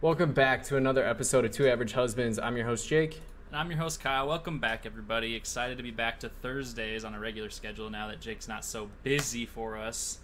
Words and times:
Welcome 0.00 0.32
back 0.32 0.62
to 0.64 0.76
another 0.76 1.04
episode 1.04 1.44
of 1.44 1.50
Two 1.50 1.66
Average 1.68 1.92
Husbands. 1.92 2.38
I'm 2.38 2.56
your 2.56 2.66
host, 2.66 2.86
Jake. 2.88 3.20
And 3.48 3.56
I'm 3.56 3.68
your 3.70 3.80
host, 3.80 4.00
Kyle. 4.00 4.28
Welcome 4.28 4.60
back, 4.60 4.86
everybody. 4.86 5.34
Excited 5.34 5.76
to 5.78 5.82
be 5.82 5.90
back 5.90 6.20
to 6.20 6.28
Thursdays 6.28 7.04
on 7.04 7.14
a 7.14 7.18
regular 7.20 7.50
schedule 7.50 7.90
now 7.90 8.06
that 8.08 8.20
Jake's 8.20 8.46
not 8.46 8.64
so 8.64 8.90
busy 9.02 9.44
for 9.44 9.76
us. 9.76 10.18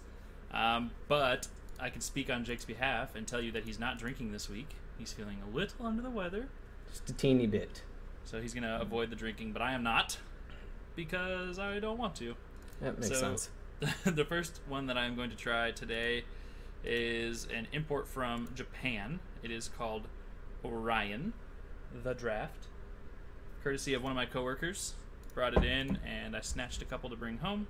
Um, 0.51 0.91
but 1.09 1.47
I 1.79 1.89
can 1.89 1.99
speak 2.01 2.29
on 2.29 2.45
Jake's 2.45 2.63
behalf 2.63 3.15
and 3.15 3.27
tell 3.27 3.41
you 3.41 3.51
that 3.51 3.65
he's 3.65 3.79
not 3.79 3.99
drinking 3.99 4.31
this 4.31 4.49
week. 4.49 4.69
He's 4.97 5.11
feeling 5.11 5.37
a 5.45 5.53
little 5.55 5.85
under 5.85 6.01
the 6.01 6.09
weather, 6.09 6.47
Just 6.89 7.09
a 7.09 7.13
teeny 7.13 7.47
bit. 7.47 7.81
so 8.23 8.39
he's 8.41 8.53
going 8.53 8.63
to 8.63 8.79
avoid 8.79 9.09
the 9.09 9.15
drinking, 9.17 9.51
but 9.51 9.61
I 9.61 9.73
am 9.73 9.83
not 9.83 10.17
because 10.95 11.59
I 11.59 11.79
don't 11.81 11.97
want 11.97 12.15
to. 12.15 12.35
That 12.81 12.97
makes 12.97 13.09
So- 13.09 13.35
sense. 13.35 13.49
the 14.05 14.23
first 14.23 14.61
one 14.69 14.85
that 14.87 14.97
I'm 14.97 15.17
going 15.17 15.29
to 15.31 15.35
try 15.35 15.71
today 15.71 16.23
is 16.85 17.45
an 17.53 17.67
import 17.73 18.07
from 18.07 18.47
Japan. 18.55 19.19
It 19.45 19.51
is 19.51 19.69
called 19.77 20.07
Orion, 20.65 21.33
the 22.03 22.15
draft. 22.15 22.65
Courtesy 23.63 23.93
of 23.93 24.01
one 24.01 24.11
of 24.11 24.15
my 24.15 24.25
coworkers, 24.25 24.95
brought 25.35 25.55
it 25.55 25.63
in, 25.63 25.99
and 26.03 26.35
I 26.35 26.41
snatched 26.41 26.81
a 26.81 26.85
couple 26.85 27.11
to 27.11 27.15
bring 27.15 27.37
home. 27.37 27.67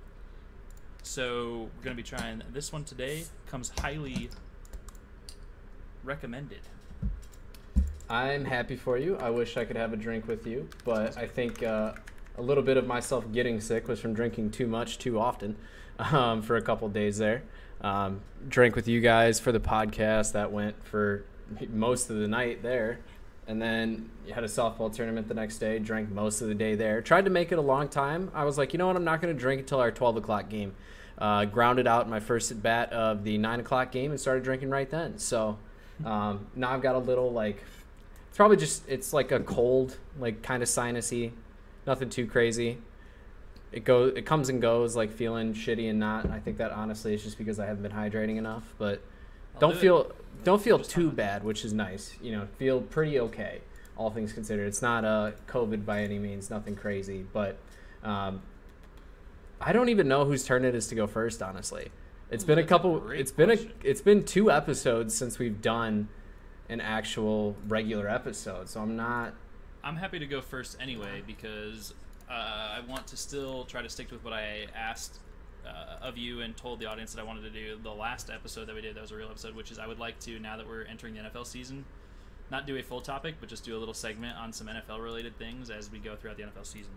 So 1.02 1.68
we're 1.76 1.90
to 1.90 1.94
be 1.94 2.02
trying 2.02 2.40
this 2.50 2.72
one 2.72 2.84
today. 2.84 3.24
Comes 3.46 3.72
highly 3.78 4.30
recommended. 6.02 6.60
I'm 8.08 8.46
happy 8.46 8.76
for 8.76 8.96
you. 8.96 9.18
I 9.18 9.28
wish 9.28 9.58
I 9.58 9.66
could 9.66 9.76
have 9.76 9.92
a 9.92 9.98
drink 9.98 10.26
with 10.26 10.46
you, 10.46 10.70
but 10.86 11.18
I 11.18 11.26
think 11.26 11.62
uh, 11.62 11.92
a 12.38 12.42
little 12.42 12.62
bit 12.62 12.78
of 12.78 12.86
myself 12.86 13.30
getting 13.32 13.60
sick 13.60 13.86
was 13.86 14.00
from 14.00 14.14
drinking 14.14 14.52
too 14.52 14.66
much 14.66 14.96
too 14.96 15.20
often 15.20 15.56
um, 15.98 16.40
for 16.40 16.56
a 16.56 16.62
couple 16.62 16.88
days 16.88 17.18
there. 17.18 17.42
Um, 17.82 18.22
drank 18.48 18.74
with 18.76 18.88
you 18.88 19.02
guys 19.02 19.38
for 19.38 19.52
the 19.52 19.60
podcast. 19.60 20.32
That 20.32 20.50
went 20.50 20.82
for 20.82 21.26
most 21.70 22.10
of 22.10 22.16
the 22.16 22.28
night 22.28 22.62
there. 22.62 23.00
And 23.48 23.62
then 23.62 24.10
you 24.26 24.34
had 24.34 24.42
a 24.42 24.48
softball 24.48 24.92
tournament 24.92 25.28
the 25.28 25.34
next 25.34 25.58
day, 25.58 25.78
drank 25.78 26.10
most 26.10 26.40
of 26.40 26.48
the 26.48 26.54
day 26.54 26.74
there. 26.74 27.00
Tried 27.00 27.26
to 27.26 27.30
make 27.30 27.52
it 27.52 27.58
a 27.58 27.62
long 27.62 27.88
time. 27.88 28.30
I 28.34 28.44
was 28.44 28.58
like, 28.58 28.72
you 28.72 28.78
know 28.78 28.88
what? 28.88 28.96
I'm 28.96 29.04
not 29.04 29.22
going 29.22 29.32
to 29.32 29.38
drink 29.38 29.60
until 29.60 29.78
our 29.78 29.92
12 29.92 30.16
o'clock 30.16 30.48
game. 30.48 30.74
Uh, 31.18 31.44
grounded 31.44 31.86
out 31.86 32.08
my 32.08 32.20
first 32.20 32.50
at 32.50 32.62
bat 32.62 32.92
of 32.92 33.24
the 33.24 33.38
9 33.38 33.60
o'clock 33.60 33.92
game 33.92 34.10
and 34.10 34.20
started 34.20 34.42
drinking 34.42 34.68
right 34.68 34.90
then. 34.90 35.18
So 35.18 35.58
um, 36.04 36.46
now 36.54 36.72
I've 36.72 36.82
got 36.82 36.94
a 36.94 36.98
little 36.98 37.32
like 37.32 37.62
it's 38.28 38.36
probably 38.36 38.58
just 38.58 38.86
it's 38.86 39.14
like 39.14 39.32
a 39.32 39.40
cold, 39.40 39.96
like 40.18 40.42
kind 40.42 40.62
of 40.62 40.68
sinusy, 40.68 41.32
nothing 41.86 42.10
too 42.10 42.26
crazy. 42.26 42.76
It 43.72 43.84
goes, 43.84 44.12
it 44.14 44.26
comes 44.26 44.50
and 44.50 44.60
goes, 44.60 44.94
like 44.94 45.10
feeling 45.10 45.54
shitty 45.54 45.88
and 45.88 45.98
not. 45.98 46.30
I 46.30 46.38
think 46.38 46.58
that 46.58 46.70
honestly 46.70 47.14
is 47.14 47.22
just 47.22 47.38
because 47.38 47.58
I 47.58 47.64
haven't 47.64 47.82
been 47.82 47.92
hydrating 47.92 48.36
enough. 48.36 48.74
But 48.76 49.00
I'll 49.56 49.60
don't 49.60 49.72
do 49.72 49.78
it. 49.78 49.80
feel 49.80 50.12
don't 50.44 50.62
feel 50.62 50.78
Just 50.78 50.90
too 50.90 51.08
fine. 51.08 51.16
bad, 51.16 51.44
which 51.44 51.64
is 51.64 51.72
nice. 51.72 52.14
You 52.22 52.32
know, 52.32 52.48
feel 52.58 52.80
pretty 52.80 53.18
okay, 53.20 53.60
all 53.96 54.10
things 54.10 54.32
considered. 54.32 54.66
It's 54.68 54.82
not 54.82 55.04
uh, 55.04 55.32
COVID 55.48 55.84
by 55.84 56.02
any 56.02 56.18
means, 56.18 56.50
nothing 56.50 56.76
crazy. 56.76 57.24
But 57.32 57.58
um, 58.02 58.42
I 59.60 59.72
don't 59.72 59.88
even 59.88 60.08
know 60.08 60.24
whose 60.24 60.44
turn 60.44 60.64
it 60.64 60.74
is 60.74 60.86
to 60.88 60.94
go 60.94 61.06
first. 61.06 61.42
Honestly, 61.42 61.90
it's 62.30 62.44
Ooh, 62.44 62.46
been 62.46 62.58
a 62.58 62.62
that's 62.62 62.66
a 62.66 62.68
couple. 62.68 63.10
It's 63.10 63.32
been 63.32 63.50
a 63.50 63.58
it's 63.82 64.00
been 64.00 64.24
two 64.24 64.50
episodes 64.50 65.16
since 65.16 65.38
we've 65.38 65.60
done 65.60 66.08
an 66.68 66.80
actual 66.80 67.56
regular 67.66 68.08
episode, 68.08 68.68
so 68.68 68.80
I'm 68.80 68.96
not. 68.96 69.34
I'm 69.82 69.96
happy 69.96 70.18
to 70.18 70.26
go 70.26 70.40
first 70.40 70.76
anyway 70.80 71.22
because 71.26 71.94
uh, 72.28 72.32
I 72.32 72.80
want 72.88 73.06
to 73.08 73.16
still 73.16 73.64
try 73.64 73.82
to 73.82 73.88
stick 73.88 74.10
with 74.10 74.24
what 74.24 74.32
I 74.32 74.66
asked 74.74 75.20
uh, 75.66 75.98
of 76.02 76.16
you 76.16 76.40
and 76.40 76.56
told 76.56 76.80
the 76.80 76.86
audience 76.86 77.12
that 77.14 77.20
I 77.20 77.24
wanted 77.24 77.42
to 77.42 77.50
do 77.50 77.78
the 77.82 77.92
last 77.92 78.30
episode 78.30 78.66
that 78.66 78.74
we 78.74 78.80
did. 78.80 78.94
That 78.96 79.02
was 79.02 79.10
a 79.10 79.16
real 79.16 79.28
episode, 79.28 79.54
which 79.54 79.70
is 79.70 79.78
I 79.78 79.86
would 79.86 79.98
like 79.98 80.18
to 80.20 80.38
now 80.38 80.56
that 80.56 80.66
we're 80.66 80.84
entering 80.84 81.14
the 81.14 81.20
NFL 81.20 81.46
season, 81.46 81.84
not 82.50 82.66
do 82.66 82.76
a 82.76 82.82
full 82.82 83.00
topic, 83.00 83.36
but 83.40 83.48
just 83.48 83.64
do 83.64 83.76
a 83.76 83.78
little 83.78 83.94
segment 83.94 84.36
on 84.38 84.52
some 84.52 84.68
NFL 84.68 85.02
related 85.02 85.36
things 85.38 85.70
as 85.70 85.90
we 85.90 85.98
go 85.98 86.16
throughout 86.16 86.36
the 86.36 86.44
NFL 86.44 86.66
season. 86.66 86.92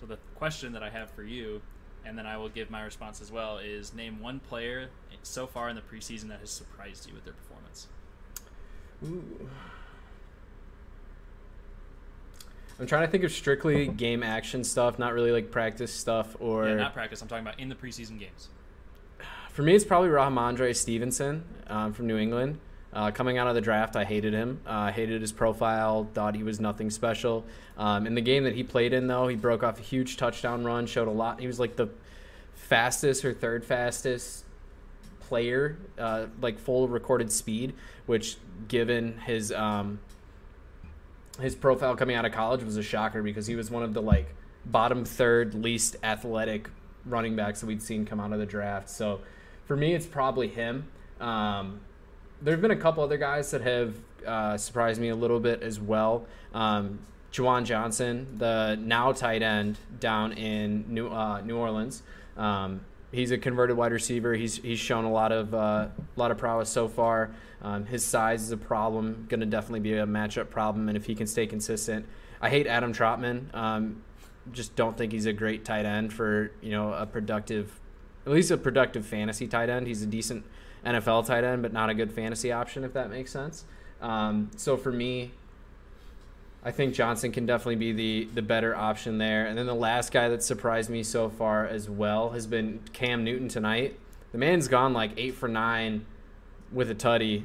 So 0.00 0.06
the 0.06 0.18
question 0.34 0.72
that 0.72 0.82
I 0.82 0.90
have 0.90 1.10
for 1.10 1.22
you, 1.22 1.60
and 2.04 2.18
then 2.18 2.26
I 2.26 2.36
will 2.36 2.48
give 2.48 2.70
my 2.70 2.82
response 2.82 3.20
as 3.20 3.30
well, 3.30 3.58
is 3.58 3.94
name 3.94 4.20
one 4.20 4.40
player 4.40 4.90
so 5.22 5.46
far 5.46 5.68
in 5.68 5.76
the 5.76 5.82
preseason 5.82 6.28
that 6.28 6.40
has 6.40 6.50
surprised 6.50 7.06
you 7.08 7.14
with 7.14 7.24
their 7.24 7.34
performance. 7.34 7.88
Ooh. 9.04 9.48
I'm 12.78 12.86
trying 12.86 13.06
to 13.06 13.10
think 13.10 13.24
of 13.24 13.32
strictly 13.32 13.86
game 13.86 14.22
action 14.22 14.64
stuff, 14.64 14.98
not 14.98 15.12
really 15.12 15.30
like 15.30 15.50
practice 15.50 15.92
stuff 15.92 16.36
or. 16.40 16.68
yeah, 16.68 16.74
not 16.74 16.94
practice. 16.94 17.22
I'm 17.22 17.28
talking 17.28 17.46
about 17.46 17.60
in 17.60 17.68
the 17.68 17.74
preseason 17.74 18.18
games. 18.18 18.48
For 19.50 19.62
me, 19.62 19.74
it's 19.74 19.84
probably 19.84 20.08
Rhamondre 20.08 20.74
Stevenson 20.74 21.44
um, 21.68 21.92
from 21.92 22.08
New 22.08 22.18
England. 22.18 22.58
Uh, 22.92 23.10
coming 23.10 23.38
out 23.38 23.46
of 23.46 23.54
the 23.54 23.60
draft, 23.60 23.96
I 23.96 24.04
hated 24.04 24.32
him. 24.32 24.60
Uh, 24.66 24.90
hated 24.90 25.20
his 25.20 25.32
profile. 25.32 26.08
Thought 26.14 26.34
he 26.34 26.42
was 26.42 26.60
nothing 26.60 26.90
special. 26.90 27.44
Um, 27.76 28.06
in 28.06 28.14
the 28.14 28.20
game 28.20 28.44
that 28.44 28.54
he 28.54 28.62
played 28.62 28.92
in, 28.92 29.06
though, 29.06 29.28
he 29.28 29.36
broke 29.36 29.62
off 29.62 29.78
a 29.78 29.82
huge 29.82 30.16
touchdown 30.16 30.64
run. 30.64 30.86
Showed 30.86 31.08
a 31.08 31.12
lot. 31.12 31.40
He 31.40 31.46
was 31.46 31.60
like 31.60 31.76
the 31.76 31.88
fastest 32.54 33.24
or 33.24 33.32
third 33.32 33.64
fastest 33.64 34.44
player, 35.20 35.76
uh, 35.98 36.26
like 36.40 36.58
full 36.58 36.88
recorded 36.88 37.30
speed. 37.30 37.74
Which, 38.06 38.36
given 38.68 39.18
his 39.18 39.50
um, 39.50 39.98
his 41.40 41.54
profile 41.54 41.96
coming 41.96 42.16
out 42.16 42.24
of 42.24 42.32
college, 42.32 42.62
was 42.62 42.76
a 42.76 42.82
shocker 42.82 43.22
because 43.22 43.46
he 43.46 43.56
was 43.56 43.70
one 43.70 43.82
of 43.82 43.94
the 43.94 44.02
like 44.02 44.34
bottom 44.64 45.04
third 45.04 45.54
least 45.54 45.96
athletic 46.02 46.68
running 47.04 47.36
backs 47.36 47.60
that 47.60 47.66
we'd 47.66 47.82
seen 47.82 48.06
come 48.06 48.20
out 48.20 48.32
of 48.32 48.38
the 48.38 48.46
draft. 48.46 48.88
So 48.88 49.20
for 49.66 49.76
me, 49.76 49.94
it's 49.94 50.06
probably 50.06 50.48
him. 50.48 50.88
Um, 51.20 51.80
there 52.40 52.52
have 52.52 52.62
been 52.62 52.70
a 52.70 52.76
couple 52.76 53.02
other 53.02 53.16
guys 53.16 53.50
that 53.50 53.62
have 53.62 53.94
uh, 54.26 54.56
surprised 54.56 55.00
me 55.00 55.08
a 55.08 55.16
little 55.16 55.40
bit 55.40 55.62
as 55.62 55.80
well. 55.80 56.26
Um, 56.52 57.00
Juwan 57.32 57.64
Johnson, 57.64 58.26
the 58.38 58.76
now 58.80 59.12
tight 59.12 59.42
end 59.42 59.76
down 59.98 60.32
in 60.32 60.84
New 60.88 61.08
uh, 61.08 61.40
New 61.40 61.56
Orleans. 61.56 62.02
Um, 62.36 62.82
he's 63.14 63.30
a 63.30 63.38
converted 63.38 63.76
wide 63.76 63.92
receiver. 63.92 64.34
He's 64.34 64.56
he's 64.56 64.78
shown 64.78 65.04
a 65.04 65.10
lot 65.10 65.32
of 65.32 65.54
uh, 65.54 65.88
lot 66.16 66.30
of 66.30 66.38
prowess 66.38 66.68
so 66.68 66.88
far. 66.88 67.30
Um, 67.62 67.86
his 67.86 68.04
size 68.04 68.42
is 68.42 68.50
a 68.50 68.56
problem. 68.56 69.26
Going 69.28 69.40
to 69.40 69.46
definitely 69.46 69.80
be 69.80 69.94
a 69.94 70.06
matchup 70.06 70.50
problem, 70.50 70.88
and 70.88 70.96
if 70.96 71.06
he 71.06 71.14
can 71.14 71.26
stay 71.26 71.46
consistent, 71.46 72.06
I 72.40 72.50
hate 72.50 72.66
Adam 72.66 72.92
Trautman. 72.92 73.54
Um, 73.54 74.02
just 74.52 74.76
don't 74.76 74.98
think 74.98 75.12
he's 75.12 75.26
a 75.26 75.32
great 75.32 75.64
tight 75.64 75.86
end 75.86 76.12
for 76.12 76.50
you 76.60 76.72
know 76.72 76.92
a 76.92 77.06
productive, 77.06 77.80
at 78.26 78.32
least 78.32 78.50
a 78.50 78.56
productive 78.56 79.06
fantasy 79.06 79.46
tight 79.46 79.70
end. 79.70 79.86
He's 79.86 80.02
a 80.02 80.06
decent 80.06 80.44
NFL 80.84 81.26
tight 81.26 81.44
end, 81.44 81.62
but 81.62 81.72
not 81.72 81.88
a 81.88 81.94
good 81.94 82.12
fantasy 82.12 82.52
option 82.52 82.84
if 82.84 82.92
that 82.92 83.10
makes 83.10 83.30
sense. 83.30 83.64
Um, 84.02 84.50
so 84.56 84.76
for 84.76 84.92
me, 84.92 85.32
I 86.64 86.70
think 86.70 86.94
Johnson 86.94 87.30
can 87.30 87.44
definitely 87.44 87.76
be 87.76 87.92
the 87.92 88.28
the 88.34 88.42
better 88.42 88.74
option 88.74 89.18
there. 89.18 89.46
And 89.46 89.58
then 89.58 89.66
the 89.66 89.74
last 89.74 90.12
guy 90.12 90.28
that 90.28 90.42
surprised 90.42 90.88
me 90.88 91.02
so 91.02 91.28
far 91.28 91.66
as 91.66 91.90
well 91.90 92.30
has 92.30 92.46
been 92.46 92.80
Cam 92.92 93.22
Newton 93.22 93.48
tonight. 93.48 93.98
The 94.32 94.38
man's 94.38 94.66
gone 94.66 94.92
like 94.94 95.12
eight 95.16 95.34
for 95.34 95.48
nine 95.48 96.06
with 96.72 96.90
a 96.90 96.94
tutty 96.94 97.44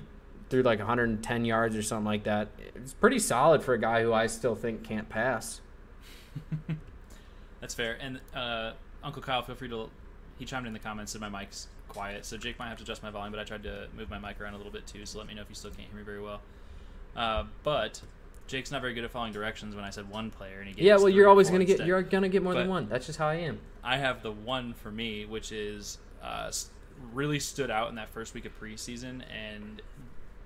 through 0.50 0.64
like 0.64 0.80
110 0.80 1.46
yards 1.46 1.76
or 1.76 1.84
something 1.84 2.06
like 2.06 2.24
that. 2.24 2.48
It's 2.76 2.94
pretty 2.94 3.20
solid 3.20 3.62
for 3.62 3.74
a 3.74 3.78
guy 3.78 4.02
who 4.02 4.14
I 4.14 4.28
still 4.28 4.56
think 4.56 4.84
can't 4.84 5.08
pass. 5.08 5.62
That's 7.62 7.76
fair. 7.76 7.98
And 8.02 8.20
uh, 8.34 8.72
Uncle 9.04 9.22
Kyle, 9.22 9.42
feel 9.42 9.56
free 9.56 9.70
to. 9.70 9.90
He 10.38 10.46
chimed 10.46 10.66
in 10.66 10.74
the 10.74 10.80
comments 10.80 11.12
that 11.14 11.20
my 11.20 11.28
mic's 11.28 11.68
quiet, 11.90 12.26
so 12.26 12.38
Jake 12.38 12.58
might 12.58 12.70
have 12.70 12.78
to 12.78 12.84
adjust 12.84 13.04
my 13.04 13.12
volume. 13.12 13.32
But 13.34 13.42
I 13.42 13.44
tried 13.44 13.64
to 13.64 13.88
move 13.96 14.10
my 14.10 14.18
mic 14.18 14.40
around 14.40 14.54
a 14.54 14.58
little 14.58 14.72
bit 14.72 14.88
too, 14.88 15.06
so 15.06 15.20
let 15.20 15.28
me 15.28 15.34
know 15.34 15.42
if 15.42 15.50
you 15.50 15.56
still 15.56 15.72
can't 15.72 15.90
hear 15.90 15.98
me 15.98 16.04
very 16.04 16.22
well. 16.22 16.40
Uh, 17.16 17.44
but 17.64 18.02
Jake's 18.50 18.72
not 18.72 18.82
very 18.82 18.96
good 18.96 19.04
at 19.04 19.12
following 19.12 19.32
directions. 19.32 19.76
When 19.76 19.86
I 19.86 19.92
said 19.92 20.10
one 20.10 20.32
player, 20.32 20.58
and 20.60 20.68
he 20.68 20.74
gave 20.74 20.84
Yeah, 20.84 20.96
well, 20.98 21.08
you're 21.08 21.30
always 21.30 21.50
gonna 21.50 21.66
get 21.66 21.86
you're 21.86 22.02
gonna 22.02 22.30
get 22.30 22.42
more 22.42 22.56
than 22.56 22.68
one. 22.68 22.90
That's 22.90 23.06
just 23.06 23.20
how 23.20 23.28
I 23.28 23.36
am. 23.36 23.60
I 23.84 23.98
have 23.98 24.24
the 24.24 24.32
one 24.32 24.74
for 24.74 24.92
me, 24.92 25.26
which 25.26 25.52
is 25.52 26.00
uh, 26.22 26.52
really 27.14 27.40
stood 27.40 27.70
out 27.70 27.90
in 27.90 27.96
that 27.96 28.10
first 28.10 28.34
week 28.34 28.46
of 28.46 28.60
preseason, 28.60 29.22
and 29.32 29.82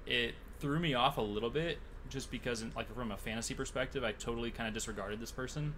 it 0.05 0.35
threw 0.59 0.79
me 0.79 0.93
off 0.93 1.17
a 1.17 1.21
little 1.21 1.49
bit 1.49 1.79
just 2.09 2.29
because, 2.29 2.61
in, 2.61 2.73
like 2.75 2.93
from 2.93 3.11
a 3.11 3.17
fantasy 3.17 3.53
perspective, 3.53 4.03
I 4.03 4.11
totally 4.11 4.51
kind 4.51 4.67
of 4.67 4.73
disregarded 4.73 5.21
this 5.21 5.31
person, 5.31 5.73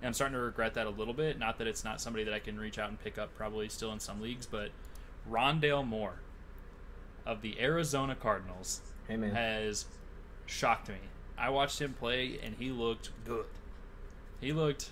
and 0.00 0.06
I'm 0.06 0.12
starting 0.12 0.34
to 0.34 0.40
regret 0.42 0.74
that 0.74 0.86
a 0.86 0.90
little 0.90 1.14
bit. 1.14 1.38
Not 1.38 1.56
that 1.58 1.66
it's 1.66 1.84
not 1.84 2.02
somebody 2.02 2.24
that 2.24 2.34
I 2.34 2.38
can 2.38 2.60
reach 2.60 2.78
out 2.78 2.90
and 2.90 3.02
pick 3.02 3.16
up, 3.16 3.34
probably 3.34 3.70
still 3.70 3.92
in 3.92 4.00
some 4.00 4.20
leagues, 4.20 4.44
but 4.44 4.70
Rondale 5.28 5.86
Moore 5.86 6.20
of 7.24 7.40
the 7.40 7.58
Arizona 7.58 8.14
Cardinals 8.14 8.82
Hey 9.08 9.16
has 9.16 9.86
shocked 10.44 10.90
me. 10.90 10.96
I 11.38 11.50
watched 11.50 11.80
him 11.80 11.92
play 11.92 12.38
and 12.42 12.54
he 12.58 12.70
looked 12.70 13.10
good. 13.24 13.46
He 14.40 14.52
looked 14.52 14.90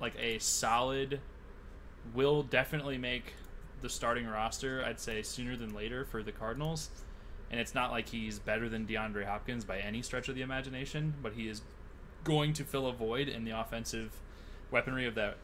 like 0.00 0.14
a 0.18 0.38
solid 0.38 1.20
will 2.14 2.42
definitely 2.42 2.98
make 2.98 3.34
the 3.80 3.88
starting 3.88 4.26
roster, 4.26 4.84
I'd 4.84 5.00
say 5.00 5.22
sooner 5.22 5.56
than 5.56 5.74
later 5.74 6.04
for 6.04 6.22
the 6.22 6.32
Cardinals. 6.32 6.90
And 7.50 7.60
it's 7.60 7.74
not 7.74 7.90
like 7.90 8.08
he's 8.08 8.38
better 8.38 8.68
than 8.68 8.86
DeAndre 8.86 9.26
Hopkins 9.26 9.64
by 9.64 9.78
any 9.78 10.02
stretch 10.02 10.28
of 10.28 10.34
the 10.34 10.42
imagination, 10.42 11.14
but 11.22 11.34
he 11.34 11.48
is 11.48 11.62
going 12.24 12.52
to 12.54 12.64
fill 12.64 12.86
a 12.88 12.92
void 12.92 13.28
in 13.28 13.44
the 13.44 13.52
offensive 13.52 14.10
weaponry 14.70 15.06
of 15.06 15.14
that 15.14 15.36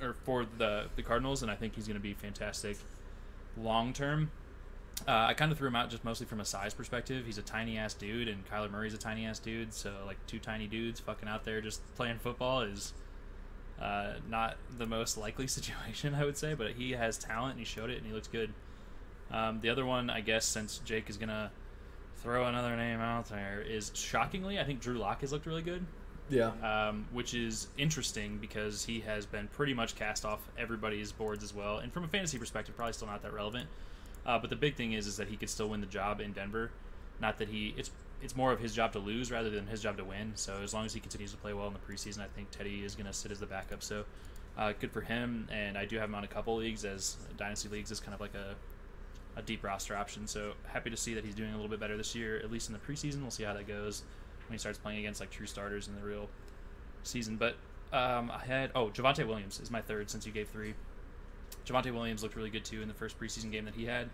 or 0.00 0.14
for 0.24 0.44
the 0.58 0.86
the 0.96 1.02
Cardinals 1.02 1.42
and 1.42 1.50
I 1.50 1.54
think 1.54 1.74
he's 1.74 1.86
going 1.86 1.96
to 1.96 2.02
be 2.02 2.14
fantastic 2.14 2.76
long 3.56 3.92
term. 3.92 4.30
Uh, 5.06 5.26
I 5.28 5.34
kind 5.34 5.52
of 5.52 5.58
threw 5.58 5.68
him 5.68 5.76
out 5.76 5.90
just 5.90 6.04
mostly 6.04 6.26
from 6.26 6.40
a 6.40 6.44
size 6.44 6.74
perspective. 6.74 7.24
He's 7.24 7.38
a 7.38 7.42
tiny 7.42 7.78
ass 7.78 7.94
dude, 7.94 8.28
and 8.28 8.46
Kyler 8.48 8.70
Murray's 8.70 8.94
a 8.94 8.98
tiny 8.98 9.26
ass 9.26 9.38
dude. 9.38 9.72
So 9.72 9.92
like 10.06 10.18
two 10.26 10.38
tiny 10.38 10.66
dudes 10.66 11.00
fucking 11.00 11.28
out 11.28 11.44
there 11.44 11.60
just 11.60 11.82
playing 11.94 12.18
football 12.18 12.62
is 12.62 12.92
uh, 13.80 14.14
not 14.28 14.56
the 14.76 14.86
most 14.86 15.16
likely 15.16 15.46
situation, 15.46 16.14
I 16.14 16.24
would 16.24 16.36
say. 16.36 16.54
But 16.54 16.72
he 16.72 16.92
has 16.92 17.16
talent, 17.18 17.52
and 17.52 17.60
he 17.60 17.64
showed 17.64 17.90
it, 17.90 17.98
and 17.98 18.06
he 18.06 18.12
looks 18.12 18.28
good. 18.28 18.52
Um, 19.30 19.60
the 19.60 19.68
other 19.70 19.84
one, 19.84 20.10
I 20.10 20.20
guess, 20.20 20.46
since 20.46 20.78
Jake 20.84 21.10
is 21.10 21.16
gonna 21.16 21.50
throw 22.16 22.46
another 22.46 22.76
name 22.76 23.00
out 23.00 23.28
there, 23.28 23.60
is 23.60 23.92
shockingly, 23.94 24.58
I 24.58 24.64
think 24.64 24.80
Drew 24.80 24.98
Lock 24.98 25.20
has 25.20 25.32
looked 25.32 25.46
really 25.46 25.62
good. 25.62 25.84
Yeah. 26.30 26.52
Um, 26.62 27.06
which 27.12 27.34
is 27.34 27.68
interesting 27.78 28.38
because 28.38 28.84
he 28.84 29.00
has 29.00 29.24
been 29.24 29.48
pretty 29.48 29.72
much 29.72 29.94
cast 29.94 30.24
off 30.24 30.40
everybody's 30.58 31.10
boards 31.12 31.42
as 31.42 31.54
well. 31.54 31.78
And 31.78 31.92
from 31.92 32.04
a 32.04 32.08
fantasy 32.08 32.38
perspective, 32.38 32.76
probably 32.76 32.92
still 32.92 33.08
not 33.08 33.22
that 33.22 33.32
relevant. 33.32 33.66
Uh, 34.28 34.38
but 34.38 34.50
the 34.50 34.56
big 34.56 34.76
thing 34.76 34.92
is, 34.92 35.06
is 35.06 35.16
that 35.16 35.28
he 35.28 35.36
could 35.36 35.48
still 35.48 35.70
win 35.70 35.80
the 35.80 35.86
job 35.86 36.20
in 36.20 36.32
Denver. 36.32 36.70
Not 37.18 37.38
that 37.38 37.48
he, 37.48 37.74
it's 37.78 37.90
it's 38.20 38.36
more 38.36 38.52
of 38.52 38.60
his 38.60 38.74
job 38.74 38.92
to 38.92 38.98
lose 38.98 39.30
rather 39.30 39.48
than 39.48 39.66
his 39.66 39.80
job 39.80 39.96
to 39.96 40.04
win. 40.04 40.32
So 40.34 40.60
as 40.62 40.74
long 40.74 40.84
as 40.84 40.92
he 40.92 41.00
continues 41.00 41.30
to 41.30 41.38
play 41.38 41.54
well 41.54 41.66
in 41.68 41.72
the 41.72 41.78
preseason, 41.78 42.20
I 42.20 42.26
think 42.26 42.50
Teddy 42.50 42.84
is 42.84 42.94
going 42.94 43.06
to 43.06 43.12
sit 43.12 43.30
as 43.30 43.40
the 43.40 43.46
backup. 43.46 43.82
So 43.82 44.04
uh, 44.58 44.72
good 44.78 44.92
for 44.92 45.00
him. 45.00 45.48
And 45.50 45.78
I 45.78 45.86
do 45.86 45.96
have 45.96 46.08
him 46.08 46.14
on 46.14 46.24
a 46.24 46.28
couple 46.28 46.56
leagues 46.56 46.84
as 46.84 47.16
dynasty 47.36 47.68
leagues 47.68 47.90
is 47.90 48.00
kind 48.00 48.14
of 48.14 48.20
like 48.20 48.34
a 48.34 48.54
a 49.36 49.42
deep 49.42 49.64
roster 49.64 49.96
option. 49.96 50.26
So 50.26 50.52
happy 50.66 50.90
to 50.90 50.96
see 50.96 51.14
that 51.14 51.24
he's 51.24 51.34
doing 51.34 51.50
a 51.50 51.54
little 51.54 51.70
bit 51.70 51.80
better 51.80 51.96
this 51.96 52.14
year, 52.14 52.38
at 52.38 52.50
least 52.50 52.68
in 52.68 52.74
the 52.74 52.80
preseason. 52.80 53.22
We'll 53.22 53.30
see 53.30 53.44
how 53.44 53.54
that 53.54 53.68
goes 53.68 54.02
when 54.46 54.54
he 54.54 54.58
starts 54.58 54.78
playing 54.78 54.98
against 54.98 55.20
like 55.20 55.30
true 55.30 55.46
starters 55.46 55.88
in 55.88 55.94
the 55.94 56.02
real 56.02 56.28
season. 57.04 57.36
But 57.36 57.54
um, 57.92 58.30
I 58.30 58.44
had 58.44 58.72
oh 58.74 58.88
Javonte 58.88 59.26
Williams 59.26 59.60
is 59.60 59.70
my 59.70 59.80
third 59.80 60.10
since 60.10 60.26
you 60.26 60.32
gave 60.32 60.48
three. 60.48 60.74
Javonte 61.68 61.92
Williams 61.92 62.22
looked 62.22 62.36
really 62.36 62.50
good 62.50 62.64
too 62.64 62.82
in 62.82 62.88
the 62.88 62.94
first 62.94 63.18
preseason 63.20 63.52
game 63.52 63.64
that 63.66 63.74
he 63.74 63.84
had. 63.84 64.04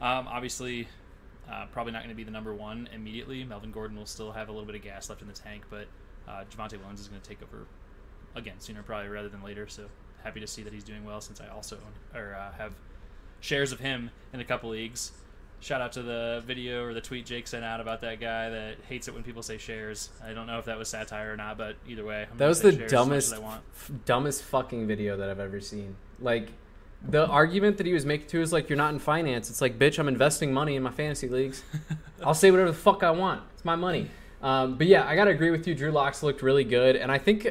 Um, 0.00 0.28
obviously, 0.28 0.88
uh, 1.50 1.66
probably 1.72 1.92
not 1.92 2.00
going 2.00 2.10
to 2.10 2.14
be 2.16 2.24
the 2.24 2.30
number 2.30 2.54
one 2.54 2.88
immediately. 2.94 3.44
Melvin 3.44 3.72
Gordon 3.72 3.96
will 3.96 4.06
still 4.06 4.32
have 4.32 4.48
a 4.48 4.52
little 4.52 4.66
bit 4.66 4.74
of 4.74 4.82
gas 4.82 5.08
left 5.08 5.22
in 5.22 5.28
the 5.28 5.34
tank, 5.34 5.64
but 5.70 5.86
uh, 6.28 6.44
Javonte 6.50 6.78
Williams 6.78 7.00
is 7.00 7.08
going 7.08 7.20
to 7.20 7.28
take 7.28 7.42
over 7.42 7.66
again 8.34 8.56
sooner 8.58 8.82
probably 8.82 9.08
rather 9.08 9.28
than 9.28 9.42
later. 9.42 9.66
So 9.66 9.86
happy 10.22 10.40
to 10.40 10.46
see 10.46 10.62
that 10.62 10.72
he's 10.72 10.84
doing 10.84 11.04
well 11.04 11.20
since 11.20 11.40
I 11.40 11.48
also 11.48 11.76
own, 11.76 12.20
or 12.20 12.34
uh, 12.34 12.52
have 12.58 12.72
shares 13.40 13.72
of 13.72 13.80
him 13.80 14.10
in 14.32 14.40
a 14.40 14.44
couple 14.44 14.70
leagues. 14.70 15.12
Shout 15.60 15.80
out 15.80 15.92
to 15.92 16.02
the 16.02 16.42
video 16.46 16.84
or 16.84 16.92
the 16.92 17.00
tweet 17.00 17.24
Jake 17.24 17.48
sent 17.48 17.64
out 17.64 17.80
about 17.80 18.02
that 18.02 18.20
guy 18.20 18.50
that 18.50 18.76
hates 18.88 19.08
it 19.08 19.14
when 19.14 19.22
people 19.22 19.42
say 19.42 19.56
shares. 19.56 20.10
I 20.22 20.34
don't 20.34 20.46
know 20.46 20.58
if 20.58 20.66
that 20.66 20.76
was 20.76 20.88
satire 20.88 21.32
or 21.32 21.36
not, 21.36 21.56
but 21.56 21.76
either 21.88 22.04
way, 22.04 22.26
I'm 22.30 22.36
That 22.36 22.48
was 22.48 22.60
the 22.60 22.72
dumbest, 22.72 23.32
as 23.32 23.38
I 23.38 23.42
want. 23.42 23.62
f- 23.74 23.90
dumbest 24.04 24.42
fucking 24.42 24.86
video 24.86 25.16
that 25.16 25.30
I've 25.30 25.40
ever 25.40 25.60
seen. 25.60 25.96
Like, 26.20 26.50
the 27.08 27.26
argument 27.26 27.78
that 27.78 27.86
he 27.86 27.92
was 27.92 28.04
making 28.04 28.28
too 28.28 28.40
is 28.40 28.52
like, 28.52 28.68
you're 28.68 28.76
not 28.76 28.92
in 28.92 28.98
finance. 28.98 29.50
It's 29.50 29.60
like, 29.60 29.78
bitch, 29.78 29.98
I'm 29.98 30.08
investing 30.08 30.52
money 30.52 30.76
in 30.76 30.82
my 30.82 30.90
fantasy 30.90 31.28
leagues. 31.28 31.62
I'll 32.22 32.34
say 32.34 32.50
whatever 32.50 32.70
the 32.70 32.76
fuck 32.76 33.02
I 33.02 33.10
want. 33.10 33.42
It's 33.54 33.64
my 33.64 33.76
money. 33.76 34.10
Um, 34.42 34.76
but 34.76 34.86
yeah, 34.86 35.06
I 35.06 35.16
gotta 35.16 35.30
agree 35.30 35.50
with 35.50 35.66
you. 35.66 35.74
Drew 35.74 35.90
Locks 35.90 36.22
looked 36.22 36.42
really 36.42 36.64
good, 36.64 36.96
and 36.96 37.10
I 37.10 37.18
think, 37.18 37.48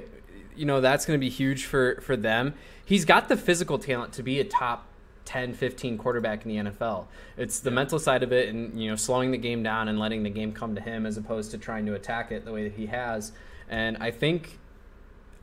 you 0.56 0.66
know, 0.66 0.82
that's 0.82 1.06
gonna 1.06 1.20
be 1.20 1.30
huge 1.30 1.66
for 1.66 2.00
for 2.02 2.16
them. 2.16 2.54
He's 2.86 3.06
got 3.06 3.28
the 3.28 3.38
physical 3.38 3.80
talent 3.80 4.14
to 4.14 4.24
be 4.24 4.40
a 4.40 4.44
top 4.44 4.86
10, 5.26 5.54
15 5.54 5.98
quarterback 5.98 6.46
in 6.46 6.50
the 6.50 6.72
NFL. 6.72 7.08
It's 7.36 7.60
the 7.60 7.72
mental 7.72 7.98
side 7.98 8.24
of 8.24 8.32
it, 8.32 8.50
and 8.50 8.80
you 8.80 8.90
know, 8.90 8.96
slowing 8.96 9.32
the 9.32 9.38
game 9.38 9.64
down 9.64 9.88
and 9.88 10.00
letting 10.00 10.24
the 10.24 10.30
game 10.30 10.54
come 10.54 10.76
to 10.76 10.82
him 10.82 11.06
as 11.06 11.18
opposed 11.18 11.52
to 11.52 11.58
trying 11.58 11.86
to 11.88 11.96
attack 11.96 12.32
it 12.32 12.46
the 12.46 12.54
way 12.54 12.64
that 12.64 12.74
he 12.74 12.86
has. 12.86 13.32
And 13.68 13.98
I 13.98 14.12
think 14.12 14.60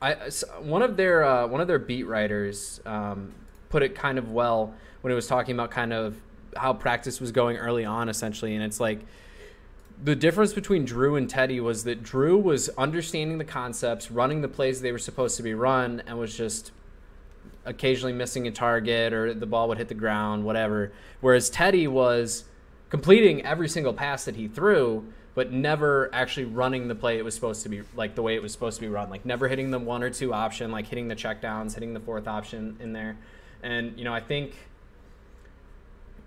I, 0.00 0.30
one 0.60 0.82
of 0.82 0.96
their 0.96 1.24
uh, 1.24 1.46
one 1.46 1.60
of 1.60 1.68
their 1.68 1.78
beat 1.78 2.04
writers 2.04 2.80
um, 2.86 3.32
put 3.72 3.82
it 3.82 3.94
kind 3.94 4.18
of 4.18 4.30
well 4.30 4.74
when 5.00 5.10
it 5.10 5.16
was 5.16 5.26
talking 5.26 5.54
about 5.54 5.70
kind 5.70 5.92
of 5.92 6.14
how 6.56 6.74
practice 6.74 7.20
was 7.20 7.32
going 7.32 7.56
early 7.56 7.86
on, 7.86 8.08
essentially, 8.08 8.54
and 8.54 8.62
it's 8.62 8.78
like 8.78 9.00
the 10.04 10.14
difference 10.14 10.52
between 10.52 10.84
Drew 10.84 11.16
and 11.16 11.28
Teddy 11.28 11.58
was 11.58 11.84
that 11.84 12.02
Drew 12.02 12.36
was 12.36 12.68
understanding 12.70 13.38
the 13.38 13.44
concepts, 13.44 14.10
running 14.10 14.42
the 14.42 14.48
plays 14.48 14.80
they 14.82 14.92
were 14.92 14.98
supposed 14.98 15.38
to 15.38 15.42
be 15.42 15.54
run, 15.54 16.02
and 16.06 16.18
was 16.18 16.36
just 16.36 16.70
occasionally 17.64 18.12
missing 18.12 18.46
a 18.46 18.50
target 18.50 19.12
or 19.12 19.32
the 19.32 19.46
ball 19.46 19.68
would 19.68 19.78
hit 19.78 19.88
the 19.88 19.94
ground, 19.94 20.44
whatever. 20.44 20.92
Whereas 21.20 21.48
Teddy 21.48 21.86
was 21.86 22.44
completing 22.90 23.44
every 23.46 23.68
single 23.68 23.94
pass 23.94 24.24
that 24.26 24.36
he 24.36 24.48
threw, 24.48 25.06
but 25.34 25.50
never 25.50 26.10
actually 26.12 26.44
running 26.44 26.88
the 26.88 26.94
play 26.94 27.16
it 27.16 27.24
was 27.24 27.34
supposed 27.34 27.62
to 27.62 27.70
be 27.70 27.82
like 27.94 28.14
the 28.16 28.22
way 28.22 28.34
it 28.34 28.42
was 28.42 28.52
supposed 28.52 28.76
to 28.76 28.82
be 28.82 28.88
run. 28.88 29.08
Like 29.08 29.24
never 29.24 29.48
hitting 29.48 29.70
the 29.70 29.78
one 29.78 30.02
or 30.02 30.10
two 30.10 30.34
option, 30.34 30.70
like 30.70 30.88
hitting 30.88 31.08
the 31.08 31.16
checkdowns, 31.16 31.74
hitting 31.74 31.94
the 31.94 32.00
fourth 32.00 32.28
option 32.28 32.76
in 32.80 32.92
there. 32.92 33.16
And 33.62 33.98
you 33.98 34.04
know, 34.04 34.14
I 34.14 34.20
think 34.20 34.54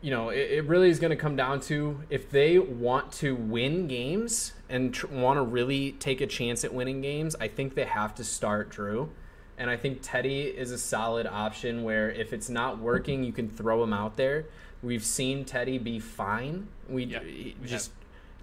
you 0.06 0.12
know, 0.12 0.30
it, 0.30 0.52
it 0.52 0.66
really 0.68 0.92
is 0.92 1.00
going 1.00 1.10
to 1.10 1.16
come 1.16 1.36
down 1.36 1.60
to 1.62 2.00
if 2.12 2.30
they 2.30 2.60
want 2.60 3.12
to 3.14 3.36
win 3.36 3.88
games 3.88 4.54
and 4.70 4.94
tr- 4.94 5.08
want 5.08 5.38
to 5.38 5.42
really 5.42 5.94
take 5.94 6.22
a 6.22 6.28
chance 6.28 6.64
at 6.64 6.72
winning 6.72 7.02
games, 7.02 7.36
I 7.40 7.48
think 7.48 7.74
they 7.74 7.86
have 7.86 8.14
to 8.16 8.24
start 8.24 8.70
Drew. 8.70 9.10
And 9.58 9.68
I 9.68 9.78
think 9.78 10.00
Teddy 10.04 10.44
is 10.44 10.70
a 10.70 10.78
solid 10.78 11.26
option 11.26 11.84
where 11.84 12.12
if 12.12 12.34
it's 12.34 12.50
not 12.50 12.78
working, 12.78 13.24
you 13.24 13.34
can 13.34 13.50
throw 13.50 13.82
him 13.82 13.94
out 13.94 14.16
there. 14.16 14.46
We've 14.84 15.04
seen 15.04 15.44
Teddy 15.44 15.80
be 15.80 16.00
fine. 16.00 16.68
We, 16.88 17.06
Yeah, 17.06 17.22
we 17.24 17.56
just, 17.66 17.92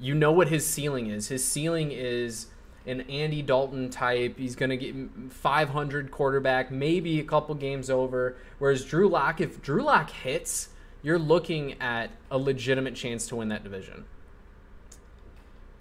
you 0.01 0.17
know 0.17 0.33
what 0.33 0.49
his 0.49 0.67
ceiling 0.67 1.11
is. 1.11 1.29
His 1.29 1.45
ceiling 1.45 1.93
is 1.93 2.47
an 2.87 3.03
Andy 3.03 3.43
Dalton 3.43 3.91
type. 3.91 4.39
He's 4.39 4.57
going 4.57 4.71
to 4.71 4.77
get 4.77 4.95
500 5.31 6.11
quarterback, 6.11 6.71
maybe 6.71 7.21
a 7.21 7.25
couple 7.25 7.55
games 7.55 7.91
over. 7.91 8.37
Whereas 8.59 8.85
Drew 8.85 9.09
Lock, 9.09 9.41
if 9.41 9.63
Drew 9.63 9.83
Lock 9.83 10.11
hits, 10.11 10.69
you're 11.03 11.19
looking 11.19 11.81
at 11.81 12.11
a 12.31 12.39
legitimate 12.39 12.95
chance 12.95 13.27
to 13.29 13.37
win 13.37 13.49
that 13.49 13.63
division. 13.63 14.05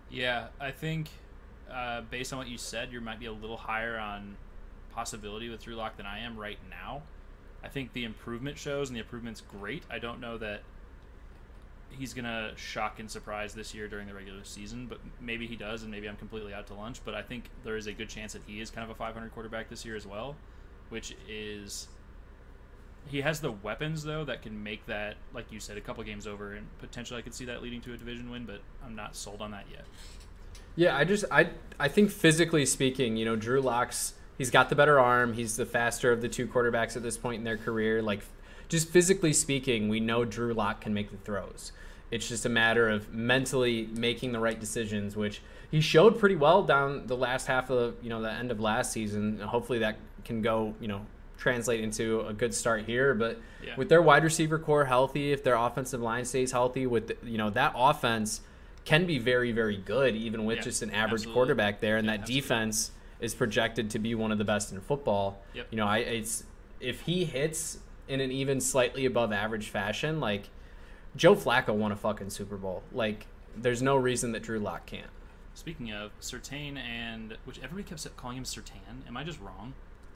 Yeah, 0.10 0.48
I 0.60 0.72
think 0.72 1.10
uh, 1.72 2.02
based 2.02 2.34
on 2.34 2.40
what 2.40 2.48
you 2.48 2.58
said, 2.58 2.92
you 2.92 3.02
might 3.02 3.20
be 3.20 3.28
a 3.28 3.32
little 3.32 3.58
higher 3.58 3.98
on 3.98 4.36
possibility 4.94 5.50
with 5.50 5.64
Drew 5.64 5.76
Lock 5.76 5.98
than 5.98 6.06
I 6.06 6.20
am 6.20 6.38
right 6.38 6.60
now. 6.70 7.04
I 7.64 7.70
think 7.70 7.94
the 7.94 8.04
improvement 8.04 8.58
shows, 8.58 8.90
and 8.90 8.96
the 8.96 9.02
improvement's 9.02 9.42
great. 9.42 9.84
I 9.90 10.00
don't 10.00 10.20
know 10.20 10.38
that 10.40 10.64
he's 11.98 12.14
gonna 12.14 12.54
shock 12.56 13.00
and 13.00 13.10
surprise 13.10 13.54
this 13.54 13.74
year 13.74 13.88
during 13.88 14.08
the 14.08 14.14
regular 14.14 14.44
season, 14.44 14.88
but 14.88 15.00
maybe 15.20 15.48
he 15.48 15.56
does, 15.56 15.84
and 15.84 15.92
maybe 15.92 16.08
I'm 16.08 16.18
completely 16.18 16.54
out 16.54 16.68
to 16.68 16.74
lunch. 16.74 17.02
But 17.04 17.16
I 17.16 17.22
think 17.22 17.50
there 17.64 17.78
is 17.78 17.88
a 17.88 17.94
good 17.94 18.10
chance 18.10 18.34
that 18.34 18.44
he 18.46 18.60
is 18.60 18.70
kind 18.70 18.84
of 18.84 18.90
a 18.90 18.96
500 18.96 19.32
quarterback 19.34 19.70
this 19.70 19.86
year 19.86 19.96
as 19.96 20.06
well, 20.06 20.36
which 20.90 21.16
is 21.28 21.88
he 23.08 23.22
has 23.22 23.40
the 23.40 23.52
weapons 23.52 24.04
though 24.04 24.24
that 24.26 24.42
can 24.42 24.64
make 24.64 24.86
that, 24.86 25.16
like 25.34 25.52
you 25.52 25.60
said, 25.60 25.78
a 25.78 25.82
couple 25.82 26.04
games 26.04 26.28
over, 26.28 26.54
and 26.54 26.68
potentially 26.80 27.20
I 27.20 27.22
could 27.22 27.34
see 27.34 27.46
that 27.46 27.62
leading 27.62 27.82
to 27.82 27.94
a 27.94 27.98
division 27.98 28.30
win. 28.30 28.46
But 28.46 28.62
I'm 28.84 28.96
not 28.96 29.16
sold 29.16 29.42
on 29.42 29.52
that 29.52 29.66
yet. 29.72 29.86
Yeah, 30.76 30.96
I 30.96 31.04
just 31.04 31.26
I 31.32 31.50
I 31.80 31.88
think 31.88 32.12
physically 32.12 32.66
speaking, 32.66 33.18
you 33.18 33.26
know, 33.26 33.36
Drew 33.36 33.62
Locks 33.62 34.14
he's 34.42 34.50
got 34.50 34.70
the 34.70 34.76
better 34.76 35.00
arm. 35.00 35.34
He's 35.34 35.56
the 35.56 35.68
faster 35.68 36.12
of 36.12 36.22
the 36.22 36.28
two 36.28 36.48
quarterbacks 36.48 36.96
at 36.96 37.04
this 37.04 37.16
point 37.16 37.38
in 37.38 37.44
their 37.44 37.58
career. 37.58 38.02
Like 38.02 38.22
just 38.72 38.88
physically 38.90 39.34
speaking, 39.34 39.90
we 39.90 40.00
know 40.00 40.24
Drew 40.24 40.54
Lock 40.54 40.80
can 40.80 40.94
make 40.94 41.12
the 41.12 41.18
throws. 41.18 41.74
It's 42.10 42.28
just 42.28 42.46
a 42.46 42.50
matter 42.50 42.90
of 42.90 43.14
mentally 43.14 43.90
making 43.94 44.32
the 44.32 44.40
right 44.40 44.58
decisions, 44.58 45.16
which 45.18 45.42
he 45.70 45.82
showed 45.82 46.18
pretty 46.18 46.38
well 46.38 46.64
down 46.64 47.06
the 47.08 47.18
last 47.18 47.48
half 47.48 47.70
of 47.70 47.96
you 48.02 48.10
know 48.10 48.22
the 48.22 48.32
end 48.32 48.50
of 48.50 48.60
last 48.62 48.94
season. 48.94 49.40
Hopefully 49.40 49.80
that 49.80 49.98
can 50.24 50.42
go 50.42 50.74
you 50.80 50.88
know 50.88 51.06
translate 51.38 51.82
into 51.82 52.22
a 52.22 52.34
good 52.34 52.54
start 52.54 52.86
here. 52.86 53.14
But 53.14 53.40
Yeah. 53.62 53.76
with 53.76 53.90
their 53.90 54.02
wide 54.02 54.24
receiver 54.24 54.58
core 54.58 54.86
healthy, 54.86 55.32
if 55.34 55.44
their 55.44 55.56
offensive 55.56 56.00
line 56.02 56.24
stays 56.26 56.52
healthy, 56.54 56.86
with 56.88 57.12
you 57.26 57.38
know 57.38 57.50
that 57.50 57.74
offense 57.76 58.40
can 58.86 59.06
be 59.06 59.20
very 59.20 59.52
very 59.52 59.78
good 59.78 60.16
even 60.16 60.46
with 60.46 60.58
Yeah, 60.58 60.64
just 60.64 60.82
an 60.82 60.92
average 60.92 61.22
absolutely. 61.22 61.34
quarterback 61.34 61.80
there, 61.82 61.98
and 61.98 62.06
Yeah, 62.06 62.14
that 62.14 62.22
absolutely. 62.22 62.42
defense 62.42 62.92
is 63.20 63.34
projected 63.36 63.90
to 63.92 64.00
be 64.00 64.16
one 64.16 64.32
of 64.32 64.38
the 64.38 64.46
best 64.46 64.72
in 64.72 64.80
football. 64.82 65.42
Yep. 65.54 65.68
You 65.72 65.78
know, 65.78 65.88
I 65.88 65.98
it's 66.00 66.44
if 66.80 67.02
he 67.02 67.26
hits 67.26 67.78
in 68.12 68.20
an 68.20 68.32
even 68.32 68.60
slightly 68.60 69.06
above 69.06 69.32
average 69.32 69.70
fashion, 69.70 70.20
like 70.20 70.50
Joe 71.16 71.34
Flacco 71.34 71.74
won 71.74 71.94
a 71.94 71.96
fucking 71.96 72.30
Super 72.30 72.58
Bowl. 72.58 72.84
Like 72.92 73.26
there's 73.56 73.82
no 73.82 73.96
reason 73.96 74.34
that 74.34 74.44
Drew 74.44 74.60
Lock 74.60 74.86
can't. 74.86 75.10
Speaking 75.54 75.92
of 75.94 76.12
Sertain 76.20 76.78
and 76.78 77.38
which 77.46 77.58
everybody 77.60 77.84
kept 77.84 78.18
calling 78.18 78.38
him 78.38 78.44
Sertan. 78.44 79.08
Am 79.08 79.16
I 79.16 79.24
just 79.24 79.40
wrong? 79.40 79.74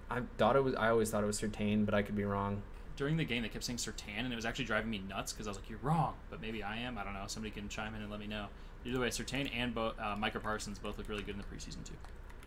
I 0.09 0.21
thought 0.37 0.57
it 0.57 0.63
was. 0.63 0.75
I 0.75 0.89
always 0.89 1.09
thought 1.09 1.23
it 1.23 1.27
was 1.27 1.39
Sertain, 1.39 1.85
but 1.85 1.93
I 1.93 2.01
could 2.01 2.15
be 2.15 2.25
wrong. 2.25 2.61
During 2.97 3.17
the 3.17 3.25
game, 3.25 3.43
they 3.43 3.49
kept 3.49 3.63
saying 3.63 3.77
Sertan, 3.77 4.19
and 4.19 4.31
it 4.31 4.35
was 4.35 4.45
actually 4.45 4.65
driving 4.65 4.89
me 4.89 5.01
nuts 5.09 5.33
because 5.33 5.47
I 5.47 5.49
was 5.49 5.57
like, 5.57 5.69
"You're 5.69 5.79
wrong," 5.81 6.13
but 6.29 6.41
maybe 6.41 6.63
I 6.63 6.77
am. 6.77 6.97
I 6.97 7.03
don't 7.03 7.13
know. 7.13 7.23
Somebody 7.27 7.51
can 7.51 7.67
chime 7.69 7.95
in 7.95 8.01
and 8.01 8.11
let 8.11 8.19
me 8.19 8.27
know. 8.27 8.47
Either 8.85 8.99
way, 8.99 9.07
Sertain 9.07 9.49
and 9.55 9.73
Bo- 9.73 9.93
uh, 9.99 10.15
Micah 10.17 10.39
Parsons 10.39 10.79
both 10.79 10.97
look 10.97 11.09
really 11.09 11.23
good 11.23 11.35
in 11.35 11.41
the 11.41 11.55
preseason 11.55 11.83
too. 11.83 11.95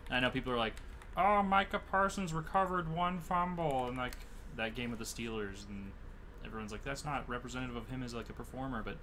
And 0.07 0.17
I 0.17 0.19
know 0.19 0.29
people 0.29 0.53
are 0.53 0.57
like, 0.57 0.75
"Oh, 1.17 1.43
Micah 1.43 1.81
Parsons 1.91 2.33
recovered 2.33 2.87
one 2.93 3.19
fumble 3.19 3.87
and 3.87 3.97
like 3.97 4.15
that 4.59 4.75
game 4.75 4.89
with 4.91 4.99
the 4.99 5.05
Steelers," 5.05 5.67
and 5.67 5.91
everyone's 6.45 6.71
like, 6.71 6.83
"That's 6.83 7.03
not 7.03 7.27
representative 7.27 7.75
of 7.75 7.87
him 7.89 8.03
as 8.03 8.13
like 8.13 8.29
a 8.29 8.33
performer, 8.33 8.81
but 8.83 8.97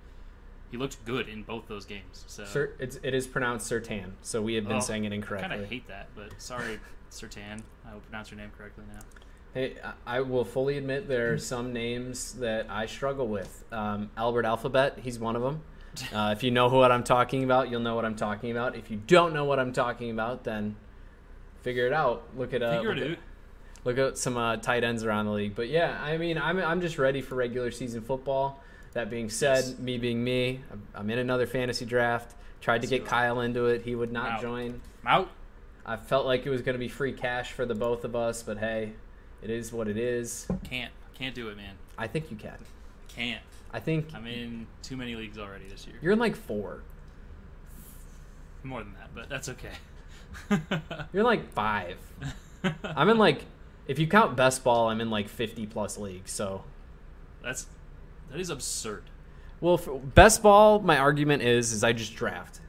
He 0.70 0.76
looked 0.76 1.04
good 1.04 1.28
in 1.28 1.44
both 1.44 1.68
those 1.68 1.84
games. 1.84 2.24
So 2.26 2.44
Sir, 2.44 2.72
it's 2.80 2.98
it 3.04 3.14
is 3.14 3.26
pronounced 3.28 3.70
Sertan, 3.70 4.12
so 4.22 4.42
we 4.42 4.54
have 4.54 4.66
been 4.66 4.78
Oh, 4.78 4.80
saying 4.80 5.04
it 5.04 5.12
I 5.12 5.14
incorrectly. 5.16 5.48
kind 5.48 5.62
of 5.62 5.68
hate 5.70 5.86
that, 5.86 6.08
but 6.16 6.32
sorry, 6.42 6.80
Sertan. 7.10 7.62
I 7.88 7.92
will 7.94 8.00
pronounce 8.00 8.32
your 8.32 8.38
name 8.40 8.50
correctly 8.58 8.82
now. 8.92 8.98
Hey, 9.54 9.76
I- 9.84 10.16
I 10.16 10.20
will 10.22 10.44
fully 10.44 10.76
admit 10.76 11.06
there 11.06 11.32
are 11.32 11.38
some 11.38 11.72
names 11.72 12.32
that 12.40 12.66
I 12.68 12.86
struggle 12.86 13.28
with. 13.28 13.62
Um, 13.70 14.10
Albert 14.16 14.44
Alphabet, 14.44 14.98
he's 15.02 15.18
one 15.20 15.36
of 15.36 15.42
them. 15.42 15.62
Uh, 16.12 16.30
if 16.36 16.42
you 16.42 16.50
know 16.50 16.68
what 16.68 16.90
I'm 16.92 17.04
talking 17.04 17.42
about, 17.44 17.70
you'll 17.70 17.80
know 17.80 17.94
what 17.94 18.04
I'm 18.04 18.16
talking 18.16 18.50
about. 18.50 18.74
If 18.76 18.90
you 18.90 18.98
don't 19.06 19.32
know 19.32 19.44
what 19.46 19.58
I'm 19.60 19.72
talking 19.72 20.10
about, 20.10 20.44
then 20.44 20.76
figure 21.62 21.86
it 21.86 21.92
out. 21.94 22.24
Look 22.36 22.52
at 22.52 22.60
uh, 22.62 22.76
Figure 22.78 22.94
look 22.94 22.98
it 23.04 23.10
at- 23.12 23.18
out. 23.18 23.18
Look 23.86 23.96
at 23.96 24.18
some 24.18 24.36
uh, 24.36 24.56
tight 24.58 24.84
ends 24.84 25.02
around 25.04 25.24
the 25.26 25.32
league. 25.32 25.54
But 25.54 25.68
yeah, 25.68 25.98
I 26.02 26.18
mean, 26.18 26.36
I'm 26.36 26.58
I'm 26.58 26.80
just 26.82 26.98
ready 26.98 27.22
for 27.22 27.36
regular 27.36 27.70
season 27.70 28.02
football. 28.02 28.60
That 28.92 29.08
being 29.10 29.28
said, 29.30 29.64
Yes. 29.64 29.78
me 29.78 29.96
being 29.98 30.22
me, 30.24 30.60
I'm- 30.70 30.82
I'm 30.94 31.10
in 31.10 31.18
another 31.18 31.46
fantasy 31.46 31.84
draft. 31.84 32.34
Tried 32.60 32.80
to 32.82 32.86
get. 32.88 33.04
Kyle 33.06 33.40
into 33.40 33.66
it. 33.66 33.82
He 33.82 33.94
would 33.94 34.10
not 34.12 34.32
Out. 34.32 34.40
join. 34.42 34.80
I'm 35.04 35.08
out. 35.22 35.30
I 35.84 35.96
felt 35.96 36.26
like 36.26 36.44
it 36.46 36.50
was 36.50 36.62
going 36.62 36.72
to 36.74 36.78
be 36.78 36.88
free 36.88 37.12
cash 37.12 37.52
for 37.52 37.64
the 37.66 37.74
both 37.74 38.04
of 38.04 38.16
us, 38.16 38.42
but 38.42 38.58
hey, 38.58 38.92
it 39.42 39.50
is 39.50 39.72
what 39.72 39.86
it 39.88 39.96
is. 39.96 40.46
Can't. 40.64 40.92
Can't 41.14 41.34
do 41.34 41.48
it, 41.48 41.56
man. 41.56 41.74
I 41.96 42.06
think 42.08 42.30
you 42.30 42.36
can. 42.36 42.56
Can't. 43.08 43.42
I 43.72 43.78
think 43.80 44.08
I'm 44.14 44.26
in 44.26 44.66
too 44.82 44.96
many 44.96 45.14
leagues 45.14 45.38
already 45.38 45.66
this 45.68 45.86
year. 45.86 45.96
you're 46.02 46.12
in 46.12 46.18
like 46.18 46.34
four. 46.34 46.80
More 48.62 48.82
than 48.82 48.94
that, 48.94 49.10
but 49.14 49.28
that's 49.28 49.48
okay. 49.50 49.72
You're 51.12 51.20
in 51.20 51.26
like 51.26 51.52
five. 51.52 51.98
I'm 52.84 53.08
in 53.10 53.18
like, 53.18 53.42
if 53.86 53.98
you 53.98 54.06
count 54.06 54.36
best 54.36 54.64
ball, 54.64 54.88
I'm 54.88 55.00
in 55.00 55.10
like 55.10 55.28
50 55.28 55.66
plus 55.66 55.96
leagues. 55.98 56.30
So, 56.32 56.64
That's 57.42 57.66
that 58.30 58.40
is 58.40 58.50
absurd. 58.50 59.04
well, 59.60 59.76
for 59.78 59.98
best 59.98 60.42
ball, 60.42 60.80
my 60.80 60.98
argument 60.98 61.42
is 61.42 61.72
is 61.72 61.84
I 61.84 61.92
just 61.92 62.14
draft. 62.16 62.60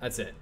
That's 0.00 0.18
it. 0.18 0.34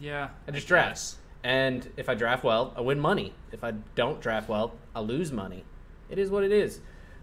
Yeah, 0.00 0.30
I 0.46 0.50
just 0.50 0.66
draft. 0.66 0.90
guess. 0.90 1.16
And 1.44 1.88
if 1.96 2.08
I 2.08 2.14
draft 2.14 2.44
well, 2.44 2.72
I 2.76 2.80
win 2.80 3.00
money. 3.00 3.34
If 3.50 3.64
I 3.64 3.72
don't 3.94 4.20
draft 4.20 4.48
well, 4.48 4.74
I 4.94 5.00
lose 5.00 5.32
money. 5.32 5.64
It 6.08 6.18
is 6.18 6.30
what 6.30 6.44
it 6.44 6.52
is. 6.52 6.80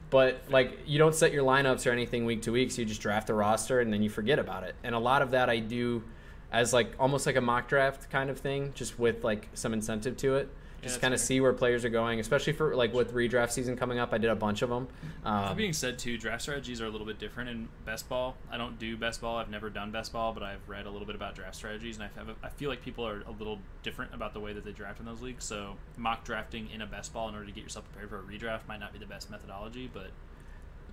But 0.09 0.41
like 0.49 0.79
you 0.85 0.97
don't 0.97 1.13
set 1.13 1.31
your 1.31 1.43
lineups 1.43 1.85
or 1.85 1.91
anything 1.91 2.25
week 2.25 2.41
to 2.43 2.51
week, 2.51 2.71
so 2.71 2.81
you 2.81 2.85
just 2.87 3.01
draft 3.01 3.29
a 3.29 3.33
roster 3.33 3.79
and 3.79 3.93
then 3.93 4.01
you 4.01 4.09
forget 4.09 4.39
about 4.39 4.63
it. 4.63 4.75
And 4.83 4.95
a 4.95 4.99
lot 4.99 5.21
of 5.21 5.31
that 5.31 5.49
I 5.49 5.59
do 5.59 6.03
as 6.51 6.73
like 6.73 6.93
almost 6.99 7.25
like 7.27 7.35
a 7.35 7.41
mock 7.41 7.67
draft 7.67 8.09
kind 8.09 8.29
of 8.29 8.39
thing, 8.39 8.71
just 8.73 8.97
with 8.97 9.23
like 9.23 9.49
some 9.53 9.73
incentive 9.73 10.17
to 10.17 10.35
it. 10.35 10.49
Just 10.81 10.95
that's 10.95 11.01
kind 11.01 11.13
of 11.13 11.19
see 11.19 11.41
where 11.41 11.53
players 11.53 11.83
are 11.83 11.89
going, 11.89 12.19
especially 12.19 12.53
for 12.53 12.75
like 12.75 12.93
with 12.93 13.13
redraft 13.13 13.51
season 13.51 13.75
coming 13.75 13.99
up. 13.99 14.13
I 14.13 14.17
did 14.17 14.29
a 14.29 14.35
bunch 14.35 14.61
of 14.61 14.69
them. 14.69 14.87
That 15.23 15.51
Um, 15.51 15.57
being 15.57 15.73
said, 15.73 15.99
too, 15.99 16.17
draft 16.17 16.43
strategies 16.43 16.81
are 16.81 16.85
a 16.85 16.89
little 16.89 17.05
bit 17.07 17.19
different 17.19 17.49
in 17.49 17.69
best 17.85 18.07
ball. 18.07 18.37
I 18.51 18.57
don't 18.57 18.79
do 18.79 18.95
best 18.95 19.21
ball. 19.21 19.37
I've 19.37 19.49
never 19.49 19.69
done 19.69 19.91
best 19.91 20.13
ball, 20.13 20.33
but 20.33 20.43
I've 20.43 20.67
read 20.67 20.85
a 20.85 20.89
little 20.89 21.05
bit 21.05 21.15
about 21.15 21.35
draft 21.35 21.55
strategies, 21.55 21.97
and 21.97 22.05
I 22.05 22.19
have 22.19 22.29
I 22.43 22.49
feel 22.49 22.69
like 22.69 22.81
people 22.81 23.05
are 23.05 23.21
a 23.27 23.31
little 23.31 23.59
different 23.83 24.13
about 24.13 24.33
the 24.33 24.39
way 24.39 24.53
that 24.53 24.63
they 24.63 24.71
draft 24.71 24.99
in 24.99 25.05
those 25.05 25.21
leagues. 25.21 25.43
So 25.45 25.75
mock 25.97 26.23
drafting 26.23 26.69
in 26.73 26.81
a 26.81 26.87
best 26.87 27.13
ball 27.13 27.27
in 27.29 27.35
order 27.35 27.47
to 27.47 27.51
get 27.51 27.63
yourself 27.63 27.85
prepared 27.91 28.09
for 28.09 28.19
a 28.19 28.23
redraft 28.23 28.67
might 28.67 28.79
not 28.79 28.93
be 28.93 28.99
the 28.99 29.05
best 29.05 29.29
methodology, 29.29 29.89
but 29.93 30.11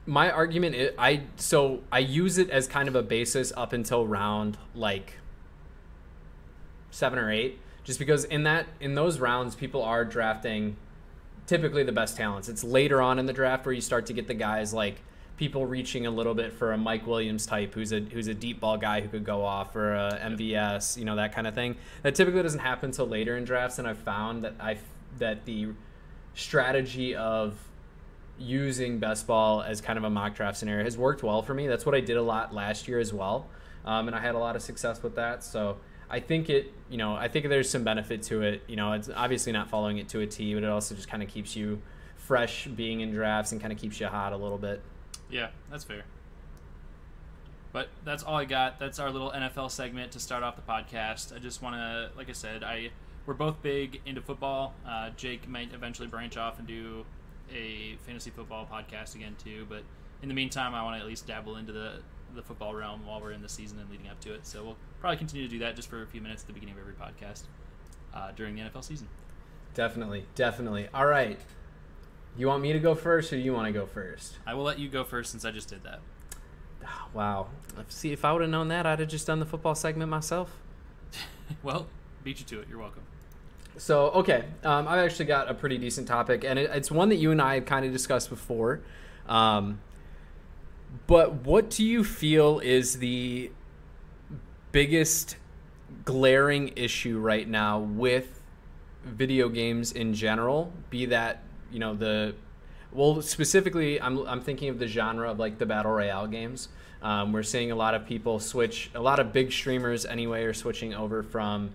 my 0.07 0.31
argument 0.31 0.75
is 0.77 0.93
I 0.99 1.23
so 1.37 1.83
I 1.91 1.99
use 1.99 2.39
it 2.39 2.51
as 2.51 2.67
kind 2.67 2.89
of 2.89 2.95
a 2.95 3.03
basis 3.03 3.53
up 3.57 3.73
until 3.73 4.07
round 4.07 4.57
like 4.75 5.15
seven 6.91 7.19
or 7.19 7.31
eight, 7.31 7.59
just 7.87 8.01
because 8.01 8.25
in 8.25 8.43
that 8.43 8.67
in 8.81 8.95
those 8.95 9.19
rounds 9.19 9.55
people 9.55 9.83
are 9.83 10.05
drafting 10.05 10.77
typically 11.47 11.85
the 11.85 11.93
best 11.93 12.17
talents. 12.17 12.49
It's 12.49 12.65
later 12.65 13.01
on 13.01 13.19
in 13.19 13.27
the 13.27 13.33
draft 13.33 13.65
where 13.65 13.73
you 13.73 13.81
start 13.81 14.07
to 14.07 14.13
get 14.13 14.27
the 14.27 14.35
guys 14.35 14.75
like 14.75 14.97
people 15.37 15.65
reaching 15.67 16.07
a 16.07 16.11
little 16.11 16.35
bit 16.35 16.53
for 16.53 16.73
a 16.73 16.79
Mike 16.79 17.07
Williams 17.07 17.47
type 17.47 17.75
who's 17.75 17.93
a 17.93 18.01
who's 18.01 18.27
a 18.27 18.35
deep 18.35 18.61
ball 18.61 18.77
guy 18.77 19.01
who 19.01 19.09
could 19.09 19.25
go 19.25 19.45
off 19.45 19.77
or 19.77 19.95
a 19.95 20.19
MVS, 20.21 20.97
you 20.97 21.05
know 21.05 21.17
that 21.17 21.33
kind 21.33 21.47
of 21.47 21.55
thing. 21.55 21.77
That 22.03 22.17
typically 22.17 22.43
doesn't 22.43 22.61
happen 22.61 22.91
until 22.91 23.07
later 23.07 23.37
in 23.37 23.45
drafts, 23.45 23.79
and 23.79 23.87
I've 23.87 23.99
found 23.99 24.45
that 24.45 24.55
I 24.59 24.79
that 25.19 25.45
the 25.45 25.69
strategy 26.35 27.15
of 27.15 27.57
using 28.39 28.99
best 28.99 29.27
ball 29.27 29.63
as 29.63 29.81
kind 29.81 29.97
of 29.97 30.05
a 30.05 30.11
mock 30.11 30.35
draft 30.35 30.59
scenario 30.59 30.85
has 30.85 30.99
worked 30.99 31.23
well 31.23 31.41
for 31.41 31.55
me. 31.55 31.69
That's 31.69 31.87
what 31.87 31.95
I 31.95 32.01
did 32.01 32.17
a 32.17 32.23
lot 32.23 32.53
last 32.53 32.89
year 32.89 32.99
as 32.99 33.13
well, 33.13 33.47
um, 33.85 34.09
and 34.09 34.17
I 34.17 34.21
had 34.21 34.35
a 34.35 34.39
lot 34.39 34.57
of 34.57 34.63
success 34.63 35.03
with 35.03 35.15
that. 35.15 35.45
So 35.45 35.77
I 36.09 36.21
think 36.21 36.49
it, 36.49 36.73
you 36.89 36.97
know, 36.97 37.15
I 37.15 37.29
think 37.29 37.49
there's 37.49 37.69
some 37.69 37.85
benefit 37.85 38.23
to 38.25 38.43
it. 38.43 38.63
You 38.67 38.77
know, 38.77 38.93
it's 38.93 39.11
obviously 39.15 39.53
not 39.53 39.69
following 39.69 39.99
it 39.99 40.09
to 40.11 40.21
a 40.21 40.27
T, 40.27 40.55
but 40.55 40.63
it 40.63 40.69
also 40.69 40.95
just 40.95 41.09
kind 41.09 41.23
of 41.23 41.29
keeps 41.29 41.57
you 41.57 41.83
fresh 42.17 42.67
being 42.67 43.01
in 43.01 43.13
drafts 43.13 43.53
and 43.53 43.61
kind 43.61 43.73
of 43.73 43.79
keeps 43.79 44.01
you 44.01 44.07
hot 44.07 44.33
a 44.33 44.37
little 44.37 44.59
bit. 44.59 44.81
yeah, 45.31 45.49
that's 45.71 45.85
fair. 45.85 46.05
But 47.73 47.89
that's 48.05 48.23
all 48.23 48.37
I 48.37 48.47
got. 48.47 48.79
That's 48.79 48.99
our 48.99 49.11
little 49.11 49.31
NFL 49.33 49.71
segment 49.71 50.13
to 50.13 50.21
start 50.21 50.43
off 50.43 50.57
the 50.57 50.63
podcast. 50.63 51.35
I 51.35 51.39
just 51.39 51.61
want 51.61 51.77
to, 51.77 52.11
like 52.17 52.31
I 52.31 52.33
said, 52.33 52.65
I 52.65 52.91
we're 53.27 53.35
both 53.35 53.61
big 53.61 54.01
into 54.07 54.23
football. 54.23 54.73
Uh, 54.89 55.11
Jake 55.17 55.49
might 55.49 55.75
eventually 55.75 56.09
branch 56.09 56.37
off 56.37 56.59
and 56.59 56.67
do 56.67 57.05
a 57.53 57.97
fantasy 58.07 58.31
football 58.31 58.67
podcast 58.71 59.15
again 59.15 59.37
too. 59.43 59.67
But 59.69 59.83
in 60.23 60.29
the 60.29 60.35
meantime, 60.35 60.75
I 60.75 60.83
want 60.85 60.97
to 60.97 61.01
at 61.01 61.07
least 61.07 61.27
dabble 61.27 61.57
into 61.57 61.73
the 61.73 62.01
the 62.35 62.43
football 62.43 62.75
realm 62.75 63.07
while 63.07 63.21
we're 63.21 63.33
in 63.33 63.43
the 63.43 63.49
season 63.49 63.79
and 63.79 63.91
leading 63.91 64.09
up 64.09 64.21
to 64.21 64.35
it. 64.35 64.47
So 64.47 64.65
we'll 64.65 64.77
probably 65.01 65.17
continue 65.19 65.47
to 65.47 65.51
do 65.51 65.59
that 65.61 65.77
just 65.77 65.89
for 65.89 66.03
a 66.03 66.07
few 66.07 66.21
minutes 66.21 66.43
at 66.43 66.49
the 66.49 66.53
beginning 66.53 66.75
of 66.75 66.81
every 66.81 66.95
podcast 66.95 67.43
uh, 68.15 68.33
during 68.37 68.55
the 68.55 68.63
NFL 68.63 68.85
season. 68.85 69.09
Definitely, 69.75 70.27
definitely. 70.35 70.89
All 70.95 71.07
right. 71.07 71.39
You 72.37 72.49
want 72.49 72.63
me 72.63 72.73
to 72.73 72.79
go 72.79 72.95
first, 72.95 73.33
or 73.33 73.37
do 73.37 73.43
you 73.43 73.53
want 73.55 73.67
to 73.67 73.73
go 73.73 73.87
first? 73.87 74.39
I 74.47 74.55
will 74.55 74.65
let 74.65 74.79
you 74.79 74.89
go 74.89 75.05
first 75.05 75.31
since 75.31 75.45
I 75.45 75.51
just 75.51 75.69
did 75.69 75.83
that. 75.85 76.01
Ah, 76.85 77.09
Wow. 77.15 77.49
See, 77.89 78.13
if 78.13 78.25
I 78.25 78.33
would 78.33 78.43
have 78.43 78.51
known 78.51 78.69
that, 78.69 78.87
I'd 78.87 79.01
have 79.01 79.09
just 79.09 79.27
done 79.27 79.41
the 79.41 79.47
football 79.47 79.75
segment 79.75 80.11
myself. 80.11 80.57
well, 81.63 81.87
beat 82.25 82.41
you 82.41 82.47
to 82.47 82.61
it. 82.61 82.69
You're 82.69 82.79
welcome. 82.79 83.03
So, 83.79 84.09
okay, 84.11 84.45
um, 84.65 84.89
I've 84.89 85.05
actually 85.05 85.27
got 85.27 85.51
a 85.51 85.55
pretty 85.55 85.77
decent 85.79 86.09
topic, 86.09 86.45
and 86.45 86.59
it, 86.59 86.71
it's 86.73 86.91
one 86.91 87.11
that 87.11 87.17
you 87.17 87.31
and 87.31 87.41
I 87.43 87.55
had 87.55 87.67
kind 87.67 87.85
of 87.85 87.93
discussed 87.93 88.31
before. 88.31 88.81
Um, 89.29 89.81
but 91.07 91.45
what 91.45 91.71
do 91.71 91.85
you 91.85 92.05
feel 92.05 92.59
is 92.61 92.99
the 92.99 93.51
biggest 94.73 95.37
glaring 96.05 96.73
issue 96.77 97.19
right 97.19 97.49
now 97.49 97.79
with 97.79 98.41
video 99.05 99.49
games 99.49 99.93
in 99.93 100.15
general? 100.15 100.73
Be 100.91 101.07
that 101.07 101.43
you 101.71 101.79
know 101.79 101.95
the 101.95 102.35
well, 102.93 103.21
specifically, 103.21 104.01
I'm 104.01 104.27
I'm 104.27 104.41
thinking 104.41 104.69
of 104.69 104.79
the 104.79 104.87
genre 104.87 105.31
of 105.31 105.39
like 105.39 105.59
the 105.59 105.67
battle 105.67 105.93
royale 105.93 106.27
games. 106.27 106.69
Um, 107.03 107.33
we're 107.33 107.43
seeing 107.43 107.71
a 107.71 107.77
lot 107.77 107.95
of 107.95 108.07
people 108.07 108.41
switch. 108.41 108.91
A 108.95 109.01
lot 109.01 109.21
of 109.21 109.33
big 109.33 109.53
streamers, 109.53 110.07
anyway, 110.07 110.45
are 110.45 110.55
switching 110.55 110.95
over 110.95 111.23
from 111.23 111.71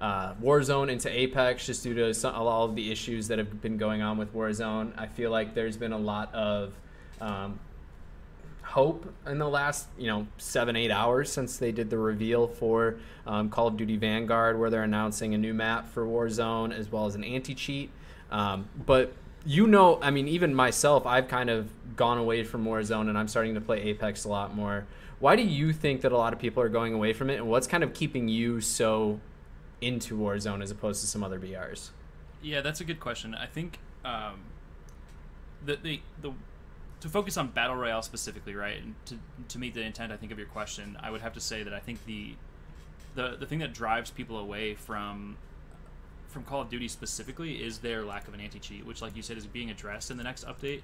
uh, 0.00 0.34
Warzone 0.34 0.90
into 0.90 1.08
Apex 1.08 1.66
just 1.66 1.82
due 1.84 1.94
to 1.94 2.12
some, 2.12 2.34
all 2.34 2.64
of 2.64 2.74
the 2.74 2.90
issues 2.90 3.28
that 3.28 3.38
have 3.38 3.62
been 3.62 3.76
going 3.76 4.02
on 4.02 4.18
with 4.18 4.34
Warzone. 4.34 4.92
I 4.98 5.06
feel 5.06 5.30
like 5.30 5.54
there's 5.54 5.76
been 5.76 5.92
a 5.92 5.98
lot 5.98 6.34
of 6.34 6.74
um, 7.20 7.60
hope 8.74 9.14
in 9.28 9.38
the 9.38 9.48
last 9.48 9.86
you 9.96 10.08
know 10.08 10.26
seven 10.36 10.74
eight 10.74 10.90
hours 10.90 11.30
since 11.32 11.58
they 11.58 11.70
did 11.70 11.90
the 11.90 11.96
reveal 11.96 12.48
for 12.48 12.96
um, 13.24 13.48
Call 13.48 13.68
of 13.68 13.76
Duty 13.76 13.96
Vanguard, 13.96 14.58
where 14.58 14.68
they're 14.68 14.82
announcing 14.82 15.32
a 15.32 15.38
new 15.38 15.54
map 15.54 15.88
for 15.88 16.04
Warzone 16.04 16.76
as 16.76 16.90
well 16.90 17.06
as 17.06 17.14
an 17.14 17.22
anti 17.22 17.54
cheat. 17.54 17.90
Um, 18.32 18.68
but 18.84 19.12
you 19.46 19.68
know, 19.68 20.00
I 20.02 20.10
mean, 20.10 20.26
even 20.26 20.52
myself, 20.54 21.06
I've 21.06 21.28
kind 21.28 21.50
of 21.50 21.70
gone 21.94 22.18
away 22.18 22.42
from 22.42 22.64
Warzone 22.64 23.08
and 23.08 23.16
I'm 23.16 23.28
starting 23.28 23.54
to 23.54 23.60
play 23.60 23.80
Apex 23.82 24.24
a 24.24 24.28
lot 24.28 24.56
more. 24.56 24.86
Why 25.20 25.36
do 25.36 25.42
you 25.42 25.72
think 25.72 26.00
that 26.00 26.10
a 26.10 26.16
lot 26.16 26.32
of 26.32 26.40
people 26.40 26.60
are 26.60 26.68
going 26.68 26.94
away 26.94 27.12
from 27.12 27.30
it, 27.30 27.36
and 27.36 27.46
what's 27.48 27.68
kind 27.68 27.84
of 27.84 27.94
keeping 27.94 28.28
you 28.28 28.60
so 28.60 29.20
into 29.80 30.18
Warzone 30.18 30.62
as 30.62 30.72
opposed 30.72 31.00
to 31.02 31.06
some 31.06 31.22
other 31.22 31.38
BRs? 31.38 31.90
Yeah, 32.42 32.60
that's 32.60 32.80
a 32.80 32.84
good 32.84 32.98
question. 32.98 33.36
I 33.36 33.46
think 33.46 33.78
um, 34.04 34.40
the, 35.64 35.76
the 35.76 36.00
the 36.20 36.32
to 37.04 37.10
focus 37.10 37.36
on 37.36 37.48
battle 37.48 37.76
royale 37.76 38.00
specifically, 38.00 38.54
right? 38.54 38.82
And 38.82 38.94
to 39.04 39.18
to 39.48 39.58
meet 39.58 39.74
the 39.74 39.82
intent, 39.82 40.10
I 40.10 40.16
think 40.16 40.32
of 40.32 40.38
your 40.38 40.46
question, 40.46 40.96
I 41.02 41.10
would 41.10 41.20
have 41.20 41.34
to 41.34 41.40
say 41.40 41.62
that 41.62 41.74
I 41.74 41.78
think 41.78 42.02
the 42.06 42.34
the 43.14 43.36
the 43.38 43.44
thing 43.44 43.58
that 43.58 43.74
drives 43.74 44.10
people 44.10 44.38
away 44.38 44.74
from 44.74 45.36
from 46.28 46.44
Call 46.44 46.62
of 46.62 46.70
Duty 46.70 46.88
specifically 46.88 47.62
is 47.62 47.80
their 47.80 48.04
lack 48.06 48.26
of 48.26 48.32
an 48.32 48.40
anti 48.40 48.58
cheat, 48.58 48.86
which, 48.86 49.02
like 49.02 49.14
you 49.14 49.20
said, 49.20 49.36
is 49.36 49.46
being 49.46 49.68
addressed 49.70 50.10
in 50.10 50.16
the 50.16 50.24
next 50.24 50.46
update 50.46 50.80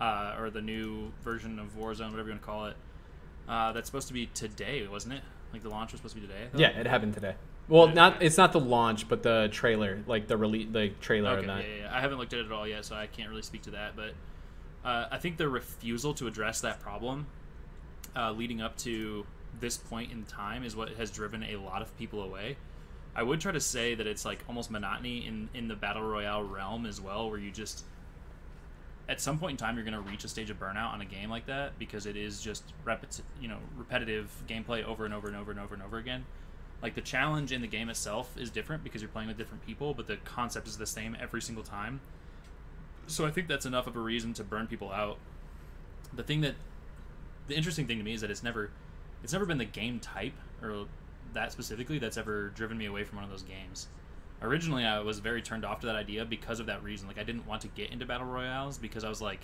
uh, 0.00 0.36
or 0.38 0.48
the 0.48 0.62
new 0.62 1.12
version 1.22 1.58
of 1.58 1.76
Warzone, 1.76 2.12
whatever 2.12 2.28
you 2.28 2.32
want 2.32 2.40
to 2.40 2.46
call 2.46 2.66
it. 2.66 2.76
Uh, 3.46 3.72
that's 3.72 3.88
supposed 3.88 4.08
to 4.08 4.14
be 4.14 4.24
today, 4.32 4.86
wasn't 4.90 5.12
it? 5.12 5.20
Like 5.52 5.62
the 5.62 5.68
launch 5.68 5.92
was 5.92 6.00
supposed 6.00 6.14
to 6.14 6.22
be 6.22 6.26
today. 6.26 6.48
Yeah, 6.54 6.68
it 6.68 6.86
happened 6.86 7.12
today. 7.12 7.34
Well, 7.68 7.88
not 7.88 8.22
it's 8.22 8.38
not 8.38 8.52
the 8.52 8.60
launch, 8.60 9.06
but 9.06 9.22
the 9.22 9.50
trailer, 9.52 10.02
like 10.06 10.28
the 10.28 10.38
release, 10.38 10.68
the 10.72 10.92
trailer 11.02 11.32
Okay, 11.32 11.40
of 11.40 11.46
that. 11.46 11.62
yeah, 11.62 11.82
yeah. 11.82 11.94
I 11.94 12.00
haven't 12.00 12.16
looked 12.16 12.32
at 12.32 12.38
it 12.38 12.46
at 12.46 12.52
all 12.52 12.66
yet, 12.66 12.86
so 12.86 12.96
I 12.96 13.06
can't 13.06 13.28
really 13.28 13.42
speak 13.42 13.60
to 13.62 13.72
that. 13.72 13.96
But 13.96 14.14
uh, 14.84 15.06
I 15.10 15.18
think 15.18 15.36
the 15.36 15.48
refusal 15.48 16.14
to 16.14 16.26
address 16.26 16.60
that 16.62 16.80
problem 16.80 17.26
uh, 18.16 18.32
leading 18.32 18.60
up 18.60 18.76
to 18.78 19.26
this 19.60 19.76
point 19.76 20.12
in 20.12 20.24
time 20.24 20.64
is 20.64 20.76
what 20.76 20.90
has 20.90 21.10
driven 21.10 21.42
a 21.42 21.56
lot 21.56 21.82
of 21.82 21.96
people 21.98 22.22
away. 22.22 22.56
I 23.14 23.22
would 23.22 23.40
try 23.40 23.52
to 23.52 23.60
say 23.60 23.94
that 23.94 24.06
it's 24.06 24.24
like 24.24 24.44
almost 24.48 24.70
monotony 24.70 25.26
in, 25.26 25.48
in 25.54 25.68
the 25.68 25.74
battle 25.74 26.02
royale 26.02 26.42
realm 26.42 26.86
as 26.86 27.00
well, 27.00 27.28
where 27.28 27.38
you 27.38 27.50
just 27.50 27.84
at 29.08 29.20
some 29.20 29.38
point 29.38 29.52
in 29.52 29.56
time 29.56 29.74
you're 29.74 29.84
going 29.84 29.94
to 29.94 30.10
reach 30.10 30.22
a 30.24 30.28
stage 30.28 30.50
of 30.50 30.60
burnout 30.60 30.92
on 30.92 31.00
a 31.00 31.04
game 31.04 31.30
like 31.30 31.46
that 31.46 31.78
because 31.78 32.04
it 32.04 32.16
is 32.16 32.42
just 32.42 32.62
repeti- 32.84 33.22
you 33.40 33.48
know 33.48 33.56
repetitive 33.76 34.30
gameplay 34.46 34.84
over 34.84 35.04
and 35.04 35.14
over 35.14 35.28
and 35.28 35.36
over 35.36 35.50
and 35.50 35.58
over 35.58 35.74
and 35.74 35.82
over 35.82 35.98
again. 35.98 36.24
Like 36.82 36.94
the 36.94 37.00
challenge 37.00 37.50
in 37.50 37.60
the 37.60 37.66
game 37.66 37.88
itself 37.88 38.36
is 38.38 38.50
different 38.50 38.84
because 38.84 39.02
you're 39.02 39.08
playing 39.08 39.28
with 39.28 39.36
different 39.36 39.66
people, 39.66 39.94
but 39.94 40.06
the 40.06 40.16
concept 40.18 40.68
is 40.68 40.78
the 40.78 40.86
same 40.86 41.16
every 41.20 41.42
single 41.42 41.64
time. 41.64 42.00
So 43.08 43.26
I 43.26 43.30
think 43.30 43.48
that's 43.48 43.66
enough 43.66 43.86
of 43.86 43.96
a 43.96 44.00
reason 44.00 44.32
to 44.34 44.44
burn 44.44 44.66
people 44.66 44.92
out. 44.92 45.18
The 46.14 46.22
thing 46.22 46.42
that 46.42 46.54
the 47.48 47.56
interesting 47.56 47.86
thing 47.86 47.98
to 47.98 48.04
me 48.04 48.12
is 48.12 48.20
that 48.20 48.30
it's 48.30 48.42
never 48.42 48.70
it's 49.22 49.32
never 49.32 49.46
been 49.46 49.58
the 49.58 49.64
game 49.64 49.98
type 49.98 50.34
or 50.62 50.86
that 51.32 51.52
specifically 51.52 51.98
that's 51.98 52.16
ever 52.16 52.48
driven 52.50 52.78
me 52.78 52.86
away 52.86 53.04
from 53.04 53.16
one 53.16 53.24
of 53.24 53.30
those 53.30 53.42
games. 53.42 53.88
Originally, 54.40 54.84
I 54.84 55.00
was 55.00 55.18
very 55.18 55.42
turned 55.42 55.64
off 55.64 55.80
to 55.80 55.86
that 55.86 55.96
idea 55.96 56.24
because 56.24 56.60
of 56.60 56.66
that 56.66 56.82
reason. 56.82 57.08
Like, 57.08 57.18
I 57.18 57.24
didn't 57.24 57.46
want 57.46 57.62
to 57.62 57.68
get 57.68 57.90
into 57.90 58.06
battle 58.06 58.26
royales 58.26 58.78
because 58.78 59.02
I 59.02 59.08
was 59.08 59.20
like, 59.20 59.40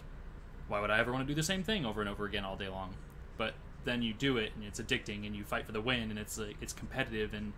why 0.68 0.80
would 0.80 0.90
I 0.90 1.00
ever 1.00 1.12
want 1.12 1.26
to 1.26 1.30
do 1.30 1.34
the 1.34 1.42
same 1.42 1.64
thing 1.64 1.84
over 1.84 2.00
and 2.00 2.08
over 2.08 2.24
again 2.26 2.44
all 2.44 2.56
day 2.56 2.68
long? 2.68 2.94
But 3.36 3.54
then 3.84 4.02
you 4.02 4.14
do 4.14 4.36
it 4.36 4.52
and 4.54 4.64
it's 4.64 4.80
addicting 4.80 5.26
and 5.26 5.34
you 5.34 5.44
fight 5.44 5.66
for 5.66 5.72
the 5.72 5.80
win 5.80 6.10
and 6.10 6.18
it's 6.18 6.38
like 6.38 6.56
it's 6.60 6.72
competitive 6.72 7.34
and 7.34 7.52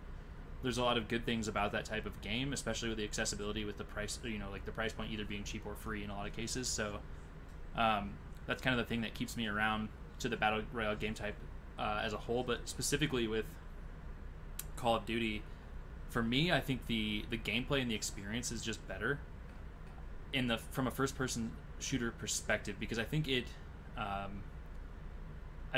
there's 0.63 0.77
a 0.77 0.83
lot 0.83 0.97
of 0.97 1.07
good 1.07 1.25
things 1.25 1.47
about 1.47 1.71
that 1.71 1.85
type 1.85 2.05
of 2.05 2.19
game, 2.21 2.53
especially 2.53 2.89
with 2.89 2.97
the 2.97 3.03
accessibility 3.03 3.63
with 3.65 3.77
the 3.77 3.83
price, 3.83 4.19
you 4.23 4.39
know, 4.39 4.49
like 4.49 4.65
the 4.65 4.71
price 4.71 4.91
point 4.91 5.11
either 5.11 5.25
being 5.25 5.43
cheap 5.43 5.65
or 5.65 5.75
free 5.75 6.03
in 6.03 6.09
a 6.09 6.15
lot 6.15 6.27
of 6.27 6.35
cases. 6.35 6.67
So 6.67 6.97
um, 7.75 8.11
that's 8.47 8.61
kind 8.61 8.79
of 8.79 8.85
the 8.85 8.89
thing 8.89 9.01
that 9.01 9.13
keeps 9.13 9.37
me 9.37 9.47
around 9.47 9.89
to 10.19 10.29
the 10.29 10.37
battle 10.37 10.63
royale 10.73 10.95
game 10.95 11.13
type 11.13 11.35
uh, 11.77 12.01
as 12.03 12.13
a 12.13 12.17
whole, 12.17 12.43
but 12.43 12.67
specifically 12.67 13.27
with 13.27 13.45
Call 14.75 14.95
of 14.95 15.05
Duty, 15.05 15.43
for 16.09 16.23
me, 16.23 16.51
I 16.51 16.59
think 16.59 16.87
the 16.87 17.25
the 17.29 17.37
gameplay 17.37 17.81
and 17.81 17.91
the 17.91 17.95
experience 17.95 18.51
is 18.51 18.61
just 18.61 18.85
better 18.87 19.19
in 20.33 20.47
the 20.47 20.57
from 20.57 20.87
a 20.87 20.91
first 20.91 21.15
person 21.15 21.51
shooter 21.79 22.11
perspective 22.11 22.77
because 22.79 22.97
I 22.97 23.03
think 23.03 23.27
it. 23.27 23.45
Um, 23.97 24.43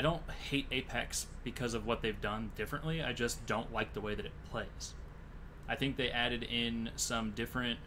I 0.00 0.02
don't 0.02 0.22
hate 0.48 0.64
Apex 0.72 1.26
because 1.44 1.74
of 1.74 1.84
what 1.84 2.00
they've 2.00 2.18
done 2.18 2.52
differently. 2.56 3.02
I 3.02 3.12
just 3.12 3.44
don't 3.44 3.70
like 3.70 3.92
the 3.92 4.00
way 4.00 4.14
that 4.14 4.24
it 4.24 4.32
plays. 4.50 4.94
I 5.68 5.74
think 5.74 5.98
they 5.98 6.08
added 6.08 6.42
in 6.42 6.88
some 6.96 7.32
different 7.32 7.78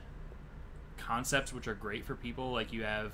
concepts 0.96 1.52
which 1.52 1.68
are 1.68 1.74
great 1.74 2.06
for 2.06 2.14
people. 2.14 2.52
Like 2.52 2.72
you 2.72 2.84
have 2.84 3.14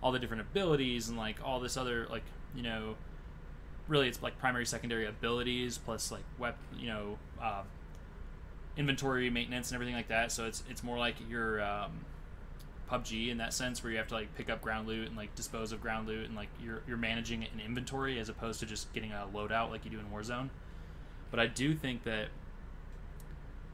all 0.00 0.12
the 0.12 0.20
different 0.20 0.42
abilities 0.42 1.08
and 1.08 1.18
like 1.18 1.38
all 1.44 1.58
this 1.58 1.76
other 1.76 2.06
like 2.10 2.22
you 2.54 2.62
know 2.62 2.94
really 3.88 4.06
it's 4.06 4.22
like 4.22 4.38
primary 4.38 4.64
secondary 4.64 5.08
abilities 5.08 5.76
plus 5.76 6.12
like 6.12 6.22
web 6.38 6.54
you 6.78 6.86
know 6.86 7.18
uh, 7.42 7.62
inventory 8.76 9.30
maintenance 9.30 9.72
and 9.72 9.74
everything 9.74 9.96
like 9.96 10.06
that 10.06 10.30
so 10.30 10.46
it's 10.46 10.62
it's 10.70 10.84
more 10.84 10.96
like 10.96 11.16
your 11.28 11.60
um, 11.60 11.90
PUBG 12.90 13.30
in 13.30 13.38
that 13.38 13.52
sense 13.52 13.82
where 13.82 13.92
you 13.92 13.98
have 13.98 14.08
to 14.08 14.14
like 14.14 14.34
pick 14.36 14.48
up 14.50 14.60
ground 14.62 14.88
loot 14.88 15.06
and 15.08 15.16
like 15.16 15.34
dispose 15.34 15.72
of 15.72 15.80
ground 15.80 16.08
loot 16.08 16.26
and 16.26 16.34
like 16.36 16.48
you're 16.62 16.82
you're 16.88 16.96
managing 16.96 17.42
an 17.44 17.60
inventory 17.64 18.18
as 18.18 18.28
opposed 18.28 18.60
to 18.60 18.66
just 18.66 18.92
getting 18.92 19.12
a 19.12 19.26
loadout 19.34 19.70
like 19.70 19.84
you 19.84 19.90
do 19.90 19.98
in 19.98 20.06
Warzone 20.06 20.48
but 21.30 21.38
I 21.38 21.46
do 21.46 21.74
think 21.74 22.04
that 22.04 22.28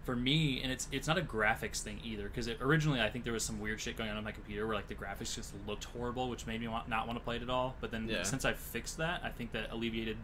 for 0.05 0.15
me, 0.15 0.61
and 0.63 0.71
it's 0.71 0.87
it's 0.93 1.07
not 1.09 1.17
a 1.17 1.23
graphics 1.23 1.81
thing 1.81 1.99
either, 2.05 2.25
because 2.25 2.47
originally 2.61 3.01
I 3.01 3.09
think 3.09 3.25
there 3.25 3.33
was 3.33 3.43
some 3.43 3.59
weird 3.59 3.81
shit 3.81 3.97
going 3.97 4.11
on 4.11 4.19
on 4.19 4.25
my 4.25 4.33
computer 4.33 4.67
where 4.67 4.77
like 4.77 4.89
the 4.89 4.95
graphics 4.95 5.35
just 5.35 5.55
looked 5.67 5.85
horrible, 5.85 6.29
which 6.29 6.47
made 6.47 6.61
me 6.61 6.69
want, 6.69 6.91
not 6.91 7.07
want 7.07 7.19
to 7.19 7.25
play 7.25 7.37
it 7.37 7.43
at 7.43 7.49
all. 7.49 7.75
But 7.81 7.91
then 7.91 8.07
Yeah. 8.07 8.23
since 8.23 8.45
I 8.45 8.53
fixed 8.53 8.99
that, 8.99 9.23
I 9.25 9.31
think 9.31 9.53
that 9.53 9.71
alleviated 9.73 10.19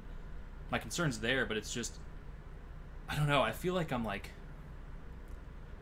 my 0.71 0.79
concerns 0.79 1.21
there. 1.21 1.47
But 1.47 1.57
it's 1.57 1.73
just 1.73 1.97
I 3.09 3.17
don't 3.17 3.27
know. 3.27 3.41
I 3.41 3.53
feel 3.53 3.73
like 3.73 3.91
I'm 3.91 4.05
like 4.05 4.33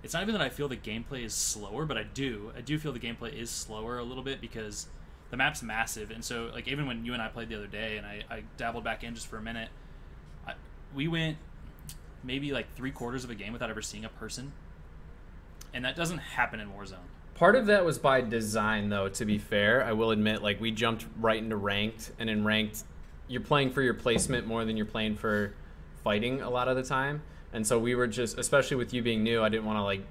it's 0.03 0.15
not 0.15 0.23
even 0.23 0.33
that 0.35 0.43
I 0.43 0.49
feel 0.49 0.69
the 0.69 0.77
gameplay 0.77 1.25
is 1.25 1.35
slower, 1.35 1.85
but 1.85 1.99
I 1.99 2.05
do. 2.05 2.53
I 2.57 2.61
do 2.61 2.79
feel 2.79 2.93
the 2.93 3.01
gameplay 3.01 3.35
is 3.35 3.51
slower 3.51 3.99
a 3.99 4.05
little 4.05 4.23
bit 4.23 4.41
because 4.41 4.87
the 5.31 5.37
map's 5.37 5.63
massive, 5.63 6.11
and 6.11 6.25
so 6.25 6.51
like 6.55 6.69
even 6.69 6.87
when 6.87 7.05
you 7.05 7.13
and 7.13 7.23
I 7.23 7.29
played 7.29 7.49
the 7.49 7.57
other 7.57 7.67
day, 7.67 7.97
and 7.97 8.07
I, 8.07 8.23
I 8.31 8.43
dabbled 8.57 8.85
back 8.85 9.05
in 9.05 9.15
just 9.15 9.27
for 9.27 9.37
a 9.37 9.43
minute, 9.43 9.69
I, 10.47 10.55
we 10.95 11.09
went 11.09 11.37
maybe 12.25 12.53
like 12.53 12.75
three 12.75 12.91
quarters 12.91 13.25
of 13.25 13.31
a 13.31 13.35
game 13.35 13.53
without 13.53 13.71
ever 13.71 13.83
seeing 13.83 14.05
a 14.05 14.09
person, 14.09 14.53
and 15.75 15.85
that 15.85 15.97
doesn't 15.97 16.19
happen 16.19 16.61
in 16.61 16.71
Warzone. 16.71 16.97
Part 17.35 17.55
of 17.55 17.67
that 17.67 17.85
was 17.85 17.99
by 17.99 18.21
design, 18.21 18.89
though. 18.89 19.09
To 19.09 19.25
be 19.25 19.39
fair, 19.39 19.85
I 19.85 19.93
will 19.93 20.11
admit, 20.11 20.43
like 20.43 20.61
we 20.61 20.71
jumped 20.71 21.07
right 21.21 21.41
into 21.41 21.57
ranked, 21.57 22.11
and 22.19 22.29
in 22.29 22.45
ranked, 22.45 22.83
you're 23.29 23.43
playing 23.43 23.71
for 23.71 23.83
your 23.83 23.95
placement 23.95 24.47
more 24.47 24.65
than 24.65 24.77
you're 24.77 24.87
playing 24.87 25.17
for 25.17 25.55
fighting 26.03 26.41
a 26.41 26.51
lot 26.51 26.69
of 26.69 26.77
the 26.77 26.83
time. 26.83 27.23
And 27.53 27.67
so 27.67 27.79
we 27.79 27.95
were 27.95 28.07
just, 28.07 28.39
especially 28.39 28.77
with 28.77 28.93
you 28.93 29.03
being 29.03 29.23
new, 29.23 29.43
I 29.43 29.49
didn't 29.49 29.65
want 29.65 29.79
to 29.79 29.83
like 29.83 30.03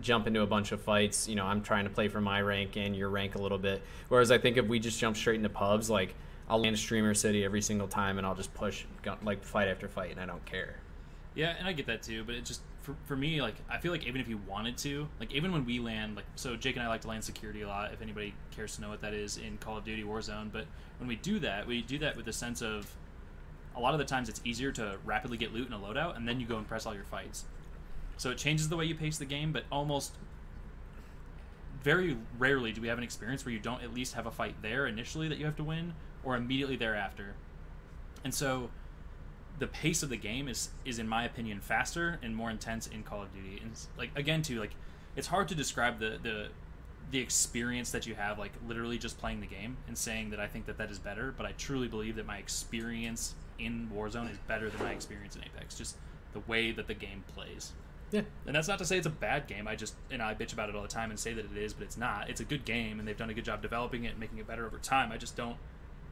jump 0.00 0.26
into 0.26 0.42
a 0.42 0.46
bunch 0.46 0.72
of 0.72 0.80
fights. 0.80 1.28
You 1.28 1.36
know, 1.36 1.44
I'm 1.44 1.62
trying 1.62 1.84
to 1.84 1.90
play 1.90 2.08
for 2.08 2.20
my 2.20 2.40
rank 2.40 2.76
and 2.76 2.96
your 2.96 3.08
rank 3.08 3.34
a 3.34 3.38
little 3.38 3.58
bit. 3.58 3.82
Whereas 4.08 4.30
I 4.30 4.38
think 4.38 4.56
if 4.56 4.66
we 4.66 4.78
just 4.78 4.98
jump 4.98 5.16
straight 5.16 5.36
into 5.36 5.48
pubs, 5.48 5.88
like 5.88 6.14
I'll 6.48 6.60
land 6.60 6.78
Streamer 6.78 7.14
City 7.14 7.44
every 7.44 7.62
single 7.62 7.88
time, 7.88 8.18
and 8.18 8.26
I'll 8.26 8.34
just 8.34 8.52
push 8.54 8.84
like 9.22 9.44
fight 9.44 9.68
after 9.68 9.88
fight, 9.88 10.10
and 10.10 10.20
I 10.20 10.26
don't 10.26 10.44
care. 10.44 10.76
Yeah, 11.34 11.54
and 11.58 11.66
I 11.66 11.72
get 11.72 11.86
that 11.86 12.02
too, 12.02 12.22
but 12.24 12.34
it 12.34 12.44
just 12.44 12.60
for, 12.82 12.94
for 13.06 13.16
me 13.16 13.40
like 13.40 13.54
I 13.68 13.78
feel 13.78 13.92
like 13.92 14.06
even 14.06 14.20
if 14.20 14.28
you 14.28 14.38
wanted 14.46 14.76
to, 14.78 15.08
like 15.18 15.32
even 15.32 15.52
when 15.52 15.64
we 15.64 15.78
land 15.78 16.16
like 16.16 16.26
so 16.36 16.54
Jake 16.54 16.76
and 16.76 16.84
I 16.84 16.88
like 16.88 17.00
to 17.02 17.08
land 17.08 17.24
security 17.24 17.62
a 17.62 17.68
lot 17.68 17.92
if 17.92 18.02
anybody 18.02 18.34
cares 18.54 18.76
to 18.76 18.82
know 18.82 18.90
what 18.90 19.00
that 19.00 19.14
is 19.14 19.38
in 19.38 19.56
Call 19.58 19.78
of 19.78 19.84
Duty 19.84 20.04
Warzone, 20.04 20.52
but 20.52 20.66
when 20.98 21.08
we 21.08 21.16
do 21.16 21.38
that, 21.40 21.66
we 21.66 21.82
do 21.82 21.98
that 21.98 22.16
with 22.16 22.28
a 22.28 22.32
sense 22.32 22.62
of 22.62 22.94
a 23.76 23.80
lot 23.80 23.94
of 23.94 23.98
the 23.98 24.04
times 24.04 24.28
it's 24.28 24.40
easier 24.44 24.70
to 24.72 24.98
rapidly 25.04 25.36
get 25.36 25.52
loot 25.52 25.66
in 25.66 25.72
a 25.72 25.78
loadout 25.78 26.16
and 26.16 26.26
then 26.28 26.40
you 26.40 26.46
go 26.46 26.56
and 26.56 26.66
press 26.66 26.86
all 26.86 26.94
your 26.94 27.04
fights. 27.04 27.44
So 28.16 28.30
it 28.30 28.38
changes 28.38 28.68
the 28.68 28.76
way 28.76 28.84
you 28.84 28.94
pace 28.94 29.18
the 29.18 29.24
game, 29.24 29.52
but 29.52 29.64
almost 29.72 30.14
very 31.82 32.16
rarely 32.38 32.72
do 32.72 32.80
we 32.80 32.88
have 32.88 32.98
an 32.98 33.04
experience 33.04 33.44
where 33.44 33.52
you 33.52 33.58
don't 33.58 33.82
at 33.82 33.92
least 33.92 34.14
have 34.14 34.26
a 34.26 34.30
fight 34.30 34.54
there 34.62 34.86
initially 34.86 35.28
that 35.28 35.38
you 35.38 35.44
have 35.44 35.56
to 35.56 35.64
win 35.64 35.94
or 36.22 36.36
immediately 36.36 36.76
thereafter. 36.76 37.34
And 38.22 38.32
so 38.32 38.70
the 39.58 39.66
pace 39.66 40.02
of 40.02 40.08
the 40.08 40.16
game 40.16 40.48
is 40.48 40.70
is 40.84 40.98
in 40.98 41.06
my 41.06 41.24
opinion 41.24 41.60
faster 41.60 42.18
and 42.22 42.34
more 42.34 42.50
intense 42.50 42.86
in 42.86 43.02
Call 43.02 43.22
of 43.22 43.32
Duty. 43.34 43.60
And 43.62 43.72
like 43.98 44.10
again 44.16 44.42
too 44.42 44.58
like 44.58 44.74
it's 45.16 45.28
hard 45.28 45.48
to 45.48 45.54
describe 45.54 45.98
the 45.98 46.18
the 46.22 46.48
the 47.10 47.18
experience 47.18 47.90
that 47.90 48.06
you 48.06 48.14
have 48.14 48.38
like 48.38 48.52
literally 48.66 48.98
just 48.98 49.18
playing 49.18 49.40
the 49.40 49.46
game 49.46 49.76
and 49.86 49.96
saying 49.96 50.30
that 50.30 50.40
I 50.40 50.46
think 50.46 50.66
that 50.66 50.78
that 50.78 50.90
is 50.90 50.98
better, 50.98 51.34
but 51.36 51.46
I 51.46 51.52
truly 51.52 51.86
believe 51.86 52.16
that 52.16 52.26
my 52.26 52.38
experience 52.38 53.34
in 53.58 53.90
Warzone 53.94 54.30
is 54.30 54.38
better 54.48 54.70
than 54.70 54.82
my 54.82 54.92
experience 54.92 55.36
in 55.36 55.42
Apex. 55.42 55.76
Just 55.76 55.96
the 56.32 56.40
way 56.40 56.72
that 56.72 56.86
the 56.86 56.94
game 56.94 57.24
plays. 57.34 57.72
Yeah. 58.10 58.22
And 58.46 58.54
that's 58.54 58.68
not 58.68 58.78
to 58.78 58.84
say 58.84 58.96
it's 58.98 59.06
a 59.06 59.10
bad 59.10 59.46
game. 59.46 59.66
I 59.66 59.76
just 59.76 59.94
and 60.10 60.22
I 60.22 60.34
bitch 60.34 60.52
about 60.52 60.68
it 60.68 60.74
all 60.74 60.82
the 60.82 60.88
time 60.88 61.10
and 61.10 61.18
say 61.18 61.32
that 61.34 61.44
it 61.44 61.56
is, 61.56 61.72
but 61.72 61.84
it's 61.84 61.96
not. 61.96 62.30
It's 62.30 62.40
a 62.40 62.44
good 62.44 62.64
game 62.64 62.98
and 62.98 63.08
they've 63.08 63.16
done 63.16 63.30
a 63.30 63.34
good 63.34 63.44
job 63.44 63.62
developing 63.62 64.04
it 64.04 64.10
and 64.10 64.18
making 64.20 64.38
it 64.38 64.46
better 64.46 64.66
over 64.66 64.78
time. 64.78 65.10
I 65.10 65.16
just 65.16 65.36
don't 65.36 65.56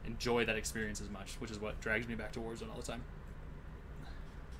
enjoy 0.05 0.45
that 0.45 0.57
experience 0.57 0.99
as 0.99 1.09
much, 1.09 1.35
which 1.39 1.51
is 1.51 1.59
what 1.59 1.79
drags 1.79 2.07
me 2.07 2.15
back 2.15 2.31
to 2.33 2.39
Warzone 2.39 2.69
all 2.71 2.77
the 2.77 2.83
time. 2.83 3.03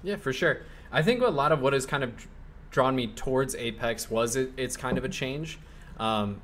Yeah, 0.03 0.17
for 0.17 0.33
sure. 0.33 0.61
I 0.91 1.01
think 1.01 1.21
a 1.21 1.27
lot 1.27 1.51
of 1.51 1.61
what 1.61 1.73
has 1.73 1.85
kind 1.85 2.03
of 2.03 2.27
drawn 2.71 2.95
me 2.95 3.07
towards 3.07 3.55
Apex 3.55 4.09
was 4.09 4.35
it, 4.35 4.51
it's 4.57 4.75
kind 4.75 4.97
of 4.97 5.05
a 5.05 5.09
change. 5.09 5.59
Um, 5.97 6.41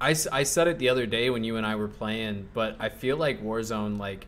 I, 0.00 0.14
I 0.30 0.42
said 0.42 0.68
it 0.68 0.78
the 0.78 0.88
other 0.88 1.06
day 1.06 1.30
when 1.30 1.44
you 1.44 1.56
and 1.56 1.66
I 1.66 1.76
were 1.76 1.88
playing, 1.88 2.48
but 2.54 2.76
I 2.80 2.88
feel 2.88 3.16
like 3.16 3.42
Warzone, 3.42 3.98
like, 3.98 4.26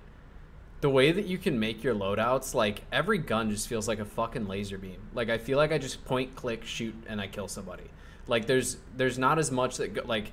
the 0.84 0.90
way 0.90 1.10
that 1.10 1.24
you 1.24 1.38
can 1.38 1.58
make 1.58 1.82
your 1.82 1.94
loadouts, 1.94 2.52
like, 2.52 2.82
every 2.92 3.16
gun 3.16 3.48
just 3.48 3.68
feels 3.68 3.88
like 3.88 4.00
a 4.00 4.04
fucking 4.04 4.46
laser 4.46 4.76
beam. 4.76 5.00
Like, 5.14 5.30
I 5.30 5.38
feel 5.38 5.56
like 5.56 5.72
I 5.72 5.78
just 5.78 6.04
point, 6.04 6.36
click, 6.36 6.62
shoot, 6.62 6.94
and 7.08 7.22
I 7.22 7.26
kill 7.26 7.48
somebody. 7.48 7.84
Like, 8.26 8.44
there's 8.44 8.76
there's 8.94 9.18
not 9.18 9.38
as 9.38 9.50
much 9.50 9.78
that, 9.78 10.06
like, 10.06 10.32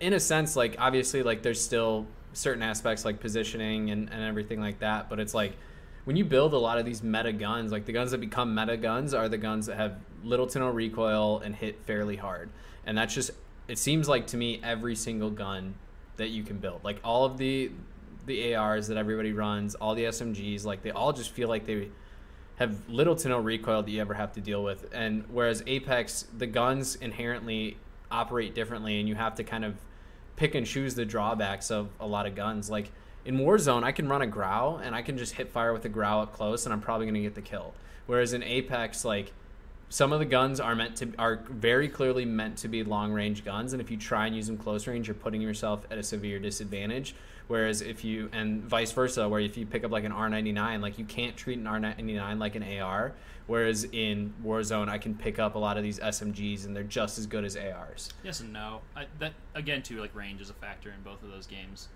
in 0.00 0.12
a 0.12 0.18
sense, 0.18 0.56
like, 0.56 0.74
obviously, 0.80 1.22
like, 1.22 1.42
there's 1.42 1.60
still 1.60 2.04
certain 2.32 2.64
aspects 2.64 3.04
like 3.04 3.20
positioning 3.20 3.92
and, 3.92 4.10
and 4.10 4.24
everything 4.24 4.60
like 4.60 4.80
that, 4.80 5.08
but 5.08 5.20
it's 5.20 5.34
like, 5.34 5.52
when 6.02 6.16
you 6.16 6.24
build 6.24 6.52
a 6.52 6.58
lot 6.58 6.78
of 6.78 6.84
these 6.84 7.04
meta 7.04 7.32
guns, 7.32 7.70
like 7.70 7.84
the 7.84 7.92
guns 7.92 8.10
that 8.10 8.18
become 8.18 8.56
meta 8.56 8.76
guns 8.76 9.14
are 9.14 9.28
the 9.28 9.38
guns 9.38 9.66
that 9.66 9.76
have 9.76 10.00
little 10.24 10.48
to 10.48 10.58
no 10.58 10.68
recoil 10.68 11.38
and 11.38 11.54
hit 11.54 11.80
fairly 11.84 12.16
hard. 12.16 12.50
And 12.86 12.98
that's 12.98 13.14
just 13.14 13.30
it 13.68 13.78
seems 13.78 14.08
like 14.08 14.26
to 14.26 14.36
me 14.36 14.60
every 14.64 14.96
single 14.96 15.30
gun 15.30 15.76
that 16.16 16.30
you 16.30 16.42
can 16.42 16.58
build. 16.58 16.82
Like 16.82 16.98
all 17.04 17.24
of 17.24 17.38
the 17.38 17.70
the 18.26 18.54
ARs 18.54 18.88
that 18.88 18.96
everybody 18.96 19.32
runs, 19.32 19.74
all 19.74 19.94
the 19.94 20.04
SMGs, 20.04 20.64
like 20.64 20.82
they 20.82 20.90
all 20.90 21.12
just 21.12 21.30
feel 21.30 21.48
like 21.48 21.66
they 21.66 21.90
have 22.56 22.88
little 22.88 23.16
to 23.16 23.28
no 23.28 23.38
recoil 23.38 23.82
that 23.82 23.90
you 23.90 24.00
ever 24.00 24.14
have 24.14 24.32
to 24.32 24.40
deal 24.40 24.62
with. 24.62 24.88
And 24.92 25.24
whereas 25.28 25.62
Apex, 25.66 26.26
the 26.36 26.46
guns 26.46 26.96
inherently 26.96 27.76
operate 28.10 28.54
differently 28.54 29.00
and 29.00 29.08
you 29.08 29.16
have 29.16 29.34
to 29.36 29.44
kind 29.44 29.64
of 29.64 29.76
pick 30.36 30.54
and 30.54 30.66
choose 30.66 30.94
the 30.94 31.04
drawbacks 31.04 31.70
of 31.70 31.88
a 31.98 32.06
lot 32.06 32.26
of 32.26 32.34
guns. 32.34 32.70
Like 32.70 32.92
in 33.24 33.38
Warzone, 33.38 33.82
I 33.82 33.92
can 33.92 34.08
run 34.08 34.22
a 34.22 34.26
Grau 34.26 34.76
and 34.76 34.94
I 34.94 35.02
can 35.02 35.18
just 35.18 35.34
hit 35.34 35.50
fire 35.50 35.72
with 35.72 35.84
a 35.84 35.88
Grau 35.88 36.22
up 36.22 36.32
close 36.32 36.64
and 36.64 36.72
I'm 36.72 36.80
probably 36.80 37.06
going 37.06 37.14
to 37.14 37.22
get 37.22 37.34
the 37.34 37.42
kill. 37.42 37.74
Whereas 38.06 38.32
in 38.32 38.42
Apex, 38.42 39.04
like 39.04 39.32
some 39.88 40.12
of 40.12 40.18
the 40.18 40.24
guns 40.24 40.60
are 40.60 40.74
meant 40.74 40.96
to 40.96 41.12
are 41.18 41.40
very 41.48 41.88
clearly 41.88 42.24
meant 42.24 42.58
to 42.58 42.68
be 42.68 42.82
long 42.82 43.12
range 43.12 43.44
guns 43.44 43.72
and 43.72 43.82
if 43.82 43.90
you 43.90 43.96
try 43.96 44.26
and 44.26 44.34
use 44.34 44.46
them 44.46 44.56
close 44.56 44.86
range 44.86 45.06
you're 45.06 45.14
putting 45.14 45.40
yourself 45.40 45.86
at 45.90 45.98
a 45.98 46.02
severe 46.02 46.38
disadvantage 46.38 47.14
whereas 47.48 47.82
if 47.82 48.04
you 48.04 48.28
and 48.32 48.62
vice 48.62 48.92
versa 48.92 49.28
where 49.28 49.40
if 49.40 49.56
you 49.56 49.66
pick 49.66 49.84
up 49.84 49.90
like 49.90 50.04
an 50.04 50.12
R99 50.12 50.80
like 50.80 50.98
you 50.98 51.04
can't 51.04 51.36
treat 51.36 51.58
an 51.58 51.64
R99 51.64 52.38
like 52.38 52.54
an 52.54 52.80
AR 52.80 53.12
whereas 53.46 53.84
in 53.84 54.32
Warzone 54.44 54.88
I 54.88 54.98
can 54.98 55.14
pick 55.14 55.38
up 55.38 55.54
a 55.54 55.58
lot 55.58 55.76
of 55.76 55.82
these 55.82 55.98
SMGs 55.98 56.64
and 56.64 56.74
they're 56.74 56.82
just 56.82 57.18
as 57.18 57.26
good 57.26 57.44
as 57.44 57.56
ARs 57.56 58.10
Yes 58.22 58.40
and 58.40 58.52
no. 58.52 58.80
I, 58.96 59.06
that 59.18 59.32
again 59.54 59.82
too, 59.82 60.00
like 60.00 60.14
range 60.14 60.40
is 60.40 60.50
a 60.50 60.54
factor 60.54 60.90
in 60.90 61.02
both 61.02 61.22
of 61.22 61.30
those 61.30 61.46
games. 61.46 61.88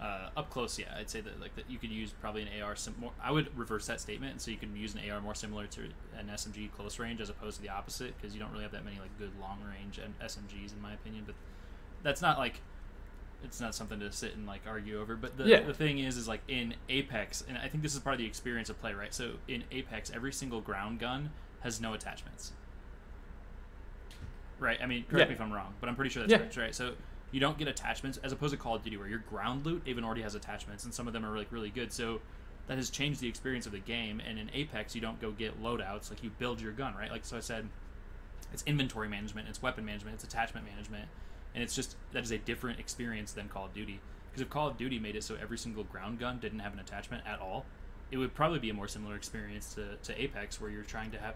Uh, 0.00 0.28
up 0.36 0.50
close, 0.50 0.78
yeah, 0.78 0.94
I'd 0.98 1.08
say 1.08 1.22
that 1.22 1.40
like 1.40 1.56
that 1.56 1.70
you 1.70 1.78
could 1.78 1.90
use 1.90 2.12
probably 2.20 2.42
an 2.42 2.48
AR. 2.62 2.76
Sim- 2.76 2.96
more, 3.00 3.12
I 3.22 3.30
would 3.30 3.56
reverse 3.56 3.86
that 3.86 3.98
statement, 3.98 4.32
and 4.32 4.40
so 4.40 4.50
you 4.50 4.58
can 4.58 4.76
use 4.76 4.94
an 4.94 5.00
AR 5.10 5.22
more 5.22 5.34
similar 5.34 5.66
to 5.68 5.80
an 6.18 6.28
SMG 6.30 6.70
close 6.70 6.98
range 6.98 7.20
as 7.22 7.30
opposed 7.30 7.56
to 7.56 7.62
the 7.62 7.70
opposite, 7.70 8.14
because 8.16 8.34
you 8.34 8.40
don't 8.40 8.50
really 8.52 8.62
have 8.62 8.72
that 8.72 8.84
many 8.84 8.98
like 8.98 9.16
good 9.18 9.30
long 9.40 9.58
range 9.62 9.98
and 9.98 10.18
SMGs 10.20 10.74
in 10.74 10.82
my 10.82 10.92
opinion. 10.92 11.24
But 11.24 11.34
that's 12.02 12.20
not 12.20 12.36
like 12.36 12.60
it's 13.44 13.60
not 13.60 13.74
something 13.74 14.00
to 14.00 14.10
sit 14.10 14.34
and 14.34 14.46
like 14.46 14.62
argue 14.66 15.00
over. 15.00 15.16
But 15.16 15.36
the, 15.36 15.44
Yeah. 15.44 15.60
the 15.62 15.74
thing 15.74 15.98
is, 15.98 16.16
is 16.16 16.26
like 16.28 16.40
in 16.48 16.74
Apex, 16.88 17.44
and 17.48 17.56
I 17.58 17.68
think 17.68 17.82
this 17.82 17.94
is 17.94 18.00
part 18.00 18.14
of 18.14 18.18
the 18.18 18.26
experience 18.26 18.68
of 18.70 18.78
play, 18.80 18.92
right? 18.94 19.14
So 19.14 19.34
in 19.48 19.64
Apex, 19.70 20.10
every 20.14 20.32
single 20.32 20.60
ground 20.60 20.98
gun 20.98 21.30
has 21.60 21.80
no 21.80 21.94
attachments. 21.94 22.52
Right. 24.58 24.78
I 24.82 24.86
mean, 24.86 25.04
correct 25.04 25.26
Yeah. 25.26 25.28
me 25.28 25.34
if 25.34 25.40
I'm 25.40 25.52
wrong, 25.52 25.74
but 25.80 25.88
I'm 25.88 25.96
pretty 25.96 26.10
sure 26.10 26.22
that's 26.22 26.30
Yeah. 26.32 26.38
correct, 26.38 26.56
right? 26.56 26.74
So 26.74 26.94
you 27.30 27.40
don't 27.40 27.58
get 27.58 27.68
attachments 27.68 28.18
as 28.18 28.32
opposed 28.32 28.52
to 28.52 28.56
Call 28.56 28.74
of 28.76 28.82
Duty, 28.82 28.96
where 28.96 29.08
your 29.08 29.18
ground 29.18 29.66
loot 29.66 29.82
even 29.86 30.02
already 30.04 30.22
has 30.22 30.34
attachments, 30.34 30.84
and 30.84 30.94
some 30.94 31.06
of 31.06 31.12
them 31.12 31.24
are 31.26 31.36
like 31.36 31.52
really 31.52 31.70
good. 31.70 31.92
So 31.92 32.20
that 32.66 32.78
has 32.78 32.88
changed 32.90 33.20
the 33.20 33.28
experience 33.28 33.66
of 33.66 33.72
the 33.72 33.78
game. 33.78 34.18
And 34.20 34.38
in 34.38 34.50
Apex, 34.54 34.94
you 34.94 35.00
don't 35.00 35.20
go 35.20 35.30
get 35.30 35.62
loadouts; 35.62 36.08
like 36.10 36.22
you 36.22 36.30
build 36.30 36.60
your 36.60 36.72
gun, 36.72 36.94
right? 36.94 37.10
Like 37.10 37.24
so, 37.24 37.36
I 37.36 37.40
said, 37.40 37.68
it's 38.52 38.62
inventory 38.64 39.08
management, 39.08 39.48
it's 39.48 39.60
weapon 39.60 39.84
management, 39.84 40.14
it's 40.14 40.24
attachment 40.24 40.66
management, 40.66 41.08
and 41.56 41.64
it's 41.64 41.74
just 41.74 41.96
that 42.12 42.22
is 42.22 42.30
a 42.30 42.38
different 42.38 42.78
experience 42.78 43.32
than 43.32 43.48
Call 43.48 43.64
of 43.64 43.72
Duty. 43.72 43.98
Because 44.30 44.42
if 44.42 44.50
Call 44.50 44.68
of 44.68 44.76
Duty 44.76 44.98
made 44.98 45.16
it 45.16 45.24
so 45.24 45.36
every 45.40 45.56
single 45.56 45.84
ground 45.84 46.20
gun 46.20 46.38
didn't 46.38 46.58
have 46.58 46.74
an 46.74 46.78
attachment 46.78 47.24
at 47.26 47.40
all, 47.40 47.64
it 48.10 48.18
would 48.18 48.34
probably 48.34 48.58
be 48.58 48.68
a 48.68 48.74
more 48.74 48.86
similar 48.86 49.16
experience 49.16 49.74
to, 49.74 49.96
to 50.02 50.22
Apex, 50.22 50.60
where 50.60 50.70
you're 50.70 50.82
trying 50.82 51.10
to 51.12 51.18
have, 51.18 51.34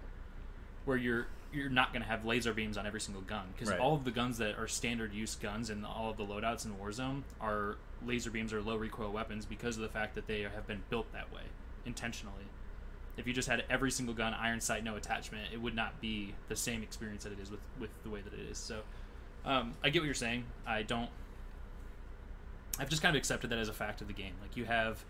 where 0.84 0.98
you're 0.98 1.26
you're 1.52 1.70
not 1.70 1.92
going 1.92 2.02
to 2.02 2.06
have 2.08 2.24
laser 2.24 2.52
beams 2.52 2.76
on 2.76 2.86
every 2.86 3.00
single 3.00 3.22
gun 3.22 3.46
because 3.52 3.70
Right. 3.70 3.80
all 3.80 3.94
of 3.96 4.04
the 4.04 4.12
guns 4.12 4.38
that 4.38 4.56
are 4.56 4.68
standard 4.68 5.12
use 5.12 5.34
guns 5.34 5.68
and 5.68 5.84
all 5.84 6.10
of 6.10 6.16
the 6.16 6.24
loadouts 6.24 6.64
in 6.64 6.74
Warzone 6.74 7.22
are 7.40 7.76
laser 8.06 8.30
beams 8.30 8.52
or 8.52 8.62
low 8.62 8.76
recoil 8.76 9.10
weapons 9.10 9.46
because 9.46 9.76
of 9.76 9.82
the 9.82 9.88
fact 9.88 10.14
that 10.14 10.28
they 10.28 10.42
have 10.42 10.66
been 10.68 10.82
built 10.90 11.12
that 11.12 11.32
way 11.32 11.42
intentionally. 11.84 12.44
If 13.16 13.26
you 13.26 13.32
just 13.32 13.48
had 13.48 13.64
every 13.68 13.90
single 13.90 14.14
gun 14.14 14.32
iron 14.32 14.60
sight 14.60 14.84
no 14.84 14.94
attachment, 14.94 15.48
it 15.52 15.60
would 15.60 15.74
not 15.74 16.00
be 16.00 16.34
the 16.48 16.54
same 16.54 16.82
experience 16.84 17.24
that 17.24 17.32
it 17.32 17.40
is 17.40 17.50
with 17.50 17.60
with 17.80 17.90
the 18.04 18.10
way 18.10 18.20
that 18.20 18.32
it 18.32 18.48
is. 18.48 18.56
So 18.58 18.82
um, 19.44 19.74
I 19.82 19.90
get 19.90 20.00
what 20.00 20.06
you're 20.06 20.14
saying. 20.14 20.44
I 20.66 20.82
don't. 20.82 21.08
I've 22.78 22.88
just 22.88 23.02
kind 23.02 23.14
of 23.14 23.18
accepted 23.18 23.50
that 23.50 23.58
as 23.58 23.68
a 23.68 23.72
fact 23.72 24.00
of 24.00 24.06
the 24.06 24.14
game. 24.14 24.34
Like 24.40 24.56
you 24.56 24.64
have 24.64 25.04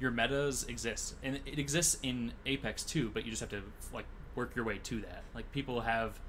your 0.00 0.10
metas 0.10 0.64
exist, 0.68 1.14
and 1.22 1.40
it 1.46 1.58
exists 1.58 1.98
in 2.02 2.32
Apex 2.46 2.84
too, 2.84 3.10
but 3.12 3.24
you 3.24 3.30
just 3.30 3.40
have 3.40 3.50
to 3.50 3.62
like 3.92 4.06
work 4.34 4.54
your 4.54 4.64
way 4.64 4.78
to 4.84 5.00
that. 5.00 5.22
Like 5.34 5.50
people 5.52 5.80
have, 5.80 6.20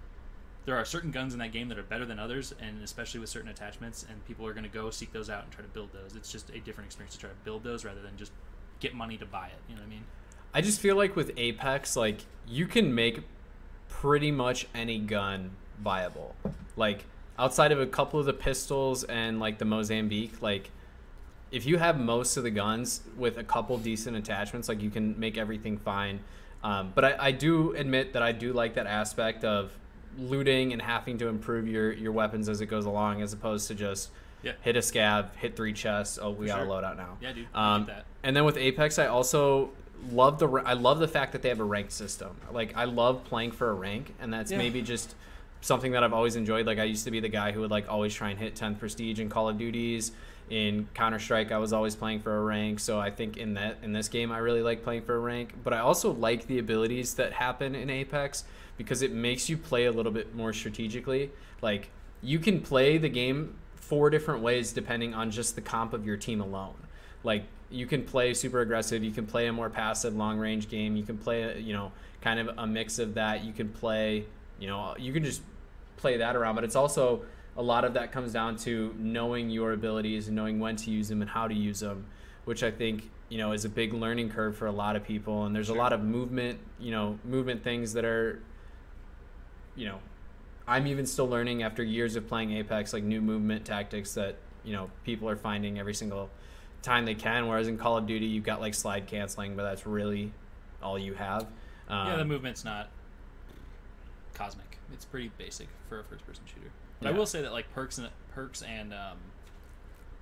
there 0.65 0.75
are 0.75 0.85
certain 0.85 1.11
guns 1.11 1.33
in 1.33 1.39
that 1.39 1.51
game 1.51 1.69
that 1.69 1.77
are 1.77 1.83
better 1.83 2.05
than 2.05 2.19
others, 2.19 2.53
and 2.59 2.81
especially 2.83 3.19
with 3.19 3.29
certain 3.29 3.49
attachments, 3.49 4.05
and 4.09 4.25
people 4.25 4.45
are 4.47 4.53
going 4.53 4.63
to 4.63 4.69
go 4.69 4.89
seek 4.89 5.11
those 5.11 5.29
out 5.29 5.43
and 5.43 5.51
try 5.51 5.63
to 5.63 5.69
build 5.69 5.89
those. 5.93 6.15
It's 6.15 6.31
just 6.31 6.49
a 6.49 6.59
different 6.59 6.87
experience 6.87 7.13
to 7.15 7.19
try 7.19 7.29
to 7.29 7.35
build 7.43 7.63
those 7.63 7.85
rather 7.85 8.01
than 8.01 8.17
just 8.17 8.31
get 8.79 8.95
money 8.95 9.17
to 9.17 9.25
buy 9.25 9.47
it. 9.47 9.59
You 9.67 9.75
know 9.75 9.81
what 9.81 9.87
I 9.87 9.89
mean? 9.89 10.03
I 10.53 10.61
just 10.61 10.79
feel 10.79 10.95
like 10.95 11.15
with 11.15 11.31
Apex, 11.37 11.95
like 11.95 12.21
you 12.47 12.65
can 12.65 12.95
make 12.95 13.21
pretty 13.87 14.31
much 14.31 14.67
any 14.73 14.97
gun 14.97 15.51
viable. 15.79 16.35
Like 16.75 17.05
outside 17.39 17.71
of 17.71 17.79
a 17.79 17.87
couple 17.87 18.19
of 18.19 18.25
the 18.25 18.33
pistols 18.33 19.03
and 19.05 19.39
like 19.39 19.57
the 19.57 19.65
Mozambique, 19.65 20.41
like 20.41 20.69
if 21.51 21.65
you 21.65 21.77
have 21.77 21.99
most 21.99 22.37
of 22.37 22.43
the 22.43 22.51
guns 22.51 23.01
with 23.17 23.37
a 23.37 23.43
couple 23.43 23.77
decent 23.77 24.15
attachments, 24.17 24.67
like 24.69 24.81
you 24.81 24.89
can 24.89 25.19
make 25.19 25.37
everything 25.37 25.77
fine. 25.77 26.19
Um, 26.63 26.91
but 26.93 27.05
I, 27.05 27.15
I 27.27 27.31
do 27.31 27.73
admit 27.73 28.13
that 28.13 28.21
I 28.21 28.33
do 28.33 28.51
like 28.53 28.75
that 28.75 28.85
aspect 28.85 29.43
of 29.45 29.71
looting 30.17 30.73
and 30.73 30.81
having 30.81 31.17
to 31.19 31.27
improve 31.27 31.67
your, 31.67 31.93
your 31.93 32.11
weapons 32.11 32.49
as 32.49 32.59
it 32.61 32.65
goes 32.65 32.85
along, 32.85 33.21
as 33.21 33.31
opposed 33.33 33.67
to 33.69 33.75
just 33.75 34.09
Yeah. 34.43 34.51
hit 34.61 34.75
a 34.75 34.81
scab, 34.81 35.35
hit 35.37 35.55
three 35.55 35.71
chests. 35.73 36.19
Oh, 36.21 36.31
we 36.31 36.47
For 36.47 36.53
got 36.57 36.61
a 36.63 36.65
loadout 36.65 36.97
now. 36.97 37.17
Yeah, 37.21 37.31
dude. 37.31 37.47
Um, 37.55 37.85
that. 37.85 38.05
and 38.23 38.35
then 38.35 38.43
with 38.43 38.57
Apex, 38.57 38.99
I 38.99 39.07
also 39.07 39.69
love 40.11 40.39
the 40.39 40.47
I 40.65 40.73
love 40.73 40.99
the 40.99 41.07
fact 41.07 41.31
that 41.31 41.41
they 41.41 41.49
have 41.49 41.59
a 41.61 41.63
rank 41.65 41.91
system. 41.91 42.35
Like 42.51 42.75
I 42.75 42.83
love 42.85 43.23
playing 43.23 43.51
for 43.51 43.69
a 43.69 43.73
rank, 43.73 44.13
and 44.19 44.31
that's 44.33 44.51
Yeah. 44.51 44.57
maybe 44.57 44.81
just 44.81 45.15
something 45.61 45.91
that 45.91 46.03
I've 46.03 46.13
always 46.13 46.35
enjoyed. 46.35 46.65
Like 46.65 46.79
I 46.79 46.83
used 46.83 47.05
to 47.05 47.11
be 47.11 47.19
the 47.19 47.29
guy 47.29 47.51
who 47.51 47.61
would 47.61 47.71
like 47.71 47.89
always 47.89 48.13
try 48.13 48.29
and 48.29 48.39
hit 48.39 48.55
10th 48.55 48.79
prestige 48.79 49.19
in 49.19 49.29
Call 49.29 49.49
of 49.49 49.57
Duties. 49.57 50.11
In 50.49 50.87
Counter 50.95 51.19
Strike, 51.19 51.51
I 51.51 51.59
was 51.59 51.73
always 51.73 51.95
playing 51.95 52.21
for 52.21 52.35
a 52.35 52.41
rank. 52.41 52.79
So 52.79 52.99
I 52.99 53.11
think 53.11 53.37
in 53.37 53.53
that 53.53 53.77
in 53.83 53.93
this 53.93 54.07
game, 54.07 54.31
I 54.31 54.39
really 54.39 54.63
like 54.63 54.83
playing 54.83 55.03
for 55.03 55.15
a 55.15 55.19
rank. 55.19 55.53
But 55.63 55.73
I 55.73 55.79
also 55.79 56.11
like 56.11 56.47
the 56.47 56.57
abilities 56.57 57.13
that 57.15 57.33
happen 57.33 57.75
in 57.75 57.89
Apex 57.89 58.45
because 58.77 59.03
it 59.03 59.11
makes 59.11 59.47
you 59.47 59.57
play 59.57 59.85
a 59.85 59.91
little 59.91 60.11
bit 60.11 60.33
more 60.35 60.53
strategically. 60.53 61.31
Like 61.61 61.91
you 62.21 62.39
can 62.39 62.61
play 62.61 62.97
the 62.97 63.09
game 63.09 63.55
four 63.75 64.09
different 64.09 64.41
ways 64.41 64.71
depending 64.71 65.13
on 65.13 65.29
just 65.29 65.55
the 65.55 65.61
comp 65.61 65.93
of 65.93 66.05
your 66.05 66.17
team 66.17 66.41
alone. 66.41 66.75
Like 67.23 67.43
you 67.69 67.85
can 67.85 68.03
play 68.03 68.33
super 68.33 68.61
aggressive, 68.61 69.03
you 69.03 69.11
can 69.11 69.27
play 69.27 69.47
a 69.47 69.53
more 69.53 69.69
passive 69.69 70.15
long 70.15 70.39
range 70.39 70.67
game, 70.67 70.95
you 70.95 71.03
can 71.03 71.17
play 71.17 71.43
a, 71.43 71.57
you 71.57 71.73
know 71.73 71.91
kind 72.21 72.39
of 72.39 72.49
a 72.57 72.67
mix 72.67 72.99
of 72.99 73.13
that. 73.15 73.43
You 73.43 73.53
can 73.53 73.69
play, 73.69 74.25
you 74.59 74.67
know, 74.67 74.95
you 74.97 75.13
can 75.13 75.23
just 75.23 75.41
play 75.99 76.17
that 76.17 76.35
around, 76.35 76.55
but 76.55 76.63
it's 76.63 76.75
also 76.75 77.23
a 77.57 77.61
lot 77.61 77.83
of 77.83 77.93
that 77.93 78.11
comes 78.11 78.31
down 78.31 78.55
to 78.55 78.95
knowing 78.97 79.49
your 79.49 79.73
abilities 79.73 80.27
and 80.27 80.35
knowing 80.35 80.59
when 80.59 80.75
to 80.77 80.91
use 80.91 81.09
them 81.09 81.21
and 81.21 81.29
how 81.29 81.47
to 81.47 81.53
use 81.53 81.81
them, 81.81 82.05
which 82.45 82.63
I 82.63 82.71
think 82.71 83.09
you 83.27 83.37
know 83.37 83.51
is 83.51 83.65
a 83.65 83.69
big 83.69 83.93
learning 83.93 84.29
curve 84.29 84.55
for 84.55 84.67
a 84.67 84.71
lot 84.71 84.95
of 84.95 85.03
people. 85.03 85.45
And 85.45 85.55
there's 85.55 85.69
a 85.69 85.73
lot 85.73 85.93
of 85.93 86.01
movement, 86.01 86.59
you 86.79 86.91
know, 86.91 87.19
movement 87.25 87.63
things 87.63 87.93
that 87.93 88.05
are, 88.05 88.41
you 89.75 89.87
know, 89.87 89.99
I'm 90.67 90.87
even 90.87 91.05
still 91.05 91.27
learning 91.27 91.63
after 91.63 91.83
years 91.83 92.15
of 92.15 92.27
playing 92.27 92.53
Apex, 92.53 92.93
like 92.93 93.03
new 93.03 93.21
movement 93.21 93.65
tactics 93.65 94.13
that 94.13 94.35
you 94.63 94.73
know 94.73 94.89
people 95.03 95.27
are 95.29 95.35
finding 95.35 95.79
every 95.79 95.93
single 95.93 96.29
time 96.81 97.05
they 97.05 97.15
can. 97.15 97.47
Whereas 97.47 97.67
in 97.67 97.77
Call 97.77 97.97
of 97.97 98.07
Duty, 98.07 98.25
you've 98.25 98.45
got 98.45 98.61
like 98.61 98.73
slide 98.73 99.07
canceling, 99.07 99.55
but 99.55 99.63
that's 99.63 99.85
really 99.85 100.31
all 100.81 100.97
you 100.97 101.13
have. 101.13 101.43
Um, 101.89 102.07
yeah, 102.07 102.15
the 102.17 102.25
movement's 102.25 102.63
not 102.63 102.89
cosmic. 104.33 104.68
It's 104.93 105.05
pretty 105.05 105.31
basic 105.37 105.67
for 105.87 105.99
a 105.99 106.03
first-person 106.03 106.43
shooter. 106.45 106.71
But 106.99 107.07
I 107.09 107.11
will 107.11 107.25
say 107.25 107.41
that 107.41 107.51
like 107.53 107.71
perks 107.73 107.97
and 107.97 108.09
perks 108.33 108.61
and 108.61 108.93
um, 108.93 109.17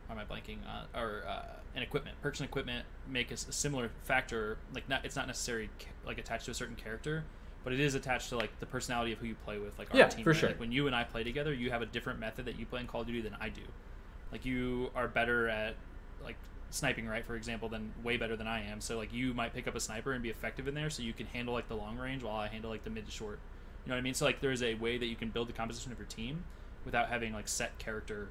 why 0.07 0.15
am 0.15 0.19
I 0.21 0.25
blanking 0.25 0.57
on 0.67 0.85
or 0.99 1.23
uh, 1.27 1.43
and 1.75 1.83
equipment 1.83 2.15
perks 2.21 2.39
and 2.39 2.47
equipment 2.47 2.85
make 3.07 3.31
a 3.31 3.37
similar 3.37 3.89
factor. 4.03 4.57
Like 4.73 4.87
not 4.89 5.03
it's 5.05 5.15
not 5.15 5.27
necessarily 5.27 5.69
like 6.05 6.17
attached 6.17 6.45
to 6.45 6.51
a 6.51 6.53
certain 6.53 6.75
character, 6.75 7.23
but 7.63 7.73
it 7.73 7.79
is 7.79 7.95
attached 7.95 8.29
to 8.29 8.37
like 8.37 8.59
the 8.59 8.65
personality 8.65 9.11
of 9.11 9.19
who 9.19 9.27
you 9.27 9.35
play 9.45 9.57
with. 9.57 9.77
Like 9.79 9.91
our 9.91 9.97
Yeah, 9.97 10.07
team, 10.07 10.23
for 10.23 10.31
right? 10.31 10.39
sure. 10.39 10.49
Like 10.49 10.59
when 10.59 10.71
you 10.71 10.87
and 10.87 10.95
I 10.95 11.03
play 11.03 11.23
together, 11.23 11.53
you 11.53 11.71
have 11.71 11.81
a 11.81 11.85
different 11.85 12.19
method 12.19 12.45
that 12.45 12.59
you 12.59 12.65
play 12.65 12.81
in 12.81 12.87
Call 12.87 13.01
of 13.01 13.07
Duty 13.07 13.21
than 13.21 13.35
I 13.39 13.49
do. 13.49 13.61
Like 14.31 14.45
you 14.45 14.91
are 14.95 15.07
better 15.07 15.49
at 15.49 15.75
like 16.23 16.35
sniping, 16.69 17.07
right? 17.07 17.25
For 17.25 17.35
example, 17.35 17.69
than 17.69 17.91
way 18.03 18.17
better 18.17 18.35
than 18.35 18.47
I 18.47 18.63
am. 18.69 18.81
So 18.81 18.97
like 18.97 19.13
you 19.13 19.33
might 19.33 19.53
pick 19.53 19.67
up 19.67 19.75
a 19.75 19.79
sniper 19.79 20.13
and 20.13 20.21
be 20.21 20.29
effective 20.29 20.67
in 20.67 20.73
there, 20.75 20.89
so 20.89 21.01
you 21.03 21.13
can 21.13 21.25
handle 21.27 21.53
like 21.53 21.67
the 21.67 21.75
long 21.75 21.97
range 21.97 22.23
while 22.23 22.37
I 22.37 22.47
handle 22.47 22.69
like 22.69 22.83
the 22.83 22.89
mid 22.89 23.05
to 23.05 23.11
short. 23.11 23.39
You 23.87 23.91
know 23.91 23.95
what 23.95 23.99
I 23.99 24.03
mean? 24.03 24.15
So 24.15 24.25
like 24.25 24.41
there's 24.41 24.61
a 24.61 24.73
way 24.73 24.97
that 24.97 25.05
you 25.05 25.15
can 25.15 25.29
build 25.29 25.47
the 25.47 25.53
composition 25.53 25.93
of 25.93 25.97
your 25.97 26.07
team 26.07 26.43
without 26.83 27.07
having 27.07 27.31
like 27.31 27.47
set 27.47 27.79
character 27.79 28.27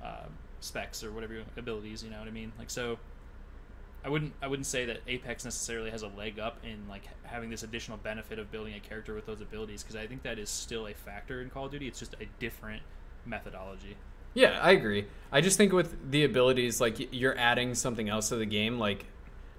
uh, 0.00 0.26
specs 0.60 1.02
or 1.02 1.10
whatever 1.10 1.42
abilities. 1.56 2.04
You 2.04 2.10
know 2.10 2.20
what 2.20 2.28
I 2.28 2.30
mean? 2.30 2.52
Like 2.56 2.70
so. 2.70 3.00
I 4.04 4.08
wouldn't. 4.08 4.32
I 4.40 4.46
wouldn't 4.46 4.66
say 4.66 4.84
that 4.84 5.00
Apex 5.08 5.44
necessarily 5.44 5.90
has 5.90 6.02
a 6.02 6.06
leg 6.06 6.38
up 6.38 6.58
in 6.62 6.88
like 6.88 7.02
having 7.24 7.50
this 7.50 7.64
additional 7.64 7.98
benefit 7.98 8.38
of 8.38 8.52
building 8.52 8.74
a 8.74 8.80
character 8.80 9.12
with 9.12 9.26
those 9.26 9.40
abilities 9.40 9.82
because 9.82 9.96
I 9.96 10.06
think 10.06 10.22
that 10.22 10.38
is 10.38 10.48
still 10.48 10.86
a 10.86 10.94
factor 10.94 11.42
in 11.42 11.50
Call 11.50 11.64
of 11.66 11.72
Duty. 11.72 11.88
It's 11.88 11.98
just 11.98 12.14
a 12.20 12.26
different 12.38 12.82
methodology. 13.26 13.96
Yeah, 14.34 14.60
I 14.62 14.70
agree. 14.70 15.06
I 15.32 15.40
just 15.40 15.56
think 15.56 15.72
with 15.72 16.12
the 16.12 16.22
abilities, 16.22 16.80
like 16.80 17.12
you're 17.12 17.36
adding 17.36 17.74
something 17.74 18.08
else 18.08 18.28
to 18.28 18.36
the 18.36 18.46
game, 18.46 18.78
like 18.78 19.06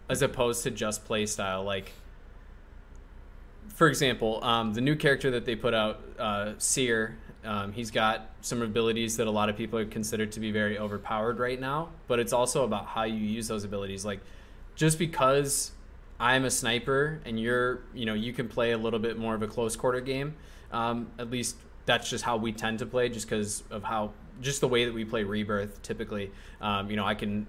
as 0.10 0.22
opposed 0.22 0.64
to 0.64 0.72
just 0.72 1.04
play 1.04 1.26
style. 1.26 1.64
Like, 1.64 1.92
for 3.74 3.88
example, 3.88 4.44
um, 4.44 4.74
the 4.74 4.82
new 4.82 4.96
character 4.96 5.32
that 5.32 5.46
they 5.46 5.56
put 5.56 5.74
out, 5.74 6.02
uh, 6.20 6.54
Seer, 6.58 7.18
um, 7.44 7.72
he's 7.72 7.90
got 7.90 8.30
some 8.42 8.62
abilities 8.62 9.18
that 9.18 9.28
a 9.28 9.32
lot 9.32 9.50
of 9.50 9.58
people 9.58 9.80
are 9.80 9.86
considered 9.86 10.32
to 10.34 10.40
be 10.40 10.52
very 10.52 10.78
overpowered 10.78 11.40
right 11.40 11.60
now. 11.60 11.90
But 12.08 12.20
it's 12.20 12.34
also 12.34 12.64
about 12.64 12.86
how 12.86 13.04
you 13.04 13.18
use 13.18 13.48
those 13.48 13.64
abilities. 13.64 14.06
Like, 14.06 14.20
just 14.76 15.00
because 15.00 15.72
I'm 16.20 16.46
a 16.46 16.52
sniper 16.52 17.20
and 17.26 17.40
you're, 17.40 17.82
you 17.94 18.06
know, 18.06 18.14
you 18.14 18.34
can 18.34 18.48
play 18.48 18.72
a 18.72 18.78
little 18.78 19.00
bit 19.00 19.18
more 19.18 19.34
of 19.34 19.42
a 19.42 19.48
close 19.48 19.76
quarter 19.76 20.02
game. 20.02 20.36
Um, 20.72 21.08
at 21.18 21.30
least 21.30 21.56
that's 21.86 22.10
just 22.10 22.24
how 22.24 22.38
we 22.38 22.52
tend 22.52 22.80
to 22.80 22.86
play, 22.86 23.10
just 23.10 23.28
because 23.28 23.64
of 23.72 23.84
how, 23.84 24.12
just 24.42 24.62
the 24.62 24.68
way 24.68 24.86
that 24.86 24.94
we 24.94 25.04
play 25.04 25.24
Rebirth 25.24 25.82
typically. 25.82 26.32
Um, 26.62 26.90
you 26.90 26.96
know, 26.96 27.06
I 27.06 27.16
can 27.16 27.48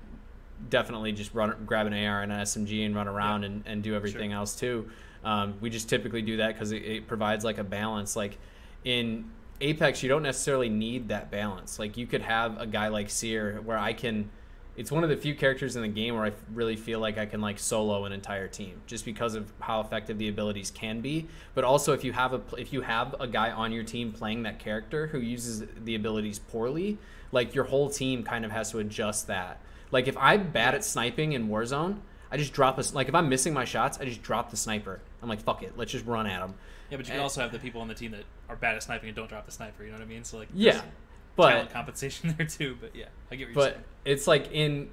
definitely 0.71 1.13
just 1.13 1.35
run, 1.35 1.55
grab 1.67 1.87
an 1.87 1.93
AR 1.93 2.23
and 2.23 2.33
an 2.33 2.41
SMG 2.41 2.87
and 2.87 2.95
run 2.95 3.09
around 3.09 3.45
and, 3.45 3.63
and 3.67 3.83
do 3.83 3.95
everything 3.95 4.33
else 4.33 4.57
too. 4.57 4.89
Um, 5.25 5.55
we 5.61 5.71
just 5.71 5.89
typically 5.89 6.23
do 6.23 6.39
that 6.39 6.55
because 6.55 6.73
it, 6.73 6.83
it 6.83 7.07
provides 7.07 7.45
like 7.45 7.59
a 7.59 7.65
balance. 7.65 8.17
Like 8.17 8.39
in 8.85 9.31
Apex, 9.61 10.03
you 10.03 10.09
don't 10.09 10.23
necessarily 10.23 10.69
need 10.69 11.09
that 11.09 11.31
balance. 11.31 11.79
Like 11.79 11.97
you 11.97 12.07
could 12.07 12.23
have 12.23 12.61
a 12.61 12.67
guy 12.67 12.89
like 12.89 13.11
Seer 13.11 13.61
where 13.65 13.79
I 13.79 13.93
can. 13.93 14.31
It's 14.75 14.91
one 14.91 15.05
of 15.05 15.11
the 15.11 15.17
few 15.19 15.35
characters 15.35 15.77
in 15.77 15.83
the 15.83 15.89
game 15.89 16.15
where 16.15 16.25
I 16.25 16.33
really 16.55 16.77
feel 16.77 16.99
like 16.99 17.19
I 17.19 17.27
can 17.27 17.43
like 17.43 17.59
solo 17.59 18.07
an 18.07 18.13
entire 18.13 18.49
team 18.49 18.81
just 18.87 19.05
because 19.05 19.35
of 19.35 19.53
how 19.61 19.83
effective 19.83 20.17
the 20.17 20.29
abilities 20.29 20.71
can 20.71 21.03
be. 21.03 21.29
But 21.55 21.65
also, 21.65 21.93
if 21.93 22.05
you 22.05 22.13
have 22.15 22.33
a 22.33 22.41
if 22.57 22.73
you 22.73 22.81
have 22.81 23.15
a 23.21 23.27
guy 23.27 23.51
on 23.51 23.71
your 23.71 23.85
team 23.85 24.13
playing 24.13 24.45
that 24.45 24.59
character 24.59 25.09
who 25.09 25.19
uses 25.19 25.65
the 25.85 25.95
abilities 25.95 26.39
poorly, 26.39 26.99
like 27.33 27.55
your 27.55 27.65
whole 27.65 27.91
team 27.91 28.23
kind 28.23 28.45
of 28.45 28.51
has 28.51 28.71
to 28.71 28.79
adjust 28.79 29.27
that. 29.27 29.61
Like 29.91 30.09
if 30.09 30.17
I'm 30.17 30.51
bad 30.51 30.75
at 30.75 30.85
sniping 30.85 31.33
in 31.33 31.49
Warzone, 31.49 31.99
I 32.33 32.38
just 32.38 32.55
drop 32.55 32.79
a 32.79 32.85
like 32.95 33.09
if 33.09 33.14
I'm 33.14 33.29
missing 33.29 33.53
my 33.53 33.66
shots, 33.66 33.99
I 34.01 34.07
just 34.07 34.23
drop 34.23 34.51
the 34.51 34.57
sniper. 34.57 35.01
I'm 35.23 35.29
like 35.29 35.40
fuck 35.40 35.62
it, 35.62 35.75
let's 35.77 35.92
just 35.92 36.07
run 36.07 36.27
at 36.27 36.40
them. 36.40 36.55
Yeah, 36.90 36.97
but 36.97 37.07
you 37.07 37.12
can 37.12 37.21
also 37.21 37.42
have 37.42 37.53
the 37.53 37.59
people 37.59 37.81
on 37.83 37.88
the 37.88 37.95
team 37.95 38.11
that 38.12 38.25
are 38.49 38.57
bad 38.57 38.75
at 38.75 38.83
sniping 38.83 39.09
and 39.11 39.16
don't 39.16 39.29
drop 39.29 39.47
the 39.47 39.53
sniper. 39.53 39.85
You 39.85 39.90
know 39.90 39.99
what 39.99 40.05
I 40.05 40.07
mean? 40.07 40.25
So 40.25 40.38
like, 40.38 40.49
Yeah, 40.55 40.81
but 41.37 41.51
talent 41.51 41.71
compensation 41.71 42.35
there 42.38 42.47
too. 42.47 42.77
But 42.81 42.97
yeah, 42.97 43.07
I 43.31 43.37
get 43.37 43.49
what 43.49 43.55
you're 43.55 43.73
but 43.75 43.85
it's 44.07 44.27
like 44.27 44.51
in 44.51 44.88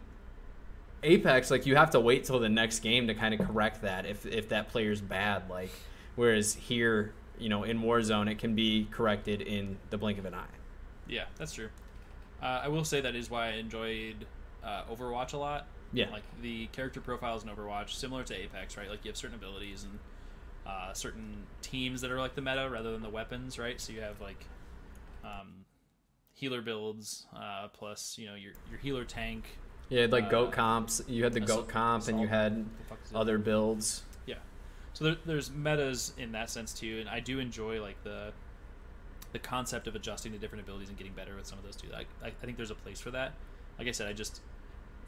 Apex, 1.02 1.50
like 1.50 1.66
you 1.66 1.76
have 1.78 1.92
to 1.92 2.00
wait 2.00 2.26
till 2.26 2.40
the 2.40 2.50
next 2.50 2.80
game 2.80 3.08
to 3.08 3.14
kind 3.14 3.34
of 3.34 3.46
correct 3.46 3.82
that 3.84 4.06
if 4.06 4.26
if 4.26 4.50
that 4.50 4.68
player's 4.70 5.00
bad. 5.00 5.50
Like 5.50 5.72
whereas 6.16 6.56
here, 6.56 7.14
you 7.38 7.48
know, 7.48 7.64
in 7.64 7.82
Warzone, 7.82 8.30
it 8.30 8.38
can 8.38 8.54
be 8.54 8.88
corrected 8.92 9.42
in 9.42 9.78
the 9.92 9.98
blink 9.98 10.20
of 10.20 10.26
an 10.26 10.34
eye. 10.34 10.46
Yeah, 11.08 11.26
that's 11.38 11.54
true. 11.54 11.70
Uh, 12.42 12.62
I 12.64 12.68
will 12.68 12.84
say 12.84 13.02
that 13.02 13.16
is 13.16 13.30
why 13.30 13.48
I 13.48 13.52
enjoyed 13.54 14.26
uh, 14.64 14.84
Overwatch 14.92 15.34
a 15.34 15.38
lot. 15.38 15.68
Yeah. 15.94 16.10
Like 16.12 16.24
the 16.42 16.68
character 16.68 17.02
profiles 17.02 17.44
in 17.44 17.50
Overwatch, 17.50 17.90
similar 17.92 18.24
to 18.24 18.36
Apex, 18.36 18.78
right? 18.78 18.90
Like 18.90 19.04
you 19.04 19.10
have 19.10 19.18
certain 19.18 19.36
abilities 19.36 19.84
and 19.84 20.00
uh, 20.68 20.94
certain 20.94 21.44
teams 21.62 22.02
that 22.02 22.12
are 22.12 22.20
like 22.20 22.36
the 22.36 22.42
meta 22.42 22.70
rather 22.72 22.92
than 22.92 23.02
the 23.02 23.10
weapons, 23.10 23.58
right? 23.58 23.80
So 23.82 23.92
you 23.94 24.02
have 24.02 24.22
like 24.22 24.46
um, 25.24 25.66
healer 26.34 26.62
builds 26.62 27.26
uh, 27.36 27.68
plus 27.70 28.18
you 28.18 28.28
know 28.28 28.36
your 28.36 28.54
your 28.70 28.80
healer 28.80 29.04
tank. 29.06 29.46
Yeah, 29.90 30.06
like 30.10 30.26
Uh, 30.26 30.30
goat 30.30 30.52
comps. 30.52 31.02
You 31.08 31.24
had 31.24 31.34
the 31.34 31.40
goat 31.40 31.68
comp, 31.68 32.08
and 32.08 32.20
you 32.22 32.28
had 32.28 32.58
What 32.58 32.78
the 32.78 32.84
fuck 32.86 33.00
is 33.06 33.12
it? 33.12 33.16
other 33.16 33.38
builds. 33.40 34.04
Yeah. 34.28 34.36
So 34.94 35.06
there, 35.06 35.18
there's 35.26 35.50
metas 35.50 36.14
in 36.20 36.32
that 36.34 36.52
sense 36.52 36.74
too, 36.74 36.98
and 37.00 37.10
I 37.10 37.20
do 37.20 37.40
enjoy 37.40 37.82
like 37.82 38.04
the 38.04 38.32
the 39.32 39.40
concept 39.40 39.88
of 39.88 39.96
adjusting 39.96 40.32
to 40.34 40.38
different 40.38 40.64
abilities 40.64 40.90
and 40.90 40.98
getting 40.98 41.14
better 41.14 41.36
with 41.36 41.46
some 41.48 41.58
of 41.60 41.64
those 41.66 41.76
too. 41.76 41.88
I, 41.96 42.02
I, 42.26 42.28
I 42.30 42.46
think 42.46 42.58
there's 42.58 42.72
a 42.72 42.76
place 42.76 43.00
for 43.00 43.12
that. 43.12 43.34
Like 43.78 43.88
I 43.88 43.92
said, 43.92 44.08
I 44.08 44.14
just 44.14 44.42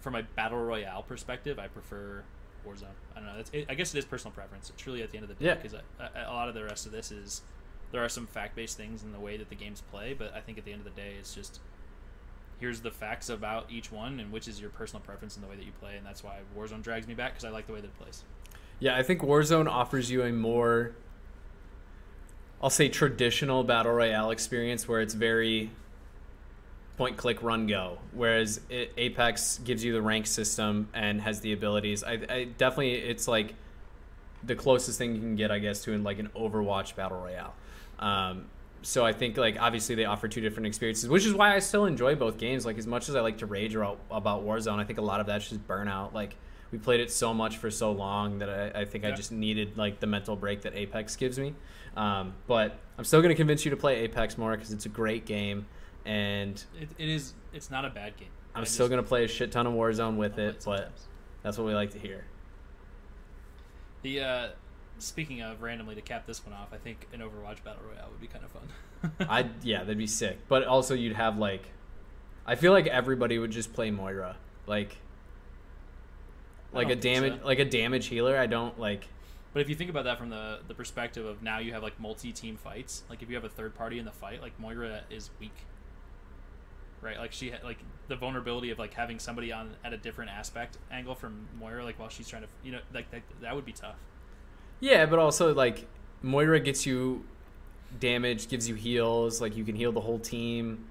from 0.01 0.15
a 0.15 0.23
battle 0.23 0.59
royale 0.59 1.03
perspective, 1.03 1.57
I 1.59 1.67
prefer 1.67 2.23
Warzone. 2.67 2.83
I 3.15 3.19
don't 3.19 3.25
know. 3.27 3.39
It's, 3.39 3.49
it, 3.53 3.65
I 3.69 3.75
guess 3.75 3.93
it 3.95 3.97
is 3.99 4.05
personal 4.05 4.33
preference. 4.33 4.69
It's 4.69 4.81
Truly, 4.81 5.01
at 5.03 5.11
the 5.11 5.17
end 5.17 5.23
of 5.23 5.29
the 5.29 5.35
day, 5.35 5.45
Yeah. 5.49 5.55
because 5.55 5.73
uh, 5.73 5.81
a, 6.15 6.29
a 6.29 6.33
lot 6.33 6.49
of 6.49 6.55
the 6.55 6.63
rest 6.63 6.85
of 6.85 6.91
this 6.91 7.11
is 7.11 7.41
there 7.91 8.03
are 8.03 8.09
some 8.09 8.25
fact 8.27 8.55
based 8.55 8.77
things 8.77 9.03
in 9.03 9.11
the 9.11 9.19
way 9.19 9.37
that 9.37 9.49
the 9.49 9.55
games 9.55 9.81
play, 9.91 10.13
but 10.13 10.33
I 10.35 10.41
think 10.41 10.57
at 10.57 10.65
the 10.65 10.71
end 10.73 10.85
of 10.85 10.93
the 10.93 10.99
day, 11.01 11.13
it's 11.19 11.33
just 11.33 11.59
here's 12.59 12.81
the 12.81 12.91
facts 12.91 13.29
about 13.29 13.65
each 13.71 13.91
one 13.91 14.19
and 14.19 14.31
which 14.31 14.47
is 14.47 14.61
your 14.61 14.69
personal 14.69 15.01
preference 15.01 15.35
in 15.35 15.41
the 15.41 15.47
way 15.47 15.55
that 15.55 15.65
you 15.65 15.71
play, 15.79 15.97
and 15.97 16.05
that's 16.05 16.23
why 16.23 16.37
Warzone 16.57 16.81
drags 16.83 17.07
me 17.07 17.13
back 17.15 17.33
because 17.33 17.45
I 17.45 17.49
like 17.49 17.65
the 17.67 17.73
way 17.73 17.81
that 17.81 17.87
it 17.87 17.99
plays. 17.99 18.23
Yeah, 18.79 18.95
I 18.97 19.03
think 19.03 19.21
Warzone 19.21 19.67
offers 19.67 20.09
you 20.09 20.23
a 20.23 20.31
more, 20.31 20.91
I'll 22.61 22.69
say, 22.69 22.87
traditional 22.89 23.63
battle 23.63 23.91
royale 23.93 24.31
experience 24.31 24.87
where 24.87 25.01
it's 25.01 25.13
very 25.15 25.71
point, 27.01 27.17
click, 27.17 27.41
run, 27.41 27.65
go. 27.65 27.97
Whereas 28.13 28.61
it, 28.69 28.93
Apex 28.95 29.57
gives 29.63 29.83
you 29.83 29.91
the 29.91 30.03
rank 30.03 30.27
system 30.27 30.87
and 30.93 31.19
has 31.19 31.39
the 31.39 31.51
abilities. 31.51 32.03
I, 32.03 32.19
I 32.29 32.43
definitely, 32.59 32.93
it's 32.93 33.27
like 33.27 33.55
the 34.43 34.55
closest 34.55 34.99
thing 34.99 35.15
you 35.15 35.19
can 35.19 35.35
get, 35.35 35.49
I 35.49 35.57
guess, 35.57 35.81
to 35.85 35.93
in 35.93 36.03
like 36.03 36.19
an 36.19 36.29
Overwatch 36.35 36.95
battle 36.95 37.17
royale. 37.17 37.55
Um, 37.97 38.45
so 38.83 39.03
I 39.03 39.13
think 39.13 39.35
like 39.35 39.59
obviously 39.59 39.95
they 39.95 40.05
offer 40.05 40.27
two 40.27 40.41
different 40.41 40.67
experiences, 40.67 41.09
which 41.09 41.25
is 41.25 41.33
why 41.33 41.55
I 41.55 41.59
still 41.59 41.85
enjoy 41.85 42.13
both 42.13 42.37
games. 42.37 42.67
Like 42.67 42.77
as 42.77 42.85
much 42.85 43.09
as 43.09 43.15
I 43.15 43.21
like 43.21 43.39
to 43.39 43.47
rage 43.47 43.73
about, 43.73 43.99
about 44.11 44.45
Warzone, 44.45 44.77
I 44.77 44.83
think 44.83 44.99
a 44.99 45.03
lot 45.03 45.19
of 45.19 45.25
that's 45.25 45.49
just 45.49 45.67
burnout. 45.67 46.13
Like 46.13 46.35
we 46.71 46.77
played 46.77 46.99
it 46.99 47.09
so 47.09 47.33
much 47.33 47.57
for 47.57 47.71
so 47.71 47.91
long 47.91 48.37
that 48.39 48.49
I, 48.49 48.81
I 48.81 48.85
think 48.85 49.05
I 49.05 49.11
just 49.11 49.31
needed 49.31 49.75
like 49.75 49.99
the 49.99 50.07
mental 50.07 50.35
break 50.35 50.61
that 50.61 50.75
Apex 50.75 51.15
gives 51.15 51.39
me. 51.39 51.55
Um, 51.97 52.35
but 52.45 52.77
I'm 52.99 53.05
still 53.05 53.21
going 53.21 53.29
to 53.29 53.35
convince 53.35 53.65
you 53.65 53.71
to 53.71 53.77
play 53.77 54.01
Apex 54.01 54.37
more 54.37 54.51
because 54.51 54.71
it's 54.71 54.85
a 54.85 54.89
great 54.89 55.25
game, 55.25 55.65
and 56.05 56.63
It, 56.79 56.89
it 56.97 57.09
is. 57.09 57.33
It's 57.53 57.69
not 57.69 57.85
a 57.85 57.89
bad 57.89 58.17
game. 58.17 58.29
I'm 58.55 58.61
I 58.61 58.65
still 58.65 58.87
just 58.87 58.97
to 58.97 59.07
play 59.07 59.23
a 59.23 59.27
shit 59.27 59.51
ton 59.51 59.67
of 59.67 59.73
Warzone 59.73 60.17
with 60.17 60.37
it. 60.37 60.63
But 60.65 60.91
that's 61.43 61.57
what 61.57 61.67
we 61.67 61.73
like 61.73 61.91
to 61.91 61.99
hear. 61.99 62.25
the 64.01 64.21
uh, 64.21 64.47
speaking 64.99 65.41
of 65.41 65.61
randomly 65.61 65.95
to 65.95 66.01
cap 66.01 66.25
this 66.25 66.45
one 66.45 66.53
off, 66.53 66.69
I 66.73 66.77
think 66.77 67.07
an 67.13 67.19
Overwatch 67.19 67.63
battle 67.63 67.81
royale 67.89 68.09
would 68.11 68.21
be 68.21 68.27
kind 68.27 68.45
of 68.45 68.51
fun. 68.51 69.27
I 69.29 69.49
yeah, 69.63 69.79
that'd 69.79 69.97
be 69.97 70.07
sick. 70.07 70.39
But 70.47 70.65
also 70.65 70.93
you'd 70.93 71.15
have 71.15 71.37
like, 71.37 71.71
I 72.45 72.55
feel 72.55 72.71
like 72.71 72.87
everybody 72.87 73.39
would 73.39 73.51
just 73.51 73.73
play 73.73 73.91
Moira, 73.91 74.37
like, 74.67 74.97
like 76.73 76.89
a 76.89 76.95
damage 76.95 77.39
so. 77.41 77.45
like 77.45 77.59
a 77.59 77.65
damage 77.65 78.07
healer. 78.07 78.37
I 78.37 78.47
don't 78.47 78.79
like. 78.79 79.07
But 79.53 79.61
if 79.61 79.69
you 79.69 79.75
think 79.75 79.89
about 79.89 80.05
that 80.05 80.17
from 80.17 80.29
the 80.29 80.59
the 80.67 80.73
perspective 80.73 81.25
of 81.25 81.41
now 81.41 81.59
you 81.59 81.73
have 81.73 81.83
like 81.83 81.99
multi 81.99 82.31
team 82.31 82.57
fights, 82.57 83.03
like 83.09 83.21
if 83.21 83.29
you 83.29 83.35
have 83.35 83.43
a 83.43 83.49
third 83.49 83.75
party 83.75 83.99
in 83.99 84.05
the 84.05 84.11
fight, 84.11 84.41
like 84.41 84.57
Moira 84.59 85.01
is 85.09 85.29
weak. 85.39 85.65
Right, 87.01 87.17
like 87.17 87.31
she 87.31 87.51
like 87.63 87.79
the 88.07 88.15
vulnerability 88.15 88.69
of 88.69 88.77
like 88.77 88.93
having 88.93 89.17
somebody 89.17 89.51
on 89.51 89.71
at 89.83 89.91
a 89.91 89.97
different 89.97 90.29
aspect 90.29 90.77
angle 90.91 91.15
from 91.15 91.47
Moira, 91.59 91.83
like 91.83 91.97
while 91.97 92.09
she's 92.09 92.27
trying 92.27 92.43
to, 92.43 92.47
you 92.63 92.71
know, 92.71 92.79
like 92.93 93.09
that, 93.11 93.21
that 93.41 93.55
would 93.55 93.65
be 93.65 93.71
tough. 93.73 93.95
Yeah, 94.79 95.05
but 95.07 95.17
also 95.17 95.53
like 95.53 95.87
Moira 96.21 96.59
gets 96.59 96.85
you 96.85 97.25
damage, 97.99 98.47
gives 98.49 98.69
you 98.69 98.75
heals. 98.75 99.41
Like 99.41 99.55
you 99.57 99.63
can 99.63 99.75
heal 99.75 99.91
the 99.91 100.01
whole 100.01 100.19
team. 100.19 100.85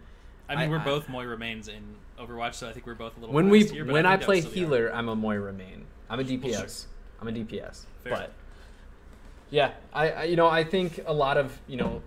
I 0.49 0.57
mean, 0.57 0.64
I- 0.64 0.68
we're 0.68 0.79
I- 0.81 0.85
both 0.85 1.09
Moira 1.09 1.38
mains 1.38 1.68
in 1.68 1.94
Overwatch, 2.18 2.55
so 2.55 2.68
I 2.68 2.73
think 2.73 2.87
we're 2.87 2.94
both 2.94 3.16
a 3.16 3.20
little. 3.20 3.35
When 3.35 3.49
we 3.49 3.64
here, 3.64 3.85
when 3.87 4.05
I, 4.05 4.16
that 4.16 4.25
play 4.25 4.37
would 4.37 4.42
still 4.44 4.53
be 4.53 4.59
healer, 4.61 4.92
I'm 4.92 5.09
a 5.09 5.16
Moira 5.16 5.53
main. 5.53 5.87
I'm 6.11 6.18
a 6.20 6.25
DPS. 6.25 6.53
Sure. 6.83 6.90
I'm 7.20 7.29
a 7.29 7.33
DPS. 7.33 7.85
Fair. 8.03 8.12
But 8.12 8.33
yeah, 9.51 9.73
I, 9.92 10.11
I 10.11 10.23
you 10.25 10.37
know 10.37 10.49
I 10.49 10.64
think 10.64 11.01
a 11.07 11.12
lot 11.12 11.37
of 11.37 11.59
you 11.68 11.77
know 11.77 12.03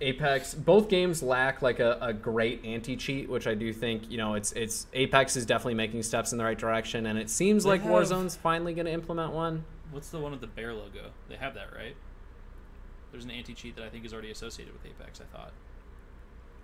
Apex 0.00 0.54
both 0.54 0.88
games 0.88 1.22
lack 1.22 1.60
like 1.60 1.80
a, 1.80 1.98
a 2.00 2.12
great 2.12 2.64
anti 2.64 2.96
cheat, 2.96 3.28
which 3.28 3.46
I 3.46 3.54
do 3.54 3.72
think 3.72 4.10
you 4.10 4.16
know 4.16 4.34
it's 4.34 4.52
it's 4.52 4.86
Apex 4.92 5.36
is 5.36 5.44
definitely 5.44 5.74
making 5.74 6.02
steps 6.04 6.30
in 6.32 6.38
the 6.38 6.44
right 6.44 6.58
direction, 6.58 7.06
and 7.06 7.18
it 7.18 7.28
seems 7.30 7.64
They 7.64 7.70
like 7.70 7.82
have- 7.82 7.90
Warzone's 7.90 8.36
finally 8.36 8.74
going 8.74 8.86
to 8.86 8.92
implement 8.92 9.32
one. 9.32 9.64
What's 9.90 10.10
the 10.10 10.18
one 10.20 10.32
with 10.32 10.40
the 10.40 10.46
bear 10.46 10.74
logo? 10.74 11.10
They 11.28 11.36
have 11.36 11.54
that, 11.54 11.74
right? 11.74 11.96
There's 13.10 13.24
an 13.24 13.30
anti 13.30 13.54
cheat 13.54 13.74
that 13.76 13.84
I 13.84 13.88
think 13.88 14.04
is 14.04 14.12
already 14.12 14.30
associated 14.30 14.72
with 14.74 14.84
Apex. 14.86 15.20
I 15.20 15.36
thought. 15.36 15.52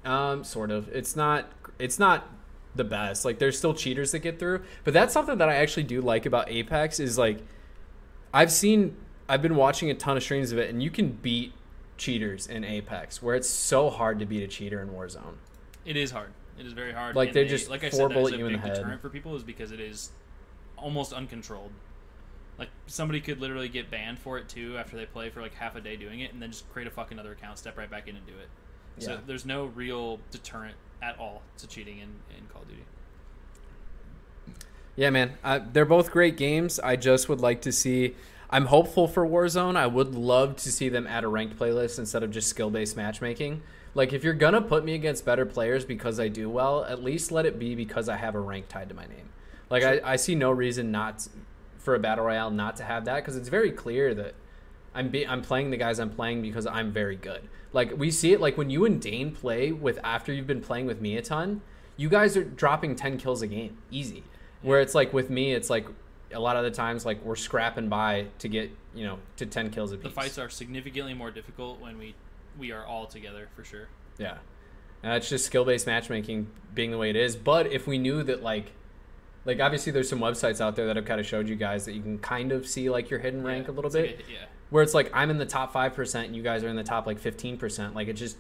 Um, 0.05 0.45
sort 0.45 0.71
of. 0.71 0.89
It's 0.89 1.17
not. 1.17 1.51
It's 1.79 1.99
not 1.99 2.29
the 2.77 2.85
best. 2.85 3.25
Like 3.25 3.39
there's 3.39 3.57
still 3.59 3.75
cheaters 3.75 4.13
that 4.13 4.21
get 4.21 4.39
through, 4.39 4.63
but 4.85 4.93
that's 4.95 5.13
something 5.13 5.39
that 5.39 5.49
I 5.49 5.57
actually 5.57 5.85
do 5.85 6.01
like 6.01 6.27
about 6.27 6.51
Apex 6.51 7.01
is 7.01 7.19
like, 7.19 7.39
I've 8.33 8.53
seen. 8.53 8.97
I've 9.29 9.41
been 9.43 9.57
watching 9.57 9.91
a 9.91 9.95
ton 9.95 10.17
of 10.19 10.23
streams 10.23 10.53
of 10.53 10.59
it, 10.59 10.69
and 10.71 10.83
you 10.83 10.91
can 10.91 11.09
beat 11.13 11.55
cheaters 11.97 12.47
in 12.47 12.65
Apex, 12.65 13.23
where 13.23 13.35
it's 13.37 13.49
so 13.49 13.91
hard 13.91 14.19
to 14.19 14.27
beat 14.27 14.43
a 14.43 14.49
cheater 14.49 14.81
in 14.81 14.89
Warzone. 14.89 15.37
It 15.85 15.97
is 15.97 16.11
hard. 16.11 16.31
It 16.59 16.67
is 16.67 16.73
very 16.73 16.93
hard. 16.93 17.17
Like, 17.17 17.29
and 17.29 17.37
they 17.37 17.47
just 17.47 17.69
like 17.69 17.85
I 17.85 17.91
said, 17.91 18.11
that 18.11 18.13
is 18.13 18.15
bullet 18.17 18.35
a 18.35 18.39
you 18.39 18.47
in 18.47 18.53
the 18.53 18.59
big 18.59 18.67
head. 18.67 18.75
deterrent 18.77 19.01
for 19.03 19.09
people 19.09 19.35
is 19.37 19.43
because 19.43 19.73
it 19.73 19.81
is 19.81 20.11
almost 20.77 21.13
uncontrolled. 21.13 21.73
Like 22.59 22.69
somebody 22.87 23.21
could 23.21 23.41
literally 23.41 23.69
get 23.69 23.91
banned 23.91 24.19
for 24.19 24.39
it 24.39 24.49
too 24.49 24.77
after 24.79 24.97
they 24.97 25.07
play 25.07 25.29
for 25.31 25.41
like 25.43 25.55
half 25.55 25.75
a 25.75 25.81
day 25.81 25.97
doing 25.97 26.21
it, 26.21 26.33
and 26.33 26.41
then 26.41 26.51
just 26.51 26.71
create 26.73 26.87
a 26.87 26.91
fucking 26.91 27.19
other 27.19 27.33
account, 27.33 27.59
step 27.59 27.77
right 27.77 27.91
back 27.91 28.07
in 28.09 28.15
and 28.17 28.27
do 28.27 28.33
it. 28.35 29.03
So 29.03 29.13
Yeah. 29.15 29.19
there's 29.27 29.45
no 29.45 29.67
real 29.67 30.21
deterrent 30.31 30.77
at 31.03 31.19
all 31.19 31.43
to 31.59 31.67
cheating 31.67 31.99
in, 31.99 32.11
in 32.39 32.47
Call 32.53 32.63
of 32.63 32.69
Duty. 32.69 32.85
Yeah, 34.97 35.11
man. 35.11 35.33
Uh, 35.43 35.59
they're 35.73 35.85
both 35.85 36.11
great 36.13 36.37
games. 36.37 36.79
I 36.79 36.95
just 36.97 37.29
would 37.29 37.41
like 37.41 37.63
to 37.63 37.73
see. 37.73 38.15
I'm 38.51 38.67
hopeful 38.67 39.09
for 39.09 39.27
Warzone. 39.27 39.77
I 39.77 39.87
would 39.87 40.15
love 40.15 40.57
to 40.57 40.71
see 40.71 40.89
them 40.89 41.07
add 41.07 41.25
a 41.25 41.29
ranked 41.29 41.59
playlist 41.59 41.99
instead 41.99 42.23
of 42.23 42.31
just 42.31 42.49
skill 42.49 42.71
based 42.71 42.97
matchmaking. 42.97 43.63
Like, 43.95 44.13
if 44.13 44.25
you're 44.25 44.35
gonna 44.35 44.61
put 44.61 44.85
me 44.85 44.95
against 44.95 45.25
better 45.25 45.47
players 45.47 45.85
because 45.85 46.19
I 46.19 46.29
do 46.29 46.51
well, 46.51 46.85
at 46.85 47.03
least 47.03 47.33
let 47.33 47.47
it 47.47 47.59
be 47.59 47.75
because 47.75 48.09
I 48.09 48.17
have 48.17 48.35
a 48.35 48.41
rank 48.41 48.69
tied 48.69 48.89
to 48.89 48.95
my 48.95 49.07
name. 49.07 49.29
Like, 49.71 49.83
I, 49.83 50.01
I 50.05 50.17
see 50.17 50.35
no 50.35 50.51
reason 50.51 50.91
not 50.91 51.27
for 51.85 51.95
a 51.95 51.99
battle 51.99 52.25
royale 52.25 52.51
not 52.51 52.77
to 52.77 52.83
have 52.83 53.05
that 53.05 53.17
because 53.17 53.37
it's 53.37 53.51
very 53.51 53.71
clear 53.71 54.15
that 54.15 54.35
I'm 54.95 55.11
be, 55.11 55.27
I'm 55.27 55.43
playing 55.43 55.71
the 55.71 55.77
guys 55.77 56.01
I'm 56.01 56.11
playing 56.11 56.41
because 56.41 56.67
I'm 56.67 56.91
very 56.93 57.15
good. 57.15 57.43
Like 57.73 57.97
we 57.99 58.11
see 58.11 58.33
it 58.33 58.41
like 58.41 58.57
when 58.57 58.71
you 58.71 58.85
and 58.87 59.01
Dane 59.01 59.33
play 59.33 59.71
with 59.71 59.99
after 60.03 60.33
you've 60.33 60.47
been 60.47 60.63
playing 60.63 60.87
with 60.87 61.01
me 61.01 61.17
a 61.17 61.23
ton, 61.23 61.61
you 61.97 62.09
guys 62.09 62.37
are 62.37 62.45
dropping 62.45 62.97
10 62.97 63.19
kills 63.19 63.43
a 63.43 63.47
game 63.47 63.77
easy. 63.91 64.25
Where 64.63 64.81
it's 64.81 64.95
like 64.95 65.13
with 65.13 65.29
me 65.29 65.53
it's 65.53 65.69
like 65.69 65.87
a 66.35 66.41
lot 66.41 66.57
of 66.57 66.65
the 66.65 66.71
times 66.71 67.07
like 67.07 67.25
we're 67.25 67.37
scrapping 67.37 67.89
by 67.89 68.27
to 68.41 68.49
get, 68.49 68.71
you 68.95 69.05
know, 69.05 69.19
to 69.37 69.47
10 69.47 69.71
kills 69.71 69.93
a 69.93 69.97
piece. 69.97 70.05
The 70.05 70.11
fights 70.11 70.39
are 70.39 70.51
significantly 70.51 71.15
more 71.15 71.31
difficult 71.31 71.81
when 71.81 71.97
we 71.99 72.15
we 72.59 72.71
are 72.73 72.85
all 72.85 73.07
together 73.07 73.49
for 73.57 73.65
sure. 73.65 73.89
Yeah. 74.19 74.39
Uh, 75.05 75.11
it's 75.17 75.29
just 75.29 75.45
skill 75.47 75.65
based 75.65 75.87
matchmaking 75.87 76.47
being 76.75 76.91
the 76.91 76.99
way 76.99 77.11
it 77.11 77.17
is. 77.17 77.37
But 77.37 77.67
if 77.73 77.87
we 77.87 77.99
knew 77.99 78.23
that, 78.23 78.43
like, 78.43 78.73
like 79.45 79.61
obviously 79.61 79.93
there's 79.93 80.09
some 80.09 80.21
websites 80.21 80.61
out 80.61 80.77
there 80.77 80.87
that 80.87 80.97
have 80.97 81.05
kind 81.05 81.21
of 81.21 81.27
showed 81.27 81.49
you 81.49 81.57
guys 81.57 81.85
that 81.87 81.93
you 81.93 82.03
can 82.03 82.19
kind 82.19 82.53
of 82.53 82.67
see 82.67 82.89
like 82.91 83.11
your 83.11 83.21
hidden 83.21 83.43
rank 83.43 83.67
Yeah, 83.67 83.73
a 83.73 83.75
little 83.75 83.91
bit, 83.91 84.17
like 84.19 84.27
a- 84.29 84.33
yeah. 84.33 84.39
where 84.71 84.83
it's 84.83 84.95
like 84.95 85.11
I'm 85.13 85.31
in 85.31 85.39
the 85.39 85.47
top 85.47 85.73
five 85.73 85.95
percent 85.95 86.27
and 86.29 86.37
you 86.37 86.43
guys 86.43 86.63
are 86.65 86.69
in 86.69 86.77
the 86.77 86.85
top 86.85 87.07
like 87.07 87.19
fifteen 87.19 87.57
percent. 87.59 87.95
Like 87.95 88.09
it 88.09 88.15
just 88.15 88.37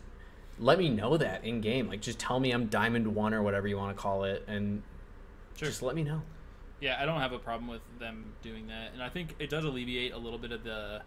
let 0.58 0.78
me 0.78 0.88
know 0.88 1.16
that 1.16 1.44
in 1.44 1.60
game. 1.60 1.88
Like 1.88 2.00
just 2.00 2.18
tell 2.20 2.38
me 2.40 2.52
I'm 2.52 2.66
diamond 2.66 3.14
one 3.14 3.34
or 3.34 3.42
whatever 3.42 3.66
you 3.68 3.76
want 3.76 3.94
to 3.96 4.00
call 4.00 4.24
it, 4.24 4.44
and 4.46 4.82
Sure. 5.56 5.68
just 5.68 5.82
let 5.82 5.94
me 5.96 6.02
know. 6.04 6.22
Yeah, 6.84 6.98
I 7.00 7.06
don't 7.06 7.18
have 7.20 7.32
a 7.32 7.38
problem 7.38 7.66
with 7.66 7.80
them 7.98 8.34
doing 8.42 8.66
that, 8.66 8.92
and 8.92 9.02
I 9.02 9.08
think 9.08 9.34
it 9.38 9.48
does 9.48 9.64
alleviate 9.64 10.12
a 10.12 10.18
little 10.18 10.38
bit 10.38 10.52
of 10.52 10.64
the. 10.64 11.00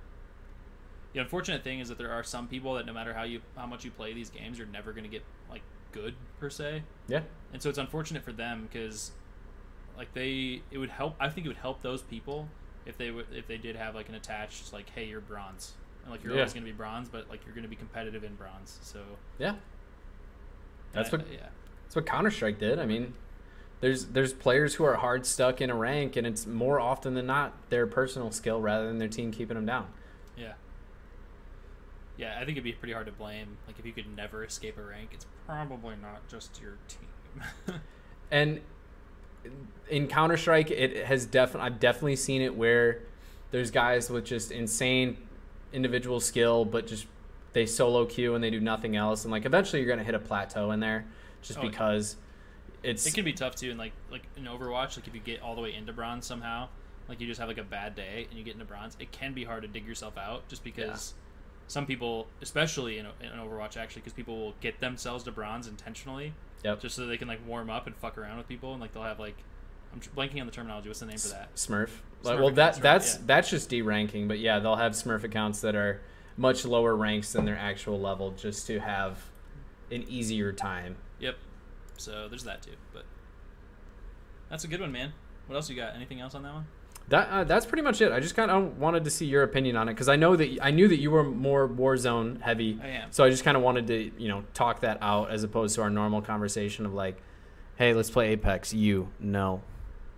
The 1.13 1.22
unfortunate 1.22 1.63
thing 1.63 1.80
is 1.80 1.88
that 1.90 1.98
there 2.00 2.12
are 2.12 2.24
some 2.24 2.48
people 2.48 2.74
that 2.76 2.86
no 2.88 2.94
matter 2.94 3.13
how 3.13 3.24
you 3.24 3.42
how 3.56 3.68
much 3.68 3.86
you 3.86 3.92
play 3.92 4.12
these 4.13 4.32
games, 4.32 4.58
you're 4.58 4.66
never 4.68 4.92
going 4.92 5.04
to 5.04 5.10
get 5.10 5.24
like 5.52 5.62
good 5.92 6.16
per 6.40 6.50
se, 6.50 6.82
Yeah. 7.08 7.22
and 7.54 7.62
so 7.62 7.70
it's 7.70 7.78
unfortunate 7.78 8.24
for 8.24 8.32
them 8.34 8.68
because, 8.70 9.12
like 9.96 10.12
they 10.16 10.63
it 10.72 10.80
would 10.80 10.90
help. 10.90 11.16
I 11.20 11.30
think 11.30 11.46
it 11.46 11.50
would 11.50 11.58
help 11.58 11.84
those 11.84 12.02
people 12.02 12.50
if 12.88 12.98
they 12.98 13.12
would 13.12 13.28
if 13.32 13.46
they 13.48 13.58
did 13.58 13.76
have 13.76 13.94
like 13.94 14.10
an 14.10 14.16
attached 14.16 14.74
like, 14.74 14.90
hey, 14.90 15.06
you're 15.06 15.22
bronze, 15.22 15.74
and 16.04 16.12
like 16.12 16.24
you're 16.24 16.34
Yeah. 16.34 16.40
always 16.40 16.54
going 16.54 16.66
to 16.66 16.72
be 16.72 16.76
bronze, 16.76 17.08
but 17.08 17.30
like 17.30 17.46
you're 17.46 17.54
going 17.54 17.63
to 17.63 17.70
be 17.70 17.76
competitive 17.76 18.24
in 18.24 18.34
bronze. 18.34 18.80
So 18.82 19.00
Yeah. 19.38 19.56
That's 20.94 21.13
I- 21.13 21.18
what 21.18 21.32
yeah. 21.32 21.50
that's 21.84 21.96
what 21.96 22.06
Counter 22.08 22.32
Strike 22.32 22.58
did. 22.60 22.80
I 22.80 22.86
mean, 22.88 23.13
there's 23.80 24.06
there's 24.08 24.34
players 24.34 24.76
who 24.76 24.84
are 24.84 24.96
hard 24.96 25.26
stuck 25.26 25.62
in 25.62 25.70
a 25.70 25.76
rank, 25.76 26.16
and 26.16 26.26
it's 26.26 26.46
more 26.48 26.80
often 26.80 27.13
than 27.13 27.28
not 27.28 27.54
their 27.70 27.86
personal 27.88 28.32
skill 28.32 28.60
rather 28.62 28.88
than 28.88 28.98
their 28.98 29.08
team 29.08 29.32
keeping 29.32 29.56
them 29.56 29.66
down. 29.66 29.88
Yeah. 30.38 30.54
Yeah, 32.18 32.34
I 32.36 32.40
think 32.40 32.52
it'd 32.52 32.63
be 32.63 32.74
pretty 32.74 32.94
hard 32.94 33.06
to 33.06 33.12
blame. 33.12 33.58
Like 33.68 33.78
if 33.78 33.86
you 33.86 33.94
could 33.94 34.16
never 34.16 34.44
escape 34.44 34.78
a 34.78 34.82
rank, 34.82 35.12
it's 35.13 35.26
probably 35.46 35.96
not 36.02 36.28
just 36.28 36.60
your 36.62 36.78
team. 36.88 37.80
And 38.30 38.60
in 39.90 40.08
Counter 40.08 40.36
Strike, 40.36 40.70
it 40.70 41.06
has 41.06 41.26
definitely 41.26 41.68
I've 41.68 41.80
definitely 41.80 42.18
seen 42.18 42.42
it 42.42 42.54
where 42.56 43.04
there's 43.52 43.72
guys 43.72 44.10
with 44.10 44.26
just 44.26 44.52
insane 44.52 45.16
individual 45.72 46.20
skill, 46.20 46.66
but 46.66 46.88
just 46.88 47.06
they 47.54 47.66
solo 47.66 48.06
queue 48.06 48.36
and 48.36 48.44
they 48.44 48.50
do 48.50 48.60
nothing 48.60 48.98
else, 48.98 49.24
and 49.24 49.32
like 49.32 49.46
eventually 49.46 49.82
you're 49.82 49.90
gonna 49.90 50.04
hit 50.04 50.13
a 50.16 50.20
plateau 50.20 50.72
in 50.72 50.82
there, 50.82 51.06
just 51.42 51.60
Oh, 51.60 51.63
yeah. 51.63 51.70
It's 52.84 53.06
it 53.06 53.13
can 53.13 53.26
be 53.26 53.34
tough 53.34 53.56
too, 53.56 53.70
and 53.70 53.80
like 53.80 53.94
like 54.12 54.24
in 54.36 54.44
Overwatch, 54.44 54.98
like 54.98 55.08
if 55.08 55.13
you 55.13 55.20
get 55.20 55.42
all 55.42 55.56
the 55.56 55.62
way 55.62 55.74
into 55.74 55.94
bronze 55.94 56.26
somehow, 56.26 56.70
like 57.10 57.20
you 57.20 57.28
just 57.28 57.40
have 57.40 57.50
like 57.50 57.58
a 57.58 57.63
bad 57.63 57.96
day 57.96 58.28
and 58.30 58.38
you 58.38 58.44
get 58.44 58.54
into 58.54 58.66
bronze, 58.66 58.96
it 59.00 59.12
can 59.12 59.34
be 59.34 59.44
hard 59.44 59.63
to 59.63 59.68
dig 59.68 59.86
yourself 59.86 60.18
out 60.18 60.48
just 60.48 60.63
because 60.63 61.13
some 61.68 61.86
people, 61.86 62.28
especially 62.42 62.98
in, 62.98 63.06
in 63.22 63.32
Overwatch, 63.32 63.78
actually, 63.78 64.02
because 64.02 64.13
people 64.13 64.38
will 64.38 64.54
get 64.62 64.80
themselves 64.80 65.24
to 65.26 65.32
bronze 65.32 65.68
intentionally 65.68 66.34
yep. 66.63 66.80
just 66.80 66.96
so 66.96 67.06
they 67.06 67.18
can 67.18 67.28
like 67.28 67.46
warm 67.48 67.70
up 67.70 67.88
and 67.88 67.96
fuck 67.96 68.18
around 68.18 68.38
with 68.38 68.48
people, 68.48 68.72
and 68.72 68.82
like 68.82 68.94
they'll 68.94 69.04
have 69.04 69.20
like 69.20 69.36
I'm 69.94 70.00
blanking 70.16 70.40
on 70.40 70.46
the 70.46 70.52
terminology. 70.52 70.90
What's 70.90 71.00
the 71.00 71.06
name 71.06 71.18
for 71.18 71.30
that? 71.30 71.56
Smurf. 71.56 71.90
Smurf 72.24 72.40
well, 72.40 72.52
that 72.52 72.74
right, 72.74 72.82
that's 72.82 73.16
yeah. 73.16 73.22
that's 73.26 73.50
just 73.50 73.70
deranking, 73.70 74.28
but 74.28 74.40
yeah, 74.40 74.60
they'll 74.60 74.76
have 74.76 74.94
Smurf 74.94 75.24
accounts 75.24 75.62
that 75.62 75.76
are 75.76 76.02
much 76.36 76.66
lower 76.66 76.96
ranks 76.96 77.34
than 77.34 77.46
their 77.46 77.58
actual 77.58 78.00
level, 78.00 78.32
just 78.32 78.68
to 78.68 78.80
have 78.80 79.24
an 79.92 80.04
easier 80.08 80.52
time. 80.52 80.98
Yep. 81.20 81.36
So 81.98 82.28
there's 82.30 82.44
that 82.44 82.62
too, 82.62 82.76
but 82.94 83.04
that's 84.50 84.64
a 84.64 84.68
good 84.68 84.82
one, 84.82 84.92
man. 84.92 85.14
What 85.48 85.56
else 85.56 85.70
you 85.70 85.76
got? 85.76 85.96
Anything 85.96 86.22
else 86.22 86.36
on 86.36 86.44
that 86.44 86.54
one? 86.54 86.68
That 87.10 87.30
uh, 87.30 87.44
that's 87.46 87.66
pretty 87.66 87.84
much 87.84 88.02
it. 88.02 88.12
I 88.12 88.20
just 88.20 88.36
kind 88.36 88.52
of 88.52 88.78
wanted 88.78 89.06
to 89.06 89.10
see 89.10 89.26
your 89.26 89.44
opinion 89.44 89.78
on 89.78 89.88
it 89.88 89.94
because 89.94 90.10
I 90.10 90.18
know 90.18 90.36
that 90.36 90.60
I 90.62 90.72
knew 90.72 90.90
that 90.90 91.00
you 91.00 91.10
were 91.10 91.24
more 91.24 91.68
Warzone 91.68 92.42
heavy, 92.42 92.80
I 92.84 92.88
am. 92.88 93.12
so 93.12 93.24
I 93.24 93.30
just 93.30 93.46
kind 93.46 93.56
of 93.56 93.64
wanted 93.64 93.88
to 93.88 94.12
you 94.18 94.28
know 94.28 94.44
talk 94.54 94.82
that 94.82 94.98
out 95.02 95.32
as 95.32 95.44
opposed 95.44 95.76
to 95.76 95.82
our 95.82 95.90
normal 95.90 96.22
conversation 96.22 96.86
of 96.86 96.94
like, 96.94 97.18
hey, 97.78 97.94
let's 97.94 98.10
play 98.10 98.30
Apex. 98.30 98.74
You 98.74 99.10
no, 99.22 99.62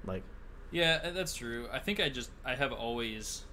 like 0.05 0.23
Yeah, 0.71 0.99
uh, 1.03 1.11
that's 1.11 1.35
true. 1.35 1.67
I 1.71 1.77
think 1.77 1.99
I 1.99 2.09
just 2.09 2.31
I 2.43 2.55
have 2.55 2.71
always 2.71 3.45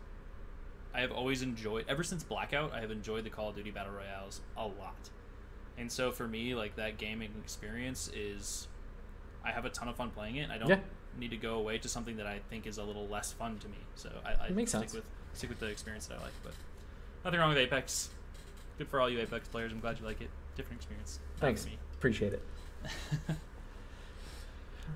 I 0.95 1.01
have 1.01 1.12
always 1.12 1.43
enjoyed 1.43 1.85
ever 1.89 2.03
since 2.03 2.25
Blackout, 2.25 2.73
I 2.73 2.81
have 2.81 2.91
enjoyed 2.91 3.25
the 3.25 3.31
Call 3.31 3.51
of 3.51 3.57
Duty 3.57 3.71
Battle 3.71 3.93
Royales 3.93 4.41
a 4.57 4.67
lot. 4.67 5.11
And 5.79 5.91
so 5.93 6.11
for 6.12 6.27
me, 6.27 6.55
like 6.55 6.77
that 6.77 6.99
gaming 6.99 7.31
experience 7.43 8.11
is 8.15 8.67
I 9.45 9.51
have 9.53 9.65
a 9.65 9.71
ton 9.71 9.89
of 9.89 9.97
fun 9.97 10.11
playing 10.11 10.37
it. 10.37 10.51
I 10.51 10.59
don't 10.59 10.69
Yeah. 10.69 10.81
need 11.19 11.31
to 11.31 11.37
go 11.37 11.55
away 11.57 11.79
to 11.79 11.89
something 11.89 12.17
that 12.17 12.27
I 12.27 12.41
think 12.51 12.67
is 12.67 12.79
a 12.79 12.83
little 12.83 13.07
less 13.09 13.33
fun 13.33 13.59
to 13.59 13.69
me. 13.69 13.79
So 13.95 14.11
I, 14.25 14.47
I 14.47 14.49
stick 14.53 14.69
sense. 14.69 14.95
with 14.95 15.05
stick 15.35 15.51
with 15.51 15.61
the 15.61 15.67
experience 15.67 16.07
that 16.07 16.19
I 16.19 16.23
like. 16.23 16.33
But 16.43 16.53
nothing 17.25 17.41
wrong 17.41 17.51
with 17.51 17.59
Apex. 17.59 18.09
Good 18.79 18.89
for 18.89 19.01
all 19.01 19.09
you 19.11 19.19
Apex 19.21 19.49
players. 19.49 19.73
I'm 19.73 19.81
glad 19.81 19.99
you 20.01 20.05
like 20.07 20.21
it. 20.21 20.31
Different 20.57 20.81
experience. 20.81 21.19
Thanks, 21.39 21.65
me. 21.67 21.79
appreciate 21.95 22.33
it. 22.33 22.43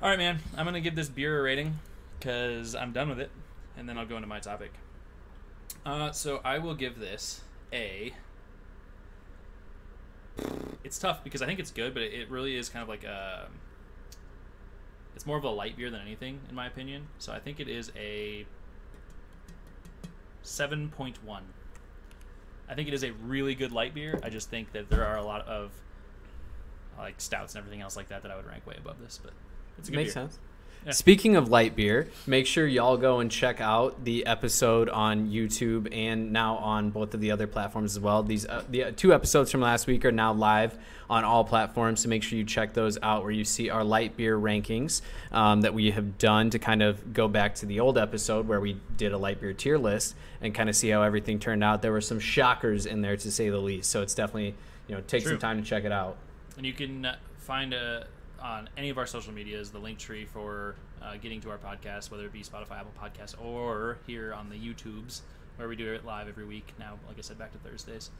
All 0.02 0.08
right, 0.08 0.18
man. 0.18 0.38
I'm 0.56 0.64
gonna 0.64 0.80
give 0.80 0.94
this 0.94 1.08
beer 1.08 1.38
a 1.38 1.42
rating 1.42 1.78
because 2.18 2.74
I'm 2.74 2.92
done 2.92 3.08
with 3.08 3.20
it, 3.20 3.30
and 3.76 3.88
then 3.88 3.98
I'll 3.98 4.06
go 4.06 4.16
into 4.16 4.28
my 4.28 4.38
topic. 4.40 4.72
Uh, 5.84 6.12
so 6.12 6.40
I 6.44 6.58
will 6.58 6.74
give 6.74 6.98
this 6.98 7.42
a. 7.72 8.12
It's 10.84 10.98
tough 10.98 11.22
because 11.22 11.42
I 11.42 11.46
think 11.46 11.60
it's 11.60 11.70
good, 11.70 11.94
but 11.94 12.02
it 12.02 12.30
really 12.30 12.56
is 12.56 12.68
kind 12.68 12.82
of 12.82 12.88
like 12.88 13.04
a. 13.04 13.48
It's 15.14 15.26
more 15.26 15.36
of 15.36 15.44
a 15.44 15.50
light 15.50 15.76
beer 15.76 15.90
than 15.90 16.00
anything, 16.00 16.40
in 16.48 16.54
my 16.54 16.66
opinion. 16.66 17.08
So 17.18 17.32
I 17.32 17.38
think 17.38 17.60
it 17.60 17.68
is 17.68 17.92
a. 17.96 18.46
Seven 20.42 20.88
point 20.88 21.22
one. 21.22 21.44
I 22.68 22.74
think 22.74 22.88
it 22.88 22.94
is 22.94 23.04
a 23.04 23.12
really 23.12 23.54
good 23.54 23.72
light 23.72 23.94
beer. 23.94 24.18
I 24.22 24.30
just 24.30 24.48
think 24.48 24.72
that 24.72 24.88
there 24.88 25.04
are 25.04 25.16
a 25.16 25.24
lot 25.24 25.46
of 25.46 25.72
like 26.96 27.20
stouts 27.20 27.54
and 27.54 27.60
everything 27.62 27.82
else 27.82 27.96
like 27.96 28.08
that 28.08 28.22
that 28.22 28.30
I 28.30 28.36
would 28.36 28.46
rank 28.46 28.66
way 28.66 28.76
above 28.78 29.00
this, 29.00 29.18
but 29.22 29.32
it's 29.78 29.88
a 29.88 29.92
good 29.92 29.96
Makes 29.98 30.14
beer. 30.14 30.24
sense. 30.24 30.38
Yeah. 30.86 30.92
Speaking 30.92 31.36
of 31.36 31.50
light 31.50 31.76
beer, 31.76 32.08
make 32.26 32.46
sure 32.46 32.66
y'all 32.66 32.96
go 32.96 33.20
and 33.20 33.30
check 33.30 33.60
out 33.60 34.02
the 34.04 34.24
episode 34.24 34.88
on 34.88 35.28
YouTube 35.28 35.94
and 35.94 36.32
now 36.32 36.56
on 36.56 36.90
both 36.90 37.12
of 37.12 37.20
the 37.20 37.32
other 37.32 37.46
platforms 37.46 37.96
as 37.96 38.00
well. 38.00 38.22
These 38.22 38.46
uh, 38.46 38.64
the 38.68 38.84
uh, 38.84 38.92
two 38.96 39.12
episodes 39.12 39.50
from 39.50 39.60
last 39.60 39.86
week 39.86 40.06
are 40.06 40.12
now 40.12 40.32
live 40.32 40.78
on 41.10 41.24
all 41.24 41.44
platforms, 41.44 42.00
so 42.00 42.08
make 42.08 42.22
sure 42.22 42.38
you 42.38 42.44
check 42.44 42.72
those 42.72 42.96
out 43.02 43.24
where 43.24 43.32
you 43.32 43.44
see 43.44 43.68
our 43.68 43.84
light 43.84 44.16
beer 44.16 44.38
rankings 44.38 45.02
um, 45.32 45.60
that 45.62 45.74
we 45.74 45.90
have 45.90 46.16
done 46.16 46.48
to 46.50 46.58
kind 46.58 46.82
of 46.82 47.12
go 47.12 47.28
back 47.28 47.56
to 47.56 47.66
the 47.66 47.80
old 47.80 47.98
episode 47.98 48.48
where 48.48 48.60
we 48.60 48.80
did 48.96 49.12
a 49.12 49.18
light 49.18 49.38
beer 49.38 49.52
tier 49.52 49.76
list 49.76 50.14
and 50.40 50.54
kind 50.54 50.70
of 50.70 50.76
see 50.76 50.88
how 50.88 51.02
everything 51.02 51.38
turned 51.38 51.62
out. 51.62 51.82
There 51.82 51.92
were 51.92 52.00
some 52.00 52.20
shockers 52.20 52.86
in 52.86 53.02
there 53.02 53.18
to 53.18 53.30
say 53.30 53.50
the 53.50 53.58
least, 53.58 53.90
so 53.90 54.00
it's 54.00 54.14
definitely 54.14 54.54
you 54.88 54.94
know 54.94 55.02
take 55.02 55.24
True. 55.24 55.32
some 55.32 55.38
time 55.40 55.62
to 55.62 55.68
check 55.68 55.84
it 55.84 55.92
out. 55.92 56.16
And 56.56 56.64
you 56.64 56.72
can 56.72 57.04
uh, 57.04 57.16
find 57.38 57.74
uh 57.74 58.04
on 58.42 58.68
any 58.76 58.90
of 58.90 58.98
our 58.98 59.06
social 59.06 59.32
medias 59.32 59.70
the 59.70 59.78
link 59.78 59.98
tree 59.98 60.24
for 60.24 60.76
uh, 61.02 61.16
getting 61.16 61.40
to 61.42 61.50
our 61.50 61.58
podcast, 61.58 62.10
whether 62.10 62.24
it 62.24 62.32
be 62.32 62.42
Spotify, 62.42 62.80
Apple 62.80 62.92
Podcasts, 63.00 63.34
or 63.42 63.98
here 64.06 64.32
on 64.32 64.48
the 64.48 64.56
YouTubes, 64.56 65.20
where 65.56 65.68
we 65.68 65.76
do 65.76 65.92
it 65.92 66.04
live 66.04 66.28
every 66.28 66.44
week. 66.44 66.72
Now, 66.78 66.98
like 67.08 67.18
I 67.18 67.22
said, 67.22 67.38
back 67.38 67.52
to 67.52 67.58
Thursdays. 67.58 68.10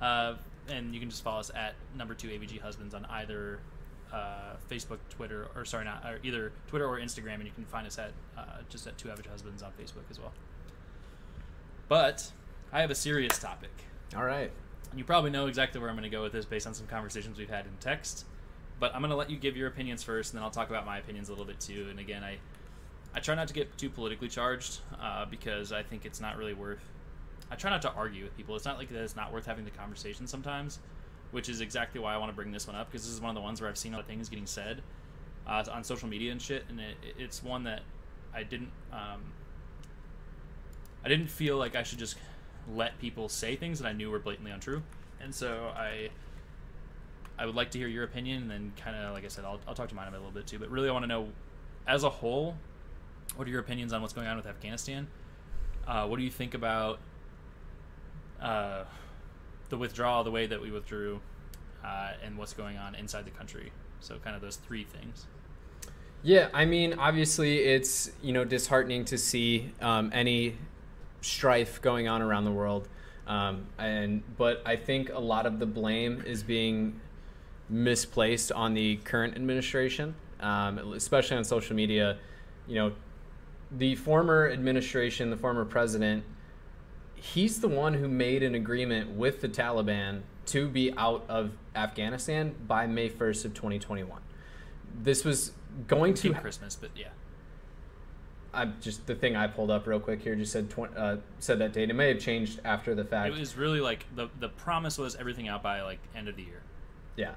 Uh, 0.00 0.34
and 0.68 0.94
you 0.94 1.00
can 1.00 1.10
just 1.10 1.22
follow 1.22 1.40
us 1.40 1.50
at 1.54 1.74
number 1.96 2.14
two 2.14 2.28
AVG 2.28 2.60
Husbands 2.60 2.94
on 2.94 3.04
either 3.06 3.60
uh, 4.12 4.56
Facebook, 4.70 4.98
Twitter, 5.08 5.48
or 5.54 5.64
sorry, 5.64 5.84
not 5.84 6.04
or 6.04 6.18
either 6.22 6.52
Twitter 6.68 6.86
or 6.86 6.98
Instagram, 6.98 7.34
and 7.34 7.44
you 7.44 7.52
can 7.52 7.64
find 7.64 7.86
us 7.86 7.98
at 7.98 8.12
uh, 8.36 8.42
just 8.68 8.86
at 8.86 8.96
Two 8.98 9.10
Average 9.10 9.28
Husbands 9.28 9.62
on 9.62 9.70
Facebook 9.72 10.10
as 10.10 10.18
well. 10.18 10.32
But 11.88 12.30
I 12.72 12.80
have 12.80 12.90
a 12.90 12.94
serious 12.94 13.38
topic. 13.38 13.70
All 14.16 14.24
right. 14.24 14.50
You 14.96 15.04
probably 15.04 15.30
know 15.30 15.46
exactly 15.46 15.80
where 15.80 15.88
I'm 15.88 15.96
going 15.96 16.10
to 16.10 16.14
go 16.14 16.22
with 16.22 16.32
this 16.32 16.44
based 16.44 16.66
on 16.66 16.74
some 16.74 16.86
conversations 16.86 17.38
we've 17.38 17.50
had 17.50 17.66
in 17.66 17.72
text. 17.80 18.24
But 18.80 18.94
I'm 18.94 19.02
going 19.02 19.10
to 19.10 19.16
let 19.16 19.30
you 19.30 19.36
give 19.36 19.56
your 19.56 19.68
opinions 19.68 20.02
first, 20.02 20.32
and 20.32 20.38
then 20.38 20.44
I'll 20.44 20.50
talk 20.50 20.70
about 20.70 20.86
my 20.86 20.98
opinions 20.98 21.28
a 21.28 21.32
little 21.32 21.44
bit 21.44 21.60
too. 21.60 21.86
And 21.90 22.00
again, 22.00 22.24
I 22.24 22.38
I 23.14 23.20
try 23.20 23.34
not 23.34 23.48
to 23.48 23.54
get 23.54 23.76
too 23.76 23.90
politically 23.90 24.28
charged 24.28 24.80
uh, 25.00 25.26
because 25.26 25.72
I 25.72 25.82
think 25.82 26.06
it's 26.06 26.20
not 26.20 26.36
really 26.36 26.54
worth. 26.54 26.82
I 27.50 27.56
try 27.56 27.70
not 27.70 27.82
to 27.82 27.92
argue 27.92 28.24
with 28.24 28.36
people. 28.36 28.56
It's 28.56 28.64
not 28.64 28.78
like 28.78 28.88
that 28.88 29.02
it's 29.02 29.16
not 29.16 29.32
worth 29.32 29.46
having 29.46 29.64
the 29.64 29.70
conversation 29.70 30.26
sometimes, 30.26 30.78
which 31.32 31.48
is 31.48 31.60
exactly 31.60 32.00
why 32.00 32.14
I 32.14 32.16
want 32.16 32.30
to 32.30 32.36
bring 32.36 32.52
this 32.52 32.66
one 32.66 32.76
up 32.76 32.90
because 32.90 33.04
this 33.04 33.12
is 33.12 33.20
one 33.20 33.30
of 33.30 33.34
the 33.34 33.40
ones 33.40 33.60
where 33.60 33.68
I've 33.68 33.78
seen 33.78 33.92
a 33.92 33.96
lot 33.96 34.02
of 34.02 34.06
things 34.06 34.28
getting 34.28 34.46
said 34.46 34.82
uh, 35.46 35.64
on 35.72 35.82
social 35.84 36.08
media 36.08 36.32
and 36.32 36.40
shit, 36.40 36.64
and 36.68 36.80
it, 36.80 36.96
it's 37.18 37.42
one 37.42 37.64
that 37.64 37.82
I 38.32 38.44
didn't. 38.44 38.70
Um, 38.92 39.20
I 41.04 41.08
didn't 41.08 41.28
feel 41.28 41.56
like 41.56 41.74
I 41.74 41.82
should 41.82 41.98
just 41.98 42.16
let 42.72 42.98
people 42.98 43.28
say 43.28 43.56
things 43.56 43.80
that 43.80 43.88
I 43.88 43.92
knew 43.92 44.10
were 44.10 44.18
blatantly 44.18 44.52
untrue, 44.52 44.82
and 45.20 45.34
so 45.34 45.72
I 45.74 46.10
I 47.40 47.46
would 47.46 47.54
like 47.54 47.70
to 47.70 47.78
hear 47.78 47.88
your 47.88 48.04
opinion, 48.04 48.42
and 48.42 48.50
then 48.50 48.72
kind 48.76 48.94
of 48.94 49.14
like 49.14 49.24
I 49.24 49.28
said, 49.28 49.46
I'll, 49.46 49.58
I'll 49.66 49.74
talk 49.74 49.88
to 49.88 49.94
mine 49.94 50.08
a 50.08 50.10
little 50.10 50.30
bit 50.30 50.46
too. 50.46 50.58
But 50.58 50.70
really, 50.70 50.90
I 50.90 50.92
want 50.92 51.04
to 51.04 51.08
know, 51.08 51.28
as 51.86 52.04
a 52.04 52.10
whole, 52.10 52.54
what 53.34 53.48
are 53.48 53.50
your 53.50 53.60
opinions 53.60 53.94
on 53.94 54.02
what's 54.02 54.12
going 54.12 54.26
on 54.26 54.36
with 54.36 54.46
Afghanistan? 54.46 55.08
Uh, 55.88 56.06
what 56.06 56.18
do 56.18 56.22
you 56.22 56.30
think 56.30 56.52
about 56.52 56.98
uh, 58.42 58.84
the 59.70 59.78
withdrawal, 59.78 60.22
the 60.22 60.30
way 60.30 60.46
that 60.46 60.60
we 60.60 60.70
withdrew, 60.70 61.18
uh, 61.82 62.10
and 62.22 62.36
what's 62.36 62.52
going 62.52 62.76
on 62.76 62.94
inside 62.94 63.24
the 63.24 63.30
country? 63.30 63.72
So, 64.00 64.18
kind 64.18 64.36
of 64.36 64.42
those 64.42 64.56
three 64.56 64.84
things. 64.84 65.26
Yeah, 66.22 66.48
I 66.52 66.66
mean, 66.66 66.92
obviously, 66.98 67.60
it's 67.60 68.10
you 68.20 68.34
know 68.34 68.44
disheartening 68.44 69.06
to 69.06 69.16
see 69.16 69.72
um, 69.80 70.10
any 70.12 70.58
strife 71.22 71.80
going 71.80 72.06
on 72.06 72.20
around 72.20 72.44
the 72.44 72.52
world, 72.52 72.86
um, 73.26 73.66
and 73.78 74.22
but 74.36 74.60
I 74.66 74.76
think 74.76 75.08
a 75.08 75.18
lot 75.18 75.46
of 75.46 75.58
the 75.58 75.64
blame 75.64 76.22
is 76.26 76.42
being 76.42 77.00
misplaced 77.70 78.52
on 78.52 78.74
the 78.74 78.96
current 78.96 79.34
administration, 79.34 80.14
um, 80.40 80.78
especially 80.92 81.36
on 81.36 81.44
social 81.44 81.74
media. 81.74 82.18
You 82.66 82.74
know, 82.74 82.92
the 83.70 83.94
former 83.96 84.50
administration, 84.50 85.30
the 85.30 85.36
former 85.36 85.64
president, 85.64 86.24
he's 87.14 87.60
the 87.60 87.68
one 87.68 87.94
who 87.94 88.08
made 88.08 88.42
an 88.42 88.54
agreement 88.54 89.10
with 89.10 89.40
the 89.40 89.48
Taliban 89.48 90.22
to 90.46 90.68
be 90.68 90.92
out 90.96 91.24
of 91.28 91.52
Afghanistan 91.74 92.54
by 92.66 92.86
May 92.86 93.08
1st 93.08 93.44
of 93.44 93.54
2021. 93.54 94.20
This 95.02 95.24
was 95.24 95.52
going 95.86 96.14
to 96.14 96.34
Christmas, 96.34 96.76
but 96.76 96.90
yeah. 96.96 97.08
I'm 98.52 98.74
just 98.80 99.06
the 99.06 99.14
thing 99.14 99.36
I 99.36 99.46
pulled 99.46 99.70
up 99.70 99.86
real 99.86 100.00
quick 100.00 100.22
here 100.22 100.34
just 100.34 100.50
said 100.50 100.70
tw- 100.70 100.96
uh, 100.96 101.18
said 101.38 101.60
that 101.60 101.72
date. 101.72 101.88
It 101.88 101.94
may 101.94 102.08
have 102.08 102.18
changed 102.18 102.58
after 102.64 102.96
the 102.96 103.04
fact. 103.04 103.32
It 103.32 103.38
was 103.38 103.56
really 103.56 103.80
like 103.80 104.06
the 104.16 104.28
the 104.40 104.48
promise 104.48 104.98
was 104.98 105.14
everything 105.14 105.46
out 105.46 105.62
by 105.62 105.82
like 105.82 106.00
end 106.16 106.26
of 106.26 106.34
the 106.34 106.42
year. 106.42 106.62
yeah, 107.16 107.34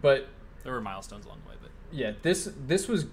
but 0.00 0.28
There 0.64 0.72
were 0.72 0.80
milestones 0.80 1.24
along 1.26 1.38
the 1.44 1.50
way, 1.50 1.56
but 1.60 1.70
yeah, 1.92 2.12
this 2.22 2.50
this 2.66 2.88
was 2.88 3.06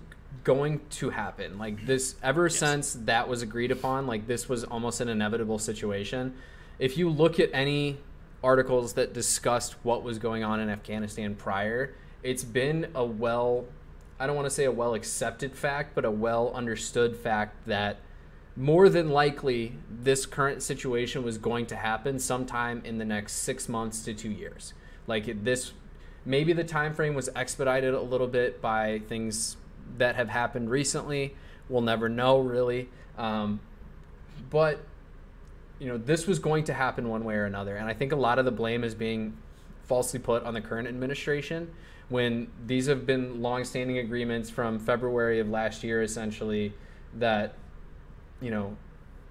going 0.43 0.81
to 0.89 1.11
happen. 1.11 1.57
Like 1.57 1.85
this, 1.85 2.15
ever 2.23 2.45
Yes. 2.45 2.57
since 2.57 2.93
that 2.93 3.27
was 3.27 3.41
agreed 3.41 3.71
upon, 3.71 4.07
like 4.07 4.27
this 4.27 4.49
was 4.49 4.63
almost 4.63 4.99
an 5.01 5.09
inevitable 5.09 5.59
situation. 5.59 6.33
If 6.79 6.97
you 6.97 7.09
look 7.09 7.39
at 7.39 7.49
any 7.53 7.99
articles 8.43 8.93
that 8.93 9.13
discussed 9.13 9.75
what 9.83 10.03
was 10.03 10.17
going 10.19 10.43
on 10.43 10.59
in 10.59 10.69
Afghanistan 10.69 11.35
prior, 11.35 11.93
it's 12.23 12.43
been 12.43 12.87
a 12.95 13.05
well, 13.05 13.65
I 14.19 14.27
don't 14.27 14.35
want 14.35 14.47
to 14.47 14.53
say 14.53 14.65
a 14.65 14.71
well 14.71 14.95
accepted 14.95 15.55
fact, 15.55 15.93
but 15.95 16.03
a 16.05 16.11
well 16.11 16.51
understood 16.53 17.15
fact 17.15 17.67
that 17.67 17.99
more 18.55 18.89
than 18.89 19.09
likely 19.09 19.73
this 19.89 20.25
current 20.25 20.61
situation 20.61 21.23
was 21.23 21.37
going 21.37 21.65
to 21.67 21.75
happen 21.75 22.19
sometime 22.19 22.81
in 22.85 22.97
the 22.97 23.05
next 23.05 23.33
six 23.33 23.67
months 23.67 24.03
to 24.03 24.13
two 24.13 24.29
years 24.29 24.73
like 25.07 25.43
this 25.43 25.73
maybe 26.25 26.53
the 26.53 26.63
time 26.63 26.93
frame 26.93 27.13
was 27.13 27.29
expedited 27.35 27.93
a 27.93 28.01
little 28.01 28.27
bit 28.27 28.61
by 28.61 29.01
things 29.07 29.57
that 29.97 30.15
have 30.15 30.29
happened 30.29 30.69
recently. 30.69 31.35
We'll 31.69 31.81
never 31.81 32.09
know 32.09 32.39
really. 32.39 32.89
Um, 33.17 33.59
but 34.49 34.79
you 35.79 35.87
know 35.87 35.97
this 35.97 36.27
was 36.27 36.39
going 36.39 36.65
to 36.65 36.73
happen 36.73 37.09
one 37.09 37.23
way 37.23 37.35
or 37.35 37.45
another. 37.45 37.75
And 37.75 37.87
i 37.87 37.93
think 37.93 38.11
a 38.11 38.15
lot 38.15 38.39
of 38.39 38.45
the 38.45 38.51
blame 38.51 38.83
is 38.83 38.95
being 38.95 39.37
falsely 39.83 40.19
put 40.19 40.43
on 40.43 40.53
the 40.53 40.61
current 40.61 40.87
administration 40.87 41.71
when 42.09 42.47
these 42.65 42.87
have 42.87 43.05
been 43.05 43.41
long-standing 43.41 43.97
agreements 43.97 44.49
from 44.49 44.79
february 44.79 45.39
of 45.39 45.49
last 45.49 45.83
year 45.83 46.01
essentially 46.01 46.73
that 47.15 47.55
you 48.43 48.51
know, 48.51 48.75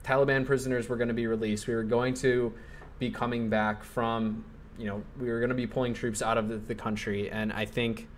Taliban 0.04 0.46
prisoners 0.46 0.88
were 0.88 0.96
going 0.96 1.08
to 1.08 1.14
be 1.14 1.26
released. 1.26 1.66
We 1.66 1.74
were 1.74 1.84
going 1.84 2.14
to 2.14 2.52
be 2.98 3.10
coming 3.10 3.50
back 3.50 3.84
from, 3.84 4.44
you 4.78 4.86
know, 4.86 5.02
we 5.18 5.28
were 5.28 5.38
going 5.38 5.50
to 5.50 5.54
be 5.54 5.66
pulling 5.66 5.94
troops 5.94 6.22
out 6.22 6.38
of 6.38 6.48
the, 6.48 6.56
the 6.56 6.74
country. 6.74 7.30
And 7.30 7.52
I 7.52 7.64
think, 7.64 8.08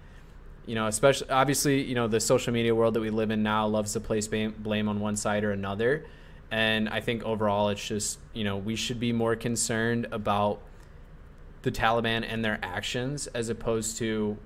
you 0.66 0.74
know, 0.74 0.86
especially, 0.86 1.30
obviously, 1.30 1.82
you 1.82 1.94
know, 1.94 2.08
the 2.08 2.20
social 2.20 2.52
media 2.52 2.74
world 2.74 2.94
that 2.94 3.00
we 3.00 3.10
live 3.10 3.30
in 3.30 3.42
now 3.42 3.66
loves 3.66 3.92
to 3.94 4.00
place 4.00 4.28
blame, 4.28 4.54
blame 4.58 4.88
on 4.88 5.00
one 5.00 5.16
side 5.16 5.44
or 5.44 5.52
another. 5.52 6.06
And 6.50 6.88
I 6.88 7.00
think 7.00 7.24
overall, 7.24 7.68
it's 7.68 7.84
just, 7.86 8.18
you 8.32 8.44
know, 8.44 8.56
we 8.56 8.76
should 8.76 9.00
be 9.00 9.12
more 9.12 9.36
concerned 9.36 10.06
about 10.12 10.60
the 11.62 11.72
Taliban 11.72 12.24
and 12.28 12.44
their 12.44 12.58
actions 12.62 13.26
as 13.28 13.48
opposed 13.48 13.96
to 13.98 14.36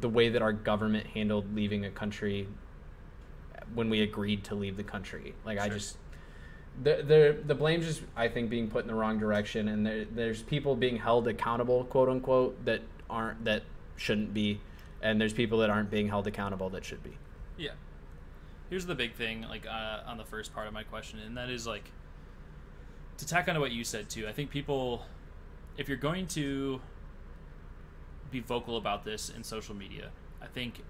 the 0.00 0.08
way 0.08 0.28
that 0.28 0.40
our 0.40 0.52
government 0.52 1.06
handled 1.08 1.54
leaving 1.54 1.84
a 1.84 1.90
country 1.90 2.48
when 3.74 3.90
we 3.90 4.02
agreed 4.02 4.44
to 4.44 4.54
leave 4.54 4.76
the 4.76 4.84
country. 4.84 5.34
Like 5.44 5.58
I 5.58 5.68
just 5.68 5.96
the 6.82 7.02
the 7.06 7.38
the 7.46 7.54
blame's 7.54 7.86
just 7.86 8.02
I 8.16 8.28
think 8.28 8.50
being 8.50 8.68
put 8.68 8.82
in 8.82 8.88
the 8.88 8.94
wrong 8.94 9.18
direction, 9.18 9.68
and 9.68 9.86
there, 9.86 10.04
there's 10.04 10.42
people 10.42 10.76
being 10.76 10.96
held 10.96 11.28
accountable, 11.28 11.84
quote 11.84 12.08
unquote, 12.08 12.64
that 12.64 12.82
aren't 13.08 13.44
that 13.44 13.62
shouldn't 13.96 14.32
be, 14.32 14.60
and 15.02 15.20
there's 15.20 15.32
people 15.32 15.58
that 15.58 15.70
aren't 15.70 15.90
being 15.90 16.08
held 16.08 16.26
accountable 16.26 16.70
that 16.70 16.84
should 16.84 17.02
be. 17.02 17.16
Yeah. 17.58 17.72
Here's 18.70 18.86
the 18.86 18.94
big 18.94 19.14
thing, 19.14 19.42
like 19.48 19.66
uh, 19.66 20.00
on 20.06 20.16
the 20.16 20.24
first 20.24 20.54
part 20.54 20.66
of 20.66 20.72
my 20.72 20.84
question, 20.84 21.18
and 21.18 21.36
that 21.36 21.50
is 21.50 21.66
like 21.66 21.90
to 23.18 23.26
tack 23.26 23.48
onto 23.48 23.60
what 23.60 23.72
you 23.72 23.84
said 23.84 24.08
too. 24.08 24.26
I 24.26 24.32
think 24.32 24.50
people, 24.50 25.04
if 25.76 25.88
you're 25.88 25.98
going 25.98 26.26
to 26.28 26.80
be 28.30 28.40
vocal 28.40 28.76
about 28.76 29.04
this 29.04 29.28
in 29.28 29.42
social 29.42 29.74
media, 29.74 30.10
I 30.40 30.46
think 30.46 30.82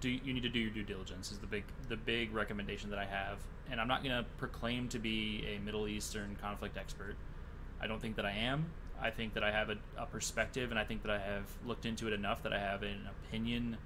do 0.00 0.08
you 0.08 0.32
need 0.32 0.42
to 0.42 0.48
do 0.48 0.58
your 0.58 0.70
due 0.70 0.82
diligence 0.82 1.32
is 1.32 1.38
the 1.38 1.46
big 1.46 1.64
the 1.88 1.96
big 1.96 2.32
recommendation 2.32 2.90
that 2.90 2.98
I 2.98 3.06
have. 3.06 3.38
And 3.70 3.80
I'm 3.80 3.88
not 3.88 4.04
going 4.04 4.16
to 4.16 4.24
proclaim 4.38 4.88
to 4.90 4.98
be 4.98 5.44
a 5.56 5.58
Middle 5.60 5.88
Eastern 5.88 6.36
conflict 6.40 6.76
expert. 6.76 7.16
I 7.80 7.86
don't 7.86 8.00
think 8.00 8.16
that 8.16 8.24
I 8.24 8.32
am. 8.32 8.66
I 9.00 9.10
think 9.10 9.34
that 9.34 9.42
I 9.42 9.50
have 9.50 9.70
a, 9.70 9.76
a 9.98 10.06
perspective, 10.06 10.70
and 10.70 10.78
I 10.78 10.84
think 10.84 11.02
that 11.02 11.10
I 11.10 11.18
have 11.18 11.44
looked 11.66 11.84
into 11.84 12.06
it 12.06 12.12
enough 12.12 12.42
that 12.44 12.52
I 12.52 12.58
have 12.58 12.82
an 12.82 13.08
opinion 13.10 13.76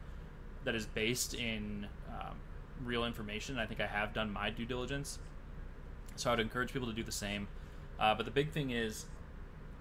that 0.64 0.74
is 0.74 0.86
based 0.86 1.34
in 1.34 1.86
um, 2.08 2.36
real 2.84 3.04
information. 3.04 3.58
I 3.58 3.66
think 3.66 3.80
I 3.80 3.86
have 3.86 4.12
done 4.12 4.32
my 4.32 4.50
due 4.50 4.66
diligence, 4.66 5.18
so 6.16 6.30
I 6.30 6.34
would 6.34 6.40
encourage 6.40 6.72
people 6.72 6.88
to 6.88 6.94
do 6.94 7.02
the 7.02 7.10
same. 7.12 7.48
Uh, 7.98 8.14
but 8.14 8.24
the 8.24 8.32
big 8.32 8.50
thing 8.50 8.70
is, 8.70 9.06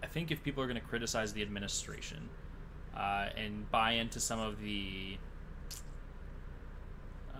I 0.01 0.07
think 0.07 0.31
if 0.31 0.43
people 0.43 0.63
are 0.63 0.67
going 0.67 0.79
to 0.79 0.87
criticize 0.87 1.33
the 1.33 1.41
administration 1.41 2.29
uh, 2.95 3.27
and 3.35 3.69
buy 3.69 3.91
into 3.91 4.19
some 4.19 4.39
of 4.39 4.59
the, 4.61 5.17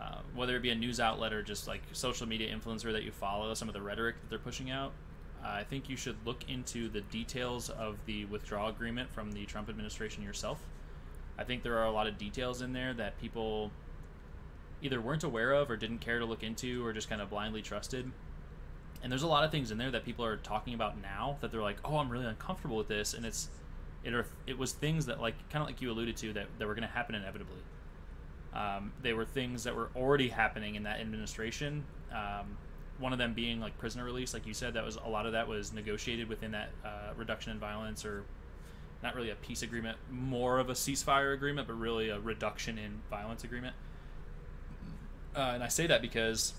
uh, 0.02 0.20
whether 0.36 0.56
it 0.56 0.62
be 0.62 0.70
a 0.70 0.76
news 0.76 1.00
outlet 1.00 1.34
or 1.34 1.44
just 1.44 1.68
like 1.68 1.82
social 1.92 2.28
media 2.28 2.56
influencer 2.56 2.92
that 2.92 3.04
you 3.04 3.12
follow, 3.12 3.54
some 3.54 3.68
of 3.68 3.74
the 3.74 3.82
rhetoric 3.82 4.16
that 4.22 4.30
they're 4.30 4.40
pushing 4.40 4.72
out, 4.72 4.92
uh, 5.44 5.48
I 5.48 5.64
think 5.64 5.90
you 5.90 5.96
should 5.96 6.16
look 6.26 6.50
into 6.50 6.90
the 6.90 7.02
details 7.02 7.70
of 7.70 7.98
the 8.06 8.26
withdrawal 8.26 8.70
agreement 8.70 9.12
from 9.12 9.32
the 9.32 9.46
Trump 9.46 9.70
administration 9.70 10.24
yourself. 10.24 10.60
I 11.38 11.44
think 11.44 11.64
there 11.64 11.78
are 11.78 11.86
a 11.86 11.92
lot 11.92 12.08
of 12.08 12.18
details 12.18 12.62
in 12.62 12.74
there 12.74 12.94
that 12.96 13.20
people 13.20 13.72
either 14.82 15.00
weren't 15.00 15.24
aware 15.24 15.54
of 15.54 15.70
or 15.70 15.78
didn't 15.78 16.00
care 16.00 16.20
to 16.20 16.26
look 16.26 16.44
into 16.44 16.86
or 16.86 16.94
just 16.94 17.10
kind 17.10 17.22
of 17.22 17.30
blindly 17.30 17.62
trusted. 17.62 18.12
And 19.02 19.12
there's 19.12 19.24
a 19.24 19.28
lot 19.28 19.46
of 19.46 19.52
things 19.52 19.72
in 19.72 19.78
there 19.78 19.92
that 19.92 20.04
people 20.04 20.26
are 20.26 20.38
talking 20.38 20.74
about 20.74 21.02
now 21.02 21.38
that 21.40 21.52
they're 21.52 21.62
like, 21.62 21.78
"Oh, 21.86 21.98
I'm 21.98 22.10
really 22.10 22.26
uncomfortable 22.26 22.76
with 22.76 22.90
this," 22.90 23.14
and 23.14 23.26
it's 23.26 23.50
it 24.04 24.14
are, 24.14 24.26
it 24.46 24.58
was 24.58 24.74
things 24.74 25.06
that 25.06 25.22
like 25.22 25.36
kind 25.50 25.62
of 25.62 25.68
like 25.68 25.82
you 25.82 25.92
alluded 25.92 26.18
to 26.18 26.34
that 26.34 26.48
that 26.58 26.68
were 26.68 26.76
going 26.76 26.88
to 26.88 26.94
happen 26.94 27.16
inevitably. 27.16 27.62
Um, 28.54 28.92
they 29.02 29.14
were 29.14 29.26
things 29.26 29.64
that 29.64 29.76
were 29.76 29.90
already 29.96 30.30
happening 30.30 30.76
in 30.76 30.84
that 30.84 31.00
administration. 31.00 31.84
Um, 32.12 32.58
one 32.98 33.14
of 33.14 33.20
them 33.20 33.34
being 33.34 33.60
like 33.60 33.78
prisoner 33.78 34.04
release, 34.04 34.34
like 34.34 34.46
you 34.46 34.54
said, 34.54 34.74
that 34.74 34.84
was 34.84 34.98
a 34.98 35.08
lot 35.08 35.26
of 35.26 35.34
that 35.34 35.48
was 35.48 35.74
negotiated 35.74 36.28
within 36.28 36.52
that 36.52 36.70
uh, 36.84 37.14
reduction 37.16 37.52
in 37.52 37.60
violence 37.60 38.06
or 38.06 38.24
not 39.02 39.16
really 39.16 39.30
a 39.30 39.36
peace 39.36 39.62
agreement, 39.62 39.98
more 40.12 40.60
of 40.60 40.70
a 40.70 40.74
ceasefire 40.74 41.34
agreement, 41.34 41.68
but 41.68 41.80
really 41.80 42.10
a 42.10 42.20
reduction 42.20 42.78
in 42.78 43.00
violence 43.10 43.44
agreement. 43.44 43.76
Uh, 45.36 45.52
and 45.54 45.64
I 45.64 45.70
say 45.70 45.88
that 45.88 46.02
because 46.02 46.54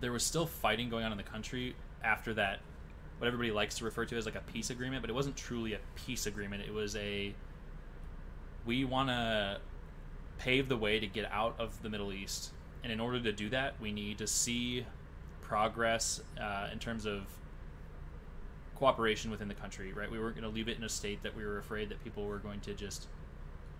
there 0.00 0.10
was 0.10 0.24
still 0.24 0.46
fighting 0.46 0.88
going 0.88 1.04
on 1.04 1.12
in 1.12 1.18
the 1.18 1.24
country 1.24 1.76
after 2.02 2.34
that, 2.34 2.60
what 3.18 3.28
everybody 3.28 3.52
likes 3.52 3.76
to 3.78 3.84
refer 3.84 4.04
to 4.06 4.16
as 4.16 4.26
like 4.26 4.34
a 4.34 4.40
peace 4.40 4.70
agreement, 4.70 5.02
but 5.02 5.10
it 5.10 5.12
wasn't 5.12 5.36
truly 5.36 5.74
a 5.74 5.78
peace 5.94 6.26
agreement. 6.26 6.64
It 6.66 6.72
was 6.72 6.96
a 6.96 7.32
we 8.66 8.84
want 8.84 9.08
to 9.10 9.60
pave 10.38 10.68
the 10.68 10.76
way 10.76 10.98
to 11.00 11.06
get 11.06 11.30
out 11.30 11.54
of 11.58 11.82
the 11.82 11.88
Middle 11.88 12.12
East, 12.12 12.50
and 12.82 12.92
in 12.92 13.00
order 13.00 13.20
to 13.20 13.32
do 13.32 13.48
that, 13.50 13.74
we 13.80 13.92
need 13.92 14.18
to 14.18 14.26
see 14.26 14.86
progress 15.40 16.20
uh, 16.40 16.68
in 16.72 16.78
terms 16.78 17.06
of 17.06 17.26
cooperation 18.74 19.30
within 19.30 19.48
the 19.48 19.54
country. 19.54 19.92
Right, 19.92 20.10
we 20.10 20.18
weren't 20.18 20.36
going 20.36 20.48
to 20.48 20.54
leave 20.54 20.68
it 20.68 20.76
in 20.76 20.84
a 20.84 20.88
state 20.88 21.22
that 21.22 21.36
we 21.36 21.44
were 21.44 21.58
afraid 21.58 21.88
that 21.90 22.02
people 22.04 22.26
were 22.26 22.38
going 22.38 22.60
to 22.60 22.74
just 22.74 23.06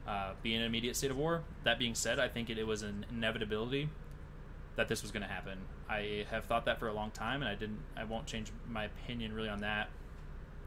uh, 0.07 0.33
be 0.43 0.55
in 0.55 0.61
an 0.61 0.67
immediate 0.67 0.97
state 0.97 1.11
of 1.11 1.17
war. 1.17 1.43
That 1.65 1.79
being 1.79 1.95
said, 1.95 2.19
I 2.19 2.29
think 2.29 2.51
it, 2.51 2.59
it 2.59 2.67
was 2.67 2.83
an 2.83 3.07
inevitability 3.11 3.89
that 4.77 4.89
this 4.89 5.03
was 5.03 5.11
going 5.11 5.23
to 5.23 5.29
happen. 5.29 5.59
I 5.89 6.27
have 6.31 6.45
thought 6.45 6.65
that 6.65 6.79
for 6.79 6.89
a 6.89 6.93
long 6.93 7.11
time, 7.11 7.43
and 7.43 7.51
I 7.51 7.55
didn't. 7.55 7.81
I 7.97 8.05
won't 8.05 8.27
change 8.27 8.51
my 8.69 8.85
opinion 8.85 9.33
really 9.33 9.49
on 9.49 9.61
that. 9.61 9.89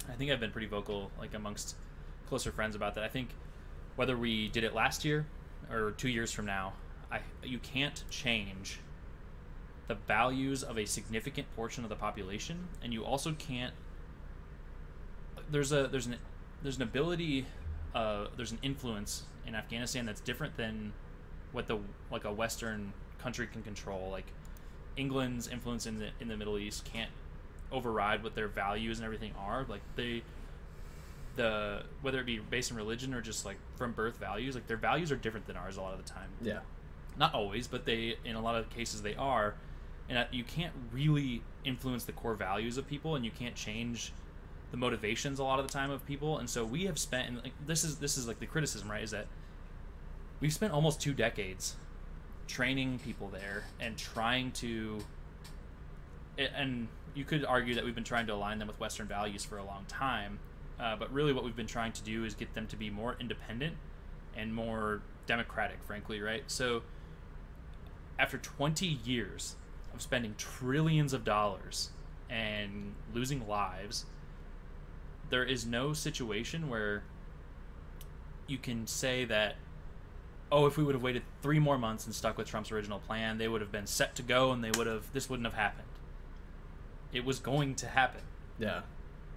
I 0.10 0.14
think 0.14 0.32
I've 0.32 0.40
been 0.40 0.52
pretty 0.52 0.68
vocal, 0.68 1.12
like 1.20 1.34
amongst 1.34 1.76
closer 2.28 2.52
friends, 2.52 2.76
about 2.76 2.96
that. 2.96 3.04
I 3.04 3.08
think 3.08 3.30
whether 3.96 4.16
we 4.16 4.48
did 4.50 4.64
it 4.64 4.74
last 4.76 5.04
year 5.04 5.26
or 5.72 5.92
two 5.92 6.10
years 6.10 6.32
from 6.32 6.46
now, 6.46 6.74
I 7.12 7.22
you 7.44 7.60
can't 7.60 8.04
change 8.10 8.80
the 9.88 9.96
values 9.96 10.64
of 10.64 10.78
a 10.78 10.86
significant 10.86 11.54
portion 11.56 11.84
of 11.84 11.90
the 11.90 11.96
population, 11.96 12.68
and 12.84 12.94
you 12.94 13.04
also 13.04 13.34
can't. 13.34 13.74
There's 15.50 15.72
a 15.72 15.88
there's 15.88 16.08
an 16.08 16.18
there's 16.62 16.78
an 16.78 16.84
ability, 16.84 17.46
uh, 17.96 18.28
there's 18.36 18.52
an 18.52 18.60
influence 18.62 19.24
in 19.46 19.56
Afghanistan 19.56 20.06
that's 20.06 20.22
different 20.22 20.58
than 20.58 20.94
what 21.52 21.68
the 21.68 21.80
like 22.12 22.26
a 22.26 22.32
Western 22.32 22.94
country 23.20 23.48
can 23.48 23.64
control. 23.64 24.10
Like 24.12 24.26
England's 24.98 25.48
influence 25.48 25.86
in 25.86 26.00
the 26.00 26.10
in 26.20 26.28
the 26.28 26.38
Middle 26.38 26.58
East 26.58 26.86
can't 26.86 27.12
override 27.72 28.24
what 28.24 28.36
their 28.36 28.48
values 28.48 29.00
and 29.00 29.06
everything 29.06 29.34
are. 29.40 29.66
Like 29.68 29.82
they 29.96 30.24
the 31.38 31.84
whether 32.02 32.20
it 32.20 32.26
be 32.26 32.40
based 32.40 32.72
in 32.72 32.78
religion 32.78 33.14
or 33.14 33.22
just 33.22 33.46
like 33.46 33.58
from 33.78 33.94
birth 33.94 34.18
values, 34.18 34.56
like 34.56 34.68
their 34.68 34.78
values 34.78 35.12
are 35.12 35.16
different 35.16 35.48
than 35.48 35.56
ours 35.56 35.78
a 35.78 35.82
lot 35.82 35.94
of 35.94 36.04
the 36.04 36.12
time. 36.12 36.30
Yeah. 36.42 36.60
Not 37.18 37.34
always, 37.34 37.68
but 37.68 37.86
they 37.86 38.18
in 38.26 38.36
a 38.36 38.42
lot 38.42 38.56
of 38.56 38.70
cases 38.70 39.02
they 39.02 39.16
are. 39.16 39.56
And 40.10 40.26
you 40.32 40.44
can't 40.44 40.74
really 40.92 41.42
influence 41.66 42.06
the 42.06 42.14
core 42.14 42.36
values 42.36 42.78
of 42.78 42.88
people, 42.88 43.16
and 43.16 43.26
you 43.26 43.32
can't 43.32 43.56
change 43.56 44.14
the 44.72 44.78
motivations 44.78 45.40
a 45.40 45.44
lot 45.44 45.60
of 45.60 45.68
the 45.68 45.74
time 45.74 45.92
of 45.92 46.06
people. 46.06 46.38
And 46.38 46.50
so 46.50 46.64
we 46.64 46.86
have 46.86 46.98
spent, 46.98 47.28
and 47.28 47.44
like, 47.44 47.54
this 47.66 47.84
is 47.84 47.98
this 47.98 48.18
is 48.18 48.28
like 48.28 48.40
the 48.40 48.46
criticism, 48.46 48.90
right? 48.90 49.04
Is 49.04 49.12
that 49.12 49.28
we've 50.40 50.54
spent 50.54 50.74
almost 50.74 51.02
two 51.02 51.14
decades 51.14 51.76
training 52.48 53.00
people 53.04 53.28
there 53.28 53.66
and 53.80 53.98
trying 53.98 54.52
to 54.52 55.00
and 56.38 56.88
you 57.14 57.26
could 57.26 57.44
argue 57.44 57.76
that 57.76 57.84
we've 57.84 57.96
been 57.96 58.04
trying 58.04 58.28
to 58.28 58.34
align 58.34 58.60
them 58.60 58.68
with 58.68 58.80
western 58.80 59.08
values 59.08 59.44
for 59.44 59.58
a 59.58 59.64
long 59.66 59.84
time 59.88 60.40
uh, 60.80 60.96
but 60.96 61.12
really 61.12 61.34
what 61.34 61.44
we've 61.44 61.56
been 61.56 61.68
trying 61.68 61.92
to 61.92 62.04
do 62.04 62.24
is 62.24 62.34
get 62.34 62.54
them 62.54 62.68
to 62.68 62.76
be 62.76 62.90
more 62.90 63.16
independent 63.20 63.76
and 64.36 64.54
more 64.54 65.02
democratic 65.26 65.84
frankly 65.84 66.22
right 66.22 66.44
so 66.48 66.82
after 68.20 68.38
20 68.38 68.86
years 68.86 69.56
of 69.94 70.02
spending 70.02 70.34
trillions 70.38 71.14
of 71.14 71.24
dollars 71.24 71.90
and 72.30 72.94
losing 73.14 73.48
lives 73.48 74.06
there 75.30 75.44
is 75.44 75.66
no 75.66 75.94
situation 75.94 76.70
where 76.70 77.04
you 78.48 78.58
can 78.58 78.88
say 78.88 79.26
that 79.26 79.56
oh, 80.52 80.66
if 80.66 80.78
we 80.78 80.84
would 80.84 80.96
have 80.96 81.04
waited 81.04 81.24
three 81.42 81.60
more 81.60 81.78
months 81.78 82.06
and 82.06 82.16
stuck 82.16 82.38
with 82.38 82.48
Trump's 82.48 82.72
original 82.72 83.00
plan, 83.00 83.38
they 83.38 83.48
would 83.48 83.62
have 83.62 83.72
been 83.72 83.88
set 83.88 84.16
to 84.16 84.24
go, 84.24 84.52
and 84.52 84.64
they 84.64 84.72
would 84.72 84.88
have 84.88 85.12
this 85.14 85.30
wouldn't 85.30 85.46
have 85.46 85.56
happened. 85.56 85.88
It 87.12 87.26
was 87.26 87.40
going 87.40 87.76
to 87.76 87.88
happen. 87.88 88.22
Yeah. 88.60 88.82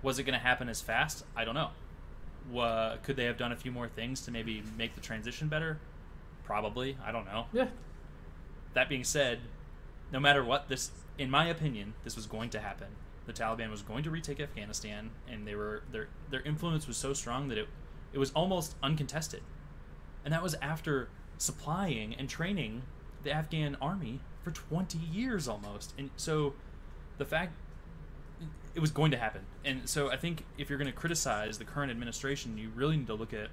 Was 0.03 0.19
it 0.19 0.25
going 0.25 0.39
to 0.39 0.45
happen 0.45 0.69
as 0.69 0.81
fast? 0.81 1.25
I 1.37 1.45
don't 1.45 1.55
know. 1.55 1.71
Could 3.03 3.17
they 3.17 3.25
have 3.25 3.37
done 3.37 3.53
a 3.53 3.57
few 3.57 3.71
more 3.71 3.89
things 3.89 4.23
to 4.23 4.31
maybe 4.31 4.63
make 4.77 4.95
the 4.95 5.01
transition 5.01 5.49
better? 5.49 5.79
Probably. 6.45 6.97
I 7.05 7.13
don't 7.13 7.27
know. 7.27 7.47
Yeah. 7.53 7.69
That 8.75 8.89
being 8.89 9.05
said, 9.05 9.41
no 10.13 10.21
matter 10.21 10.45
what, 10.45 10.69
this, 10.69 10.91
in 11.19 11.31
my 11.31 11.47
opinion, 11.47 11.95
this 12.05 12.17
was 12.17 12.27
going 12.27 12.51
to 12.51 12.61
happen. 12.61 12.89
The 13.27 13.33
Taliban 13.33 13.71
was 13.71 13.83
going 13.83 14.03
to 14.05 14.11
retake 14.11 14.41
Afghanistan, 14.41 15.11
and 15.31 15.47
they 15.47 15.55
were 15.55 15.83
their 15.93 16.09
their 16.31 16.41
influence 16.41 16.89
was 16.89 16.97
so 16.97 17.13
strong 17.13 17.49
that 17.49 17.59
it 17.59 17.69
it 18.13 18.19
was 18.19 18.33
almost 18.33 18.75
uncontested, 18.83 19.43
and 20.25 20.33
that 20.33 20.43
was 20.43 20.55
after 20.55 21.09
supplying 21.39 22.15
and 22.15 22.29
training 22.29 22.83
the 23.23 23.31
Afghan 23.31 23.77
army 23.81 24.21
for 24.43 24.51
20 24.51 24.99
years 24.99 25.47
almost. 25.47 25.95
And 25.97 26.11
so, 26.17 26.55
the 27.19 27.25
fact 27.25 27.53
it 28.75 28.81
was 28.81 28.91
going 28.91 29.11
to 29.11 29.17
happen, 29.17 29.43
and 29.65 29.89
so 29.89 30.11
I 30.11 30.17
think 30.17 30.45
if 30.59 30.69
you're 30.69 30.79
going 30.79 30.91
to 30.91 30.97
criticize 30.97 31.59
the 31.59 31.65
current 31.65 31.91
administration, 31.91 32.57
you 32.57 32.71
really 32.75 32.97
need 32.97 33.09
to 33.09 33.15
look 33.15 33.33
at 33.33 33.49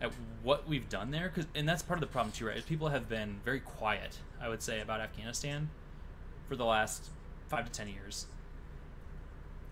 at 0.00 0.12
what 0.44 0.68
we've 0.68 0.88
done 0.88 1.10
there 1.10 1.28
because 1.28 1.46
and 1.56 1.68
that's 1.68 1.82
part 1.82 1.96
of 1.96 2.00
the 2.00 2.06
problem 2.06 2.30
too 2.30 2.46
right? 2.46 2.56
Is 2.56 2.62
people 2.62 2.88
have 2.88 3.08
been 3.08 3.40
very 3.44 3.58
quiet 3.58 4.16
i 4.40 4.48
would 4.48 4.62
say 4.62 4.80
about 4.80 5.00
afghanistan 5.00 5.70
for 6.48 6.54
the 6.54 6.64
last 6.64 7.10
five 7.48 7.66
to 7.66 7.72
ten 7.72 7.88
years. 7.88 8.26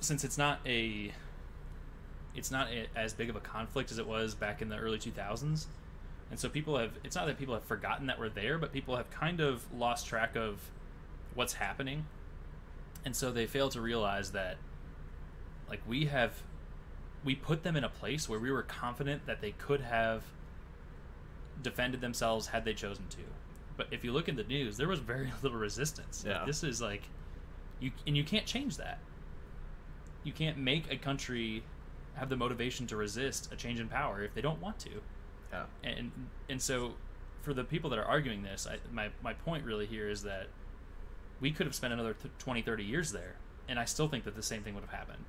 Since 0.01 0.25
it's 0.25 0.39
not 0.39 0.61
a 0.67 1.13
it's 2.35 2.51
not 2.51 2.69
a, 2.69 2.87
as 2.95 3.15
big 3.15 3.31
of 3.31 3.37
a 3.37 3.41
conflict 3.41 3.91
as 3.91 3.99
it 3.99 4.07
was 4.07 4.35
back 4.35 4.61
in 4.61 4.69
the 4.69 4.77
early 4.77 4.99
2000s 4.99 5.67
and 6.31 6.39
so 6.39 6.49
people 6.49 6.77
have 6.77 6.93
it's 7.03 7.17
not 7.17 7.27
that 7.27 7.39
people 7.39 7.55
have 7.55 7.65
forgotten 7.65 8.07
that 8.07 8.19
we're 8.19 8.29
there 8.29 8.59
but 8.59 8.73
people 8.73 8.97
have 8.97 9.11
kind 9.11 9.41
of 9.41 9.65
lost 9.75 10.07
track 10.07 10.37
of 10.37 10.61
what's 11.35 11.55
happening 11.55 12.05
and 13.07 13.17
so 13.17 13.31
they 13.33 13.47
fail 13.47 13.71
to 13.71 13.81
realize 13.81 14.33
that 14.33 14.59
like 15.71 15.81
we 15.89 16.05
have 16.07 16.43
we 17.25 17.35
put 17.35 17.63
them 17.63 17.75
in 17.77 17.85
a 17.85 17.89
place 17.89 18.29
where 18.29 18.39
we 18.39 18.51
were 18.51 18.63
confident 18.63 19.25
that 19.27 19.41
they 19.41 19.53
could 19.53 19.81
have 19.81 20.23
defended 21.63 22.01
themselves 22.01 22.49
had 22.49 22.65
they 22.65 22.75
chosen 22.75 23.05
to. 23.09 23.19
But 23.77 23.89
if 23.91 24.05
you 24.05 24.13
look 24.13 24.29
in 24.29 24.37
the 24.37 24.45
news, 24.45 24.77
there 24.77 24.89
was 24.89 25.01
very 25.01 25.33
little 25.43 25.59
resistance. 25.59 26.25
Like, 26.25 26.35
Yeah. 26.35 26.45
this 26.45 26.63
is 26.63 26.83
like 26.83 27.03
you 27.81 27.91
and 28.07 28.17
you 28.17 28.25
can't 28.25 28.47
change 28.47 28.77
that. 28.77 28.99
You 30.25 30.33
can't 30.33 30.59
make 30.59 30.91
a 30.93 30.97
country 30.97 31.63
have 32.15 32.29
the 32.29 32.37
motivation 32.37 32.87
to 32.89 32.97
resist 32.97 33.53
a 33.53 33.57
change 33.57 33.79
in 33.81 33.89
power 33.89 34.23
if 34.23 34.35
they 34.35 34.41
don't 34.41 34.61
want 34.61 34.79
to. 34.81 34.91
Yeah. 35.53 35.65
And 35.85 36.11
and 36.49 36.61
so 36.61 36.95
for 37.43 37.55
the 37.55 37.65
people 37.65 37.89
that 37.91 37.99
are 37.99 38.05
arguing 38.05 38.43
this, 38.43 38.67
I, 38.67 38.79
my 38.93 39.11
my 39.23 39.33
point 39.35 39.65
really 39.65 39.87
here 39.87 40.09
is 40.09 40.23
that 40.25 40.49
we 41.41 41.51
could 41.51 41.67
have 41.67 41.75
spent 41.75 41.93
another 41.93 42.15
th- 42.15 42.33
20 42.39 42.63
30 42.63 42.85
years 42.85 43.13
there 43.13 43.37
and 43.69 43.79
I 43.79 43.85
still 43.85 44.09
think 44.09 44.25
that 44.25 44.35
the 44.37 44.43
same 44.43 44.63
thing 44.63 44.75
would 44.75 44.85
have 44.85 44.93
happened 44.93 45.25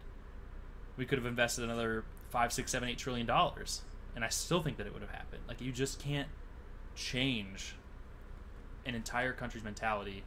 we 0.97 1.05
could 1.05 1.19
have 1.19 1.25
invested 1.27 1.63
another 1.63 2.03
five, 2.29 2.51
six, 2.51 2.71
seven, 2.71 2.89
eight 2.89 2.97
trillion 2.97 3.25
dollars, 3.25 3.81
and 4.15 4.25
I 4.25 4.29
still 4.29 4.61
think 4.61 4.77
that 4.77 4.87
it 4.87 4.93
would 4.93 5.01
have 5.01 5.11
happened. 5.11 5.43
Like 5.47 5.61
you 5.61 5.71
just 5.71 5.99
can't 5.99 6.27
change 6.95 7.75
an 8.85 8.95
entire 8.95 9.31
country's 9.31 9.63
mentality 9.63 10.23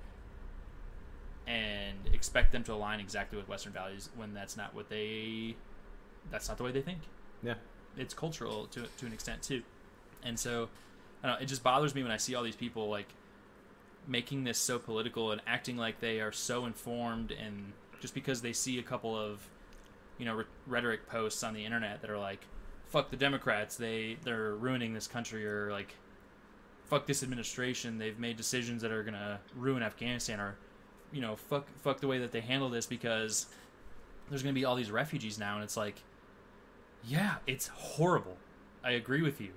and 1.46 1.98
expect 2.14 2.52
them 2.52 2.62
to 2.64 2.72
align 2.72 3.00
exactly 3.00 3.36
with 3.36 3.48
Western 3.48 3.72
values 3.72 4.08
when 4.14 4.32
that's 4.32 4.56
not 4.56 4.74
what 4.74 4.88
they, 4.88 5.56
that's 6.30 6.48
not 6.48 6.56
the 6.56 6.62
way 6.62 6.70
they 6.70 6.82
think. 6.82 7.00
Yeah. 7.42 7.54
It's 7.96 8.14
cultural 8.14 8.66
to 8.66 8.86
to 8.98 9.06
an 9.06 9.12
extent 9.12 9.42
too, 9.42 9.62
and 10.22 10.38
so 10.38 10.68
I 11.22 11.26
don't 11.26 11.36
know. 11.36 11.42
It 11.42 11.46
just 11.46 11.64
bothers 11.64 11.94
me 11.94 12.04
when 12.04 12.12
I 12.12 12.18
see 12.18 12.36
all 12.36 12.44
these 12.44 12.54
people 12.54 12.88
like 12.88 13.08
making 14.06 14.44
this 14.44 14.58
so 14.58 14.78
political 14.78 15.32
and 15.32 15.40
acting 15.46 15.76
like 15.76 16.00
they 16.00 16.20
are 16.20 16.32
so 16.32 16.64
informed 16.64 17.30
and 17.30 17.72
just 18.00 18.14
because 18.14 18.42
they 18.42 18.52
see 18.52 18.78
a 18.78 18.82
couple 18.82 19.16
of 19.16 19.46
you 20.20 20.26
know, 20.26 20.34
rhe- 20.34 20.44
rhetoric 20.66 21.06
posts 21.08 21.42
on 21.42 21.54
the 21.54 21.64
internet 21.64 22.02
that 22.02 22.10
are 22.10 22.18
like, 22.18 22.46
"Fuck 22.90 23.10
the 23.10 23.16
Democrats, 23.16 23.76
they 23.76 24.18
they're 24.22 24.54
ruining 24.54 24.92
this 24.92 25.08
country," 25.08 25.46
or 25.46 25.72
like, 25.72 25.94
"Fuck 26.84 27.06
this 27.06 27.22
administration, 27.22 27.96
they've 27.96 28.18
made 28.18 28.36
decisions 28.36 28.82
that 28.82 28.92
are 28.92 29.02
gonna 29.02 29.40
ruin 29.56 29.82
Afghanistan," 29.82 30.38
or, 30.38 30.56
you 31.10 31.22
know, 31.22 31.36
"Fuck 31.36 31.68
fuck 31.82 32.00
the 32.00 32.06
way 32.06 32.18
that 32.18 32.32
they 32.32 32.42
handle 32.42 32.68
this 32.68 32.84
because 32.84 33.46
there's 34.28 34.42
gonna 34.42 34.52
be 34.52 34.64
all 34.66 34.76
these 34.76 34.90
refugees 34.90 35.38
now," 35.38 35.54
and 35.54 35.64
it's 35.64 35.76
like, 35.76 36.02
yeah, 37.04 37.36
it's 37.46 37.68
horrible. 37.68 38.36
I 38.84 38.92
agree 38.92 39.22
with 39.22 39.40
you, 39.40 39.52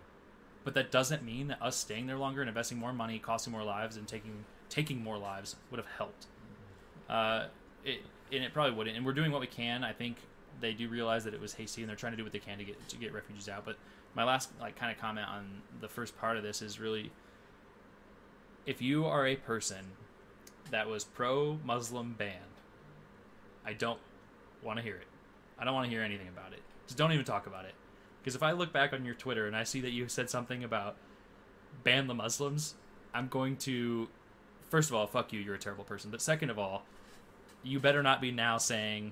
but 0.64 0.74
that 0.76 0.92
doesn't 0.92 1.24
mean 1.24 1.48
that 1.48 1.62
us 1.62 1.76
staying 1.76 2.08
there 2.08 2.18
longer 2.18 2.42
and 2.42 2.50
investing 2.50 2.78
more 2.78 2.94
money, 2.94 3.20
costing 3.20 3.52
more 3.52 3.64
lives, 3.64 3.98
and 3.98 4.08
taking 4.08 4.46
taking 4.70 5.04
more 5.04 5.18
lives 5.18 5.56
would 5.70 5.78
have 5.78 5.88
helped. 5.98 6.28
Uh, 7.10 7.48
it 7.84 8.02
and 8.32 8.44
it 8.44 8.54
probably 8.54 8.76
wouldn't. 8.76 8.96
And 8.96 9.06
we're 9.06 9.14
doing 9.14 9.32
what 9.32 9.42
we 9.42 9.48
can. 9.48 9.84
I 9.84 9.94
think 9.94 10.18
they 10.60 10.74
do 10.74 10.88
realize 10.88 11.24
that 11.26 11.34
it 11.34 11.42
was 11.42 11.54
hasty, 11.54 11.82
and 11.82 11.90
they're 11.90 11.96
trying 11.96 12.14
to 12.14 12.18
do 12.18 12.24
what 12.24 12.32
they 12.32 12.40
can 12.40 12.58
to 12.58 12.64
get 12.64 12.90
to 12.90 12.98
get 12.98 13.14
refugees 13.14 13.50
out. 13.50 13.66
But 13.66 13.78
my 14.16 14.24
last 14.24 14.50
like 14.60 14.76
kind 14.76 14.92
of 14.92 15.00
comment 15.00 15.28
on 15.28 15.62
the 15.82 15.88
first 15.88 16.18
part 16.18 16.38
of 16.38 16.44
this 16.44 16.62
is 16.62 16.80
really, 16.80 17.12
if 18.66 18.82
you 18.82 19.06
are 19.06 19.28
a 19.28 19.36
person 19.36 19.86
that 20.72 20.88
was 20.88 21.04
pro 21.04 21.60
Muslim 21.66 22.16
ban, 22.18 22.48
I 23.66 23.74
don't 23.74 24.00
want 24.62 24.78
to 24.78 24.84
hear 24.84 24.96
it. 24.96 25.08
I 25.60 25.66
don't 25.66 25.74
want 25.74 25.86
to 25.86 25.90
hear 25.90 26.02
anything 26.02 26.30
about 26.30 26.54
it. 26.54 26.62
Just 26.88 26.98
don't 26.98 27.12
even 27.12 27.26
talk 27.26 27.48
about 27.48 27.66
it. 27.66 27.74
Because 28.24 28.36
if 28.36 28.44
I 28.44 28.54
look 28.54 28.72
back 28.72 28.94
on 28.94 29.04
your 29.04 29.16
Twitter 29.16 29.48
and 29.48 29.56
I 29.56 29.66
see 29.66 29.82
that 29.82 29.92
you 29.92 30.08
said 30.08 30.30
something 30.30 30.64
about 30.64 30.96
ban 31.84 32.08
the 32.08 32.14
Muslims, 32.14 32.76
I'm 33.14 33.28
going 33.28 33.58
to, 33.58 34.08
first 34.70 34.90
of 34.90 34.96
all, 34.96 35.06
fuck 35.08 35.34
you, 35.34 35.42
you're 35.42 35.56
a 35.56 35.60
terrible 35.60 35.84
person. 35.84 36.10
But 36.10 36.22
second 36.22 36.50
of 36.50 36.58
all, 36.58 36.84
you 37.64 37.82
better 37.82 38.02
not 38.02 38.22
be 38.22 38.32
now 38.32 38.58
saying, 38.58 39.12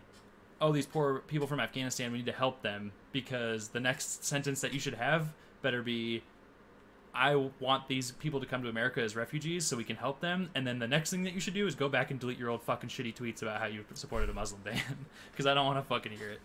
oh, 0.62 0.72
these 0.72 0.86
poor 0.86 1.20
people 1.28 1.46
from 1.46 1.60
Afghanistan, 1.60 2.14
we 2.14 2.20
need 2.20 2.28
to 2.28 2.32
help 2.32 2.62
them. 2.62 2.94
Because 3.12 3.70
the 3.70 3.82
next 3.82 4.24
sentence 4.24 4.62
that 4.62 4.74
you 4.74 4.80
should 4.80 4.94
have 4.94 5.34
better 5.62 5.82
be, 5.82 6.24
I 7.14 7.36
want 7.60 7.90
these 7.90 8.12
people 8.12 8.40
to 8.40 8.46
come 8.46 8.64
to 8.64 8.70
America 8.70 9.02
as 9.02 9.18
refugees 9.18 9.66
so 9.66 9.76
we 9.76 9.84
can 9.84 9.98
help 9.98 10.22
them. 10.22 10.50
And 10.56 10.66
then 10.66 10.80
the 10.80 10.88
next 10.88 11.10
thing 11.12 11.24
that 11.24 11.34
you 11.34 11.42
should 11.42 11.54
do 11.54 11.68
is 11.68 11.76
go 11.76 11.90
back 11.90 12.12
and 12.12 12.20
delete 12.20 12.38
your 12.38 12.50
old 12.50 12.64
fucking 12.64 12.90
shitty 12.90 13.14
tweets 13.14 13.42
about 13.42 13.60
how 13.60 13.66
you 13.66 13.84
supported 13.94 14.30
a 14.30 14.34
Muslim 14.34 14.62
ban. 14.62 14.80
Because 15.32 15.48
I 15.48 15.54
don't 15.54 15.66
want 15.66 15.80
to 15.80 15.84
fucking 15.84 16.14
hear 16.14 16.30
it. 16.30 16.40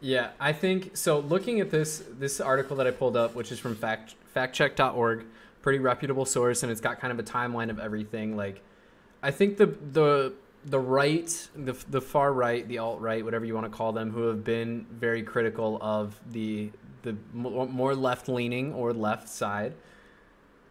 Yeah, 0.00 0.30
I 0.38 0.52
think 0.52 0.96
so. 0.96 1.20
Looking 1.20 1.60
at 1.60 1.70
this 1.70 2.02
this 2.18 2.40
article 2.40 2.76
that 2.76 2.86
I 2.86 2.90
pulled 2.90 3.16
up, 3.16 3.34
which 3.34 3.50
is 3.50 3.58
from 3.58 3.74
fact 3.74 4.14
factcheck.org, 4.34 5.24
pretty 5.62 5.78
reputable 5.78 6.24
source, 6.24 6.62
and 6.62 6.70
it's 6.70 6.80
got 6.80 7.00
kind 7.00 7.12
of 7.12 7.18
a 7.18 7.22
timeline 7.22 7.70
of 7.70 7.78
everything. 7.78 8.36
Like, 8.36 8.62
I 9.22 9.30
think 9.30 9.56
the 9.56 9.66
the 9.66 10.34
the 10.64 10.78
right, 10.78 11.48
the 11.54 11.72
the 11.88 12.00
far 12.00 12.32
right, 12.32 12.66
the 12.68 12.78
alt 12.78 13.00
right, 13.00 13.24
whatever 13.24 13.44
you 13.44 13.54
want 13.54 13.66
to 13.66 13.76
call 13.76 13.92
them, 13.92 14.10
who 14.10 14.26
have 14.26 14.44
been 14.44 14.86
very 14.90 15.22
critical 15.22 15.78
of 15.80 16.20
the 16.30 16.70
the 17.02 17.16
more 17.32 17.94
left 17.94 18.28
leaning 18.28 18.74
or 18.74 18.92
left 18.92 19.28
side, 19.28 19.74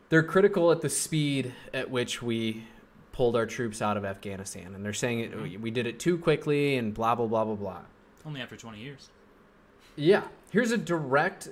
they're 0.09 0.23
critical 0.23 0.71
at 0.71 0.81
the 0.81 0.89
speed 0.89 1.53
at 1.73 1.89
which 1.89 2.21
we 2.21 2.65
pulled 3.13 3.37
our 3.37 3.45
troops 3.45 3.81
out 3.81 3.95
of 3.95 4.03
Afghanistan, 4.03 4.75
and 4.75 4.85
they're 4.85 4.93
saying 4.93 5.21
it, 5.21 5.31
mm-hmm. 5.31 5.61
we 5.61 5.71
did 5.71 5.87
it 5.87 5.99
too 5.99 6.17
quickly 6.17 6.75
and 6.75 6.93
blah 6.93 7.15
blah 7.15 7.25
blah 7.25 7.45
blah 7.45 7.55
blah. 7.55 7.81
Only 8.25 8.41
after 8.41 8.57
20 8.57 8.79
years. 8.79 9.09
Yeah, 9.95 10.23
here's 10.51 10.71
a 10.71 10.77
direct 10.77 11.49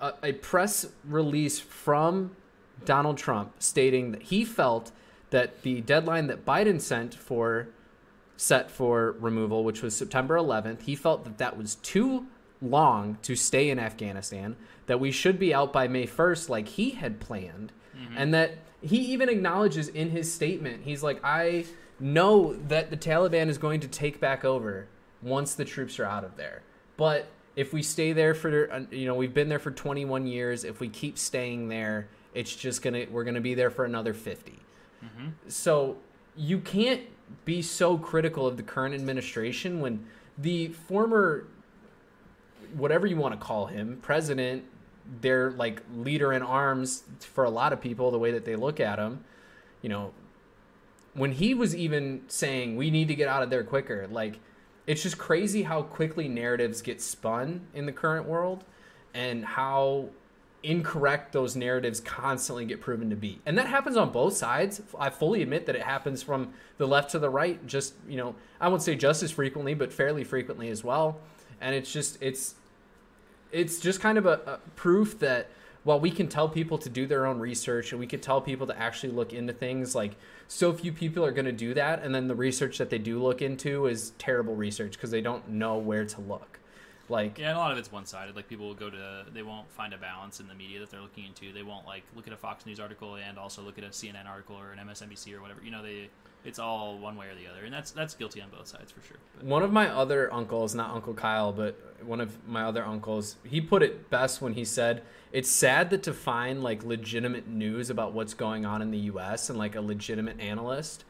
a, 0.00 0.12
a 0.22 0.32
press 0.32 0.86
release 1.04 1.58
from 1.58 2.36
Donald 2.84 3.18
Trump 3.18 3.54
stating 3.58 4.12
that 4.12 4.24
he 4.24 4.44
felt 4.44 4.92
that 5.30 5.62
the 5.62 5.80
deadline 5.80 6.26
that 6.28 6.44
Biden 6.44 6.80
sent 6.80 7.14
for 7.14 7.68
set 8.36 8.70
for 8.70 9.12
removal, 9.12 9.64
which 9.64 9.82
was 9.82 9.96
September 9.96 10.36
11th, 10.36 10.82
he 10.82 10.94
felt 10.94 11.24
that 11.24 11.38
that 11.38 11.56
was 11.56 11.76
too 11.76 12.26
long 12.60 13.16
to 13.22 13.34
stay 13.34 13.70
in 13.70 13.78
Afghanistan, 13.78 14.56
that 14.86 15.00
we 15.00 15.10
should 15.10 15.38
be 15.38 15.54
out 15.54 15.72
by 15.72 15.88
May 15.88 16.06
1st 16.06 16.50
like 16.50 16.68
he 16.68 16.90
had 16.90 17.18
planned, 17.18 17.72
mm-hmm. 17.96 18.16
and 18.18 18.34
that 18.34 18.58
he 18.82 18.98
even 18.98 19.28
acknowledges 19.28 19.88
in 19.88 20.10
his 20.10 20.32
statement, 20.32 20.84
he's 20.84 21.02
like 21.02 21.18
I 21.24 21.64
know 21.98 22.54
that 22.68 22.90
the 22.90 22.96
Taliban 22.96 23.48
is 23.48 23.56
going 23.56 23.80
to 23.80 23.88
take 23.88 24.20
back 24.20 24.44
over 24.44 24.86
once 25.22 25.54
the 25.54 25.64
troops 25.64 25.98
are 25.98 26.04
out 26.04 26.24
of 26.24 26.36
there. 26.36 26.62
But 26.98 27.26
if 27.56 27.72
we 27.72 27.82
stay 27.82 28.12
there 28.12 28.34
for 28.34 28.70
uh, 28.72 28.82
you 28.90 29.06
know, 29.06 29.14
we've 29.14 29.34
been 29.34 29.48
there 29.48 29.58
for 29.58 29.70
21 29.70 30.26
years, 30.26 30.62
if 30.62 30.78
we 30.78 30.88
keep 30.88 31.18
staying 31.18 31.68
there, 31.68 32.08
it's 32.34 32.54
just 32.54 32.82
going 32.82 32.94
to 32.94 33.06
we're 33.06 33.24
going 33.24 33.34
to 33.34 33.40
be 33.40 33.54
there 33.54 33.70
for 33.70 33.84
another 33.84 34.14
50. 34.14 34.58
So 35.48 35.96
you 36.36 36.58
can't 36.58 37.02
be 37.44 37.62
so 37.62 37.96
critical 37.98 38.46
of 38.46 38.56
the 38.56 38.62
current 38.62 38.94
administration 38.94 39.80
when 39.80 40.06
the 40.38 40.68
former 40.68 41.46
whatever 42.74 43.06
you 43.06 43.16
want 43.16 43.32
to 43.38 43.40
call 43.40 43.66
him, 43.66 43.98
president, 44.02 44.64
their 45.20 45.50
like 45.52 45.82
leader 45.94 46.32
in 46.32 46.42
arms 46.42 47.04
for 47.20 47.44
a 47.44 47.50
lot 47.50 47.72
of 47.72 47.80
people, 47.80 48.10
the 48.10 48.18
way 48.18 48.32
that 48.32 48.44
they 48.44 48.56
look 48.56 48.80
at 48.80 48.98
him, 48.98 49.24
you 49.80 49.88
know, 49.88 50.12
when 51.14 51.32
he 51.32 51.54
was 51.54 51.74
even 51.74 52.22
saying 52.28 52.76
we 52.76 52.90
need 52.90 53.08
to 53.08 53.14
get 53.14 53.28
out 53.28 53.42
of 53.42 53.50
there 53.50 53.64
quicker, 53.64 54.06
like 54.10 54.38
it's 54.86 55.02
just 55.02 55.18
crazy 55.18 55.64
how 55.64 55.82
quickly 55.82 56.28
narratives 56.28 56.82
get 56.82 57.00
spun 57.00 57.66
in 57.74 57.86
the 57.86 57.92
current 57.92 58.26
world 58.26 58.64
and 59.14 59.44
how 59.44 60.08
incorrect 60.62 61.32
those 61.32 61.54
narratives 61.54 62.00
constantly 62.00 62.64
get 62.64 62.80
proven 62.80 63.10
to 63.10 63.16
be. 63.16 63.40
And 63.46 63.56
that 63.58 63.66
happens 63.66 63.96
on 63.96 64.10
both 64.10 64.36
sides. 64.36 64.80
I 64.98 65.10
fully 65.10 65.42
admit 65.42 65.66
that 65.66 65.76
it 65.76 65.82
happens 65.82 66.22
from 66.22 66.52
the 66.78 66.86
left 66.86 67.10
to 67.12 67.18
the 67.18 67.30
right, 67.30 67.64
just, 67.66 67.94
you 68.08 68.16
know, 68.16 68.34
I 68.60 68.68
won't 68.68 68.82
say 68.82 68.96
just 68.96 69.22
as 69.22 69.30
frequently, 69.30 69.74
but 69.74 69.92
fairly 69.92 70.24
frequently 70.24 70.68
as 70.68 70.82
well. 70.82 71.18
And 71.60 71.74
it's 71.74 71.92
just, 71.92 72.18
it's, 72.20 72.56
it's 73.52 73.78
just 73.78 74.00
kind 74.00 74.18
of 74.18 74.26
a, 74.26 74.40
a 74.46 74.58
proof 74.74 75.18
that 75.20 75.50
while 75.84 76.00
we 76.00 76.10
can 76.10 76.26
tell 76.26 76.48
people 76.48 76.78
to 76.78 76.88
do 76.88 77.06
their 77.06 77.26
own 77.26 77.38
research 77.38 77.92
and 77.92 78.00
we 78.00 78.06
can 78.06 78.20
tell 78.20 78.40
people 78.40 78.66
to 78.66 78.76
actually 78.76 79.12
look 79.12 79.32
into 79.32 79.52
things, 79.52 79.94
like 79.94 80.16
so 80.48 80.72
few 80.72 80.92
people 80.92 81.24
are 81.24 81.32
going 81.32 81.46
to 81.46 81.52
do 81.52 81.74
that. 81.74 82.02
And 82.02 82.14
then 82.14 82.28
the 82.28 82.34
research 82.34 82.78
that 82.78 82.90
they 82.90 82.98
do 82.98 83.22
look 83.22 83.42
into 83.42 83.86
is 83.86 84.12
terrible 84.18 84.54
research 84.54 84.92
because 84.92 85.10
they 85.10 85.20
don't 85.20 85.48
know 85.48 85.76
where 85.76 86.04
to 86.04 86.20
look. 86.20 86.60
Like 87.08 87.38
yeah, 87.38 87.50
and 87.50 87.56
a 87.56 87.60
lot 87.60 87.72
of 87.72 87.78
it's 87.78 87.92
one 87.92 88.04
sided. 88.06 88.34
Like 88.34 88.48
people 88.48 88.66
will 88.66 88.74
go 88.74 88.90
to 88.90 89.24
they 89.32 89.42
won't 89.42 89.70
find 89.70 89.92
a 89.92 89.98
balance 89.98 90.40
in 90.40 90.48
the 90.48 90.54
media 90.54 90.80
that 90.80 90.90
they're 90.90 91.00
looking 91.00 91.24
into. 91.24 91.52
They 91.52 91.62
won't 91.62 91.86
like 91.86 92.02
look 92.14 92.26
at 92.26 92.32
a 92.32 92.36
Fox 92.36 92.66
News 92.66 92.80
article 92.80 93.16
and 93.16 93.38
also 93.38 93.62
look 93.62 93.78
at 93.78 93.84
a 93.84 93.88
CNN 93.88 94.26
article 94.26 94.56
or 94.56 94.72
an 94.72 94.78
MSNBC 94.78 95.36
or 95.36 95.40
whatever. 95.40 95.60
You 95.64 95.70
know, 95.70 95.82
they 95.82 96.08
it's 96.46 96.58
all 96.58 96.96
one 96.98 97.16
way 97.16 97.26
or 97.26 97.34
the 97.34 97.48
other, 97.50 97.64
and 97.64 97.72
that's 97.72 97.90
that's 97.90 98.14
guilty 98.14 98.40
on 98.40 98.48
both 98.50 98.68
sides 98.68 98.92
for 98.92 99.02
sure. 99.02 99.16
But. 99.36 99.46
One 99.46 99.62
of 99.62 99.72
my 99.72 99.88
other 99.88 100.32
uncles, 100.32 100.74
not 100.74 100.90
Uncle 100.90 101.14
Kyle, 101.14 101.52
but 101.52 101.78
one 102.04 102.20
of 102.20 102.46
my 102.46 102.62
other 102.62 102.84
uncles, 102.84 103.36
he 103.44 103.60
put 103.60 103.82
it 103.82 104.08
best 104.10 104.40
when 104.40 104.54
he 104.54 104.64
said, 104.64 105.02
"It's 105.32 105.50
sad 105.50 105.90
that 105.90 106.02
to 106.04 106.12
find 106.12 106.62
like 106.62 106.84
legitimate 106.84 107.48
news 107.48 107.90
about 107.90 108.12
what's 108.12 108.34
going 108.34 108.64
on 108.64 108.80
in 108.80 108.90
the 108.90 108.98
U.S. 108.98 109.50
and 109.50 109.58
like 109.58 109.74
a 109.74 109.80
legitimate 109.80 110.40
analyst." 110.40 111.04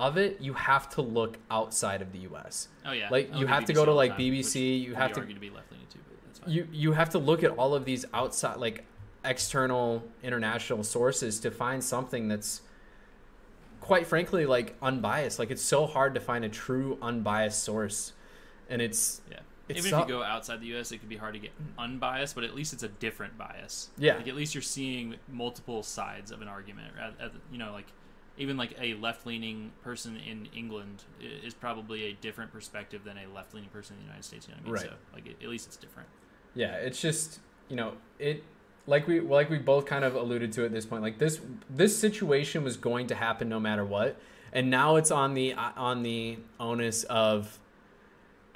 Of 0.00 0.16
it, 0.16 0.40
you 0.40 0.54
have 0.54 0.88
to 0.90 1.02
look 1.02 1.38
outside 1.50 2.00
of 2.02 2.10
the 2.12 2.20
U.S. 2.20 2.68
Oh 2.84 2.92
yeah, 2.92 3.08
like 3.10 3.28
you 3.34 3.44
oh, 3.44 3.48
have 3.48 3.64
BBC 3.64 3.66
to 3.66 3.72
go 3.74 3.84
to 3.84 3.92
like 3.92 4.12
time, 4.12 4.20
BBC. 4.20 4.82
You 4.82 4.94
have 4.94 5.12
to, 5.12 5.20
to 5.20 5.40
be 5.40 5.50
left 5.50 5.70
leaning 5.70 5.86
too, 5.88 5.98
but 6.42 6.48
You 6.48 6.66
you 6.72 6.92
have 6.92 7.10
to 7.10 7.18
look 7.18 7.44
at 7.44 7.50
all 7.52 7.74
of 7.74 7.84
these 7.84 8.04
outside 8.14 8.56
like 8.56 8.84
external 9.24 10.02
international 10.22 10.82
sources 10.82 11.38
to 11.40 11.50
find 11.50 11.84
something 11.84 12.28
that's 12.28 12.62
quite 13.80 14.06
frankly 14.06 14.46
like 14.46 14.74
unbiased. 14.80 15.38
Like 15.38 15.50
it's 15.50 15.62
so 15.62 15.86
hard 15.86 16.14
to 16.14 16.20
find 16.20 16.44
a 16.44 16.48
true 16.48 16.98
unbiased 17.02 17.62
source, 17.62 18.14
and 18.68 18.80
it's 18.80 19.20
yeah. 19.30 19.40
It's 19.68 19.86
Even 19.86 20.00
if 20.00 20.08
you 20.08 20.14
go 20.14 20.22
outside 20.24 20.60
the 20.60 20.66
U.S., 20.66 20.90
it 20.90 20.98
can 20.98 21.08
be 21.08 21.16
hard 21.16 21.34
to 21.34 21.38
get 21.38 21.52
unbiased, 21.78 22.34
but 22.34 22.42
at 22.42 22.56
least 22.56 22.72
it's 22.72 22.82
a 22.82 22.88
different 22.88 23.38
bias. 23.38 23.90
Yeah. 23.96 24.16
Like 24.16 24.26
at 24.26 24.34
least 24.34 24.52
you're 24.52 24.62
seeing 24.62 25.14
multiple 25.28 25.84
sides 25.84 26.32
of 26.32 26.42
an 26.42 26.48
argument. 26.48 26.92
You 27.52 27.58
know, 27.58 27.70
like 27.70 27.86
even 28.40 28.56
like 28.56 28.74
a 28.80 28.94
left 28.94 29.26
leaning 29.26 29.70
person 29.84 30.16
in 30.16 30.48
England 30.56 31.04
is 31.20 31.52
probably 31.52 32.04
a 32.04 32.14
different 32.14 32.50
perspective 32.50 33.04
than 33.04 33.18
a 33.18 33.32
left 33.34 33.52
leaning 33.54 33.68
person 33.68 33.96
in 33.96 34.00
the 34.00 34.06
United 34.06 34.24
States. 34.24 34.48
You 34.48 34.54
know 34.54 34.60
what 34.62 34.80
I 34.80 34.82
mean? 34.82 34.90
Right. 34.90 34.98
So 34.98 35.14
like 35.14 35.36
at 35.42 35.48
least 35.48 35.66
it's 35.66 35.76
different. 35.76 36.08
Yeah, 36.54 36.74
it's 36.76 37.00
just 37.00 37.40
you 37.68 37.76
know 37.76 37.92
it 38.18 38.42
like 38.86 39.06
we 39.06 39.20
like 39.20 39.50
we 39.50 39.58
both 39.58 39.84
kind 39.84 40.04
of 40.04 40.14
alluded 40.14 40.52
to 40.52 40.64
at 40.64 40.72
this 40.72 40.86
point. 40.86 41.02
Like 41.02 41.18
this 41.18 41.38
this 41.68 41.96
situation 41.98 42.64
was 42.64 42.78
going 42.78 43.08
to 43.08 43.14
happen 43.14 43.48
no 43.48 43.60
matter 43.60 43.84
what, 43.84 44.16
and 44.54 44.70
now 44.70 44.96
it's 44.96 45.10
on 45.10 45.34
the 45.34 45.52
uh, 45.52 45.72
on 45.76 46.02
the 46.02 46.38
onus 46.58 47.04
of 47.04 47.58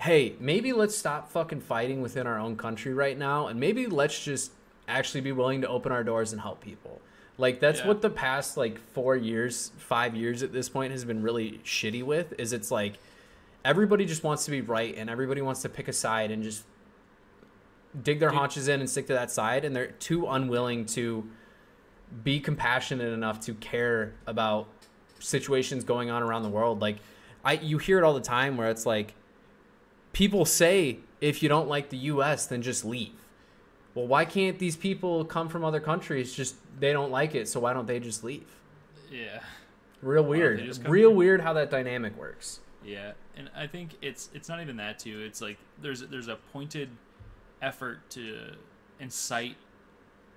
hey, 0.00 0.34
maybe 0.40 0.72
let's 0.72 0.96
stop 0.96 1.30
fucking 1.30 1.60
fighting 1.60 2.00
within 2.00 2.26
our 2.26 2.38
own 2.38 2.56
country 2.56 2.94
right 2.94 3.18
now, 3.18 3.48
and 3.48 3.60
maybe 3.60 3.86
let's 3.86 4.24
just 4.24 4.52
actually 4.88 5.20
be 5.20 5.32
willing 5.32 5.60
to 5.60 5.68
open 5.68 5.92
our 5.92 6.02
doors 6.02 6.32
and 6.32 6.40
help 6.40 6.60
people. 6.60 7.00
Like 7.36 7.60
that's 7.60 7.80
yeah. 7.80 7.88
what 7.88 8.02
the 8.02 8.10
past 8.10 8.56
like 8.56 8.78
4 8.92 9.16
years, 9.16 9.72
5 9.78 10.14
years 10.14 10.42
at 10.42 10.52
this 10.52 10.68
point 10.68 10.92
has 10.92 11.04
been 11.04 11.22
really 11.22 11.60
shitty 11.64 12.02
with 12.02 12.32
is 12.38 12.52
it's 12.52 12.70
like 12.70 12.98
everybody 13.64 14.04
just 14.04 14.22
wants 14.22 14.44
to 14.44 14.50
be 14.50 14.60
right 14.60 14.94
and 14.96 15.08
everybody 15.08 15.40
wants 15.40 15.62
to 15.62 15.68
pick 15.68 15.88
a 15.88 15.92
side 15.92 16.30
and 16.30 16.42
just 16.42 16.64
dig 18.02 18.20
their 18.20 18.30
Dude. 18.30 18.38
haunches 18.38 18.68
in 18.68 18.80
and 18.80 18.90
stick 18.90 19.06
to 19.06 19.14
that 19.14 19.30
side 19.30 19.64
and 19.64 19.74
they're 19.74 19.92
too 19.92 20.26
unwilling 20.26 20.84
to 20.86 21.28
be 22.22 22.38
compassionate 22.38 23.12
enough 23.12 23.40
to 23.40 23.54
care 23.54 24.14
about 24.26 24.68
situations 25.18 25.84
going 25.84 26.10
on 26.10 26.22
around 26.22 26.42
the 26.42 26.48
world 26.48 26.80
like 26.80 26.98
I 27.44 27.54
you 27.54 27.78
hear 27.78 27.98
it 27.98 28.04
all 28.04 28.14
the 28.14 28.20
time 28.20 28.56
where 28.56 28.68
it's 28.68 28.84
like 28.84 29.14
people 30.12 30.44
say 30.44 30.98
if 31.20 31.42
you 31.42 31.48
don't 31.48 31.68
like 31.68 31.88
the 31.88 31.96
US 31.96 32.46
then 32.46 32.62
just 32.62 32.84
leave 32.84 33.12
well, 33.94 34.06
why 34.06 34.24
can't 34.24 34.58
these 34.58 34.76
people 34.76 35.24
come 35.24 35.48
from 35.48 35.64
other 35.64 35.80
countries? 35.80 36.34
Just 36.34 36.56
they 36.80 36.92
don't 36.92 37.10
like 37.10 37.34
it, 37.34 37.48
so 37.48 37.60
why 37.60 37.72
don't 37.72 37.86
they 37.86 38.00
just 38.00 38.24
leave? 38.24 38.46
Yeah. 39.10 39.40
Real 40.02 40.24
weird. 40.24 40.60
Real 40.86 41.10
here? 41.10 41.16
weird 41.16 41.40
how 41.40 41.52
that 41.54 41.70
dynamic 41.70 42.18
works. 42.18 42.60
Yeah, 42.84 43.12
and 43.36 43.50
I 43.56 43.66
think 43.66 43.92
it's 44.02 44.28
it's 44.34 44.48
not 44.48 44.60
even 44.60 44.76
that 44.76 44.98
too. 44.98 45.20
It's 45.20 45.40
like 45.40 45.56
there's 45.80 46.00
there's 46.00 46.28
a 46.28 46.36
pointed 46.52 46.90
effort 47.62 47.98
to 48.10 48.56
incite 49.00 49.56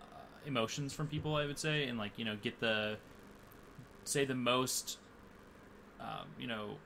uh, 0.01 0.22
emotions 0.45 0.93
from 0.93 1.08
people. 1.08 1.36
I 1.36 1.45
would 1.45 1.60
say, 1.60 1.86
and 1.88 1.97
like 1.97 2.12
you 2.16 2.24
know, 2.24 2.38
get 2.41 2.60
the 2.60 2.97
say 4.05 4.24
the 4.24 4.36
most, 4.36 4.99
um, 5.99 6.28
you 6.39 6.47
know, 6.47 6.78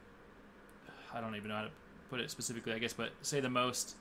I 1.13 1.21
don't 1.21 1.35
even 1.35 1.49
know 1.49 1.55
how 1.55 1.63
to 1.63 1.71
put 2.09 2.19
it 2.19 2.31
specifically. 2.31 2.73
I 2.73 2.79
guess, 2.79 2.93
but 2.93 3.11
say 3.21 3.39
the 3.39 3.49
most 3.49 3.95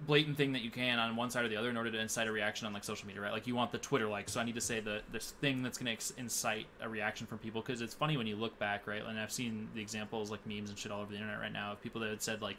blatant 0.00 0.36
thing 0.36 0.52
that 0.52 0.62
you 0.62 0.70
can 0.70 0.98
on 0.98 1.16
one 1.16 1.30
side 1.30 1.44
or 1.44 1.48
the 1.48 1.56
other 1.56 1.70
in 1.70 1.76
order 1.76 1.90
to 1.90 1.98
incite 1.98 2.26
a 2.26 2.32
reaction 2.32 2.66
on 2.66 2.72
like 2.72 2.84
social 2.84 3.06
media, 3.06 3.22
right? 3.22 3.32
Like 3.32 3.46
you 3.46 3.54
want 3.54 3.72
the 3.72 3.78
Twitter 3.78 4.06
like, 4.08 4.28
so 4.28 4.40
I 4.40 4.44
need 4.44 4.54
to 4.54 4.60
say 4.60 4.80
the 4.80 5.00
this 5.12 5.30
thing 5.30 5.62
that's 5.62 5.78
going 5.78 5.96
to 5.96 6.18
incite 6.18 6.66
a 6.80 6.88
reaction 6.88 7.26
from 7.26 7.38
people 7.38 7.62
because 7.62 7.80
it's 7.80 7.94
funny 7.94 8.16
when 8.16 8.26
you 8.26 8.36
look 8.36 8.58
back, 8.58 8.86
right? 8.86 9.02
And 9.04 9.18
I've 9.18 9.32
seen 9.32 9.68
the 9.74 9.80
examples 9.80 10.30
like 10.30 10.46
memes 10.46 10.70
and 10.70 10.78
shit 10.78 10.92
all 10.92 11.00
over 11.00 11.10
the 11.10 11.16
internet 11.16 11.40
right 11.40 11.52
now 11.52 11.72
of 11.72 11.82
people 11.82 12.00
that 12.02 12.10
had 12.10 12.22
said 12.22 12.42
like, 12.42 12.56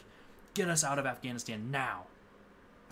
"Get 0.53 0.69
us 0.69 0.83
out 0.83 0.97
of 0.97 1.05
Afghanistan 1.05 1.71
now," 1.71 2.03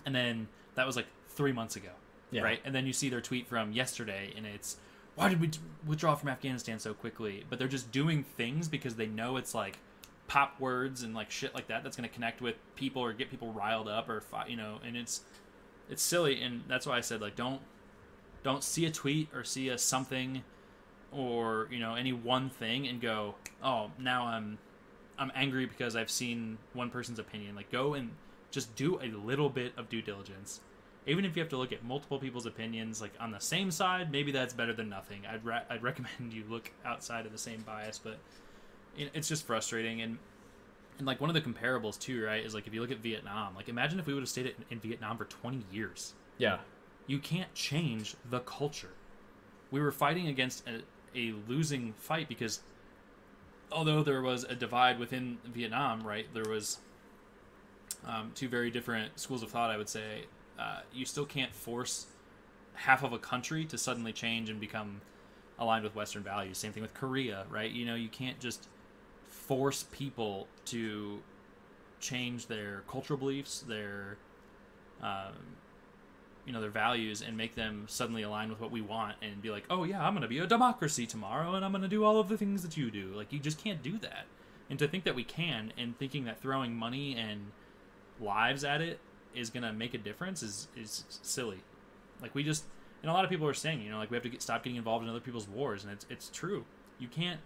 and 0.04 0.14
then 0.14 0.48
that 0.74 0.86
was 0.86 0.96
like 0.96 1.06
three 1.28 1.52
months 1.52 1.76
ago, 1.76 1.90
yeah. 2.30 2.42
right? 2.42 2.60
And 2.64 2.74
then 2.74 2.86
you 2.86 2.92
see 2.92 3.08
their 3.08 3.20
tweet 3.20 3.48
from 3.48 3.72
yesterday, 3.72 4.32
and 4.36 4.46
it's, 4.46 4.76
"Why 5.14 5.28
did 5.28 5.40
we 5.40 5.50
withdraw 5.86 6.14
from 6.14 6.28
Afghanistan 6.28 6.78
so 6.78 6.94
quickly?" 6.94 7.44
But 7.48 7.58
they're 7.58 7.68
just 7.68 7.90
doing 7.90 8.22
things 8.22 8.68
because 8.68 8.96
they 8.96 9.06
know 9.06 9.36
it's 9.36 9.54
like 9.54 9.78
pop 10.26 10.58
words 10.58 11.02
and 11.02 11.14
like 11.14 11.30
shit 11.30 11.54
like 11.54 11.68
that 11.68 11.82
that's 11.82 11.96
going 11.96 12.08
to 12.08 12.14
connect 12.14 12.40
with 12.40 12.54
people 12.76 13.02
or 13.02 13.12
get 13.12 13.30
people 13.30 13.52
riled 13.52 13.88
up 13.88 14.08
or 14.08 14.22
you 14.48 14.56
know 14.56 14.78
and 14.86 14.96
it's 14.96 15.22
it's 15.90 16.02
silly 16.02 16.40
and 16.40 16.62
that's 16.66 16.86
why 16.86 16.96
I 16.96 17.00
said 17.00 17.20
like 17.20 17.36
don't 17.36 17.60
don't 18.42 18.62
see 18.62 18.86
a 18.86 18.90
tweet 18.90 19.28
or 19.34 19.44
see 19.44 19.68
a 19.68 19.78
something 19.78 20.42
or 21.12 21.68
you 21.70 21.78
know 21.78 21.94
any 21.94 22.12
one 22.12 22.48
thing 22.48 22.86
and 22.86 23.00
go 23.00 23.34
oh 23.62 23.90
now 23.98 24.26
I'm 24.26 24.58
I'm 25.18 25.30
angry 25.34 25.66
because 25.66 25.94
I've 25.96 26.10
seen 26.10 26.58
one 26.72 26.90
person's 26.90 27.18
opinion. 27.18 27.54
Like 27.54 27.70
go 27.70 27.94
and 27.94 28.10
just 28.50 28.74
do 28.76 29.00
a 29.00 29.08
little 29.08 29.48
bit 29.48 29.72
of 29.76 29.88
due 29.88 30.02
diligence. 30.02 30.60
Even 31.06 31.24
if 31.24 31.36
you 31.36 31.42
have 31.42 31.50
to 31.50 31.56
look 31.56 31.72
at 31.72 31.84
multiple 31.84 32.18
people's 32.18 32.46
opinions 32.46 33.00
like 33.00 33.12
on 33.20 33.30
the 33.30 33.38
same 33.38 33.70
side 33.70 34.10
maybe 34.10 34.32
that's 34.32 34.54
better 34.54 34.72
than 34.72 34.88
nothing. 34.88 35.22
I'd, 35.30 35.44
ra- 35.44 35.62
I'd 35.70 35.82
recommend 35.84 36.32
you 36.32 36.44
look 36.48 36.72
outside 36.84 37.26
of 37.26 37.32
the 37.32 37.38
same 37.38 37.60
bias 37.62 38.00
but 38.02 38.18
it's 38.96 39.28
just 39.28 39.46
frustrating 39.46 40.00
and 40.00 40.18
and 40.98 41.06
like 41.06 41.20
one 41.20 41.28
of 41.28 41.34
the 41.34 41.40
comparables 41.40 41.98
too, 41.98 42.24
right? 42.24 42.44
Is 42.44 42.54
like 42.54 42.66
if 42.66 42.74
you 42.74 42.80
look 42.80 42.90
at 42.90 42.98
Vietnam, 42.98 43.54
like 43.54 43.68
imagine 43.68 43.98
if 43.98 44.06
we 44.06 44.14
would 44.14 44.22
have 44.22 44.28
stayed 44.28 44.54
in 44.70 44.80
Vietnam 44.80 45.16
for 45.16 45.24
20 45.24 45.64
years. 45.72 46.14
Yeah. 46.38 46.58
You 47.06 47.18
can't 47.18 47.52
change 47.54 48.14
the 48.30 48.40
culture. 48.40 48.92
We 49.70 49.80
were 49.80 49.92
fighting 49.92 50.28
against 50.28 50.66
a, 50.68 50.82
a 51.18 51.34
losing 51.48 51.94
fight 51.94 52.28
because 52.28 52.60
although 53.72 54.02
there 54.02 54.22
was 54.22 54.44
a 54.44 54.54
divide 54.54 54.98
within 54.98 55.38
Vietnam, 55.44 56.06
right? 56.06 56.26
There 56.32 56.48
was 56.48 56.78
um, 58.06 58.30
two 58.34 58.48
very 58.48 58.70
different 58.70 59.18
schools 59.18 59.42
of 59.42 59.50
thought, 59.50 59.70
I 59.70 59.76
would 59.76 59.88
say. 59.88 60.24
Uh, 60.58 60.80
you 60.92 61.04
still 61.04 61.26
can't 61.26 61.52
force 61.52 62.06
half 62.74 63.02
of 63.02 63.12
a 63.12 63.18
country 63.18 63.64
to 63.66 63.78
suddenly 63.78 64.12
change 64.12 64.48
and 64.48 64.60
become 64.60 65.00
aligned 65.58 65.84
with 65.84 65.94
Western 65.94 66.22
values. 66.22 66.58
Same 66.58 66.72
thing 66.72 66.82
with 66.82 66.94
Korea, 66.94 67.46
right? 67.50 67.70
You 67.70 67.84
know, 67.86 67.94
you 67.94 68.08
can't 68.08 68.38
just 68.38 68.68
force 69.46 69.84
people 69.92 70.48
to 70.66 71.20
change 72.00 72.46
their 72.46 72.82
cultural 72.88 73.18
beliefs, 73.18 73.64
their 73.66 74.16
um, 75.02 75.34
you 76.46 76.52
know 76.52 76.60
their 76.60 76.70
values, 76.70 77.22
and 77.22 77.36
make 77.36 77.54
them 77.54 77.84
suddenly 77.88 78.22
align 78.22 78.50
with 78.50 78.60
what 78.60 78.70
we 78.70 78.80
want, 78.80 79.16
and 79.22 79.40
be 79.42 79.50
like, 79.50 79.64
oh 79.70 79.84
yeah, 79.84 80.04
I'm 80.06 80.14
gonna 80.14 80.28
be 80.28 80.38
a 80.38 80.46
democracy 80.46 81.06
tomorrow, 81.06 81.54
and 81.54 81.64
I'm 81.64 81.72
gonna 81.72 81.88
do 81.88 82.04
all 82.04 82.18
of 82.18 82.28
the 82.28 82.38
things 82.38 82.62
that 82.62 82.76
you 82.76 82.90
do. 82.90 83.12
Like 83.14 83.32
you 83.32 83.38
just 83.38 83.62
can't 83.62 83.82
do 83.82 83.98
that. 83.98 84.26
And 84.70 84.78
to 84.78 84.88
think 84.88 85.04
that 85.04 85.14
we 85.14 85.24
can, 85.24 85.72
and 85.76 85.98
thinking 85.98 86.24
that 86.24 86.40
throwing 86.40 86.74
money 86.74 87.16
and 87.16 87.52
lives 88.20 88.64
at 88.64 88.80
it 88.80 88.98
is 89.34 89.50
gonna 89.50 89.72
make 89.72 89.94
a 89.94 89.98
difference 89.98 90.42
is 90.42 90.68
is 90.76 91.04
silly. 91.22 91.60
Like 92.20 92.34
we 92.34 92.42
just 92.42 92.64
and 93.02 93.10
a 93.10 93.12
lot 93.14 93.24
of 93.24 93.30
people 93.30 93.46
are 93.46 93.54
saying, 93.54 93.82
you 93.82 93.90
know, 93.90 93.98
like 93.98 94.10
we 94.10 94.16
have 94.16 94.22
to 94.22 94.30
get, 94.30 94.40
stop 94.40 94.62
getting 94.62 94.76
involved 94.76 95.04
in 95.04 95.10
other 95.10 95.20
people's 95.20 95.48
wars, 95.48 95.84
and 95.84 95.92
it's 95.92 96.06
it's 96.08 96.30
true. 96.30 96.64
You 96.98 97.08
can't 97.08 97.40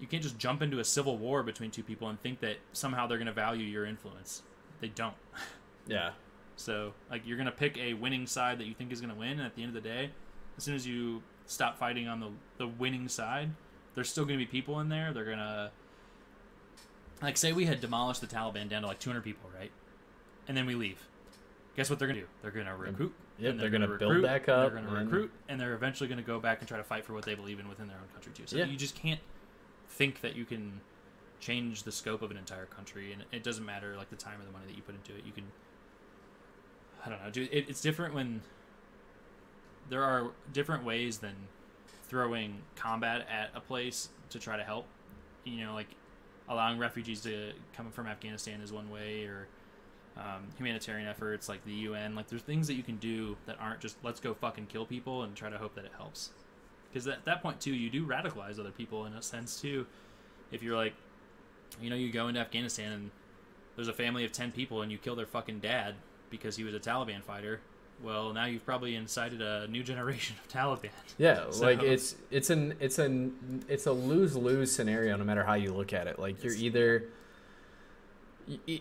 you 0.00 0.06
can't 0.06 0.22
just 0.22 0.38
jump 0.38 0.62
into 0.62 0.78
a 0.78 0.84
civil 0.84 1.16
war 1.16 1.42
between 1.42 1.70
two 1.70 1.82
people 1.82 2.08
and 2.08 2.20
think 2.20 2.40
that 2.40 2.56
somehow 2.72 3.06
they're 3.06 3.18
going 3.18 3.26
to 3.26 3.32
value 3.32 3.64
your 3.64 3.84
influence. 3.84 4.42
They 4.80 4.88
don't. 4.88 5.14
Yeah. 5.86 6.10
So, 6.56 6.92
like, 7.10 7.22
you're 7.26 7.38
going 7.38 7.46
to 7.46 7.50
pick 7.52 7.78
a 7.78 7.94
winning 7.94 8.26
side 8.26 8.58
that 8.58 8.66
you 8.66 8.74
think 8.74 8.92
is 8.92 9.00
going 9.00 9.12
to 9.12 9.18
win, 9.18 9.30
and 9.30 9.40
at 9.40 9.54
the 9.54 9.62
end 9.62 9.74
of 9.74 9.82
the 9.82 9.88
day, 9.88 10.10
as 10.58 10.64
soon 10.64 10.74
as 10.74 10.86
you 10.86 11.22
stop 11.46 11.78
fighting 11.78 12.08
on 12.08 12.20
the, 12.20 12.28
the 12.58 12.66
winning 12.66 13.08
side, 13.08 13.48
there's 13.94 14.10
still 14.10 14.26
going 14.26 14.38
to 14.38 14.44
be 14.44 14.50
people 14.50 14.80
in 14.80 14.90
there. 14.90 15.14
They're 15.14 15.24
going 15.24 15.38
to. 15.38 15.70
Like, 17.22 17.38
say 17.38 17.52
we 17.52 17.64
had 17.64 17.80
demolished 17.80 18.20
the 18.20 18.26
Taliban 18.26 18.68
down 18.68 18.82
to 18.82 18.88
like 18.88 18.98
200 18.98 19.22
people, 19.22 19.48
right? 19.58 19.70
And 20.46 20.54
then 20.54 20.66
we 20.66 20.74
leave. 20.74 20.98
Guess 21.74 21.88
what 21.88 21.98
they're 21.98 22.08
going 22.08 22.20
to 22.20 22.24
do? 22.26 22.28
They're 22.42 22.50
going 22.50 22.66
to 22.66 22.74
recruit 22.74 23.14
Yep, 23.38 23.52
and 23.52 23.60
they're 23.60 23.70
gonna 23.70 23.86
gonna 23.86 23.98
build 23.98 24.10
recruit, 24.16 24.26
back 24.26 24.48
up, 24.48 24.72
They're 24.72 24.82
going 24.82 24.92
to 24.94 25.04
recruit, 25.04 25.30
and 25.48 25.60
they're 25.60 25.74
eventually 25.74 26.08
going 26.08 26.18
to 26.18 26.26
go 26.26 26.40
back 26.40 26.58
and 26.58 26.68
try 26.68 26.76
to 26.76 26.84
fight 26.84 27.04
for 27.04 27.14
what 27.14 27.24
they 27.24 27.34
believe 27.34 27.60
in 27.60 27.68
within 27.68 27.86
their 27.86 27.96
own 27.96 28.08
country 28.12 28.32
too. 28.34 28.42
So 28.46 28.56
Yeah. 28.56 28.64
you 28.66 28.76
just 28.76 28.94
can't 28.96 29.20
think 29.98 30.20
that 30.20 30.36
you 30.36 30.44
can 30.44 30.80
change 31.40 31.82
the 31.82 31.92
scope 31.92 32.22
of 32.22 32.30
an 32.30 32.36
entire 32.36 32.66
country, 32.66 33.12
and 33.12 33.24
it 33.32 33.42
doesn't 33.42 33.66
matter 33.66 33.96
like 33.96 34.10
the 34.10 34.16
time 34.16 34.40
or 34.40 34.44
the 34.44 34.52
money 34.52 34.64
that 34.68 34.76
you 34.76 34.82
put 34.82 34.94
into 34.94 35.14
it. 35.14 35.26
You 35.26 35.32
can, 35.32 35.44
I 37.04 37.10
don't 37.10 37.22
know, 37.22 37.30
dude. 37.30 37.48
It, 37.52 37.66
it's 37.68 37.80
different 37.80 38.14
when 38.14 38.40
there 39.90 40.04
are 40.04 40.30
different 40.52 40.84
ways 40.84 41.18
than 41.18 41.34
throwing 42.08 42.62
combat 42.76 43.26
at 43.30 43.50
a 43.54 43.60
place 43.60 44.08
to 44.30 44.38
try 44.38 44.56
to 44.56 44.64
help. 44.64 44.86
You 45.44 45.64
know, 45.64 45.74
like 45.74 45.88
allowing 46.48 46.78
refugees 46.78 47.20
to 47.22 47.52
come 47.74 47.90
from 47.90 48.06
Afghanistan 48.06 48.60
is 48.60 48.72
one 48.72 48.90
way, 48.90 49.24
or 49.24 49.48
um, 50.16 50.46
humanitarian 50.56 51.08
efforts 51.08 51.48
like 51.48 51.64
the 51.64 51.72
UN. 51.72 52.14
Like, 52.14 52.28
there's 52.28 52.42
things 52.42 52.66
that 52.68 52.74
you 52.74 52.82
can 52.84 52.96
do 52.96 53.36
that 53.46 53.56
aren't 53.60 53.80
just 53.80 53.96
let's 54.04 54.20
go 54.20 54.32
fucking 54.34 54.66
kill 54.66 54.86
people 54.86 55.24
and 55.24 55.34
try 55.34 55.50
to 55.50 55.58
hope 55.58 55.74
that 55.74 55.84
it 55.84 55.92
helps. 55.96 56.30
Because 56.98 57.06
at 57.16 57.24
that 57.26 57.42
point 57.42 57.60
too, 57.60 57.72
you 57.72 57.90
do 57.90 58.04
radicalize 58.04 58.58
other 58.58 58.72
people 58.72 59.06
in 59.06 59.12
a 59.12 59.22
sense 59.22 59.60
too. 59.60 59.86
If 60.50 60.64
you're 60.64 60.74
like, 60.74 60.94
you 61.80 61.90
know, 61.90 61.96
you 61.96 62.10
go 62.10 62.26
into 62.26 62.40
Afghanistan 62.40 62.90
and 62.90 63.10
there's 63.76 63.86
a 63.86 63.92
family 63.92 64.24
of 64.24 64.32
ten 64.32 64.50
people 64.50 64.82
and 64.82 64.90
you 64.90 64.98
kill 64.98 65.14
their 65.14 65.26
fucking 65.26 65.60
dad 65.60 65.94
because 66.28 66.56
he 66.56 66.64
was 66.64 66.74
a 66.74 66.80
Taliban 66.80 67.22
fighter. 67.22 67.60
Well, 68.02 68.32
now 68.32 68.46
you've 68.46 68.66
probably 68.66 68.96
incited 68.96 69.40
a 69.40 69.68
new 69.68 69.84
generation 69.84 70.34
of 70.44 70.52
Taliban. 70.52 70.90
Yeah, 71.18 71.44
So- 71.50 71.66
like 71.66 71.84
it's 71.84 72.16
it's 72.32 72.50
an 72.50 72.74
it's 72.80 72.98
an 72.98 73.64
it's 73.68 73.86
a 73.86 73.92
lose 73.92 74.34
lose 74.34 74.72
scenario 74.72 75.16
no 75.16 75.22
matter 75.22 75.44
how 75.44 75.54
you 75.54 75.72
look 75.72 75.92
at 75.92 76.08
it. 76.08 76.18
Like 76.18 76.42
you're 76.42 76.54
either 76.54 77.04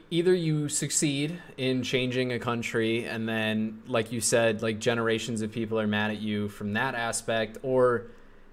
either 0.09 0.34
you 0.34 0.70
succeed 0.70 1.39
in 1.57 1.84
changing 1.84 2.32
a 2.32 2.39
country 2.39 3.05
and 3.05 3.28
then 3.28 3.82
like 3.88 4.11
you 4.11 4.22
said 4.22 4.61
like 4.61 4.80
generations 4.80 5.41
of 5.41 5.51
people 5.51 5.80
are 5.80 5.88
mad 5.88 6.11
at 6.11 6.22
you 6.22 6.47
from 6.47 6.74
that 6.74 6.95
aspect 6.95 7.57
or 7.63 8.05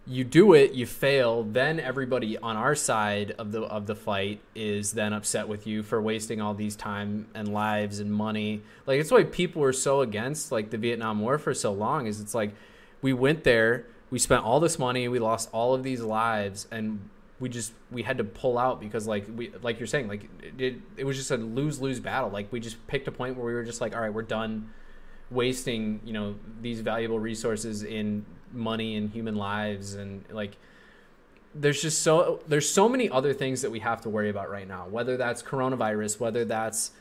you 0.06 0.24
do 0.24 0.52
it 0.52 0.72
you 0.72 0.84
fail 0.84 1.44
then 1.44 1.80
everybody 1.80 2.36
on 2.38 2.56
our 2.56 2.74
side 2.74 3.34
of 3.38 3.52
the 3.52 3.62
of 3.62 3.86
the 3.86 3.94
fight 3.94 4.40
is 4.54 4.92
then 4.92 5.12
upset 5.12 5.48
with 5.48 5.66
you 5.66 5.82
for 5.82 6.02
wasting 6.02 6.40
all 6.40 6.52
these 6.52 6.76
time 6.76 7.26
and 7.34 7.48
lives 7.48 8.00
and 8.00 8.12
money. 8.12 8.60
Like 8.86 9.00
it's 9.00 9.10
why 9.10 9.24
people 9.24 9.62
were 9.62 9.72
so 9.72 10.02
against 10.02 10.52
like 10.52 10.70
the 10.70 10.78
Vietnam 10.78 11.20
War 11.20 11.38
for 11.38 11.54
so 11.54 11.72
long 11.72 12.06
is 12.06 12.20
it's 12.20 12.34
like 12.34 12.54
we 13.00 13.12
went 13.12 13.44
there 13.44 13.86
we 14.10 14.18
spent 14.18 14.44
all 14.44 14.60
this 14.60 14.78
money 14.78 15.08
we 15.08 15.18
lost 15.18 15.48
all 15.52 15.74
of 15.74 15.82
these 15.82 16.02
lives 16.02 16.66
and 16.70 17.08
we 17.40 17.48
just 17.48 17.72
we 17.90 18.02
had 18.02 18.18
to 18.18 18.24
pull 18.24 18.58
out 18.58 18.80
because 18.80 19.06
like 19.06 19.26
we 19.34 19.52
like 19.62 19.80
you're 19.80 19.86
saying 19.86 20.08
like 20.08 20.28
it, 20.58 20.76
it 20.96 21.04
was 21.04 21.16
just 21.16 21.30
a 21.30 21.36
lose 21.36 21.80
lose 21.80 22.00
battle. 22.00 22.30
Like 22.30 22.52
we 22.52 22.60
just 22.60 22.84
picked 22.86 23.08
a 23.08 23.12
point 23.12 23.36
where 23.36 23.46
we 23.46 23.54
were 23.54 23.64
just 23.64 23.80
like 23.80 23.94
all 23.94 24.00
right 24.00 24.12
we're 24.12 24.22
done 24.22 24.70
wasting 25.30 26.00
you 26.04 26.12
know 26.12 26.36
these 26.60 26.80
valuable 26.80 27.18
resources 27.18 27.82
in 27.82 28.24
money 28.52 28.96
and 28.96 29.10
human 29.10 29.34
lives. 29.34 29.94
And 29.94 30.24
like 30.30 30.56
there's 31.54 31.82
just 31.82 32.02
so 32.02 32.40
there's 32.46 32.68
so 32.68 32.88
many 32.88 33.10
other 33.10 33.32
things 33.32 33.62
that 33.62 33.70
we 33.70 33.80
have 33.80 34.00
to 34.02 34.08
worry 34.08 34.30
about 34.30 34.50
right 34.50 34.66
now 34.66 34.86
whether 34.88 35.16
that's 35.16 35.42
coronavirus 35.42 36.18
whether 36.18 36.44
that's 36.44 36.92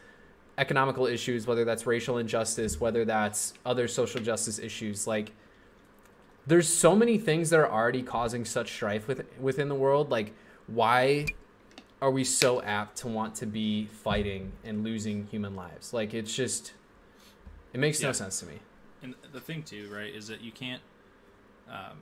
economical 0.59 1.07
issues 1.07 1.47
whether 1.47 1.65
that's 1.65 1.88
racial 1.88 2.19
injustice 2.19 2.79
whether 2.79 3.05
that's 3.05 3.53
other 3.65 3.88
social 3.88 4.19
justice 4.19 4.57
issues. 4.57 5.05
Like 5.05 5.31
there's 6.46 6.68
so 6.68 6.96
many 6.96 7.18
things 7.18 7.50
that 7.50 7.60
are 7.60 7.72
already 7.72 8.04
causing 8.04 8.44
such 8.44 8.72
strife 8.72 9.08
with, 9.08 9.26
within 9.39 9.70
the 9.70 9.76
world 9.76 10.12
like 10.12 10.34
why 10.68 11.26
are 12.04 12.12
we 12.12 12.26
so 12.26 12.62
apt 12.62 12.98
to 12.98 13.08
want 13.08 13.36
to 13.36 13.46
be 13.46 13.86
fighting 13.86 14.52
and 14.66 14.84
losing 14.84 15.26
human 15.28 15.56
lives? 15.56 15.94
Like 15.94 16.14
it's 16.14 16.36
just 16.36 16.74
it 17.72 17.80
makes 17.80 18.02
no 18.02 18.12
sense 18.12 18.41
to 18.41 18.46
me. 18.46 18.60
And 19.02 19.16
the 19.32 19.39
thing 19.39 19.64
too, 19.64 19.89
right, 19.89 20.14
is 20.14 20.28
that 20.28 20.41
you 20.41 20.52
can't, 20.52 20.82
um, 21.70 21.98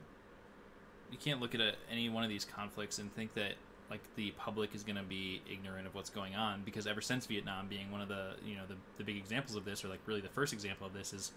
you 1.10 1.18
can't 1.18 1.40
look 1.40 1.54
at 1.54 1.60
a, 1.60 1.74
any 1.90 2.08
one 2.08 2.24
of 2.24 2.30
these 2.30 2.44
conflicts 2.44 2.98
and 2.98 3.14
think 3.14 3.34
that 3.34 3.52
like 3.90 4.00
the 4.16 4.32
public 4.32 4.74
is 4.74 4.82
going 4.82 4.96
to 4.96 5.04
be 5.04 5.40
ignorant 5.50 5.86
of 5.86 5.94
what's 5.94 6.10
going 6.10 6.34
on 6.34 6.62
because 6.64 6.88
ever 6.88 7.00
since 7.00 7.26
Vietnam 7.26 7.68
being 7.68 7.92
one 7.92 8.00
of 8.00 8.08
the 8.08 8.32
you 8.44 8.56
know 8.56 8.62
the, 8.66 8.74
the 8.96 9.04
big 9.04 9.16
examples 9.16 9.56
of 9.56 9.64
this 9.64 9.84
or 9.84 9.88
like 9.88 10.00
really 10.06 10.20
the 10.20 10.28
first 10.28 10.52
example 10.52 10.86
of 10.86 10.92
this 10.92 11.12
is 11.12 11.32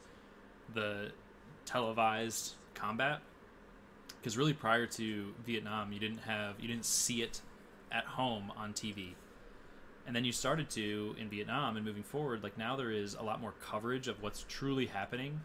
the 0.73 1.11
televised 1.65 2.53
combat 2.75 3.21
because 4.19 4.37
really 4.37 4.53
prior 4.53 4.85
to 4.85 5.33
Vietnam 5.45 5.91
you 5.91 5.99
didn't 5.99 6.19
have 6.19 6.59
you 6.59 6.67
didn't 6.67 6.85
see 6.85 7.21
it 7.21 7.41
at 7.91 8.05
home 8.05 8.51
on 8.57 8.73
TV 8.73 9.13
and 10.07 10.15
then 10.15 10.23
you 10.23 10.31
started 10.31 10.69
to 10.69 11.15
in 11.19 11.29
Vietnam 11.29 11.77
and 11.77 11.85
moving 11.85 12.03
forward 12.03 12.43
like 12.43 12.57
now 12.57 12.75
there 12.75 12.91
is 12.91 13.15
a 13.15 13.23
lot 13.23 13.41
more 13.41 13.53
coverage 13.61 14.07
of 14.07 14.21
what's 14.21 14.45
truly 14.47 14.85
happening 14.85 15.41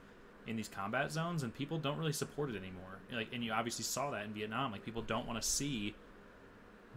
in 0.47 0.57
these 0.57 0.69
combat 0.69 1.13
zones 1.13 1.43
and 1.43 1.55
people 1.55 1.79
don't 1.79 1.99
really 1.99 2.13
support 2.13 2.51
it 2.51 2.57
anymore. 2.57 2.99
Like 3.13 3.29
and 3.33 3.45
you 3.45 3.53
obviously 3.53 3.85
saw 3.85 4.11
that 4.11 4.25
in 4.25 4.33
Vietnam 4.33 4.73
like 4.73 4.85
people 4.85 5.03
don't 5.03 5.27
want 5.27 5.41
to 5.41 5.47
see 5.47 5.95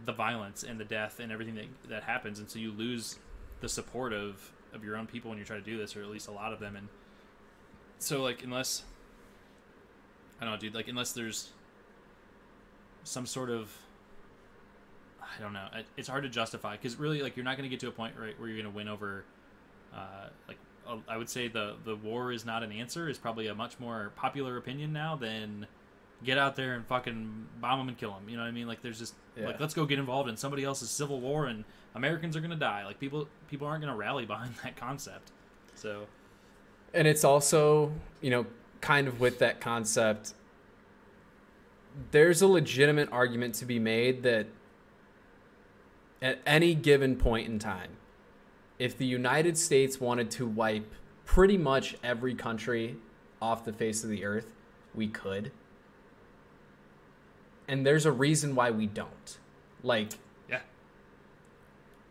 the 0.04 0.12
violence 0.12 0.62
and 0.62 0.78
the 0.78 0.84
death 0.84 1.20
and 1.20 1.30
everything 1.30 1.54
that 1.54 1.88
that 1.88 2.02
happens 2.02 2.38
and 2.38 2.50
so 2.50 2.58
you 2.58 2.72
lose 2.72 3.18
the 3.60 3.68
support 3.68 4.12
of 4.12 4.52
of 4.72 4.84
your 4.84 4.96
own 4.96 5.06
people 5.06 5.30
when 5.30 5.38
you 5.38 5.44
try 5.44 5.56
to 5.56 5.62
do 5.62 5.78
this 5.78 5.96
or 5.96 6.02
at 6.02 6.08
least 6.08 6.28
a 6.28 6.32
lot 6.32 6.52
of 6.52 6.58
them 6.58 6.74
and 6.76 6.88
so 7.98 8.22
like 8.22 8.42
unless 8.42 8.82
I 10.44 10.50
don't 10.50 10.54
know 10.54 10.60
dude 10.60 10.74
like 10.74 10.88
unless 10.88 11.12
there's 11.12 11.50
some 13.04 13.26
sort 13.26 13.50
of 13.50 13.70
I 15.22 15.40
don't 15.42 15.52
know. 15.52 15.66
It- 15.74 15.86
It's 15.96 16.08
hard 16.08 16.22
to 16.24 16.28
justify 16.28 16.76
because 16.76 16.96
really, 16.96 17.22
like, 17.22 17.34
you're 17.36 17.44
not 17.44 17.56
going 17.56 17.68
to 17.68 17.70
get 17.70 17.80
to 17.80 17.88
a 17.88 17.90
point 17.90 18.14
right 18.20 18.38
where 18.38 18.48
you're 18.48 18.60
going 18.60 18.70
to 18.70 18.76
win 18.76 18.88
over. 18.88 19.24
Uh, 19.92 20.28
like, 20.46 20.58
uh, 20.86 20.98
I 21.08 21.16
would 21.16 21.28
say 21.30 21.48
the 21.48 21.74
the 21.84 21.96
war 21.96 22.30
is 22.30 22.44
not 22.44 22.62
an 22.62 22.70
answer 22.70 23.08
is 23.08 23.16
probably 23.18 23.46
a 23.48 23.54
much 23.54 23.80
more 23.80 24.12
popular 24.16 24.56
opinion 24.58 24.92
now 24.92 25.16
than 25.16 25.66
get 26.22 26.38
out 26.38 26.54
there 26.56 26.74
and 26.74 26.86
fucking 26.86 27.46
bomb 27.60 27.78
them 27.80 27.88
and 27.88 27.98
kill 27.98 28.12
them. 28.12 28.28
You 28.28 28.36
know 28.36 28.42
what 28.42 28.48
I 28.48 28.52
mean? 28.52 28.68
Like, 28.68 28.80
there's 28.82 28.98
just 28.98 29.14
Yeah. 29.36 29.46
like 29.46 29.58
let's 29.60 29.74
go 29.74 29.86
get 29.86 29.98
involved 29.98 30.28
in 30.28 30.36
somebody 30.36 30.62
else's 30.62 30.90
civil 30.90 31.20
war 31.20 31.46
and 31.46 31.64
Americans 31.94 32.36
are 32.36 32.40
going 32.40 32.50
to 32.50 32.56
die. 32.56 32.84
Like, 32.84 33.00
people 33.00 33.26
people 33.48 33.66
aren't 33.66 33.82
going 33.82 33.92
to 33.92 33.98
rally 33.98 34.26
behind 34.34 34.54
that 34.62 34.76
concept. 34.76 35.32
So 35.74 36.06
and 36.92 37.08
it's 37.08 37.24
also 37.24 37.92
you 38.20 38.30
know 38.30 38.46
kind 38.84 39.08
of 39.08 39.18
with 39.18 39.38
that 39.38 39.60
concept 39.60 40.34
there's 42.10 42.42
a 42.42 42.46
legitimate 42.46 43.08
argument 43.10 43.54
to 43.54 43.64
be 43.64 43.78
made 43.78 44.22
that 44.22 44.46
at 46.20 46.38
any 46.46 46.74
given 46.74 47.16
point 47.16 47.48
in 47.48 47.58
time 47.58 47.90
if 48.78 48.98
the 48.98 49.06
united 49.06 49.56
states 49.56 50.00
wanted 50.00 50.30
to 50.30 50.46
wipe 50.46 50.92
pretty 51.24 51.56
much 51.56 51.96
every 52.04 52.34
country 52.34 52.96
off 53.40 53.64
the 53.64 53.72
face 53.72 54.04
of 54.04 54.10
the 54.10 54.24
earth 54.24 54.52
we 54.94 55.08
could. 55.08 55.50
And 57.66 57.84
there's 57.86 58.06
a 58.06 58.12
reason 58.12 58.54
why 58.54 58.70
we 58.70 58.86
don't. 58.86 59.38
Like 59.82 60.10
yeah, 60.48 60.60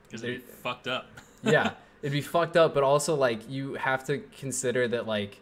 because 0.04 0.22
There- 0.22 0.32
they 0.34 0.38
fucked 0.40 0.88
up. 0.88 1.08
yeah, 1.44 1.74
it'd 2.02 2.12
be 2.12 2.22
fucked 2.22 2.58
up, 2.58 2.74
but 2.74 2.84
also 2.84 3.16
like 3.16 3.50
you 3.50 3.76
have 3.76 4.04
to 4.06 4.20
consider 4.38 4.88
that 4.90 5.08
like 5.08 5.40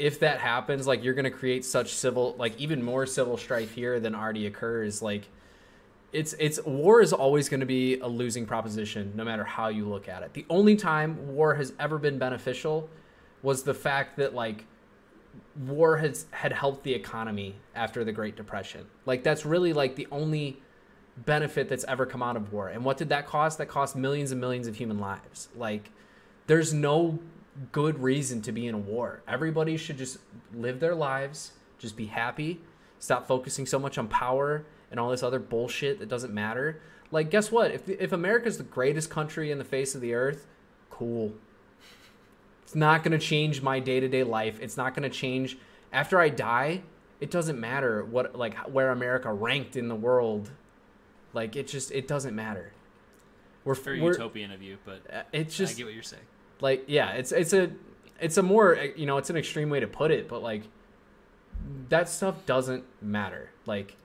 if 0.00 0.20
that 0.20 0.40
happens, 0.40 0.86
like 0.86 1.04
you're 1.04 1.14
gonna 1.14 1.30
create 1.30 1.64
such 1.64 1.94
civil, 1.94 2.34
like 2.38 2.58
even 2.58 2.82
more 2.82 3.06
civil 3.06 3.36
strife 3.36 3.72
here 3.72 4.00
than 4.00 4.14
already 4.14 4.46
occurs. 4.46 5.02
Like 5.02 5.28
it's 6.12 6.34
it's 6.38 6.62
war 6.64 7.00
is 7.00 7.12
always 7.12 7.48
going 7.48 7.60
to 7.60 7.66
be 7.66 7.98
a 8.00 8.08
losing 8.08 8.46
proposition, 8.46 9.12
no 9.14 9.24
matter 9.24 9.44
how 9.44 9.68
you 9.68 9.88
look 9.88 10.08
at 10.08 10.22
it. 10.22 10.32
The 10.34 10.46
only 10.50 10.76
time 10.76 11.34
war 11.34 11.54
has 11.54 11.72
ever 11.78 11.98
been 11.98 12.18
beneficial 12.18 12.88
was 13.42 13.62
the 13.62 13.74
fact 13.74 14.16
that 14.16 14.34
like 14.34 14.64
war 15.66 15.98
has 15.98 16.26
had 16.32 16.52
helped 16.52 16.82
the 16.82 16.94
economy 16.94 17.54
after 17.74 18.04
the 18.04 18.12
Great 18.12 18.36
Depression. 18.36 18.86
Like 19.06 19.22
that's 19.22 19.46
really 19.46 19.72
like 19.72 19.94
the 19.96 20.08
only 20.10 20.60
benefit 21.16 21.68
that's 21.68 21.84
ever 21.84 22.06
come 22.06 22.22
out 22.22 22.36
of 22.36 22.52
war. 22.52 22.68
And 22.68 22.84
what 22.84 22.96
did 22.96 23.10
that 23.10 23.26
cost? 23.26 23.58
That 23.58 23.66
cost 23.66 23.94
millions 23.94 24.32
and 24.32 24.40
millions 24.40 24.66
of 24.66 24.76
human 24.76 24.98
lives. 24.98 25.48
Like 25.54 25.90
there's 26.46 26.74
no 26.74 27.20
good 27.72 28.02
reason 28.02 28.42
to 28.42 28.52
be 28.52 28.66
in 28.66 28.74
a 28.74 28.78
war. 28.78 29.22
Everybody 29.28 29.76
should 29.76 29.98
just 29.98 30.18
live 30.54 30.80
their 30.80 30.94
lives, 30.94 31.52
just 31.78 31.96
be 31.96 32.06
happy, 32.06 32.60
stop 32.98 33.26
focusing 33.26 33.66
so 33.66 33.78
much 33.78 33.98
on 33.98 34.08
power 34.08 34.64
and 34.90 34.98
all 34.98 35.10
this 35.10 35.22
other 35.22 35.38
bullshit 35.38 35.98
that 35.98 36.08
doesn't 36.08 36.32
matter. 36.32 36.80
Like 37.10 37.30
guess 37.30 37.50
what? 37.50 37.70
If 37.70 37.88
if 37.88 38.12
America's 38.12 38.58
the 38.58 38.64
greatest 38.64 39.10
country 39.10 39.50
in 39.50 39.58
the 39.58 39.64
face 39.64 39.94
of 39.94 40.00
the 40.00 40.14
earth, 40.14 40.46
cool. 40.90 41.32
It's 42.62 42.74
not 42.74 43.02
going 43.02 43.18
to 43.18 43.24
change 43.24 43.62
my 43.62 43.80
day-to-day 43.80 44.22
life. 44.22 44.60
It's 44.60 44.76
not 44.76 44.94
going 44.94 45.02
to 45.02 45.16
change 45.16 45.58
after 45.92 46.20
I 46.20 46.28
die. 46.28 46.82
It 47.18 47.30
doesn't 47.30 47.58
matter 47.58 48.04
what 48.04 48.36
like 48.36 48.56
where 48.68 48.90
America 48.90 49.32
ranked 49.32 49.76
in 49.76 49.88
the 49.88 49.96
world. 49.96 50.50
Like 51.32 51.56
it 51.56 51.66
just 51.66 51.90
it 51.90 52.06
doesn't 52.06 52.34
matter. 52.34 52.72
We're 53.64 53.74
Very 53.74 54.02
utopian 54.02 54.52
of 54.52 54.62
you, 54.62 54.78
but 54.84 55.02
uh, 55.12 55.22
it's 55.32 55.56
just. 55.56 55.74
I 55.74 55.76
get 55.76 55.86
what 55.86 55.94
you're 55.94 56.02
saying. 56.02 56.22
Like 56.60 56.84
yeah, 56.86 57.12
it's 57.12 57.32
it's 57.32 57.52
a 57.52 57.70
it's 58.20 58.36
a 58.36 58.42
more 58.42 58.78
uh, 58.78 58.86
you 58.96 59.06
know 59.06 59.16
it's 59.18 59.30
an 59.30 59.36
extreme 59.36 59.70
way 59.70 59.80
to 59.80 59.86
put 59.86 60.10
it, 60.10 60.28
but 60.28 60.42
like 60.42 60.62
that 61.88 62.08
stuff 62.08 62.46
doesn't 62.46 62.84
matter. 63.02 63.50
Like 63.66 63.96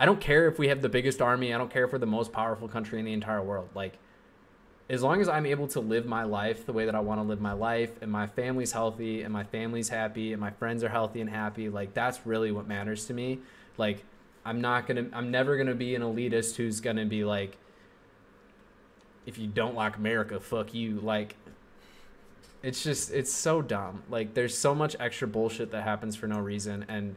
I 0.00 0.06
don't 0.06 0.20
care 0.20 0.46
if 0.48 0.58
we 0.58 0.68
have 0.68 0.82
the 0.82 0.88
biggest 0.88 1.20
army. 1.20 1.52
I 1.52 1.58
don't 1.58 1.70
care 1.70 1.86
we're 1.86 1.98
the 1.98 2.06
most 2.06 2.32
powerful 2.32 2.68
country 2.68 2.98
in 2.98 3.04
the 3.04 3.12
entire 3.12 3.42
world. 3.42 3.68
Like 3.74 3.98
as 4.90 5.02
long 5.02 5.20
as 5.20 5.28
I'm 5.28 5.44
able 5.44 5.68
to 5.68 5.80
live 5.80 6.06
my 6.06 6.24
life 6.24 6.64
the 6.64 6.72
way 6.72 6.86
that 6.86 6.94
I 6.94 7.00
want 7.00 7.20
to 7.20 7.26
live 7.26 7.40
my 7.40 7.52
life, 7.52 7.90
and 8.00 8.10
my 8.10 8.26
family's 8.26 8.72
healthy, 8.72 9.22
and 9.22 9.32
my 9.32 9.44
family's 9.44 9.88
happy, 9.88 10.32
and 10.32 10.40
my 10.40 10.50
friends 10.50 10.82
are 10.82 10.88
healthy 10.88 11.20
and 11.20 11.28
happy, 11.28 11.68
like 11.68 11.94
that's 11.94 12.26
really 12.26 12.52
what 12.52 12.66
matters 12.66 13.04
to 13.06 13.14
me. 13.14 13.40
Like, 13.76 14.04
I'm 14.44 14.60
not 14.60 14.86
gonna, 14.86 15.06
I'm 15.12 15.30
never 15.30 15.56
gonna 15.58 15.74
be 15.74 15.94
an 15.94 16.02
elitist 16.02 16.56
who's 16.56 16.80
gonna 16.80 17.04
be 17.04 17.24
like, 17.24 17.58
if 19.26 19.36
you 19.36 19.46
don't 19.46 19.74
like 19.74 19.96
America, 19.96 20.40
fuck 20.40 20.72
you. 20.72 21.00
Like, 21.00 21.36
it's 22.62 22.82
just, 22.82 23.12
it's 23.12 23.32
so 23.32 23.62
dumb. 23.62 24.02
Like, 24.10 24.34
there's 24.34 24.56
so 24.56 24.74
much 24.74 24.96
extra 24.98 25.28
bullshit 25.28 25.70
that 25.70 25.82
happens 25.82 26.16
for 26.16 26.26
no 26.26 26.38
reason, 26.38 26.84
and 26.88 27.14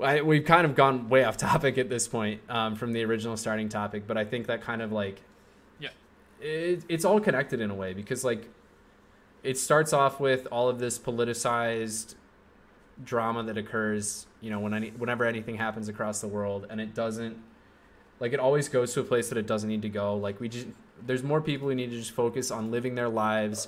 I, 0.00 0.22
we've 0.22 0.44
kind 0.44 0.64
of 0.64 0.74
gone 0.74 1.08
way 1.08 1.24
off 1.24 1.36
topic 1.48 1.78
at 1.78 1.88
this 1.88 2.08
point 2.08 2.40
um, 2.48 2.74
from 2.76 2.92
the 2.92 3.04
original 3.04 3.36
starting 3.36 3.68
topic, 3.68 4.04
but 4.06 4.16
I 4.16 4.24
think 4.24 4.46
that 4.46 4.62
kind 4.62 4.82
of 4.82 4.92
like, 4.92 5.20
Yeah. 5.78 5.90
it, 6.40 6.84
it's 6.88 7.04
all 7.04 7.20
connected 7.20 7.60
in 7.60 7.70
a 7.70 7.74
way 7.74 7.92
because 7.94 8.24
like, 8.24 8.48
it 9.42 9.58
starts 9.58 9.92
off 9.92 10.20
with 10.20 10.46
all 10.52 10.68
of 10.68 10.78
this 10.78 10.98
politicized 10.98 12.14
drama 13.04 13.42
that 13.42 13.58
occurs, 13.58 14.26
you 14.40 14.50
know, 14.50 14.60
when 14.60 14.72
any 14.72 14.90
whenever 14.90 15.24
anything 15.24 15.56
happens 15.56 15.88
across 15.88 16.20
the 16.20 16.28
world, 16.28 16.66
and 16.70 16.80
it 16.80 16.94
doesn't, 16.94 17.36
like, 18.20 18.32
it 18.32 18.38
always 18.38 18.68
goes 18.68 18.94
to 18.94 19.00
a 19.00 19.04
place 19.04 19.28
that 19.30 19.38
it 19.38 19.46
doesn't 19.48 19.68
need 19.68 19.82
to 19.82 19.88
go. 19.88 20.16
Like, 20.16 20.38
we 20.40 20.48
just 20.48 20.68
there's 21.04 21.24
more 21.24 21.40
people 21.40 21.68
who 21.68 21.74
need 21.74 21.90
to 21.90 21.96
just 21.98 22.12
focus 22.12 22.52
on 22.52 22.70
living 22.70 22.94
their 22.94 23.08
lives. 23.08 23.66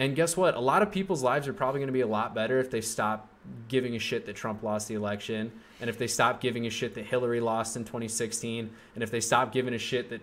And 0.00 0.16
guess 0.16 0.34
what? 0.34 0.54
A 0.54 0.60
lot 0.60 0.80
of 0.80 0.90
people's 0.90 1.22
lives 1.22 1.46
are 1.46 1.52
probably 1.52 1.80
going 1.80 1.88
to 1.88 1.92
be 1.92 2.00
a 2.00 2.06
lot 2.06 2.34
better 2.34 2.58
if 2.58 2.70
they 2.70 2.80
stop 2.80 3.28
giving 3.68 3.94
a 3.96 3.98
shit 3.98 4.24
that 4.24 4.34
Trump 4.34 4.62
lost 4.62 4.88
the 4.88 4.94
election, 4.94 5.52
and 5.78 5.90
if 5.90 5.98
they 5.98 6.06
stop 6.06 6.40
giving 6.40 6.66
a 6.66 6.70
shit 6.70 6.94
that 6.94 7.04
Hillary 7.04 7.38
lost 7.38 7.76
in 7.76 7.84
2016, 7.84 8.70
and 8.94 9.04
if 9.04 9.10
they 9.10 9.20
stop 9.20 9.52
giving 9.52 9.74
a 9.74 9.78
shit 9.78 10.08
that 10.08 10.22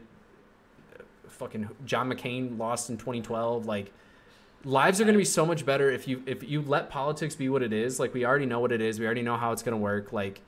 uh, 1.00 1.04
fucking 1.30 1.70
John 1.86 2.10
McCain 2.10 2.58
lost 2.58 2.90
in 2.90 2.98
2012, 2.98 3.68
like 3.68 3.94
lives 4.66 5.00
are 5.00 5.04
going 5.04 5.14
to 5.14 5.20
be 5.20 5.24
so 5.24 5.46
much 5.46 5.64
better 5.64 5.92
if 5.92 6.08
you 6.08 6.24
if 6.26 6.44
you 6.44 6.64
let 6.64 6.90
politics 6.90 7.36
be 7.36 7.48
what 7.48 7.62
it 7.62 7.72
is. 7.72 8.00
Like 8.00 8.16
we 8.16 8.26
already 8.26 8.48
know 8.48 8.60
what 8.60 8.72
it 8.72 8.82
is. 8.82 9.00
We 9.00 9.06
already 9.06 9.22
know 9.22 9.38
how 9.38 9.52
it's 9.52 9.62
going 9.62 9.74
to 9.74 9.82
work. 9.82 10.12
Like 10.12 10.42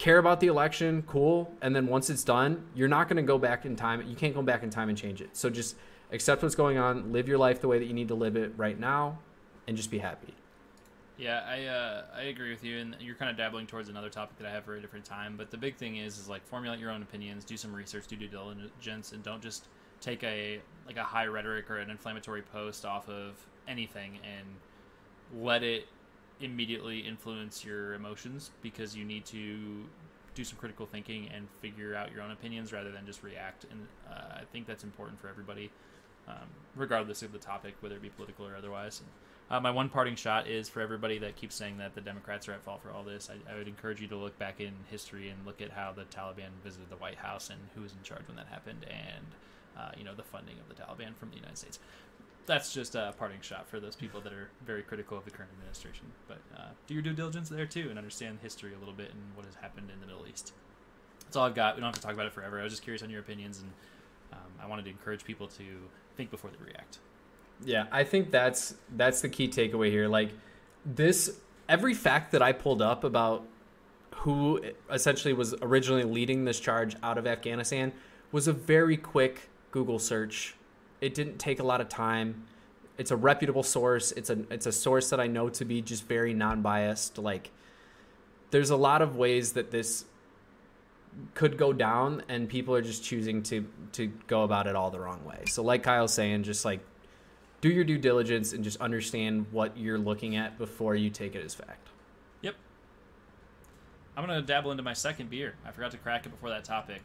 care 0.00 0.18
about 0.18 0.40
the 0.40 0.48
election, 0.48 1.04
cool, 1.06 1.54
and 1.62 1.76
then 1.76 1.86
once 1.86 2.10
it's 2.10 2.24
done, 2.24 2.66
you're 2.74 2.88
not 2.88 3.08
going 3.08 3.18
to 3.18 3.22
go 3.22 3.38
back 3.38 3.64
in 3.64 3.76
time. 3.76 4.02
You 4.08 4.16
can't 4.16 4.34
go 4.34 4.42
back 4.42 4.64
in 4.64 4.70
time 4.70 4.88
and 4.88 4.98
change 4.98 5.22
it. 5.22 5.36
So 5.36 5.48
just 5.48 5.76
accept 6.12 6.42
what's 6.42 6.54
going 6.54 6.78
on, 6.78 7.12
live 7.12 7.28
your 7.28 7.38
life 7.38 7.60
the 7.60 7.68
way 7.68 7.78
that 7.78 7.86
you 7.86 7.94
need 7.94 8.08
to 8.08 8.14
live 8.14 8.36
it 8.36 8.52
right 8.56 8.78
now, 8.78 9.18
and 9.66 9.76
just 9.76 9.90
be 9.90 9.98
happy. 9.98 10.34
Yeah, 11.18 11.42
I 11.48 11.64
uh, 11.64 12.02
I 12.14 12.22
agree 12.24 12.50
with 12.50 12.62
you, 12.62 12.78
and 12.78 12.96
you're 13.00 13.14
kind 13.14 13.30
of 13.30 13.36
dabbling 13.36 13.66
towards 13.66 13.88
another 13.88 14.10
topic 14.10 14.36
that 14.38 14.46
I 14.46 14.50
have 14.50 14.64
for 14.64 14.76
a 14.76 14.80
different 14.80 15.04
time. 15.04 15.36
But 15.36 15.50
the 15.50 15.56
big 15.56 15.76
thing 15.76 15.96
is, 15.96 16.18
is 16.18 16.28
like 16.28 16.46
formulate 16.46 16.78
your 16.78 16.90
own 16.90 17.02
opinions, 17.02 17.44
do 17.44 17.56
some 17.56 17.74
research, 17.74 18.06
do 18.06 18.16
due 18.16 18.28
diligence, 18.28 19.12
and 19.12 19.22
don't 19.22 19.42
just 19.42 19.66
take 20.00 20.22
a 20.24 20.60
like 20.86 20.98
a 20.98 21.02
high 21.02 21.26
rhetoric 21.26 21.70
or 21.70 21.78
an 21.78 21.90
inflammatory 21.90 22.42
post 22.42 22.84
off 22.84 23.08
of 23.08 23.34
anything 23.66 24.18
and 24.22 25.42
let 25.42 25.62
it 25.62 25.88
immediately 26.40 27.00
influence 27.00 27.64
your 27.64 27.94
emotions 27.94 28.50
because 28.62 28.94
you 28.94 29.04
need 29.04 29.24
to 29.24 29.84
do 30.34 30.44
some 30.44 30.58
critical 30.58 30.86
thinking 30.86 31.28
and 31.34 31.48
figure 31.60 31.94
out 31.94 32.12
your 32.12 32.22
own 32.22 32.30
opinions 32.30 32.72
rather 32.72 32.92
than 32.92 33.06
just 33.06 33.22
react. 33.22 33.64
And 33.70 33.86
uh, 34.08 34.40
I 34.40 34.42
think 34.52 34.66
that's 34.66 34.84
important 34.84 35.18
for 35.18 35.28
everybody, 35.28 35.70
um, 36.28 36.48
regardless 36.74 37.22
of 37.22 37.32
the 37.32 37.38
topic, 37.38 37.74
whether 37.80 37.96
it 37.96 38.02
be 38.02 38.10
political 38.10 38.46
or 38.46 38.56
otherwise. 38.56 39.02
Uh, 39.48 39.60
my 39.60 39.70
one 39.70 39.88
parting 39.88 40.16
shot 40.16 40.48
is 40.48 40.68
for 40.68 40.80
everybody 40.80 41.18
that 41.18 41.36
keeps 41.36 41.54
saying 41.54 41.78
that 41.78 41.94
the 41.94 42.00
Democrats 42.00 42.48
are 42.48 42.52
at 42.52 42.62
fault 42.62 42.82
for 42.82 42.90
all 42.90 43.04
this. 43.04 43.30
I, 43.30 43.52
I 43.52 43.56
would 43.56 43.68
encourage 43.68 44.00
you 44.00 44.08
to 44.08 44.16
look 44.16 44.36
back 44.38 44.60
in 44.60 44.72
history 44.90 45.28
and 45.28 45.46
look 45.46 45.62
at 45.62 45.70
how 45.70 45.92
the 45.92 46.02
Taliban 46.04 46.50
visited 46.64 46.90
the 46.90 46.96
White 46.96 47.18
House 47.18 47.50
and 47.50 47.60
who 47.74 47.82
was 47.82 47.92
in 47.92 48.02
charge 48.02 48.26
when 48.26 48.36
that 48.36 48.48
happened, 48.48 48.84
and 48.90 49.26
uh, 49.78 49.92
you 49.96 50.02
know 50.02 50.14
the 50.14 50.24
funding 50.24 50.56
of 50.58 50.68
the 50.68 50.82
Taliban 50.82 51.14
from 51.14 51.30
the 51.30 51.36
United 51.36 51.58
States. 51.58 51.78
That's 52.46 52.72
just 52.72 52.94
a 52.94 53.14
parting 53.18 53.40
shot 53.40 53.68
for 53.68 53.80
those 53.80 53.96
people 53.96 54.20
that 54.20 54.32
are 54.32 54.50
very 54.64 54.82
critical 54.82 55.18
of 55.18 55.24
the 55.24 55.30
current 55.30 55.50
administration. 55.56 56.06
But 56.26 56.38
uh, 56.56 56.68
do 56.86 56.94
your 56.94 57.02
due 57.02 57.12
diligence 57.12 57.48
there 57.48 57.66
too, 57.66 57.86
and 57.88 57.98
understand 57.98 58.38
history 58.42 58.74
a 58.74 58.78
little 58.78 58.94
bit 58.94 59.10
and 59.12 59.20
what 59.36 59.46
has 59.46 59.54
happened 59.54 59.90
in 59.92 60.00
the 60.00 60.06
Middle 60.06 60.26
East. 60.26 60.54
That's 61.24 61.36
all 61.36 61.46
I've 61.46 61.54
got. 61.54 61.76
We 61.76 61.82
don't 61.82 61.88
have 61.88 61.96
to 61.96 62.00
talk 62.00 62.14
about 62.14 62.26
it 62.26 62.32
forever. 62.32 62.58
I 62.58 62.64
was 62.64 62.72
just 62.72 62.82
curious 62.82 63.02
on 63.02 63.10
your 63.10 63.20
opinions, 63.20 63.60
and 63.60 63.70
um, 64.32 64.50
I 64.60 64.66
wanted 64.66 64.86
to 64.86 64.90
encourage 64.90 65.24
people 65.24 65.46
to 65.48 65.64
think 66.16 66.30
before 66.30 66.50
they 66.50 66.64
react. 66.64 66.98
Yeah, 67.64 67.86
I 67.90 68.04
think 68.04 68.30
that's 68.30 68.74
that's 68.96 69.20
the 69.20 69.28
key 69.28 69.48
takeaway 69.48 69.90
here. 69.90 70.08
Like 70.08 70.30
this 70.84 71.38
every 71.68 71.94
fact 71.94 72.32
that 72.32 72.42
I 72.42 72.52
pulled 72.52 72.82
up 72.82 73.04
about 73.04 73.44
who 74.16 74.60
essentially 74.90 75.32
was 75.32 75.54
originally 75.62 76.04
leading 76.04 76.44
this 76.44 76.60
charge 76.60 76.96
out 77.02 77.18
of 77.18 77.26
Afghanistan 77.26 77.92
was 78.32 78.48
a 78.48 78.52
very 78.52 78.96
quick 78.96 79.48
Google 79.70 79.98
search. 79.98 80.54
It 81.00 81.14
didn't 81.14 81.38
take 81.38 81.60
a 81.60 81.62
lot 81.62 81.80
of 81.80 81.88
time. 81.88 82.44
It's 82.98 83.10
a 83.10 83.16
reputable 83.16 83.62
source. 83.62 84.12
It's 84.12 84.30
a 84.30 84.38
it's 84.50 84.66
a 84.66 84.72
source 84.72 85.10
that 85.10 85.20
I 85.20 85.26
know 85.26 85.48
to 85.50 85.64
be 85.64 85.82
just 85.82 86.06
very 86.06 86.34
non-biased. 86.34 87.18
Like 87.18 87.50
there's 88.50 88.70
a 88.70 88.76
lot 88.76 89.02
of 89.02 89.16
ways 89.16 89.52
that 89.52 89.70
this 89.70 90.04
could 91.34 91.56
go 91.56 91.72
down 91.72 92.22
and 92.28 92.48
people 92.48 92.74
are 92.74 92.82
just 92.82 93.02
choosing 93.02 93.42
to 93.44 93.66
to 93.92 94.06
go 94.26 94.42
about 94.42 94.66
it 94.66 94.76
all 94.76 94.90
the 94.90 95.00
wrong 95.00 95.24
way. 95.24 95.44
So 95.46 95.62
like 95.62 95.82
Kyle's 95.82 96.12
saying 96.12 96.42
just 96.42 96.64
like 96.64 96.80
do 97.60 97.70
your 97.70 97.84
due 97.84 97.98
diligence 97.98 98.52
and 98.52 98.62
just 98.62 98.80
understand 98.80 99.46
what 99.50 99.76
you're 99.76 99.98
looking 99.98 100.36
at 100.36 100.58
before 100.58 100.94
you 100.94 101.10
take 101.10 101.34
it 101.34 101.44
as 101.44 101.54
fact. 101.54 101.88
Yep. 102.42 102.54
I'm 104.16 104.26
gonna 104.26 104.42
dabble 104.42 104.70
into 104.70 104.82
my 104.82 104.92
second 104.92 105.30
beer. 105.30 105.54
I 105.64 105.70
forgot 105.70 105.90
to 105.92 105.98
crack 105.98 106.26
it 106.26 106.30
before 106.30 106.50
that 106.50 106.64
topic. 106.64 107.02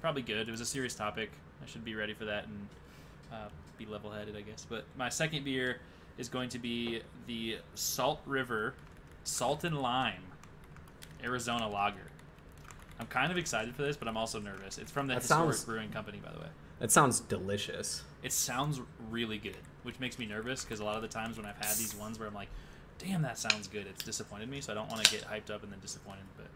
Probably 0.00 0.22
good. 0.22 0.48
It 0.48 0.50
was 0.50 0.60
a 0.60 0.66
serious 0.66 0.94
topic. 0.94 1.30
I 1.62 1.66
should 1.66 1.84
be 1.84 1.94
ready 1.94 2.12
for 2.12 2.24
that 2.26 2.46
and 2.46 2.68
uh, 3.32 3.48
be 3.78 3.86
level-headed, 3.86 4.36
I 4.36 4.42
guess. 4.42 4.66
But 4.68 4.84
my 4.98 5.08
second 5.08 5.44
beer 5.44 5.80
is 6.18 6.28
going 6.28 6.48
to 6.50 6.58
be 6.58 7.00
the 7.26 7.58
Salt 7.74 8.20
River 8.26 8.74
Salt 9.24 9.64
and 9.64 9.80
Lime 9.80 10.22
Arizona 11.22 11.68
Lager. 11.68 12.10
I'm 12.98 13.06
kind 13.06 13.32
of 13.32 13.38
excited 13.38 13.74
for 13.74 13.82
this, 13.82 13.96
but 13.96 14.06
I'm 14.08 14.16
also 14.16 14.38
nervous. 14.40 14.78
It's 14.78 14.90
from 14.90 15.06
the 15.08 15.14
That 15.14 15.22
Historic 15.22 15.54
sounds- 15.54 15.64
Brewing 15.64 15.90
Company, 15.90 16.20
by 16.24 16.32
the 16.32 16.38
way. 16.40 16.48
That 16.80 16.90
sounds 16.90 17.20
delicious. 17.20 18.02
It 18.22 18.32
sounds 18.32 18.80
really 19.10 19.38
good, 19.38 19.56
which 19.84 20.00
makes 20.00 20.18
me 20.18 20.26
nervous 20.26 20.64
because 20.64 20.80
a 20.80 20.84
lot 20.84 20.96
of 20.96 21.02
the 21.02 21.08
times 21.08 21.36
when 21.36 21.46
I've 21.46 21.56
had 21.56 21.76
these 21.76 21.94
ones 21.94 22.18
where 22.18 22.26
I'm 22.28 22.34
like, 22.34 22.48
damn, 22.98 23.22
that 23.22 23.38
sounds 23.38 23.68
good, 23.68 23.86
it's 23.86 24.04
disappointed 24.04 24.48
me, 24.48 24.60
so 24.60 24.72
I 24.72 24.74
don't 24.74 24.88
want 24.90 25.04
to 25.04 25.10
get 25.10 25.22
hyped 25.24 25.52
up 25.54 25.62
and 25.62 25.72
then 25.72 25.80
disappointed, 25.80 26.24
but 26.36 26.46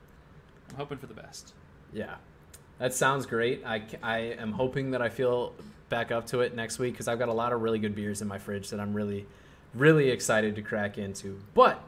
I'm 0.70 0.76
hoping 0.76 0.98
for 0.98 1.06
the 1.06 1.14
best. 1.14 1.54
Yeah. 1.92 2.16
That 2.78 2.94
sounds 2.94 3.26
great. 3.26 3.62
I, 3.66 3.82
I 4.02 4.18
am 4.38 4.52
hoping 4.52 4.92
that 4.92 5.02
I 5.02 5.08
feel 5.08 5.54
back 5.88 6.12
up 6.12 6.26
to 6.28 6.40
it 6.40 6.54
next 6.54 6.78
week 6.78 6.94
because 6.94 7.08
I've 7.08 7.18
got 7.18 7.28
a 7.28 7.32
lot 7.32 7.52
of 7.52 7.60
really 7.62 7.78
good 7.78 7.94
beers 7.94 8.22
in 8.22 8.28
my 8.28 8.38
fridge 8.38 8.70
that 8.70 8.78
I'm 8.78 8.94
really, 8.94 9.26
really 9.74 10.10
excited 10.10 10.54
to 10.56 10.62
crack 10.62 10.96
into. 10.98 11.40
But 11.54 11.82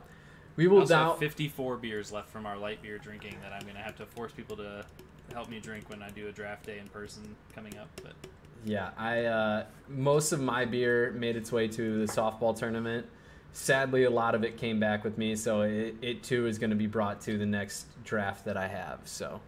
we 0.56 0.66
I 0.66 0.68
will 0.68 0.80
also 0.80 0.94
now. 0.94 1.10
have 1.10 1.18
54 1.18 1.76
beers 1.78 2.12
left 2.12 2.28
from 2.30 2.46
our 2.46 2.56
light 2.56 2.82
beer 2.82 2.98
drinking 2.98 3.36
that 3.42 3.52
I'm 3.52 3.62
going 3.62 3.74
to 3.74 3.80
have 3.82 3.96
to 3.96 4.06
force 4.06 4.32
people 4.32 4.56
to 4.56 4.84
help 5.32 5.48
me 5.48 5.60
drink 5.60 5.88
when 5.88 6.02
I 6.02 6.10
do 6.10 6.28
a 6.28 6.32
draft 6.32 6.66
day 6.66 6.78
in 6.78 6.88
person 6.88 7.36
coming 7.54 7.76
up, 7.78 7.88
but 8.02 8.12
Yeah, 8.64 8.90
I 8.98 9.24
uh, 9.24 9.64
most 9.88 10.32
of 10.32 10.40
my 10.40 10.64
beer 10.64 11.12
made 11.12 11.36
its 11.36 11.52
way 11.52 11.68
to 11.68 12.04
the 12.06 12.12
softball 12.12 12.56
tournament. 12.56 13.06
Sadly, 13.52 14.04
a 14.04 14.10
lot 14.10 14.34
of 14.34 14.44
it 14.44 14.56
came 14.58 14.78
back 14.78 15.02
with 15.02 15.18
me, 15.18 15.34
so 15.34 15.62
it, 15.62 15.96
it 16.02 16.22
too 16.22 16.46
is 16.46 16.58
going 16.58 16.70
to 16.70 16.76
be 16.76 16.86
brought 16.86 17.20
to 17.22 17.36
the 17.36 17.46
next 17.46 17.86
draft 18.04 18.44
that 18.44 18.56
I 18.56 18.68
have. 18.68 19.00
So, 19.04 19.40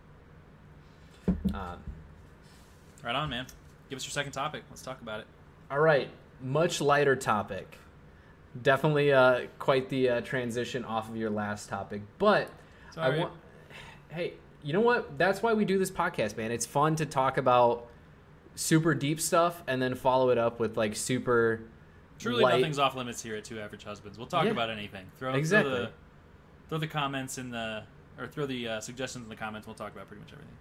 um, 1.54 1.78
right 3.04 3.14
on, 3.14 3.30
man. 3.30 3.46
Give 3.90 3.96
us 3.96 4.04
your 4.04 4.10
second 4.10 4.32
topic. 4.32 4.64
Let's 4.70 4.82
talk 4.82 5.00
about 5.02 5.20
it. 5.20 5.26
all 5.70 5.78
right, 5.78 6.08
much 6.42 6.80
lighter 6.80 7.14
topic. 7.14 7.78
Definitely 8.60 9.12
uh, 9.12 9.46
quite 9.58 9.88
the 9.88 10.08
uh, 10.10 10.20
transition 10.20 10.84
off 10.84 11.08
of 11.08 11.16
your 11.16 11.30
last 11.30 11.68
topic, 11.70 12.02
but 12.18 12.48
I 12.90 12.94
Sorry. 12.94 13.18
want. 13.20 13.32
Hey, 14.10 14.34
you 14.62 14.74
know 14.74 14.80
what? 14.82 15.16
That's 15.16 15.42
why 15.42 15.54
we 15.54 15.64
do 15.64 15.78
this 15.78 15.90
podcast, 15.90 16.36
man. 16.36 16.50
It's 16.52 16.66
fun 16.66 16.94
to 16.96 17.06
talk 17.06 17.38
about 17.38 17.86
super 18.54 18.94
deep 18.94 19.20
stuff 19.22 19.62
and 19.66 19.80
then 19.80 19.94
follow 19.94 20.28
it 20.28 20.36
up 20.36 20.60
with 20.60 20.76
like 20.76 20.94
super 20.94 21.62
Truly, 22.18 22.42
light- 22.42 22.58
nothing's 22.60 22.78
off 22.78 22.94
limits 22.94 23.22
here 23.22 23.36
at 23.36 23.44
Two 23.44 23.58
Average 23.58 23.84
Husbands. 23.84 24.18
We'll 24.18 24.26
talk 24.26 24.44
Yeah. 24.44 24.50
about 24.50 24.68
anything. 24.68 25.06
Throw, 25.18 25.32
Exactly. 25.32 25.72
Throw 25.72 25.80
the, 25.84 25.90
throw 26.68 26.78
the 26.78 26.86
comments 26.88 27.38
in 27.38 27.50
the, 27.50 27.84
or 28.18 28.26
throw 28.26 28.44
the 28.44 28.68
uh, 28.68 28.80
suggestions 28.80 29.24
in 29.24 29.30
the 29.30 29.36
comments. 29.36 29.66
We'll 29.66 29.74
talk 29.76 29.92
about 29.94 30.08
pretty 30.08 30.20
much 30.20 30.32
everything. 30.34 30.54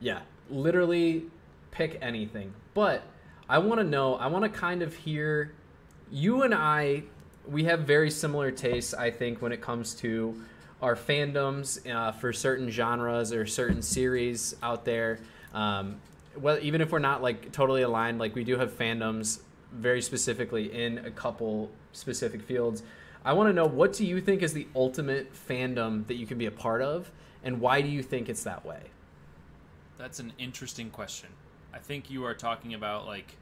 Yeah, 0.00 0.20
literally 0.50 1.24
pick 1.70 1.98
anything. 2.02 2.52
But 2.74 3.02
I 3.48 3.58
want 3.58 3.80
to 3.80 3.84
know, 3.84 4.16
I 4.16 4.26
want 4.26 4.44
to 4.44 4.50
kind 4.50 4.82
of 4.82 4.94
hear 4.94 5.54
you 6.12 6.42
and 6.42 6.54
I, 6.54 7.04
we 7.48 7.64
have 7.64 7.80
very 7.80 8.10
similar 8.10 8.50
tastes, 8.50 8.94
I 8.94 9.10
think, 9.10 9.42
when 9.42 9.52
it 9.52 9.60
comes 9.60 9.94
to 9.96 10.40
our 10.82 10.96
fandoms 10.96 11.88
uh, 11.90 12.12
for 12.12 12.32
certain 12.32 12.70
genres 12.70 13.32
or 13.32 13.46
certain 13.46 13.82
series 13.82 14.54
out 14.62 14.84
there. 14.84 15.18
Um, 15.52 15.96
well, 16.38 16.58
even 16.60 16.80
if 16.80 16.90
we're 16.90 16.98
not 16.98 17.22
like 17.22 17.52
totally 17.52 17.82
aligned, 17.82 18.18
like 18.18 18.34
we 18.34 18.44
do 18.44 18.58
have 18.58 18.76
fandoms 18.76 19.40
very 19.72 20.02
specifically 20.02 20.72
in 20.72 20.98
a 20.98 21.10
couple 21.10 21.70
specific 21.92 22.42
fields. 22.42 22.82
I 23.24 23.32
want 23.32 23.48
to 23.48 23.52
know 23.52 23.66
what 23.66 23.94
do 23.94 24.04
you 24.04 24.20
think 24.20 24.42
is 24.42 24.52
the 24.52 24.66
ultimate 24.74 25.32
fandom 25.32 26.06
that 26.08 26.14
you 26.14 26.26
can 26.26 26.36
be 26.36 26.46
a 26.46 26.50
part 26.50 26.82
of, 26.82 27.10
and 27.42 27.60
why 27.60 27.80
do 27.80 27.88
you 27.88 28.02
think 28.02 28.28
it's 28.28 28.44
that 28.44 28.64
way? 28.64 28.80
That's 29.96 30.18
an 30.18 30.32
interesting 30.38 30.90
question. 30.90 31.30
I 31.72 31.78
think 31.78 32.10
you 32.10 32.24
are 32.24 32.34
talking 32.34 32.74
about 32.74 33.06
like 33.06 33.36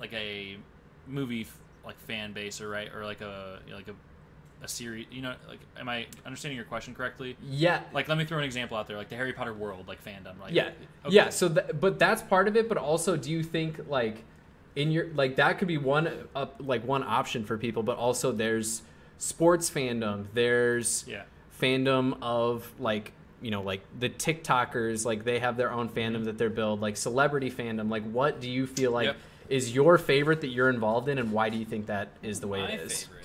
like 0.00 0.12
a 0.12 0.56
movie 1.06 1.46
like 1.86 1.98
fan 2.00 2.32
base 2.32 2.60
or 2.60 2.68
right 2.68 2.88
or 2.94 3.04
like 3.04 3.20
a 3.20 3.58
like 3.72 3.88
a 3.88 3.94
a 4.62 4.68
series. 4.68 5.06
You 5.10 5.22
know, 5.22 5.34
like 5.48 5.60
am 5.78 5.88
I 5.88 6.06
understanding 6.24 6.56
your 6.56 6.64
question 6.64 6.94
correctly? 6.94 7.36
Yeah. 7.48 7.80
Like, 7.92 8.08
let 8.08 8.16
me 8.18 8.24
throw 8.24 8.38
an 8.38 8.44
example 8.44 8.76
out 8.76 8.86
there, 8.88 8.96
like 8.96 9.08
the 9.10 9.16
Harry 9.16 9.32
Potter 9.32 9.52
world, 9.52 9.86
like 9.86 10.02
fandom, 10.04 10.40
like 10.40 10.52
Yeah, 10.54 10.70
Okay. 11.04 11.14
yeah. 11.14 11.28
So, 11.28 11.48
th- 11.48 11.66
but 11.78 11.98
that's 11.98 12.22
part 12.22 12.48
of 12.48 12.56
it. 12.56 12.68
But 12.68 12.78
also, 12.78 13.16
do 13.16 13.30
you 13.30 13.42
think 13.42 13.88
like 13.88 14.24
in 14.74 14.90
your 14.90 15.08
like 15.14 15.36
that 15.36 15.58
could 15.58 15.68
be 15.68 15.78
one 15.78 16.08
uh, 16.34 16.46
like 16.58 16.84
one 16.84 17.02
option 17.02 17.44
for 17.44 17.58
people? 17.58 17.82
But 17.82 17.96
also, 17.98 18.32
there's 18.32 18.82
sports 19.18 19.70
fandom. 19.70 20.26
There's 20.34 21.04
yeah. 21.06 21.22
fandom 21.60 22.16
of 22.22 22.70
like 22.78 23.12
you 23.42 23.50
know 23.50 23.60
like 23.62 23.82
the 23.98 24.08
TikTokers. 24.08 25.04
Like 25.04 25.24
they 25.24 25.38
have 25.40 25.56
their 25.56 25.70
own 25.72 25.88
fandom 25.90 26.24
that 26.24 26.38
they're 26.38 26.50
build. 26.50 26.80
Like 26.80 26.96
celebrity 26.96 27.50
fandom. 27.50 27.90
Like 27.90 28.04
what 28.10 28.40
do 28.40 28.50
you 28.50 28.66
feel 28.66 28.92
like 28.92 29.06
Yep. 29.08 29.16
Is 29.48 29.74
your 29.74 29.98
favorite 29.98 30.40
that 30.40 30.48
you're 30.48 30.70
involved 30.70 31.08
in, 31.08 31.18
and 31.18 31.32
why 31.32 31.48
do 31.50 31.56
you 31.58 31.64
think 31.64 31.86
that 31.86 32.08
is 32.22 32.40
the 32.40 32.48
way 32.48 32.60
it 32.60 32.64
is? 32.64 32.68
my 32.68 32.74
it 32.74 32.80
is? 32.82 33.02
favorite. 33.04 33.24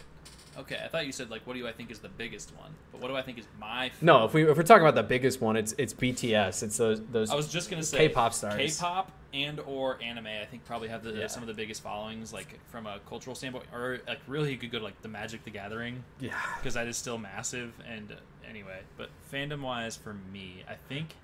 Okay, 0.60 0.78
I 0.84 0.90
thought 0.90 1.06
you 1.06 1.14
said 1.14 1.30
like, 1.30 1.48
what 1.48 1.56
do 1.56 1.66
I 1.66 1.72
think 1.72 1.90
is 1.90 2.00
the 2.00 2.10
biggest 2.10 2.54
one? 2.58 2.72
But 2.92 3.00
what 3.00 3.08
do 3.08 3.16
I 3.16 3.22
think 3.22 3.38
is 3.38 3.46
my? 3.60 3.90
Favorite? 3.90 4.06
No, 4.06 4.26
if 4.26 4.34
we 4.34 4.50
if 4.50 4.58
we're 4.58 4.64
talking 4.64 4.84
about 4.84 4.96
the 4.96 5.04
biggest 5.04 5.40
one, 5.40 5.56
it's 5.56 5.74
it's 5.78 5.94
BTS. 5.94 6.64
It's 6.64 6.78
those 6.78 7.02
those 7.12 7.32
I 7.32 7.36
was 7.36 7.48
just 7.48 7.70
gonna 7.70 7.84
say 7.84 8.10
K-pop 8.10 8.34
stars. 8.34 8.56
K-pop 8.58 9.12
and 9.34 9.62
or 9.62 9.98
anime. 10.02 10.28
I 10.28 10.46
think 10.46 10.66
probably 10.66 10.90
have 10.90 11.04
the, 11.04 11.14
Yeah. 11.14 11.28
some 11.28 11.44
of 11.44 11.48
the 11.48 11.54
biggest 11.54 11.82
followings, 11.82 12.34
like 12.34 12.60
from 12.70 12.88
a 12.88 13.00
cultural 13.08 13.36
standpoint, 13.36 13.66
or 13.74 14.00
like 14.08 14.20
really 14.28 14.52
you 14.52 14.58
could 14.58 14.72
go 14.72 14.80
to 14.80 14.84
like 14.84 15.02
the 15.02 15.08
Magic 15.08 15.44
the 15.46 15.52
Gathering 15.52 16.04
yeah. 16.20 16.34
because 16.58 16.74
that 16.74 16.88
is 16.88 16.98
still 16.98 17.18
massive. 17.18 17.72
And 17.88 18.12
uh, 18.12 18.16
anyway, 18.50 18.80
but 18.98 19.10
fandom 19.32 19.62
wise 19.62 19.96
for 19.96 20.14
me, 20.34 20.64
I 20.68 20.74
think. 20.90 21.16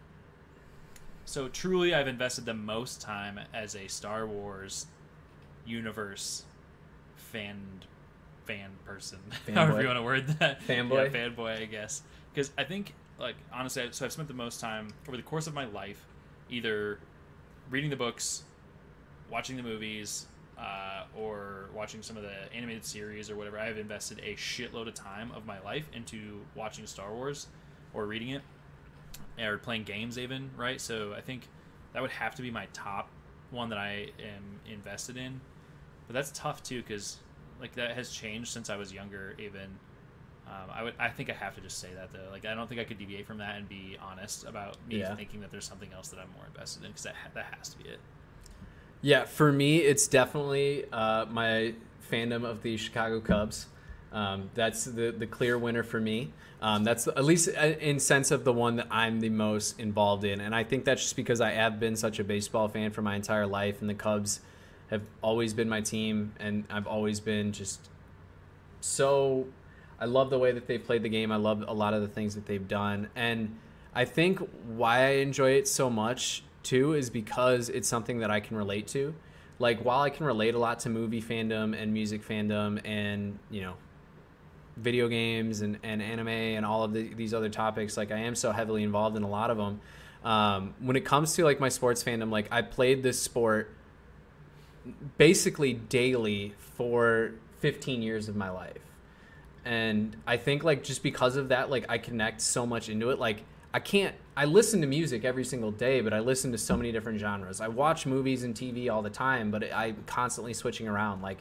So 1.25 1.47
truly, 1.49 1.93
I've 1.93 2.07
invested 2.07 2.45
the 2.45 2.53
most 2.53 3.01
time 3.01 3.39
as 3.53 3.75
a 3.75 3.87
Star 3.87 4.25
Wars 4.27 4.85
universe 5.65 6.43
fan 7.17 7.57
fan 8.45 8.69
person, 8.85 9.17
however 9.53 9.81
you 9.81 9.87
want 9.87 9.97
to 9.97 10.03
word 10.03 10.27
that. 10.39 10.61
Fanboy? 10.61 11.11
yeah, 11.11 11.19
fanboy, 11.29 11.61
I 11.61 11.65
guess. 11.65 12.03
Because 12.33 12.51
I 12.57 12.63
think, 12.63 12.93
like 13.17 13.35
honestly, 13.51 13.83
I- 13.83 13.89
so 13.89 14.05
I've 14.05 14.11
spent 14.11 14.27
the 14.27 14.33
most 14.35 14.59
time 14.59 14.89
over 15.07 15.17
the 15.17 15.23
course 15.23 15.47
of 15.47 15.53
my 15.55 15.65
life, 15.65 16.05
either 16.49 16.99
reading 17.71 17.89
the 17.89 17.95
books, 17.95 18.43
watching 19.31 19.57
the 19.57 19.63
movies, 19.63 20.27
uh, 20.59 21.05
or 21.17 21.65
watching 21.73 22.03
some 22.03 22.17
of 22.17 22.23
the 22.23 22.53
animated 22.55 22.85
series 22.85 23.31
or 23.31 23.35
whatever. 23.35 23.57
I 23.59 23.65
have 23.65 23.77
invested 23.79 24.19
a 24.23 24.35
shitload 24.35 24.87
of 24.87 24.93
time 24.93 25.31
of 25.31 25.45
my 25.47 25.59
life 25.61 25.89
into 25.93 26.39
watching 26.53 26.85
Star 26.85 27.11
Wars, 27.11 27.47
or 27.95 28.05
reading 28.05 28.29
it, 28.29 28.43
or 29.39 29.57
playing 29.57 29.83
games 29.83 30.17
even. 30.17 30.49
Right. 30.55 30.79
So 30.79 31.13
I 31.15 31.21
think 31.21 31.47
that 31.93 32.01
would 32.01 32.11
have 32.11 32.35
to 32.35 32.41
be 32.41 32.51
my 32.51 32.67
top 32.73 33.09
one 33.51 33.69
that 33.69 33.77
I 33.77 34.09
am 34.19 34.59
invested 34.71 35.17
in. 35.17 35.39
But 36.07 36.13
that's 36.13 36.31
tough 36.31 36.61
too 36.63 36.81
because 36.81 37.17
like 37.59 37.73
that 37.75 37.95
has 37.95 38.11
changed 38.11 38.51
since 38.51 38.69
I 38.69 38.75
was 38.75 38.93
younger. 38.93 39.35
Even 39.39 39.77
um, 40.47 40.69
I 40.73 40.83
would 40.83 40.93
I 40.99 41.09
think 41.09 41.29
I 41.29 41.33
have 41.33 41.55
to 41.55 41.61
just 41.61 41.79
say 41.79 41.89
that 41.95 42.11
though. 42.11 42.29
Like 42.31 42.45
I 42.45 42.53
don't 42.53 42.67
think 42.67 42.79
I 42.79 42.83
could 42.83 42.97
deviate 42.99 43.25
from 43.25 43.39
that 43.39 43.55
and 43.55 43.67
be 43.67 43.97
honest 44.01 44.45
about 44.45 44.77
me 44.87 44.99
Yeah. 44.99 45.15
thinking 45.15 45.41
that 45.41 45.51
there's 45.51 45.65
something 45.65 45.91
else 45.93 46.09
that 46.09 46.19
I'm 46.19 46.29
more 46.35 46.45
invested 46.47 46.83
in 46.83 46.89
because 46.89 47.03
that 47.03 47.15
that 47.33 47.53
has 47.57 47.69
to 47.69 47.77
be 47.77 47.85
it. 47.85 47.99
Yeah, 49.01 49.25
for 49.25 49.51
me, 49.51 49.77
it's 49.77 50.07
definitely 50.07 50.85
uh, 50.91 51.25
my 51.29 51.75
fandom 52.11 52.43
of 52.43 52.63
the 52.63 52.77
Chicago 52.77 53.19
Cubs. 53.19 53.67
Um, 54.11 54.49
that's 54.53 54.85
the 54.85 55.11
the 55.11 55.27
clear 55.27 55.57
winner 55.57 55.83
for 55.83 55.99
me. 55.99 56.33
Um, 56.65 56.83
that's 56.83 57.05
at 57.05 57.23
least 57.23 57.47
uh, 57.55 57.61
in 57.79 57.99
sense 57.99 58.31
of 58.31 58.43
the 58.43 58.51
one 58.51 58.77
that 58.77 58.87
I'm 58.89 59.19
the 59.19 59.29
most 59.29 59.79
involved 59.79 60.23
in, 60.23 60.41
and 60.41 60.55
I 60.55 60.63
think 60.63 60.83
that's 60.83 61.03
just 61.03 61.15
because 61.15 61.39
I 61.39 61.51
have 61.51 61.79
been 61.79 61.95
such 61.95 62.17
a 62.17 62.23
baseball 62.23 62.67
fan 62.67 62.89
for 62.89 63.03
my 63.03 63.15
entire 63.15 63.45
life, 63.45 63.81
and 63.81 63.89
the 63.89 63.93
Cubs 63.93 64.39
have 64.89 65.03
always 65.21 65.53
been 65.53 65.69
my 65.69 65.81
team, 65.81 66.33
and 66.39 66.63
I've 66.71 66.87
always 66.87 67.19
been 67.19 67.51
just 67.51 67.87
so. 68.81 69.45
I 69.99 70.05
love 70.05 70.31
the 70.31 70.39
way 70.39 70.53
that 70.53 70.65
they've 70.65 70.83
played 70.83 71.03
the 71.03 71.09
game. 71.09 71.31
I 71.31 71.35
love 71.35 71.63
a 71.67 71.73
lot 71.73 71.93
of 71.93 72.01
the 72.01 72.07
things 72.07 72.33
that 72.33 72.47
they've 72.47 72.67
done, 72.67 73.09
and 73.15 73.55
I 73.93 74.05
think 74.05 74.39
why 74.65 75.05
I 75.05 75.09
enjoy 75.17 75.51
it 75.51 75.67
so 75.67 75.91
much 75.91 76.43
too 76.63 76.93
is 76.93 77.11
because 77.11 77.69
it's 77.69 77.87
something 77.87 78.21
that 78.21 78.31
I 78.31 78.39
can 78.39 78.57
relate 78.57 78.87
to. 78.87 79.13
Like 79.59 79.85
while 79.85 80.01
I 80.01 80.09
can 80.09 80.25
relate 80.25 80.55
a 80.55 80.59
lot 80.59 80.79
to 80.79 80.89
movie 80.89 81.21
fandom 81.21 81.79
and 81.79 81.93
music 81.93 82.27
fandom 82.27 82.81
and 82.83 83.37
you 83.51 83.61
know 83.61 83.75
video 84.77 85.07
games 85.07 85.61
and, 85.61 85.79
and 85.83 86.01
anime 86.01 86.27
and 86.27 86.65
all 86.65 86.83
of 86.83 86.93
the, 86.93 87.13
these 87.13 87.33
other 87.33 87.49
topics, 87.49 87.97
like 87.97 88.11
I 88.11 88.19
am 88.19 88.35
so 88.35 88.51
heavily 88.51 88.83
involved 88.83 89.15
in 89.15 89.23
a 89.23 89.29
lot 89.29 89.49
of 89.49 89.57
them. 89.57 89.79
Um, 90.23 90.73
when 90.79 90.95
it 90.95 91.05
comes 91.05 91.33
to 91.35 91.43
like 91.43 91.59
my 91.59 91.69
sports 91.69 92.03
fandom, 92.03 92.31
like 92.31 92.47
I 92.51 92.61
played 92.61 93.03
this 93.03 93.21
sport 93.21 93.71
basically 95.17 95.73
daily 95.73 96.53
for 96.57 97.31
15 97.59 98.01
years 98.01 98.27
of 98.27 98.35
my 98.35 98.49
life. 98.49 98.77
And 99.63 100.15
i 100.27 100.37
think 100.37 100.63
like 100.63 100.83
just 100.83 101.01
because 101.01 101.35
of 101.37 101.49
that 101.49 101.71
like 101.71 101.85
i 101.89 101.97
connect 101.97 102.41
so 102.41 102.65
much 102.65 102.89
into 102.89 103.09
it. 103.09 103.17
Like 103.19 103.43
i 103.73 103.79
can't 103.79 104.15
i 104.37 104.45
listen 104.45 104.81
to 104.81 104.87
music 104.87 105.25
every 105.25 105.43
single 105.43 105.71
day 105.71 106.01
but 106.01 106.13
i 106.13 106.19
listen 106.19 106.51
to 106.51 106.57
so 106.57 106.77
many 106.77 106.91
different 106.91 107.19
genres. 107.19 107.61
I 107.61 107.67
watch 107.67 108.05
movies 108.05 108.43
and 108.43 108.53
tv 108.53 108.91
all 108.91 109.01
the 109.01 109.09
time 109.09 109.49
but 109.49 109.63
i'm 109.73 110.03
constantly 110.05 110.53
switching 110.53 110.87
around. 110.87 111.21
Like 111.21 111.39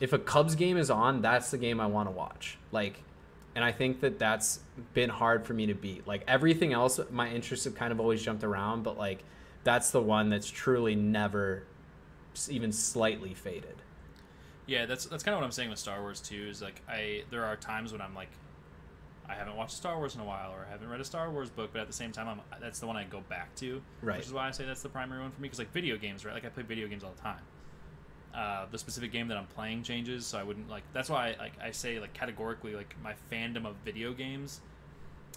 if 0.00 0.12
a 0.12 0.18
cubs 0.18 0.54
game 0.54 0.76
is 0.76 0.90
on 0.90 1.22
that's 1.22 1.50
the 1.50 1.58
game 1.58 1.80
i 1.80 1.86
want 1.86 2.06
to 2.08 2.10
watch 2.10 2.58
like 2.72 3.02
and 3.54 3.64
i 3.64 3.72
think 3.72 4.00
that 4.00 4.18
that's 4.18 4.60
been 4.94 5.10
hard 5.10 5.44
for 5.46 5.54
me 5.54 5.66
to 5.66 5.74
beat 5.74 6.06
like 6.06 6.22
everything 6.28 6.72
else 6.72 7.00
my 7.10 7.28
interests 7.30 7.64
have 7.64 7.74
kind 7.74 7.92
of 7.92 8.00
always 8.00 8.22
jumped 8.22 8.44
around 8.44 8.82
but 8.82 8.98
like 8.98 9.24
that's 9.64 9.90
the 9.90 10.00
one 10.00 10.28
that's 10.28 10.50
truly 10.50 10.94
never 10.94 11.64
even 12.50 12.70
slightly 12.72 13.32
faded 13.34 13.82
Yeah, 14.66 14.84
that's 14.84 15.06
that's 15.06 15.22
kind 15.22 15.32
of 15.32 15.40
what 15.40 15.44
I'm 15.46 15.52
saying 15.52 15.70
with 15.70 15.78
Star 15.78 16.00
Wars 16.00 16.20
too. 16.20 16.48
Is 16.50 16.60
like 16.60 16.82
I 16.88 17.22
there 17.30 17.44
are 17.44 17.54
times 17.56 17.92
when 17.92 18.00
I'm 18.00 18.16
like, 18.16 18.30
I 19.28 19.34
haven't 19.34 19.56
watched 19.56 19.76
Star 19.76 19.96
Wars 19.96 20.16
in 20.16 20.20
a 20.20 20.24
while, 20.24 20.50
or 20.50 20.66
I 20.66 20.70
haven't 20.72 20.88
read 20.88 21.00
a 21.00 21.04
Star 21.04 21.30
Wars 21.30 21.50
book, 21.50 21.70
but 21.72 21.80
at 21.82 21.86
the 21.86 21.92
same 21.92 22.10
time, 22.10 22.28
I'm 22.28 22.40
that's 22.60 22.80
the 22.80 22.86
one 22.88 22.96
I 22.96 23.04
go 23.04 23.20
back 23.28 23.54
to. 23.56 23.80
Right. 24.02 24.18
Which 24.18 24.26
is 24.26 24.32
why 24.32 24.48
I 24.48 24.50
say 24.50 24.64
that's 24.66 24.82
the 24.82 24.88
primary 24.88 25.20
one 25.22 25.30
for 25.30 25.40
me. 25.40 25.46
Because 25.46 25.60
like 25.60 25.72
video 25.72 25.96
games, 25.96 26.24
right? 26.24 26.34
Like 26.34 26.44
I 26.44 26.48
play 26.48 26.64
video 26.64 26.88
games 26.88 27.04
all 27.04 27.12
the 27.12 27.22
time. 27.22 27.42
Uh, 28.36 28.66
the 28.70 28.76
specific 28.76 29.10
game 29.12 29.28
that 29.28 29.38
I'm 29.38 29.46
playing 29.46 29.82
changes, 29.82 30.26
so 30.26 30.36
I 30.38 30.42
wouldn't 30.42 30.68
like. 30.68 30.82
That's 30.92 31.08
why 31.08 31.28
I, 31.28 31.42
like 31.42 31.52
I 31.58 31.70
say 31.70 31.98
like 31.98 32.12
categorically 32.12 32.74
like 32.74 32.94
my 33.02 33.14
fandom 33.32 33.64
of 33.64 33.76
video 33.82 34.12
games 34.12 34.60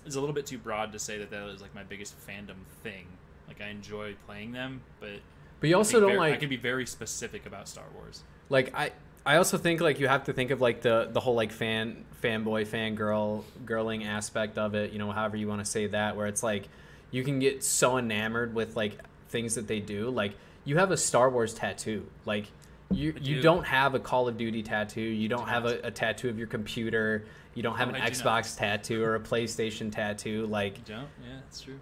is 0.05 0.15
a 0.15 0.19
little 0.19 0.35
bit 0.35 0.45
too 0.45 0.57
broad 0.57 0.91
to 0.91 0.99
say 0.99 1.17
that 1.17 1.29
that 1.31 1.47
is 1.47 1.61
like 1.61 1.73
my 1.73 1.83
biggest 1.83 2.13
fandom 2.27 2.57
thing. 2.83 3.05
Like 3.47 3.61
I 3.61 3.69
enjoy 3.69 4.15
playing 4.27 4.51
them, 4.51 4.81
but 4.99 5.21
but 5.61 5.69
you 5.69 5.77
also 5.77 6.01
don't 6.01 6.17
very- 6.17 6.33
I 6.33 6.35
can 6.35 6.49
be 6.49 6.57
very 6.57 6.85
specific 6.85 7.45
about 7.45 7.67
Star 7.69 7.85
Wars. 7.95 8.23
like 8.49 8.73
i 8.75 8.91
i 9.25 9.35
also 9.37 9.57
think 9.57 9.79
like 9.81 9.99
you 9.99 10.07
have 10.07 10.23
to 10.25 10.33
think 10.33 10.51
of 10.51 10.59
like 10.59 10.81
the 10.81 11.09
the 11.11 11.19
whole 11.19 11.35
like 11.35 11.51
fan 11.51 12.03
fanboy 12.23 12.65
fangirl 12.67 13.43
girling 13.65 14.05
aspect 14.05 14.57
of 14.57 14.73
it 14.75 14.91
you 14.91 14.99
know 14.99 15.11
however 15.11 15.37
you 15.37 15.47
want 15.47 15.59
to 15.63 15.69
say 15.69 15.85
that 15.87 16.15
where 16.17 16.27
it's 16.27 16.41
like 16.43 16.67
you 17.11 17.23
can 17.23 17.39
get 17.39 17.63
so 17.63 17.97
enamored 17.97 18.53
with 18.55 18.75
like 18.75 18.93
things 19.29 19.55
that 19.55 19.67
they 19.67 19.79
do 19.79 20.09
like 20.09 20.33
you 20.65 20.77
have 20.77 20.91
a 20.91 20.97
star 20.97 21.29
wars 21.29 21.53
tattoo 21.53 22.05
like 22.25 22.51
you 22.91 23.13
you 23.21 23.35
do. 23.35 23.41
don't 23.41 23.65
have 23.65 23.93
a 23.95 23.99
call 23.99 24.27
of 24.27 24.37
duty 24.37 24.63
tattoo 24.63 25.01
you 25.01 25.27
don't 25.29 25.47
have 25.47 25.65
a, 25.65 25.79
a 25.83 25.91
tattoo 25.91 26.27
of 26.29 26.37
your 26.37 26.47
computer 26.47 27.23
you 27.53 27.61
don't 27.63 27.75
have 27.77 27.87
Oh, 27.89 27.93
an 27.93 28.01
I 28.01 28.09
do 28.09 28.13
xbox 28.15 28.57
tattoo 28.57 29.03
or 29.03 29.15
a 29.15 29.19
playstation 29.19 29.91
tattoo 29.91 30.45
like 30.47 30.77
You 30.79 30.95
don't? 30.95 31.07
Yeah, 31.23 31.35
that's 31.43 31.61
true. 31.61 31.79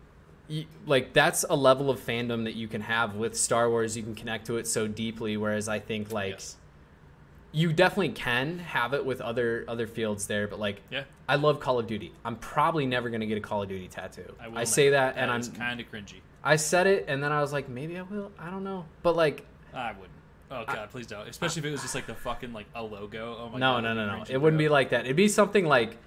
you, 0.47 0.65
like 0.85 1.13
that's 1.13 1.45
a 1.49 1.55
level 1.55 1.89
of 1.89 1.99
fandom 1.99 2.43
that 2.45 2.55
you 2.55 2.67
can 2.67 2.81
have 2.81 3.15
with 3.15 3.37
Star 3.37 3.69
Wars. 3.69 3.95
You 3.95 4.03
can 4.03 4.15
connect 4.15 4.47
to 4.47 4.57
it 4.57 4.65
so 4.67 4.87
deeply. 4.87 5.35
Whereas 5.37 5.67
I 5.69 5.79
think 5.79 6.11
like 6.11 6.31
Yes. 6.33 6.55
you 7.51 7.73
definitely 7.73 8.09
can 8.09 8.59
have 8.59 8.93
it 8.93 9.05
with 9.05 9.19
other 9.21 9.65
other 9.67 9.87
fields 9.87 10.25
there. 10.27 10.47
But 10.47 10.59
like 10.59 10.81
Yeah. 10.89 11.03
I 11.29 11.35
love 11.35 11.59
Call 11.59 11.79
of 11.79 11.87
Duty. 11.87 12.13
I'm 12.25 12.37
probably 12.37 12.85
never 12.85 13.09
gonna 13.09 13.25
get 13.25 13.37
a 13.37 13.41
Call 13.41 13.61
of 13.63 13.69
Duty 13.69 13.87
tattoo. 13.87 14.33
I, 14.39 14.61
I, 14.61 14.63
say 14.63 14.85
never. 14.85 14.95
that, 14.95 15.17
and 15.17 15.29
I'm 15.29 15.43
kind 15.51 15.79
of 15.79 15.91
cringy. 15.91 16.21
I 16.43 16.55
said 16.55 16.87
it, 16.87 17.05
and 17.07 17.21
then 17.21 17.31
I 17.31 17.41
was 17.41 17.51
like 17.53 17.67
maybe 17.69 17.97
I 17.97 18.01
will. 18.03 18.31
I 18.39 18.49
don't 18.49 18.63
know. 18.63 18.85
But 19.03 19.15
like 19.15 19.45
I 19.73 19.91
wouldn't. 19.91 20.11
Oh 20.49 20.63
god, 20.65 20.89
please 20.91 21.07
don't. 21.07 21.27
Especially 21.27 21.59
if 21.59 21.65
it 21.65 21.71
was 21.71 21.81
just 21.81 21.95
like 21.95 22.07
the 22.07 22.15
fucking 22.15 22.53
like 22.53 22.67
a 22.75 22.81
logo. 22.83 23.37
Oh 23.39 23.49
my 23.49 23.59
no 23.59 23.73
god. 23.73 23.83
no 23.83 23.93
no 23.93 24.05
that'd 24.07 24.29
no. 24.29 24.33
It 24.35 24.41
wouldn't 24.41 24.57
be 24.59 24.69
like 24.69 24.89
that. 24.91 25.05
It'd 25.05 25.15
be 25.17 25.27
something 25.27 25.65
like 25.65 25.97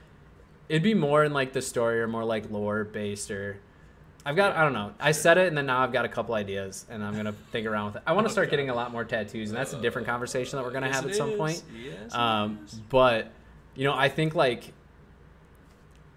it'd 0.69 0.83
be 0.83 0.95
more 0.95 1.25
in 1.25 1.33
like 1.33 1.53
the 1.53 1.63
story 1.63 2.01
or 2.01 2.07
more 2.09 2.25
like 2.25 2.51
lore 2.51 2.85
based 2.85 3.31
or. 3.31 3.59
I've 4.25 4.37
got 4.37 4.55
I 4.55 4.63
don't 4.65 4.75
know. 4.75 4.93
I 5.01 5.13
said 5.13 5.39
it 5.39 5.49
and 5.49 5.57
then 5.57 5.65
now 5.67 5.81
I've 5.81 5.93
got 5.93 6.05
a 6.05 6.09
couple 6.09 6.35
ideas 6.35 6.85
and 6.91 7.03
I'm 7.03 7.15
gonna 7.17 7.33
think 7.53 7.67
around 7.67 7.87
with 7.87 7.97
it. 7.97 8.03
I 8.07 8.13
want 8.13 8.27
to 8.27 8.31
Oh, 8.31 8.33
start 8.33 8.49
God. 8.49 8.51
getting 8.51 8.69
a 8.71 8.75
lot 8.75 8.93
more 8.93 9.05
tattoos 9.05 9.49
and 9.51 9.57
that's 9.59 9.73
a 9.73 9.81
different 9.81 10.07
conversation 10.07 10.59
that 10.59 10.65
we're 10.65 10.73
gonna 10.73 10.87
Yes, 10.89 10.97
have 10.97 11.07
at 11.07 11.15
some 11.15 11.31
is. 11.31 11.37
point. 11.39 11.63
Yes, 11.83 12.15
Um, 12.15 12.67
but 12.91 13.31
you 13.75 13.85
know, 13.85 13.95
I 13.95 14.09
think 14.11 14.35
like 14.35 14.73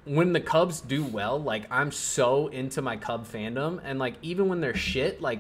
when 0.06 0.34
the 0.34 0.42
Cubs 0.42 0.82
do 0.82 1.04
well, 1.04 1.42
like 1.42 1.66
I'm 1.72 1.92
so 1.92 2.48
into 2.48 2.82
my 2.82 2.98
Cub 2.98 3.26
fandom, 3.26 3.80
and 3.86 4.00
like 4.00 4.16
even 4.22 4.50
when 4.50 4.60
they're 4.60 4.76
shit, 4.76 5.22
like 5.22 5.40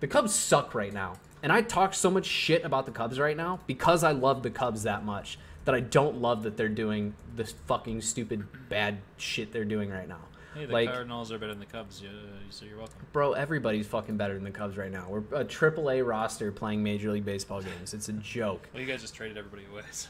the 0.00 0.06
Cubs 0.06 0.32
suck 0.32 0.72
right 0.74 0.92
now, 0.92 1.14
and 1.44 1.52
I 1.52 1.60
talk 1.60 1.92
so 1.92 2.10
much 2.10 2.24
shit 2.24 2.64
about 2.64 2.86
the 2.86 2.92
Cubs 2.92 3.18
right 3.18 3.36
now 3.36 3.60
because 3.66 4.02
I 4.02 4.12
love 4.12 4.42
the 4.42 4.50
Cubs 4.50 4.84
that 4.84 5.04
much 5.04 5.38
that 5.66 5.74
I 5.74 5.80
don't 5.80 6.22
love 6.22 6.42
that 6.44 6.56
they're 6.56 6.70
doing 6.70 7.14
this 7.36 7.54
fucking 7.66 8.00
stupid 8.00 8.46
bad 8.70 8.98
shit 9.18 9.52
they're 9.52 9.66
doing 9.66 9.90
right 9.90 10.08
now. 10.08 10.20
Hey, 10.54 10.64
the 10.64 10.72
like, 10.72 10.88
Cardinals 10.88 11.30
are 11.30 11.38
better 11.38 11.52
than 11.52 11.60
the 11.60 11.66
Cubs, 11.66 12.00
yeah, 12.02 12.08
so 12.48 12.64
you're 12.64 12.78
welcome. 12.78 12.96
bro, 13.12 13.34
everybody's 13.34 13.86
fucking 13.86 14.16
better 14.16 14.34
than 14.34 14.44
the 14.44 14.52
Cubs 14.52 14.78
right 14.78 14.90
now. 14.90 15.06
We're 15.10 15.22
a 15.32 15.44
triple 15.44 15.90
A 15.90 16.00
roster 16.00 16.50
playing 16.50 16.82
Major 16.82 17.12
League 17.12 17.26
Baseball 17.26 17.60
games. 17.60 17.92
It's 17.92 18.08
a 18.08 18.14
joke. 18.14 18.66
Well, 18.72 18.80
you 18.80 18.88
guys 18.88 19.02
just 19.02 19.14
traded 19.14 19.36
everybody 19.36 19.64
away, 19.70 19.82
so 19.90 20.08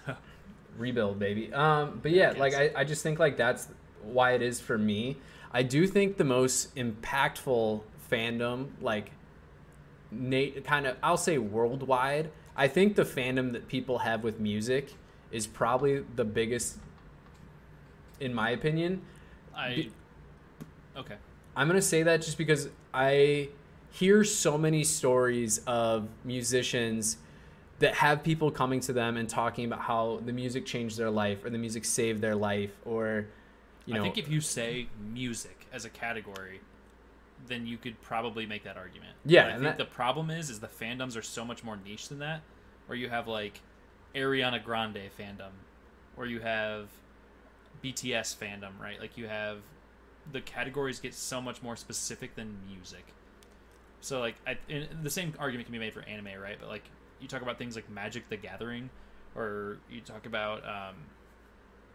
rebuild 0.77 1.19
baby 1.21 1.53
um 1.53 2.01
but 2.03 2.11
yeah 2.11 2.33
like 2.37 2.53
I, 2.53 2.73
I 2.77 2.85
just 2.85 3.03
think 3.03 3.21
like 3.21 3.37
that's 3.37 3.69
why 4.03 4.33
it 4.33 4.43
is 4.43 4.61
for 4.61 4.77
me 4.77 5.17
i 5.53 5.63
do 5.63 5.87
think 5.87 6.17
the 6.17 6.25
most 6.25 6.75
impactful 6.75 7.81
fandom 8.11 8.71
like 8.81 9.13
nate 10.15 10.65
kind 10.65 10.87
of 10.87 10.97
i'll 11.03 11.17
say 11.17 11.39
worldwide 11.39 12.31
i 12.57 12.67
think 12.69 12.97
the 12.97 13.05
fandom 13.05 13.53
that 13.53 13.69
people 13.69 13.99
have 13.99 14.23
with 14.23 14.39
music 14.41 14.95
is 15.31 15.47
probably 15.47 16.05
the 16.17 16.25
biggest 16.25 16.79
in 18.21 18.33
my 18.33 18.51
opinion 18.51 19.03
I. 19.55 19.75
Be- 19.75 19.93
Okay. 20.97 21.17
I'm 21.57 21.67
gonna 21.67 21.83
say 21.83 22.05
that 22.05 22.23
just 22.23 22.39
because 22.39 22.69
I 22.93 23.49
hear 23.91 24.25
so 24.25 24.57
many 24.59 24.85
stories 24.85 25.59
of 25.67 26.09
musicians 26.25 27.17
that 27.81 27.95
have 27.95 28.23
people 28.23 28.51
coming 28.51 28.81
to 28.81 28.93
them 28.93 29.17
and 29.17 29.29
talking 29.29 29.65
about 29.65 29.81
how 29.81 30.21
the 30.25 30.33
music 30.33 30.67
changed 30.67 30.97
their 30.97 31.11
life 31.11 31.45
or 31.45 31.51
the 31.51 31.59
music 31.59 31.85
saved 31.85 32.21
their 32.21 32.37
life 32.37 32.71
or 32.85 33.27
you 33.87 33.95
know 33.95 34.01
I 34.01 34.03
think 34.05 34.19
if 34.19 34.29
you 34.29 34.41
say 34.41 34.89
music 35.13 35.67
as 35.73 35.85
a 35.85 35.91
category, 35.91 36.61
then 37.47 37.67
you 37.67 37.77
could 37.77 38.01
probably 38.03 38.47
make 38.47 38.65
that 38.65 38.77
argument. 38.77 39.17
Yeah, 39.25 39.43
But 39.45 39.49
I 39.49 39.53
think 39.55 39.63
that- 39.65 39.79
the 39.79 39.85
problem 39.85 40.31
is, 40.31 40.49
is 40.51 40.61
the 40.61 40.69
fandoms 40.69 41.17
are 41.17 41.23
so 41.23 41.45
much 41.45 41.63
more 41.65 41.77
niche 41.77 42.09
than 42.09 42.19
that. 42.21 42.43
Where 42.87 42.97
you 42.97 43.09
have 43.09 43.27
like 43.29 43.61
Ariana 44.15 44.63
Grande 44.63 45.11
fandom, 45.19 45.51
or 46.17 46.27
you 46.27 46.41
have 46.41 46.89
BTS 47.83 48.37
fandom, 48.37 48.79
right? 48.81 49.01
Like 49.01 49.17
you 49.19 49.27
have 49.27 49.59
the 50.31 50.41
categories 50.41 51.01
get 51.01 51.15
so 51.15 51.41
much 51.41 51.63
more 51.63 51.77
specific 51.77 52.35
than 52.35 52.57
music. 52.67 53.05
So 54.01 54.21
like, 54.21 54.37
I, 54.47 54.59
the 55.03 55.11
same 55.11 55.35
argument 55.39 55.67
can 55.67 55.73
be 55.73 55.79
made 55.79 55.93
for 55.95 56.03
anime, 56.03 56.41
right? 56.41 56.57
But 56.59 56.69
like, 56.69 56.85
you 57.21 57.29
talk 57.29 57.43
about 57.43 57.59
things 57.59 57.75
like 57.75 57.89
Magic: 57.91 58.29
The 58.29 58.37
Gathering, 58.37 58.91
or 59.35 59.79
you 59.91 60.01
talk 60.01 60.27
about, 60.27 60.63
um, 60.65 60.95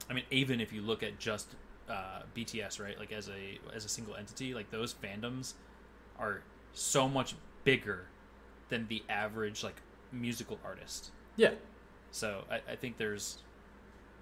I 0.09 0.13
mean, 0.13 0.23
even 0.31 0.59
if 0.59 0.73
you 0.73 0.81
look 0.81 1.03
at 1.03 1.19
just 1.19 1.55
uh, 1.89 2.21
BTS, 2.35 2.79
right? 2.81 2.97
Like 2.97 3.11
as 3.11 3.29
a 3.29 3.59
as 3.75 3.85
a 3.85 3.89
single 3.89 4.15
entity, 4.15 4.53
like 4.53 4.69
those 4.71 4.93
fandoms 4.93 5.53
are 6.17 6.41
so 6.73 7.09
much 7.09 7.35
bigger 7.63 8.05
than 8.69 8.87
the 8.87 9.03
average 9.09 9.63
like 9.63 9.81
musical 10.11 10.59
artist. 10.63 11.11
yeah 11.35 11.51
So 12.11 12.43
I, 12.49 12.61
I 12.71 12.75
think 12.75 12.97
there's, 12.97 13.39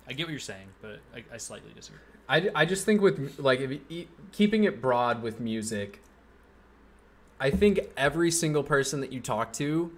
I 0.08 0.14
get 0.14 0.26
what 0.26 0.32
you're 0.32 0.40
saying, 0.40 0.68
but 0.82 1.00
I, 1.14 1.24
I 1.34 1.38
slightly 1.38 1.72
disagree. 1.76 2.00
I, 2.30 2.50
I 2.56 2.66
just 2.66 2.86
think 2.86 3.02
with 3.02 3.40
like 3.40 3.60
if 3.62 3.80
keeping 4.32 4.66
it 4.66 4.82
broad 4.82 5.22
with 5.22 5.40
music 5.40 6.02
i 7.40 7.50
think 7.50 7.80
every 7.96 8.32
single 8.32 8.64
person 8.64 9.00
that 9.00 9.14
you 9.14 9.22
talk 9.22 9.54
to 9.54 9.92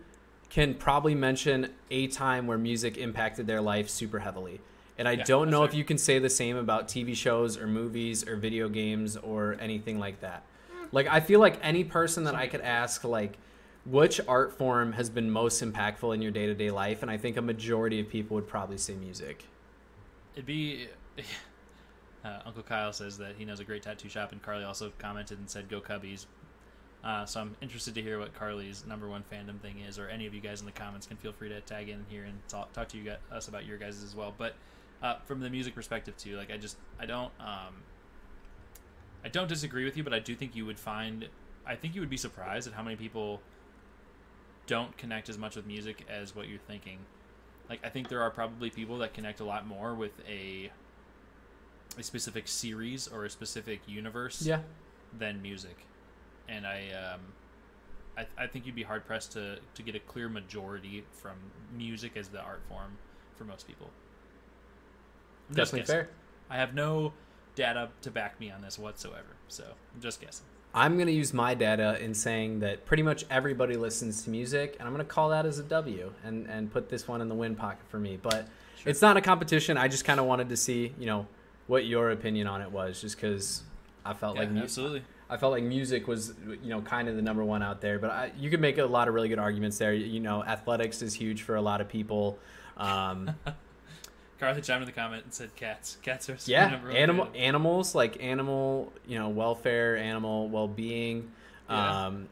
can 0.49 0.75
probably 0.75 1.15
mention 1.15 1.73
a 1.89 2.07
time 2.07 2.45
where 2.45 2.57
music 2.57 2.97
impacted 2.97 3.47
their 3.47 3.61
life 3.61 3.89
super 3.89 4.19
heavily 4.19 4.59
and 4.99 5.07
i 5.07 5.13
Yeah, 5.13 5.23
don't 5.23 5.49
know 5.49 5.61
that's 5.61 5.73
if 5.73 5.77
you 5.77 5.83
can 5.83 5.97
say 5.97 6.19
the 6.19 6.29
same 6.29 6.55
about 6.57 6.87
tv 6.87 7.15
shows 7.15 7.57
or 7.57 7.65
movies 7.65 8.27
or 8.27 8.35
video 8.35 8.69
games 8.69 9.17
or 9.17 9.57
anything 9.59 9.97
like 9.97 10.19
that 10.21 10.43
like 10.91 11.07
i 11.07 11.19
feel 11.19 11.39
like 11.39 11.59
any 11.63 11.83
person 11.83 12.25
that 12.25 12.35
i 12.35 12.45
could 12.47 12.61
ask 12.61 13.03
like 13.03 13.39
which 13.85 14.21
art 14.27 14.55
form 14.57 14.91
has 14.91 15.09
been 15.09 15.31
most 15.31 15.63
impactful 15.63 16.13
in 16.13 16.21
your 16.21 16.31
day-to-day 16.31 16.69
life 16.69 17.01
and 17.01 17.09
i 17.09 17.17
think 17.17 17.37
a 17.37 17.41
majority 17.41 17.99
of 17.99 18.07
people 18.07 18.35
would 18.35 18.47
probably 18.47 18.77
say 18.77 18.93
music 18.93 19.45
It'd 20.35 20.45
be. 20.45 20.87
Uh, 22.23 22.41
Uncle 22.45 22.63
Kyle 22.63 22.91
says 22.91 23.17
that 23.17 23.35
he 23.37 23.45
knows 23.45 23.61
a 23.61 23.63
great 23.63 23.81
tattoo 23.81 24.09
shop, 24.09 24.33
and 24.33 24.41
Carly 24.41 24.65
also 24.65 24.91
commented 24.99 25.39
and 25.39 25.49
said, 25.49 25.69
"Go 25.69 25.79
Cubbies." 25.79 26.25
Uh, 27.01 27.25
so 27.25 27.39
I'm 27.39 27.55
interested 27.61 27.95
to 27.95 28.01
hear 28.01 28.19
what 28.19 28.33
Carly's 28.33 28.85
number 28.85 29.07
one 29.07 29.23
fandom 29.31 29.57
thing 29.61 29.79
is, 29.79 29.97
or 29.97 30.09
any 30.09 30.27
of 30.27 30.33
you 30.33 30.41
guys 30.41 30.59
in 30.59 30.65
the 30.65 30.73
comments 30.73 31.07
can 31.07 31.15
feel 31.15 31.31
free 31.31 31.47
to 31.47 31.61
tag 31.61 31.87
in 31.87 32.05
here 32.09 32.25
and 32.25 32.37
talk, 32.49 32.73
talk 32.73 32.89
to 32.89 32.97
you 32.97 33.05
guys, 33.05 33.19
us 33.31 33.47
about 33.47 33.65
your 33.65 33.77
guys 33.77 34.03
as 34.03 34.15
well. 34.17 34.33
But 34.37 34.55
uh, 35.01 35.15
from 35.25 35.39
the 35.39 35.49
music 35.49 35.75
perspective 35.75 36.17
too, 36.17 36.37
like 36.37 36.51
I 36.51 36.57
just 36.57 36.77
I 36.99 37.05
don't 37.05 37.31
um, 37.39 37.83
I 39.23 39.29
don't 39.29 39.47
disagree 39.47 39.85
with 39.85 39.97
you, 39.97 40.03
but 40.03 40.13
I 40.13 40.19
do 40.19 40.35
think 40.35 40.55
you 40.55 40.65
would 40.65 40.79
find 40.79 41.27
I 41.65 41.75
think 41.75 41.95
you 41.95 42.01
would 42.01 42.09
be 42.09 42.17
surprised 42.17 42.67
at 42.67 42.73
how 42.73 42.83
many 42.83 42.95
people 42.95 43.41
don't 44.67 44.95
connect 44.97 45.29
as 45.29 45.37
much 45.37 45.55
with 45.55 45.65
music 45.65 46.05
as 46.09 46.35
what 46.35 46.47
you're 46.47 46.59
thinking. 46.59 46.99
Like 47.69 47.79
I 47.83 47.89
think 47.89 48.09
there 48.09 48.21
are 48.21 48.31
probably 48.31 48.69
people 48.69 48.97
that 48.99 49.13
connect 49.13 49.39
a 49.39 49.45
lot 49.45 49.65
more 49.65 49.93
with 49.95 50.13
a 50.27 50.71
a 51.97 52.03
specific 52.03 52.47
series 52.47 53.07
or 53.07 53.25
a 53.25 53.29
specific 53.29 53.81
universe 53.87 54.41
yeah 54.41 54.59
than 55.17 55.41
music. 55.41 55.77
And 56.47 56.65
I 56.65 56.89
um 56.91 57.21
I, 58.17 58.43
I 58.43 58.47
think 58.47 58.65
you'd 58.65 58.75
be 58.75 58.83
hard 58.83 59.05
pressed 59.05 59.31
to, 59.33 59.59
to 59.75 59.81
get 59.81 59.95
a 59.95 59.99
clear 59.99 60.27
majority 60.27 61.05
from 61.11 61.37
music 61.75 62.17
as 62.17 62.27
the 62.27 62.41
art 62.41 62.61
form 62.67 62.97
for 63.35 63.45
most 63.45 63.65
people. 63.65 63.89
Just 65.53 65.71
definitely 65.73 65.79
guessing. 65.81 65.95
fair 65.95 66.09
I 66.49 66.57
have 66.57 66.73
no 66.73 67.13
data 67.55 67.89
to 68.01 68.11
back 68.11 68.39
me 68.39 68.49
on 68.51 68.61
this 68.61 68.79
whatsoever, 68.79 69.35
so 69.47 69.63
I'm 69.95 70.01
just 70.01 70.21
guessing. 70.21 70.45
I'm 70.73 70.95
going 70.95 71.07
to 71.07 71.13
use 71.13 71.33
my 71.33 71.53
data 71.55 71.97
in 72.03 72.13
saying 72.13 72.59
that 72.59 72.85
pretty 72.85 73.01
much 73.03 73.25
everybody 73.31 73.75
listens 73.75 74.23
to 74.23 74.29
music, 74.29 74.75
and 74.79 74.87
I'm 74.87 74.93
going 74.93 75.05
to 75.05 75.11
call 75.11 75.29
that 75.29 75.45
as 75.45 75.57
a 75.59 75.63
W 75.63 76.11
and, 76.23 76.47
and 76.47 76.71
put 76.71 76.89
this 76.89 77.07
one 77.07 77.21
in 77.21 77.27
the 77.29 77.35
win 77.35 77.55
pocket 77.55 77.81
for 77.89 77.99
me. 77.99 78.17
But 78.21 78.47
Sure. 78.77 78.89
it's 78.91 79.01
not 79.01 79.17
a 79.17 79.21
competition. 79.21 79.77
I 79.77 79.87
just 79.89 80.05
kind 80.05 80.19
of 80.19 80.25
wanted 80.27 80.47
to 80.49 80.55
see, 80.57 80.93
you 80.99 81.05
know, 81.05 81.27
what 81.67 81.85
your 81.85 82.11
opinion 82.11 82.47
on 82.47 82.61
it 82.61 82.71
was, 82.71 83.01
just 83.01 83.15
because 83.17 83.63
I 84.05 84.13
felt 84.13 84.35
Yeah, 84.35 84.43
like 84.43 84.51
mu- 84.51 84.61
absolutely. 84.61 85.01
I 85.29 85.37
felt 85.37 85.51
like 85.51 85.63
music 85.63 86.07
was, 86.07 86.33
you 86.47 86.69
know, 86.69 86.81
kind 86.81 87.09
of 87.09 87.15
the 87.15 87.21
number 87.21 87.43
one 87.43 87.61
out 87.61 87.81
there. 87.81 87.99
But 87.99 88.11
I, 88.11 88.31
you 88.37 88.49
could 88.49 88.61
make 88.61 88.77
a 88.77 88.85
lot 88.85 89.07
of 89.07 89.13
really 89.13 89.27
good 89.29 89.37
arguments 89.39 89.77
there. 89.77 89.93
You 89.93 90.19
know, 90.19 90.43
athletics 90.43 91.01
is 91.01 91.13
huge 91.13 91.41
for 91.41 91.55
a 91.55 91.61
lot 91.61 91.81
of 91.81 91.89
people. 91.89 92.39
Um, 92.77 93.31
Carly 94.39 94.61
chimed 94.61 94.81
in 94.81 94.85
the 94.85 94.91
comment 94.93 95.23
and 95.25 95.33
said 95.33 95.53
cats. 95.55 95.97
Cats 96.01 96.29
are 96.29 96.37
yeah 96.45 96.79
animal 96.93 97.27
animals 97.35 97.93
like 97.93 98.23
animal 98.23 98.91
you 99.05 99.17
know 99.19 99.29
welfare 99.29 99.97
animal 99.97 100.47
well-being 100.49 101.31
Yeah. 101.69 102.05
um 102.07 102.29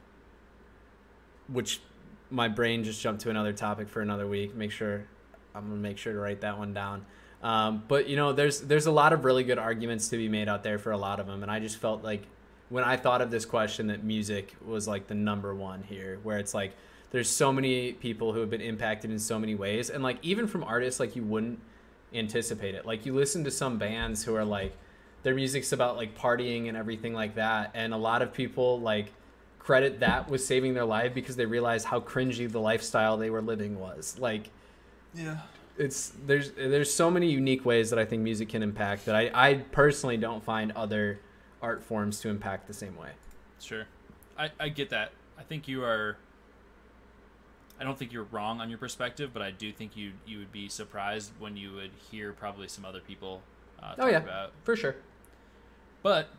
which 1.47 1.82
my 2.30 2.47
brain 2.47 2.84
just 2.84 3.01
jumped 3.01 3.22
to 3.22 3.30
another 3.30 3.53
topic 3.53 3.88
for 3.89 4.01
another 4.01 4.28
week 4.28 4.53
make 4.55 4.72
sure 4.72 5.05
i'm 5.55 5.64
gonna 5.70 5.76
make 5.76 5.97
sure 5.97 6.14
to 6.14 6.20
write 6.20 6.41
that 6.41 6.58
one 6.58 6.74
down 6.74 7.05
um, 7.43 7.84
but 7.88 8.10
you 8.10 8.16
know 8.16 8.34
there's 8.34 8.62
there's 8.62 8.88
a 8.88 8.91
lot 8.91 9.14
of 9.14 9.24
really 9.24 9.43
good 9.43 9.58
arguments 9.60 10.10
to 10.10 10.18
be 10.18 10.28
made 10.28 10.49
out 10.49 10.64
there 10.64 10.80
for 10.80 10.91
a 10.91 10.97
lot 10.97 11.20
of 11.20 11.28
them 11.28 11.43
and 11.43 11.51
i 11.51 11.60
just 11.60 11.78
felt 11.78 12.03
like 12.03 12.24
when 12.70 12.84
i 12.84 12.97
thought 12.97 13.22
of 13.22 13.32
this 13.32 13.45
question 13.45 13.88
that 13.88 14.03
music 14.03 14.55
was 14.66 14.88
like 14.88 15.08
the 15.08 15.14
number 15.16 15.53
one 15.55 15.84
here 15.84 16.20
where 16.24 16.38
it's 16.39 16.53
like 16.53 16.74
there's 17.12 17.30
so 17.30 17.53
many 17.53 17.93
people 17.93 18.34
who 18.34 18.39
have 18.41 18.49
been 18.49 18.60
impacted 18.62 19.10
in 19.12 19.20
so 19.20 19.39
many 19.39 19.55
ways 19.55 19.89
and 19.89 20.03
like 20.03 20.18
even 20.22 20.47
from 20.47 20.64
artists 20.64 20.99
like 20.99 21.16
you 21.16 21.24
wouldn't 21.24 21.60
anticipate 22.14 22.76
it. 22.76 22.86
Like 22.86 23.05
you 23.05 23.14
listen 23.14 23.43
to 23.43 23.51
some 23.51 23.78
bands 23.78 24.24
who 24.24 24.36
are 24.36 24.45
like 24.45 24.76
their 25.24 25.36
music's 25.36 25.72
about 25.72 25.97
like 25.97 26.18
partying 26.18 26.68
and 26.68 26.78
everything 26.78 27.14
like 27.14 27.36
that, 27.36 27.72
and 27.74 27.93
a 27.93 27.97
lot 27.97 28.22
of 28.22 28.34
people 28.34 28.80
like 28.80 29.14
credit 29.60 29.99
that 29.99 30.30
with 30.30 30.41
saving 30.41 30.74
their 30.74 30.86
life 30.86 31.14
because 31.14 31.36
they 31.36 31.46
realize 31.46 31.84
how 31.84 32.00
cringy 32.00 32.50
the 32.50 32.59
lifestyle 32.59 33.17
they 33.17 33.29
were 33.29 33.42
living 33.42 33.78
was. 33.79 34.17
Like 34.20 34.50
Yeah. 35.13 35.39
it's 35.78 36.13
there's 36.25 36.51
there's 36.51 36.93
so 36.93 37.12
many 37.12 37.29
unique 37.29 37.66
ways 37.66 37.89
that 37.89 38.00
I 38.00 38.05
think 38.05 38.21
music 38.21 38.50
can 38.50 38.63
impact 38.63 39.05
that 39.05 39.16
I, 39.16 39.29
I 39.34 39.54
personally 39.71 40.17
don't 40.17 40.43
find 40.43 40.71
other 40.71 41.20
art 41.62 41.84
forms 41.84 42.20
to 42.21 42.29
impact 42.29 42.67
the 42.67 42.74
same 42.74 42.96
way. 42.96 43.12
Sure. 43.59 43.86
I, 44.38 44.51
I 44.59 44.70
get 44.70 44.89
that. 44.92 45.12
I 45.38 45.43
think 45.43 45.67
you 45.67 45.84
are 45.84 46.17
I 47.79 47.83
don't 47.83 47.97
think 47.97 48.12
you're 48.12 48.28
wrong 48.32 48.59
on 48.59 48.70
your 48.70 48.79
perspective, 48.79 49.32
but 49.33 49.41
I 49.41 49.51
do 49.51 49.71
think 49.71 49.95
you 49.95 50.13
you 50.25 50.39
would 50.39 50.51
be 50.51 50.67
surprised 50.70 51.32
when 51.39 51.55
you 51.58 51.74
would 51.74 51.91
hear 52.12 52.33
probably 52.33 52.67
some 52.67 52.86
other 52.86 52.99
people 52.99 53.41
uh, 53.82 53.95
talk 53.95 53.99
Oh, 53.99 54.08
yeah. 54.08 54.17
about. 54.17 54.51
For 54.63 54.75
sure. 54.75 54.95
But 56.01 56.29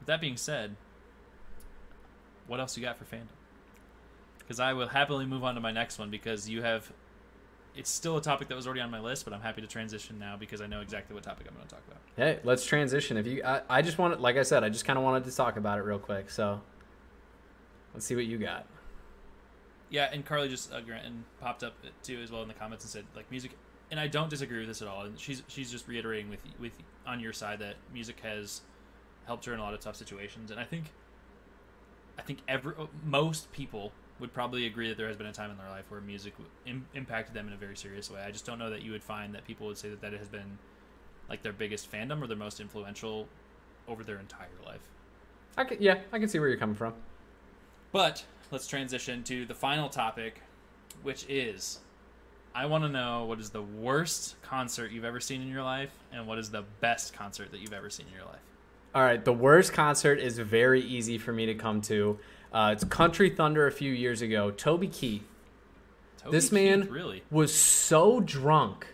with 0.00 0.06
that 0.06 0.20
being 0.20 0.36
said, 0.36 0.74
what 2.46 2.60
else 2.60 2.76
you 2.76 2.82
got 2.82 2.96
for 2.98 3.04
fandom? 3.04 3.26
Because 4.38 4.60
I 4.60 4.72
will 4.72 4.88
happily 4.88 5.26
move 5.26 5.42
on 5.44 5.54
to 5.56 5.60
my 5.60 5.72
next 5.72 5.98
one 5.98 6.10
because 6.10 6.48
you 6.48 6.62
have. 6.62 6.92
It's 7.76 7.90
still 7.90 8.16
a 8.16 8.22
topic 8.22 8.48
that 8.48 8.54
was 8.54 8.66
already 8.66 8.80
on 8.80 8.90
my 8.90 9.00
list, 9.00 9.26
but 9.26 9.34
I'm 9.34 9.42
happy 9.42 9.60
to 9.60 9.66
transition 9.66 10.18
now 10.18 10.34
because 10.38 10.62
I 10.62 10.66
know 10.66 10.80
exactly 10.80 11.12
what 11.14 11.22
topic 11.24 11.46
I'm 11.46 11.54
going 11.54 11.66
to 11.68 11.74
talk 11.74 11.82
about. 11.86 12.00
Hey, 12.16 12.38
let's 12.42 12.64
transition. 12.64 13.18
If 13.18 13.26
you, 13.26 13.42
I, 13.44 13.60
I 13.68 13.82
just 13.82 13.98
wanted, 13.98 14.18
like 14.18 14.38
I 14.38 14.44
said, 14.44 14.64
I 14.64 14.70
just 14.70 14.86
kind 14.86 14.98
of 14.98 15.04
wanted 15.04 15.24
to 15.24 15.36
talk 15.36 15.58
about 15.58 15.78
it 15.78 15.82
real 15.82 15.98
quick. 15.98 16.30
So 16.30 16.62
let's 17.92 18.06
see 18.06 18.14
what 18.14 18.24
you 18.24 18.38
got. 18.38 18.64
Yeah, 19.90 20.08
and 20.12 20.24
Carly 20.24 20.48
just 20.48 20.72
uh, 20.72 20.80
and 21.04 21.24
popped 21.40 21.62
up 21.62 21.74
too 22.02 22.20
as 22.22 22.30
well 22.30 22.42
in 22.42 22.48
the 22.48 22.54
comments 22.54 22.84
and 22.84 22.90
said 22.90 23.04
like 23.14 23.30
music, 23.30 23.52
and 23.90 24.00
I 24.00 24.08
don't 24.08 24.28
disagree 24.28 24.58
with 24.58 24.68
this 24.68 24.82
at 24.82 24.88
all. 24.88 25.02
And 25.02 25.18
she's 25.18 25.42
she's 25.48 25.70
just 25.70 25.86
reiterating 25.86 26.28
with 26.28 26.40
with 26.58 26.72
on 27.06 27.20
your 27.20 27.32
side 27.32 27.60
that 27.60 27.76
music 27.92 28.20
has 28.20 28.62
helped 29.26 29.44
her 29.44 29.54
in 29.54 29.60
a 29.60 29.62
lot 29.62 29.74
of 29.74 29.80
tough 29.80 29.96
situations, 29.96 30.50
and 30.50 30.58
I 30.58 30.64
think 30.64 30.86
I 32.18 32.22
think 32.22 32.40
every 32.48 32.74
most 33.04 33.52
people 33.52 33.92
would 34.18 34.32
probably 34.32 34.66
agree 34.66 34.88
that 34.88 34.96
there 34.96 35.08
has 35.08 35.16
been 35.16 35.26
a 35.26 35.32
time 35.32 35.50
in 35.50 35.58
their 35.58 35.68
life 35.68 35.84
where 35.90 36.00
music 36.00 36.32
Im- 36.64 36.86
impacted 36.94 37.34
them 37.34 37.46
in 37.46 37.52
a 37.52 37.56
very 37.56 37.76
serious 37.76 38.10
way. 38.10 38.22
I 38.26 38.30
just 38.30 38.46
don't 38.46 38.58
know 38.58 38.70
that 38.70 38.82
you 38.82 38.92
would 38.92 39.04
find 39.04 39.34
that 39.34 39.46
people 39.46 39.66
would 39.66 39.76
say 39.76 39.90
that 39.90 40.00
that 40.00 40.14
has 40.14 40.28
been 40.28 40.58
like 41.28 41.42
their 41.42 41.52
biggest 41.52 41.90
fandom 41.90 42.22
or 42.22 42.26
their 42.26 42.36
most 42.36 42.58
influential 42.58 43.28
over 43.86 44.02
their 44.02 44.18
entire 44.18 44.48
life. 44.64 44.80
I 45.58 45.64
can, 45.64 45.80
yeah, 45.80 45.98
I 46.12 46.18
can 46.18 46.28
see 46.28 46.38
where 46.38 46.48
you're 46.48 46.58
coming 46.58 46.76
from. 46.76 46.94
But 47.92 48.24
let's 48.50 48.66
transition 48.66 49.22
to 49.24 49.44
the 49.44 49.54
final 49.54 49.88
topic, 49.88 50.40
which 51.02 51.24
is 51.28 51.80
I 52.54 52.66
want 52.66 52.84
to 52.84 52.88
know 52.88 53.24
what 53.24 53.38
is 53.38 53.50
the 53.50 53.62
worst 53.62 54.40
concert 54.42 54.90
you've 54.90 55.04
ever 55.04 55.20
seen 55.20 55.42
in 55.42 55.48
your 55.48 55.62
life 55.62 55.92
and 56.12 56.26
what 56.26 56.38
is 56.38 56.50
the 56.50 56.62
best 56.80 57.12
concert 57.12 57.50
that 57.52 57.60
you've 57.60 57.72
ever 57.74 57.90
seen 57.90 58.06
in 58.06 58.14
your 58.14 58.24
life. 58.24 58.40
All 58.94 59.02
right, 59.02 59.22
the 59.22 59.32
worst 59.32 59.72
concert 59.74 60.18
is 60.18 60.38
very 60.38 60.80
easy 60.80 61.18
for 61.18 61.32
me 61.32 61.44
to 61.46 61.54
come 61.54 61.82
to. 61.82 62.18
Uh, 62.52 62.70
it's 62.72 62.82
Country 62.84 63.28
Thunder 63.28 63.66
a 63.66 63.72
few 63.72 63.92
years 63.92 64.22
ago. 64.22 64.50
Toby 64.50 64.86
Keith 64.88 65.22
Toby 66.18 66.30
This 66.36 66.44
Keith, 66.46 66.52
man- 66.54 66.88
really? 66.90 67.22
was 67.30 67.54
so 67.54 68.20
drunk 68.20 68.86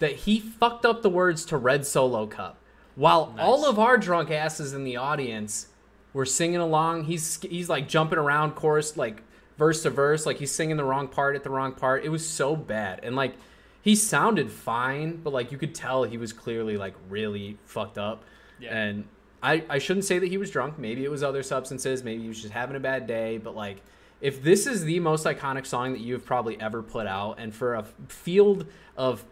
that 0.00 0.12
he 0.12 0.38
fucked 0.40 0.84
up 0.84 1.00
the 1.00 1.08
words 1.08 1.46
to 1.46 1.56
Red 1.56 1.86
Solo 1.86 2.26
Cup. 2.26 2.58
While 2.96 3.32
Nice. 3.34 3.44
all 3.44 3.64
of 3.66 3.78
our 3.78 3.96
drunk 3.96 4.30
asses 4.30 4.74
in 4.74 4.84
the 4.84 4.96
audience 4.98 5.68
were 6.14 6.24
singing 6.24 6.60
along, 6.60 7.04
he's 7.04 7.38
he's 7.42 7.68
like 7.68 7.86
jumping 7.86 8.18
around 8.18 8.52
chorus 8.52 8.96
like 8.96 9.22
verse 9.58 9.82
to 9.82 9.90
verse, 9.90 10.24
like 10.24 10.38
he's 10.38 10.52
singing 10.52 10.78
the 10.78 10.84
wrong 10.84 11.08
part 11.08 11.36
at 11.36 11.44
the 11.44 11.50
wrong 11.50 11.72
part. 11.72 12.04
It 12.04 12.08
was 12.08 12.26
so 12.26 12.56
bad. 12.56 13.00
And 13.02 13.14
like 13.14 13.34
he 13.82 13.94
sounded 13.94 14.50
fine, 14.50 15.20
but 15.22 15.34
like 15.34 15.52
you 15.52 15.58
could 15.58 15.74
tell 15.74 16.04
he 16.04 16.16
was 16.16 16.32
clearly 16.32 16.78
like 16.78 16.94
really 17.10 17.58
fucked 17.66 17.98
up. 17.98 18.24
Yeah. 18.58 18.74
And 18.74 19.04
I, 19.42 19.62
I 19.68 19.78
shouldn't 19.78 20.06
say 20.06 20.18
that 20.18 20.28
he 20.28 20.38
was 20.38 20.50
drunk. 20.50 20.78
Maybe 20.78 21.04
it 21.04 21.10
was 21.10 21.22
other 21.22 21.42
substances. 21.42 22.02
Maybe 22.02 22.22
he 22.22 22.28
was 22.28 22.40
just 22.40 22.54
having 22.54 22.76
a 22.76 22.80
bad 22.80 23.06
day. 23.06 23.36
But 23.36 23.54
like, 23.54 23.82
if 24.22 24.42
this 24.42 24.66
is 24.66 24.84
the 24.84 25.00
most 25.00 25.26
iconic 25.26 25.66
song 25.66 25.92
that 25.92 26.00
you've 26.00 26.24
probably 26.24 26.58
ever 26.58 26.82
put 26.82 27.06
out, 27.06 27.38
and 27.38 27.54
for 27.54 27.74
a 27.74 27.84
field 28.08 28.66
of 28.96 29.26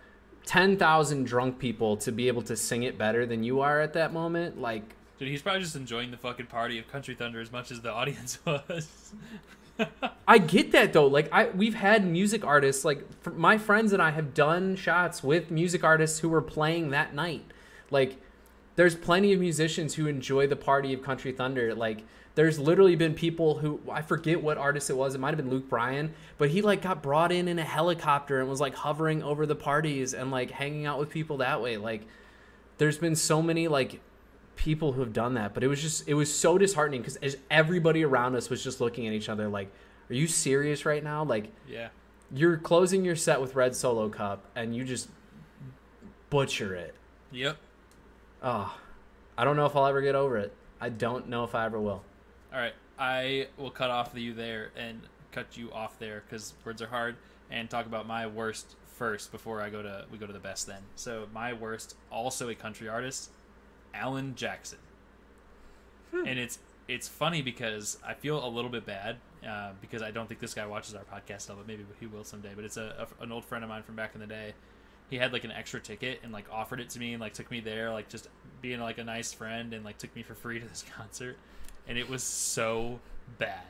ten 0.45 0.77
thousand 0.77 1.25
drunk 1.25 1.59
people 1.59 1.97
to 1.99 2.13
be 2.13 2.29
able 2.29 2.43
to 2.43 2.57
sing 2.57 2.83
it 2.83 2.99
better 2.99 3.25
than 3.25 3.43
you 3.43 3.61
are 3.61 3.81
at 3.81 3.95
that 3.95 4.13
moment, 4.13 4.61
like, 4.61 4.83
Dude, 5.23 5.31
he's 5.31 5.41
probably 5.41 5.61
just 5.61 5.77
enjoying 5.77 6.11
the 6.11 6.17
fucking 6.17 6.47
party 6.47 6.81
of 6.81 6.91
Country 6.91 7.15
Thunder 7.15 7.41
as 7.41 7.53
much 7.53 7.71
as 7.71 7.81
the 7.81 7.93
audience 7.93 8.41
was. 8.45 9.13
I 10.27 10.39
get 10.39 10.73
that 10.73 10.93
though. 10.93 11.07
Like, 11.07 11.33
I 11.33 11.51
we've 11.51 11.77
had 11.77 12.05
music 12.05 12.45
artists 12.45 12.85
like 12.85 13.07
my 13.33 13.57
friends 13.57 13.93
and 13.93 14.03
I 14.03 14.11
have 14.11 14.35
done 14.35 14.75
shots 14.75 15.23
with 15.23 15.49
music 15.49 15.85
artists 15.85 16.19
who 16.19 16.29
were 16.29 16.43
playing 16.43 16.91
that 16.91 17.15
night. 17.15 17.45
Like, 17.89 18.17
there's 18.75 18.97
plenty 18.97 19.33
of 19.33 19.39
musicians 19.39 19.95
who 19.95 20.09
enjoy 20.09 20.49
the 20.49 20.57
party 20.57 20.93
of 20.93 21.05
Country 21.05 21.31
Thunder. 21.31 21.73
Like, 21.73 22.03
there's 22.35 22.59
literally 22.59 22.97
been 22.97 23.15
people 23.15 23.59
who 23.59 23.79
I 23.93 24.03
forget 24.03 24.43
what 24.43 24.59
artist 24.59 24.91
it 24.91 24.97
was. 24.97 25.15
It 25.15 25.19
might 25.19 25.29
have 25.29 25.37
been 25.37 25.51
Luke 25.51 25.69
Bryan, 25.69 26.15
but 26.37 26.51
he 26.51 26.63
like 26.63 26.83
got 26.83 27.01
brought 27.01 27.31
in 27.31 27.47
in 27.47 27.61
a 27.61 27.65
helicopter 27.65 28.41
and 28.41 28.49
was 28.49 28.61
like 28.61 28.75
hovering 28.75 29.23
over 29.23 29.47
the 29.47 29.55
parties 29.55 30.15
and 30.15 30.33
like 30.33 30.51
hanging 30.51 30.85
out 30.85 30.99
with 30.99 31.11
people 31.11 31.37
that 31.37 31.63
way. 31.63 31.77
Like, 31.77 32.09
there's 32.79 32.99
been 32.99 33.15
so 33.15 33.41
many 33.41 33.69
like 33.69 34.01
people 34.57 34.93
who 34.93 35.01
have 35.01 35.13
done 35.13 35.35
that, 35.35 35.55
but 35.55 35.65
it 35.65 35.69
was 35.69 35.81
just 35.81 36.09
it 36.09 36.15
was 36.15 36.33
so 36.33 36.59
disheartening 36.59 37.03
because 37.03 37.37
everybody 37.51 38.05
around 38.05 38.37
us 38.37 38.51
was 38.51 38.63
just 38.63 38.81
looking 38.81 39.07
at 39.07 39.13
each 39.13 39.29
other 39.29 39.49
like, 39.49 39.71
"Are 40.11 40.15
you 40.15 40.27
serious 40.27 40.85
right 40.85 41.03
now?" 41.03 41.25
Like, 41.25 41.53
yeah. 41.69 41.89
you're 42.33 42.57
closing 42.57 43.05
your 43.05 43.17
set 43.17 43.41
with 43.41 43.55
Red 43.55 43.75
Solo 43.75 44.09
Cup 44.09 44.45
and 44.55 44.75
you 44.75 44.85
just 44.85 45.09
butcher 46.31 46.75
it. 46.75 46.95
Yep. 47.31 47.57
Oh, 48.43 48.77
I 49.37 49.45
don't 49.45 49.57
know 49.57 49.67
if 49.67 49.77
I'll 49.77 49.87
ever 49.87 50.01
get 50.01 50.15
over 50.15 50.37
it. 50.39 50.55
I 50.81 50.89
don't 50.89 51.29
know 51.29 51.45
if 51.45 51.55
I 51.55 51.65
ever 51.65 51.81
will. 51.81 52.03
All 52.53 52.59
right, 52.59 52.75
I 52.99 53.49
will 53.57 53.71
cut 53.71 53.91
off 53.91 54.13
you 54.15 54.35
there 54.35 54.71
and 54.77 55.01
cut 55.31 55.57
you 55.57 55.73
off 55.73 55.99
there 55.99 56.23
because 56.29 56.55
words 56.65 56.83
are 56.83 56.89
hard, 56.89 57.17
and 57.51 57.69
talk 57.71 57.87
about 57.87 58.07
my 58.07 58.27
worst 58.27 58.77
first 58.87 59.33
before 59.33 59.61
I 59.61 59.71
go 59.71 59.83
to 59.83 60.05
we 60.11 60.19
go 60.19 60.27
to 60.27 60.33
the 60.33 60.39
best. 60.39 60.67
Then, 60.67 60.83
so 60.97 61.27
my 61.33 61.53
worst, 61.53 61.97
also 62.11 62.49
a 62.49 62.55
country 62.55 62.89
artist, 62.89 63.31
Alan 63.95 64.35
Jackson, 64.35 64.79
and 66.13 66.39
it's 66.39 66.59
it's 66.89 67.09
funny 67.09 67.43
because 67.43 67.99
I 68.07 68.15
feel 68.15 68.45
a 68.45 68.49
little 68.49 68.71
bit 68.71 68.85
bad 68.85 69.17
uh, 69.47 69.71
because 69.81 70.03
I 70.03 70.11
don't 70.11 70.29
think 70.29 70.41
this 70.41 70.55
guy 70.55 70.67
watches 70.67 70.95
our 70.95 71.05
podcast 71.05 71.49
all, 71.51 71.57
but 71.57 71.67
maybe 71.67 71.85
he 72.01 72.07
will 72.07 72.25
someday. 72.25 72.53
But 72.55 72.65
it's 72.65 72.77
a, 72.77 73.07
a 73.21 73.23
an 73.23 73.33
old 73.33 73.45
friend 73.45 73.65
of 73.65 73.71
mine 73.71 73.83
from 73.83 73.97
back 73.97 74.15
in 74.15 74.21
the 74.21 74.27
day. 74.27 74.55
He 75.11 75.19
had 75.19 75.33
like 75.33 75.45
an 75.45 75.53
extra 75.53 75.79
ticket 75.79 76.21
and 76.23 76.33
like 76.33 76.47
offered 76.51 76.81
it 76.81 76.91
to 76.91 76.99
me 76.99 77.13
and 77.13 77.21
like 77.21 77.35
took 77.35 77.51
me 77.51 77.61
there, 77.61 77.93
like 77.93 78.09
just 78.09 78.29
being 78.61 78.81
like 78.81 78.99
a 78.99 79.05
nice 79.05 79.33
friend 79.33 79.75
and 79.75 79.85
like 79.85 79.99
took 79.99 80.15
me 80.17 80.23
for 80.23 80.35
free 80.35 80.59
to 80.59 80.67
this 80.67 80.85
concert 80.97 81.37
and 81.89 81.99
it 81.99 82.09
was 82.09 82.23
so 82.23 83.01
bad. 83.39 83.65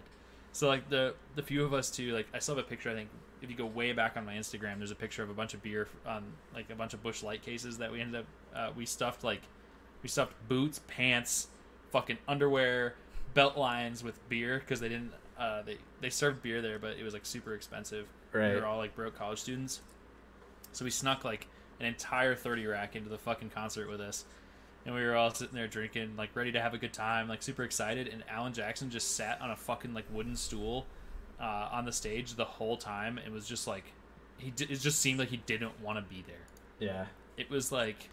So 0.52 0.68
like 0.68 0.88
the 0.88 1.14
the 1.34 1.42
few 1.42 1.64
of 1.64 1.72
us 1.72 1.90
too, 1.90 2.12
like 2.12 2.26
I 2.34 2.38
still 2.38 2.56
have 2.56 2.64
a 2.64 2.68
picture. 2.68 2.90
I 2.90 2.94
think 2.94 3.08
if 3.40 3.50
you 3.50 3.56
go 3.56 3.66
way 3.66 3.92
back 3.92 4.16
on 4.16 4.26
my 4.26 4.34
Instagram, 4.34 4.78
there's 4.78 4.90
a 4.90 4.96
picture 4.96 5.22
of 5.22 5.30
a 5.30 5.34
bunch 5.34 5.54
of 5.54 5.62
beer 5.62 5.88
on 6.06 6.24
like 6.54 6.70
a 6.70 6.74
bunch 6.74 6.94
of 6.94 7.02
Busch 7.02 7.22
Light 7.22 7.42
cases 7.42 7.78
that 7.78 7.90
we 7.90 8.00
ended 8.00 8.20
up 8.20 8.26
uh, 8.54 8.70
we 8.76 8.84
stuffed 8.86 9.24
like 9.24 9.40
we 10.02 10.08
stuffed 10.08 10.34
boots, 10.48 10.80
pants, 10.88 11.48
fucking 11.90 12.18
underwear, 12.28 12.94
belt 13.34 13.56
lines 13.56 14.02
with 14.02 14.28
beer 14.28 14.58
because 14.58 14.80
they 14.80 14.88
didn't 14.88 15.12
uh, 15.38 15.62
they 15.62 15.78
they 16.00 16.10
served 16.10 16.42
beer 16.42 16.62
there, 16.62 16.78
but 16.78 16.96
it 16.96 17.02
was 17.02 17.14
like 17.14 17.26
super 17.26 17.54
expensive. 17.54 18.06
Right. 18.32 18.54
We 18.54 18.60
were 18.60 18.66
all 18.66 18.78
like 18.78 18.94
broke 18.94 19.16
college 19.16 19.40
students, 19.40 19.80
so 20.72 20.84
we 20.84 20.90
snuck 20.90 21.24
like 21.24 21.46
an 21.80 21.86
entire 21.86 22.34
thirty 22.34 22.66
rack 22.66 22.96
into 22.96 23.08
the 23.08 23.18
fucking 23.18 23.50
concert 23.50 23.88
with 23.88 24.00
us 24.00 24.24
and 24.84 24.94
we 24.94 25.02
were 25.02 25.14
all 25.14 25.32
sitting 25.32 25.54
there 25.54 25.68
drinking, 25.68 26.16
like 26.16 26.34
ready 26.34 26.52
to 26.52 26.60
have 26.60 26.74
a 26.74 26.78
good 26.78 26.92
time, 26.92 27.28
like 27.28 27.42
super 27.42 27.62
excited. 27.62 28.08
And 28.08 28.24
Alan 28.28 28.52
Jackson 28.52 28.90
just 28.90 29.16
sat 29.16 29.40
on 29.40 29.50
a 29.50 29.56
fucking 29.56 29.94
like 29.94 30.04
wooden 30.12 30.36
stool 30.36 30.86
uh, 31.40 31.68
on 31.70 31.84
the 31.84 31.92
stage 31.92 32.34
the 32.34 32.44
whole 32.44 32.76
time. 32.76 33.18
It 33.18 33.30
was 33.30 33.46
just 33.46 33.66
like 33.66 33.84
he. 34.38 34.48
It 34.48 34.80
just 34.80 35.00
seemed 35.00 35.18
like 35.20 35.28
he 35.28 35.36
didn't 35.38 35.80
want 35.80 35.98
to 35.98 36.14
be 36.14 36.24
there. 36.26 36.36
Yeah. 36.80 37.06
It 37.36 37.48
was 37.48 37.70
like, 37.70 38.08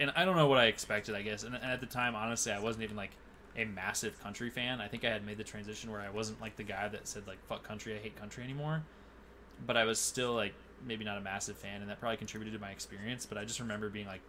and 0.00 0.12
I 0.16 0.24
don't 0.24 0.36
know 0.36 0.46
what 0.46 0.58
I 0.58 0.66
expected. 0.66 1.14
I 1.14 1.22
guess, 1.22 1.42
and, 1.42 1.54
and 1.54 1.64
at 1.64 1.80
the 1.80 1.86
time, 1.86 2.14
honestly, 2.14 2.52
I 2.52 2.60
wasn't 2.60 2.84
even 2.84 2.96
like 2.96 3.12
a 3.56 3.64
massive 3.64 4.20
country 4.22 4.50
fan. 4.50 4.80
I 4.80 4.88
think 4.88 5.04
I 5.04 5.10
had 5.10 5.24
made 5.24 5.38
the 5.38 5.44
transition 5.44 5.90
where 5.90 6.00
I 6.00 6.10
wasn't 6.10 6.40
like 6.40 6.56
the 6.56 6.64
guy 6.64 6.88
that 6.88 7.08
said 7.08 7.26
like 7.26 7.44
"fuck 7.46 7.62
country, 7.62 7.94
I 7.94 7.98
hate 7.98 8.18
country" 8.18 8.44
anymore. 8.44 8.82
But 9.66 9.76
I 9.76 9.84
was 9.84 9.98
still 9.98 10.34
like 10.34 10.54
maybe 10.86 11.04
not 11.04 11.18
a 11.18 11.20
massive 11.20 11.56
fan, 11.56 11.80
and 11.80 11.90
that 11.90 12.00
probably 12.00 12.16
contributed 12.16 12.54
to 12.54 12.60
my 12.60 12.70
experience. 12.70 13.26
But 13.26 13.38
I 13.38 13.44
just 13.44 13.60
remember 13.60 13.88
being 13.88 14.06
like 14.06 14.20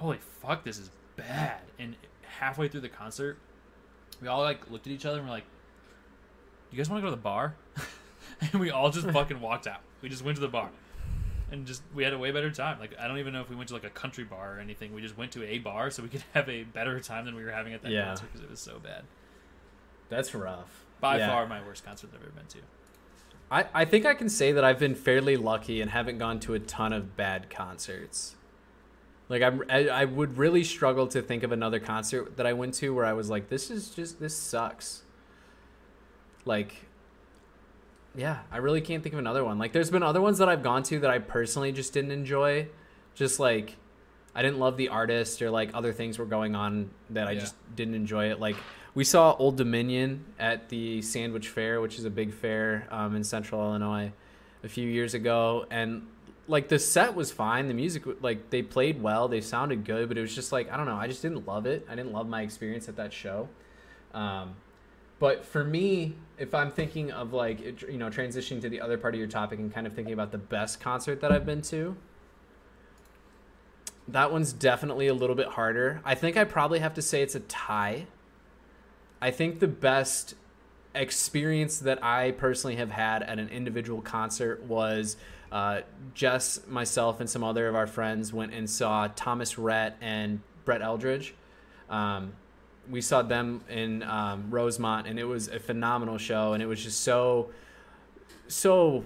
holy 0.00 0.18
fuck, 0.18 0.64
this 0.64 0.78
is 0.78 0.90
bad. 1.16 1.60
And 1.78 1.94
halfway 2.22 2.68
through 2.68 2.80
the 2.80 2.88
concert, 2.88 3.38
we 4.20 4.28
all 4.28 4.40
like 4.40 4.70
looked 4.70 4.86
at 4.86 4.92
each 4.92 5.04
other 5.04 5.18
and 5.18 5.26
we're 5.26 5.34
like, 5.34 5.44
"You 6.70 6.78
guys 6.78 6.88
want 6.88 7.02
to 7.02 7.06
go 7.06 7.10
to 7.10 7.16
the 7.16 7.22
bar?" 7.22 7.54
and 8.40 8.60
we 8.60 8.70
all 8.70 8.90
just 8.90 9.08
fucking 9.12 9.40
walked 9.40 9.66
out. 9.66 9.80
We 10.00 10.08
just 10.08 10.24
went 10.24 10.36
to 10.36 10.40
the 10.40 10.48
bar, 10.48 10.70
and 11.50 11.66
just 11.66 11.82
we 11.94 12.04
had 12.04 12.12
a 12.12 12.18
way 12.18 12.30
better 12.30 12.50
time. 12.50 12.78
Like 12.78 12.92
I 12.98 13.08
don't 13.08 13.18
even 13.18 13.32
know 13.32 13.40
if 13.40 13.50
we 13.50 13.56
went 13.56 13.68
to 13.68 13.74
like 13.74 13.84
a 13.84 13.90
country 13.90 14.24
bar 14.24 14.56
or 14.56 14.60
anything. 14.60 14.92
We 14.94 15.02
just 15.02 15.16
went 15.16 15.32
to 15.32 15.44
a 15.44 15.58
bar 15.58 15.90
so 15.90 16.02
we 16.02 16.08
could 16.08 16.24
have 16.34 16.48
a 16.48 16.62
better 16.64 16.98
time 17.00 17.24
than 17.24 17.34
we 17.34 17.44
were 17.44 17.50
having 17.50 17.72
at 17.72 17.82
that 17.82 17.90
Yeah. 17.92 18.06
concert 18.06 18.26
because 18.32 18.42
it 18.44 18.50
was 18.50 18.60
so 18.60 18.78
bad. 18.78 19.04
That's 20.08 20.34
rough. 20.34 20.84
By 21.00 21.18
Yeah. 21.18 21.28
far, 21.28 21.46
my 21.46 21.64
worst 21.64 21.84
concert 21.84 22.10
I've 22.14 22.20
ever 22.22 22.30
been 22.30 22.46
to. 22.46 22.58
I, 23.50 23.66
I 23.74 23.84
think 23.84 24.06
I 24.06 24.14
can 24.14 24.28
say 24.28 24.52
that 24.52 24.62
I've 24.62 24.78
been 24.78 24.94
fairly 24.94 25.36
lucky 25.36 25.80
and 25.80 25.90
haven't 25.90 26.18
gone 26.18 26.38
to 26.40 26.54
a 26.54 26.58
ton 26.60 26.92
of 26.92 27.16
bad 27.16 27.50
concerts. 27.50 28.36
Like 29.28 29.42
I'm, 29.42 29.62
I, 29.68 29.88
I 29.88 30.04
would 30.04 30.38
really 30.38 30.62
struggle 30.64 31.06
to 31.08 31.22
think 31.22 31.42
of 31.42 31.50
another 31.52 31.80
concert 31.80 32.36
that 32.36 32.46
I 32.46 32.52
went 32.52 32.74
to 32.74 32.94
where 32.94 33.04
I 33.04 33.12
was 33.12 33.28
like, 33.30 33.48
this 33.48 33.70
is 33.70 33.90
just 33.90 34.20
this 34.20 34.36
sucks. 34.36 35.02
Like, 36.44 36.86
yeah, 38.16 38.38
I 38.50 38.58
really 38.58 38.80
can't 38.80 39.02
think 39.02 39.12
of 39.12 39.18
another 39.18 39.44
one. 39.44 39.58
Like, 39.58 39.72
there's 39.72 39.90
been 39.90 40.02
other 40.02 40.20
ones 40.20 40.38
that 40.38 40.48
I've 40.48 40.62
gone 40.62 40.82
to 40.84 41.00
that 41.00 41.10
I 41.10 41.18
personally 41.18 41.72
just 41.72 41.92
didn't 41.92 42.10
enjoy. 42.10 42.68
Just 43.14 43.38
like, 43.40 43.76
I 44.34 44.42
didn't 44.42 44.58
love 44.58 44.76
the 44.76 44.88
artist 44.88 45.42
or 45.42 45.50
like 45.50 45.70
other 45.74 45.92
things 45.92 46.18
were 46.18 46.24
going 46.26 46.54
on 46.54 46.90
that 47.10 47.26
I 47.28 47.32
Yeah. 47.32 47.40
just 47.40 47.54
didn't 47.74 47.94
enjoy 47.94 48.30
it. 48.30 48.40
Like, 48.40 48.56
we 48.94 49.04
saw 49.04 49.34
Old 49.36 49.56
Dominion 49.56 50.24
at 50.38 50.68
the 50.68 51.00
Sandwich 51.02 51.48
Fair, 51.48 51.80
which 51.80 51.98
is 51.98 52.04
a 52.04 52.10
big 52.10 52.32
fair 52.32 52.88
um, 52.90 53.14
in 53.14 53.22
Central 53.22 53.60
Illinois, 53.62 54.12
a 54.64 54.68
few 54.68 54.88
years 54.88 55.14
ago, 55.14 55.64
and 55.70 56.06
like 56.48 56.66
the 56.68 56.78
set 56.78 57.14
was 57.14 57.30
fine. 57.30 57.68
The 57.68 57.74
music, 57.74 58.02
like 58.20 58.50
they 58.50 58.62
played 58.62 59.00
well, 59.00 59.28
they 59.28 59.40
sounded 59.40 59.84
good, 59.84 60.08
but 60.08 60.18
it 60.18 60.20
was 60.20 60.34
just 60.34 60.50
like 60.50 60.70
I 60.72 60.76
don't 60.76 60.86
know. 60.86 60.96
I 60.96 61.06
just 61.06 61.22
didn't 61.22 61.46
love 61.46 61.64
it. 61.66 61.86
I 61.88 61.94
didn't 61.94 62.12
love 62.12 62.28
my 62.28 62.42
experience 62.42 62.88
at 62.88 62.96
that 62.96 63.12
show. 63.12 63.48
Um, 64.12 64.56
but 65.20 65.44
for 65.44 65.62
me, 65.62 66.14
if 66.38 66.54
I'm 66.54 66.72
thinking 66.72 67.12
of 67.12 67.32
like 67.32 67.82
you 67.82 67.98
know 67.98 68.08
transitioning 68.08 68.60
to 68.62 68.68
the 68.68 68.80
other 68.80 68.98
part 68.98 69.14
of 69.14 69.18
your 69.18 69.28
topic 69.28 69.60
and 69.60 69.72
kind 69.72 69.86
of 69.86 69.92
thinking 69.92 70.14
about 70.14 70.32
the 70.32 70.38
best 70.38 70.80
concert 70.80 71.20
that 71.20 71.30
I've 71.30 71.46
been 71.46 71.62
to, 71.62 71.94
that 74.08 74.32
one's 74.32 74.52
definitely 74.52 75.06
a 75.06 75.14
little 75.14 75.36
bit 75.36 75.48
harder. 75.48 76.00
I 76.04 76.16
think 76.16 76.36
I 76.36 76.44
probably 76.44 76.80
have 76.80 76.94
to 76.94 77.02
say 77.02 77.22
it's 77.22 77.34
a 77.36 77.40
tie. 77.40 78.06
I 79.20 79.30
think 79.30 79.60
the 79.60 79.68
best 79.68 80.34
experience 80.94 81.78
that 81.80 82.02
I 82.02 82.32
personally 82.32 82.76
have 82.76 82.90
had 82.90 83.22
at 83.22 83.38
an 83.38 83.48
individual 83.50 84.00
concert 84.00 84.62
was 84.64 85.16
uh, 85.52 85.82
Jess, 86.14 86.60
myself, 86.66 87.20
and 87.20 87.28
some 87.28 87.44
other 87.44 87.68
of 87.68 87.74
our 87.74 87.86
friends 87.86 88.32
went 88.32 88.54
and 88.54 88.68
saw 88.68 89.08
Thomas 89.14 89.58
Rhett 89.58 89.96
and 90.00 90.40
Brett 90.64 90.80
Eldredge. 90.80 91.34
Um, 91.90 92.32
we 92.88 93.00
saw 93.00 93.22
them 93.22 93.62
in 93.68 94.02
um, 94.02 94.50
Rosemont, 94.50 95.06
and 95.06 95.18
it 95.18 95.24
was 95.24 95.48
a 95.48 95.58
phenomenal 95.58 96.18
show, 96.18 96.52
and 96.52 96.62
it 96.62 96.66
was 96.66 96.82
just 96.82 97.00
so, 97.00 97.50
so 98.48 99.04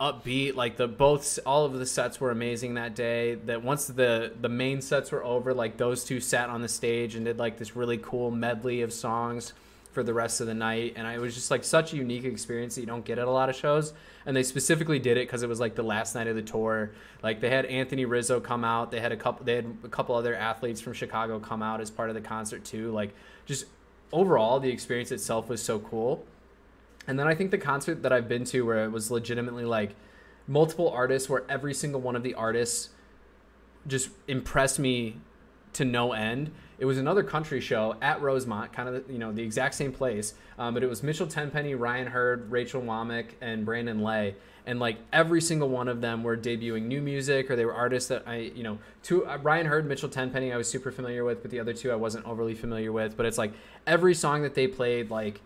upbeat. 0.00 0.54
Like 0.54 0.76
the 0.76 0.88
both 0.88 1.38
all 1.46 1.64
of 1.64 1.72
the 1.74 1.86
sets 1.86 2.20
were 2.20 2.30
amazing 2.30 2.74
that 2.74 2.94
day. 2.94 3.34
That 3.34 3.62
once 3.62 3.86
the 3.86 4.32
the 4.40 4.48
main 4.48 4.80
sets 4.80 5.10
were 5.10 5.24
over, 5.24 5.54
like 5.54 5.76
those 5.76 6.04
two 6.04 6.20
sat 6.20 6.48
on 6.48 6.62
the 6.62 6.68
stage 6.68 7.14
and 7.14 7.24
did 7.24 7.38
like 7.38 7.58
this 7.58 7.74
really 7.76 7.98
cool 7.98 8.30
medley 8.30 8.82
of 8.82 8.92
songs 8.92 9.52
for 9.96 10.02
the 10.02 10.12
rest 10.12 10.42
of 10.42 10.46
the 10.46 10.52
night 10.52 10.92
and 10.94 11.06
it 11.06 11.18
was 11.18 11.34
just 11.34 11.50
like 11.50 11.64
such 11.64 11.94
a 11.94 11.96
unique 11.96 12.24
experience 12.24 12.74
that 12.74 12.82
you 12.82 12.86
don't 12.86 13.06
get 13.06 13.18
at 13.18 13.26
a 13.26 13.30
lot 13.30 13.48
of 13.48 13.56
shows. 13.56 13.94
And 14.26 14.36
they 14.36 14.42
specifically 14.42 14.98
did 14.98 15.16
it 15.16 15.26
because 15.26 15.42
it 15.42 15.48
was 15.48 15.58
like 15.58 15.74
the 15.74 15.82
last 15.82 16.14
night 16.14 16.26
of 16.26 16.36
the 16.36 16.42
tour. 16.42 16.90
Like 17.22 17.40
they 17.40 17.48
had 17.48 17.64
anthony 17.64 18.04
rizzo 18.04 18.38
come 18.38 18.62
out. 18.62 18.90
They 18.90 19.00
had 19.00 19.10
a 19.10 19.16
couple 19.16 19.46
they 19.46 19.54
had 19.54 19.74
a 19.84 19.88
couple 19.88 20.14
other 20.14 20.34
athletes 20.34 20.82
from 20.82 20.92
chicago 20.92 21.40
come 21.40 21.62
out 21.62 21.80
as 21.80 21.90
part 21.90 22.10
of 22.10 22.14
the 22.14 22.20
concert 22.20 22.62
too. 22.62 22.92
Like 22.92 23.14
just 23.46 23.64
overall 24.12 24.60
the 24.60 24.68
experience 24.68 25.10
itself 25.12 25.48
was 25.48 25.62
so 25.62 25.78
cool. 25.78 26.26
And 27.06 27.18
then 27.18 27.26
i 27.26 27.34
think 27.34 27.50
the 27.50 27.58
concert 27.58 28.02
that 28.02 28.12
i've 28.12 28.28
been 28.28 28.44
to 28.44 28.66
where 28.66 28.84
it 28.84 28.92
was 28.92 29.10
legitimately 29.10 29.64
like 29.64 29.96
multiple 30.46 30.90
artists 30.90 31.26
where 31.30 31.42
every 31.48 31.72
single 31.72 32.02
one 32.02 32.16
of 32.16 32.22
the 32.22 32.34
artists 32.34 32.90
just 33.86 34.10
impressed 34.28 34.78
me 34.78 35.20
to 35.72 35.86
no 35.86 36.12
end. 36.12 36.50
It 36.78 36.84
was 36.84 36.98
another 36.98 37.22
country 37.22 37.60
show 37.60 37.96
at 38.02 38.20
Rosemont, 38.20 38.72
kind 38.72 38.88
of 38.88 39.10
you 39.10 39.18
know 39.18 39.32
the 39.32 39.42
exact 39.42 39.74
same 39.74 39.92
place, 39.92 40.34
um, 40.58 40.74
but 40.74 40.82
it 40.82 40.88
was 40.88 41.02
Mitchell 41.02 41.26
Tenpenny, 41.26 41.74
Ryan 41.74 42.08
Hurd, 42.08 42.50
Rachel 42.50 42.82
Wammack, 42.82 43.30
and 43.40 43.64
Brandon 43.64 44.02
Lay, 44.02 44.34
and 44.66 44.78
like 44.78 44.98
every 45.12 45.40
single 45.40 45.68
one 45.68 45.88
of 45.88 46.00
them 46.00 46.22
were 46.22 46.36
debuting 46.36 46.82
new 46.82 47.00
music 47.00 47.50
or 47.50 47.56
they 47.56 47.64
were 47.64 47.74
artists 47.74 48.08
that 48.10 48.24
I 48.26 48.52
you 48.54 48.62
know 48.62 48.78
two 49.02 49.26
uh, 49.26 49.38
Ryan 49.38 49.66
Hurd, 49.66 49.86
Mitchell 49.86 50.10
Tenpenny 50.10 50.52
I 50.52 50.56
was 50.56 50.68
super 50.68 50.92
familiar 50.92 51.24
with, 51.24 51.40
but 51.40 51.50
the 51.50 51.60
other 51.60 51.72
two 51.72 51.90
I 51.90 51.96
wasn't 51.96 52.26
overly 52.26 52.54
familiar 52.54 52.92
with. 52.92 53.16
But 53.16 53.24
it's 53.24 53.38
like 53.38 53.54
every 53.86 54.14
song 54.14 54.42
that 54.42 54.54
they 54.54 54.66
played 54.66 55.10
like 55.10 55.40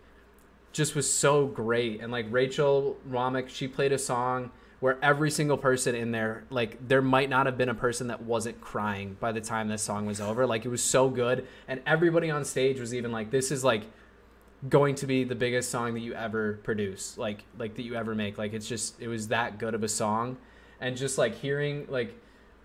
just 0.73 0.95
was 0.95 1.11
so 1.11 1.47
great, 1.47 2.01
and 2.01 2.11
like 2.11 2.25
Rachel 2.29 2.97
Wammack, 3.09 3.47
she 3.47 3.67
played 3.67 3.93
a 3.93 3.97
song 3.97 4.51
where 4.81 4.97
every 5.03 5.29
single 5.29 5.57
person 5.57 5.93
in 5.93 6.11
there, 6.11 6.43
like 6.49 6.87
there 6.87 7.03
might 7.03 7.29
not 7.29 7.45
have 7.45 7.55
been 7.55 7.69
a 7.69 7.75
person 7.75 8.07
that 8.07 8.23
wasn't 8.23 8.59
crying 8.59 9.15
by 9.19 9.31
the 9.31 9.39
time 9.39 9.67
this 9.69 9.83
song 9.83 10.07
was 10.07 10.19
over. 10.19 10.45
Like 10.45 10.65
it 10.65 10.69
was 10.69 10.83
so 10.83 11.07
good, 11.07 11.47
and 11.67 11.81
everybody 11.85 12.29
on 12.29 12.43
stage 12.43 12.79
was 12.79 12.93
even 12.93 13.11
like, 13.11 13.29
"This 13.29 13.51
is 13.51 13.63
like 13.63 13.83
going 14.67 14.95
to 14.95 15.05
be 15.05 15.23
the 15.23 15.35
biggest 15.35 15.69
song 15.69 15.93
that 15.93 16.01
you 16.01 16.13
ever 16.15 16.59
produce, 16.63 17.15
like 17.17 17.45
like 17.57 17.75
that 17.75 17.83
you 17.83 17.95
ever 17.95 18.15
make." 18.15 18.39
Like 18.39 18.53
it's 18.53 18.67
just 18.67 18.99
it 18.99 19.07
was 19.07 19.27
that 19.27 19.59
good 19.59 19.75
of 19.75 19.83
a 19.83 19.87
song, 19.87 20.37
and 20.81 20.97
just 20.97 21.17
like 21.17 21.35
hearing 21.35 21.85
like. 21.87 22.17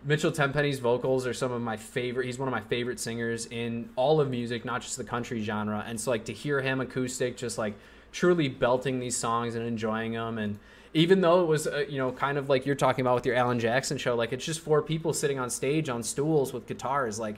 Mitchell 0.05 0.31
Tenpenny's 0.31 0.79
vocals 0.79 1.27
are 1.27 1.33
some 1.35 1.51
of 1.51 1.61
my 1.63 1.77
favorite. 1.77 2.27
He's 2.27 2.39
one 2.39 2.47
of 2.47 2.53
my 2.53 2.61
favorite 2.61 3.01
singers 3.01 3.47
in 3.47 3.89
all 3.97 4.21
of 4.21 4.31
music, 4.31 4.65
not 4.65 4.83
just 4.83 4.97
the 4.97 5.03
country 5.03 5.43
genre. 5.43 5.83
And 5.85 5.99
so, 5.99 6.13
like 6.13 6.27
to 6.27 6.33
hear 6.33 6.61
him 6.61 6.81
acoustic, 6.81 7.37
just 7.37 7.59
like 7.59 7.75
truly 8.13 8.47
belting 8.47 9.01
these 9.01 9.17
songs 9.17 9.57
and 9.57 9.67
enjoying 9.67 10.13
them, 10.13 10.39
and 10.39 10.61
even 10.97 11.21
though 11.21 11.43
it 11.43 11.47
was 11.47 11.67
uh, 11.67 11.85
you 11.89 11.99
know 11.99 12.11
kind 12.11 12.39
of 12.39 12.49
like 12.49 12.65
you're 12.65 12.75
talking 12.75 13.03
about 13.03 13.15
with 13.17 13.27
your 13.27 13.35
Alan 13.37 13.61
Jackson 13.61 13.99
show 13.99 14.17
like 14.17 14.33
it's 14.33 14.45
just 14.45 14.61
four 14.61 14.81
people 14.83 15.13
sitting 15.13 15.39
on 15.39 15.51
stage 15.51 15.89
on 15.89 16.03
stools 16.03 16.53
with 16.53 16.67
guitars 16.67 17.19
like 17.19 17.37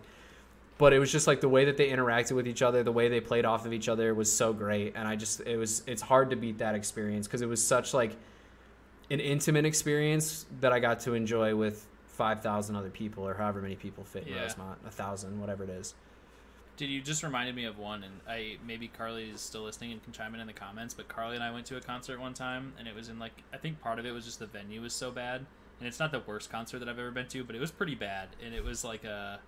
but 0.78 0.92
it 0.92 1.00
was 1.00 1.10
just 1.10 1.26
like 1.26 1.40
the 1.40 1.48
way 1.48 1.64
that 1.64 1.76
they 1.76 1.90
interacted 1.90 2.32
with 2.32 2.46
each 2.46 2.62
other 2.62 2.82
the 2.84 2.92
way 2.92 3.08
they 3.08 3.20
played 3.20 3.44
off 3.44 3.66
of 3.66 3.72
each 3.72 3.88
other 3.88 4.14
was 4.14 4.30
so 4.32 4.52
great 4.52 4.92
and 4.96 5.08
I 5.08 5.16
just 5.16 5.40
it 5.40 5.56
was 5.56 5.82
it's 5.86 6.02
hard 6.02 6.30
to 6.30 6.36
beat 6.36 6.58
that 6.58 6.74
experience 6.76 7.26
because 7.26 7.42
it 7.42 7.48
was 7.48 7.62
such 7.64 7.92
like 7.92 8.12
an 9.10 9.18
intimate 9.20 9.64
experience 9.64 10.46
that 10.60 10.72
I 10.72 10.78
got 10.78 11.00
to 11.00 11.14
enjoy 11.14 11.56
with 11.56 11.84
5,000 12.08 12.76
other 12.76 12.90
people 12.90 13.26
or 13.26 13.34
however 13.34 13.60
many 13.60 13.76
people 13.76 14.04
fit 14.04 14.26
in 14.26 14.34
Yeah. 14.34 14.42
Rosemont 14.42 14.78
a 14.86 14.90
thousand 14.90 15.40
whatever 15.40 15.64
it 15.64 15.70
is 15.70 15.94
Did 16.78 16.90
you 16.90 17.00
just 17.00 17.24
reminded 17.24 17.56
me 17.56 17.64
of 17.64 17.76
one, 17.76 18.04
and 18.04 18.20
I 18.28 18.56
maybe 18.64 18.86
Carly 18.86 19.30
is 19.30 19.40
still 19.40 19.62
listening 19.62 19.90
and 19.90 20.02
can 20.04 20.12
chime 20.12 20.32
in 20.36 20.40
in 20.40 20.46
the 20.46 20.52
comments. 20.52 20.94
But 20.94 21.08
Carly 21.08 21.34
and 21.34 21.42
I 21.42 21.50
went 21.50 21.66
to 21.66 21.76
a 21.76 21.80
concert 21.80 22.20
one 22.20 22.34
time, 22.34 22.72
and 22.78 22.86
it 22.86 22.94
was 22.94 23.08
in 23.08 23.18
like 23.18 23.32
I 23.52 23.56
think 23.56 23.80
part 23.80 23.98
of 23.98 24.06
it 24.06 24.12
was 24.12 24.24
just 24.24 24.38
the 24.38 24.46
venue 24.46 24.80
was 24.80 24.94
so 24.94 25.10
bad, 25.10 25.44
and 25.80 25.88
it's 25.88 25.98
not 25.98 26.12
the 26.12 26.20
worst 26.20 26.50
concert 26.50 26.78
that 26.78 26.88
I've 26.88 27.00
ever 27.00 27.10
been 27.10 27.26
to, 27.28 27.42
but 27.42 27.56
it 27.56 27.60
was 27.60 27.72
pretty 27.72 27.96
bad, 27.96 28.28
and 28.40 28.54
it 28.54 28.64
was 28.64 28.84
like 28.84 29.02
a 29.02 29.40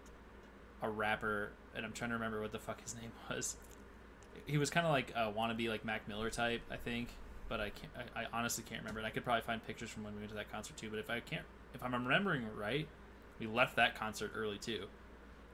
a 0.83 0.91
rapper, 0.91 1.53
and 1.77 1.87
I'm 1.87 1.93
trying 1.93 2.11
to 2.11 2.17
remember 2.17 2.41
what 2.41 2.51
the 2.51 2.59
fuck 2.59 2.83
his 2.83 2.97
name 3.01 3.13
was. 3.31 3.55
He 4.47 4.59
was 4.59 4.69
kind 4.69 4.85
of 4.85 4.91
like 4.91 5.13
a 5.15 5.33
wannabe 5.33 5.69
like 5.69 5.85
Mac 5.85 6.09
Miller 6.09 6.31
type, 6.31 6.63
I 6.69 6.79
think, 6.79 7.11
but 7.49 7.61
I 7.61 7.71
can't. 7.71 7.93
I, 8.17 8.23
I 8.23 8.27
honestly 8.33 8.65
can't 8.69 8.81
remember. 8.81 8.99
And 8.99 9.07
I 9.07 9.11
could 9.11 9.23
probably 9.25 9.43
find 9.43 9.65
pictures 9.65 9.89
from 9.89 10.03
when 10.03 10.15
we 10.15 10.19
went 10.19 10.31
to 10.31 10.37
that 10.37 10.51
concert 10.51 10.77
too. 10.77 10.91
But 10.91 10.99
if 10.99 11.11
I 11.11 11.21
can't, 11.21 11.45
if 11.75 11.85
I'm 11.85 11.95
remembering 11.95 12.43
right, 12.57 12.89
we 13.39 13.47
left 13.47 13.77
that 13.77 13.95
concert 13.95 14.33
early 14.35 14.59
too 14.59 14.89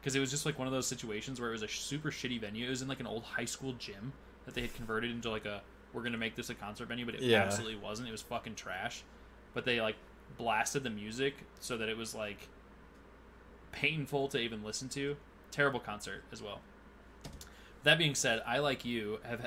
because 0.00 0.14
it 0.14 0.20
was 0.20 0.30
just 0.30 0.46
like 0.46 0.58
one 0.58 0.66
of 0.68 0.72
those 0.72 0.86
situations 0.86 1.40
where 1.40 1.50
it 1.50 1.52
was 1.52 1.62
a 1.62 1.68
super 1.68 2.10
shitty 2.10 2.40
venue. 2.40 2.66
It 2.66 2.70
was 2.70 2.82
in 2.82 2.88
like 2.88 3.00
an 3.00 3.06
old 3.06 3.22
high 3.24 3.44
school 3.44 3.72
gym 3.74 4.12
that 4.44 4.54
they 4.54 4.60
had 4.62 4.74
converted 4.74 5.10
into 5.10 5.30
like 5.30 5.46
a 5.46 5.62
we're 5.92 6.02
gonna 6.02 6.18
make 6.18 6.34
this 6.36 6.50
a 6.50 6.54
concert 6.54 6.86
venue, 6.88 7.06
but 7.06 7.14
it 7.14 7.22
Yeah. 7.22 7.42
absolutely 7.42 7.76
wasn't. 7.76 8.08
It 8.08 8.12
was 8.12 8.22
fucking 8.22 8.54
trash. 8.54 9.02
But 9.54 9.64
they 9.64 9.80
like 9.80 9.96
blasted 10.36 10.82
the 10.82 10.90
music 10.90 11.34
so 11.60 11.76
that 11.78 11.88
it 11.88 11.96
was 11.96 12.14
like 12.14 12.48
painful 13.72 14.28
to 14.28 14.38
even 14.38 14.62
listen 14.62 14.88
to. 14.90 15.16
Terrible 15.50 15.80
concert 15.80 16.22
as 16.32 16.42
well. 16.42 16.60
That 17.84 17.98
being 17.98 18.14
said, 18.14 18.42
I 18.46 18.58
like 18.58 18.84
you 18.84 19.20
have 19.24 19.40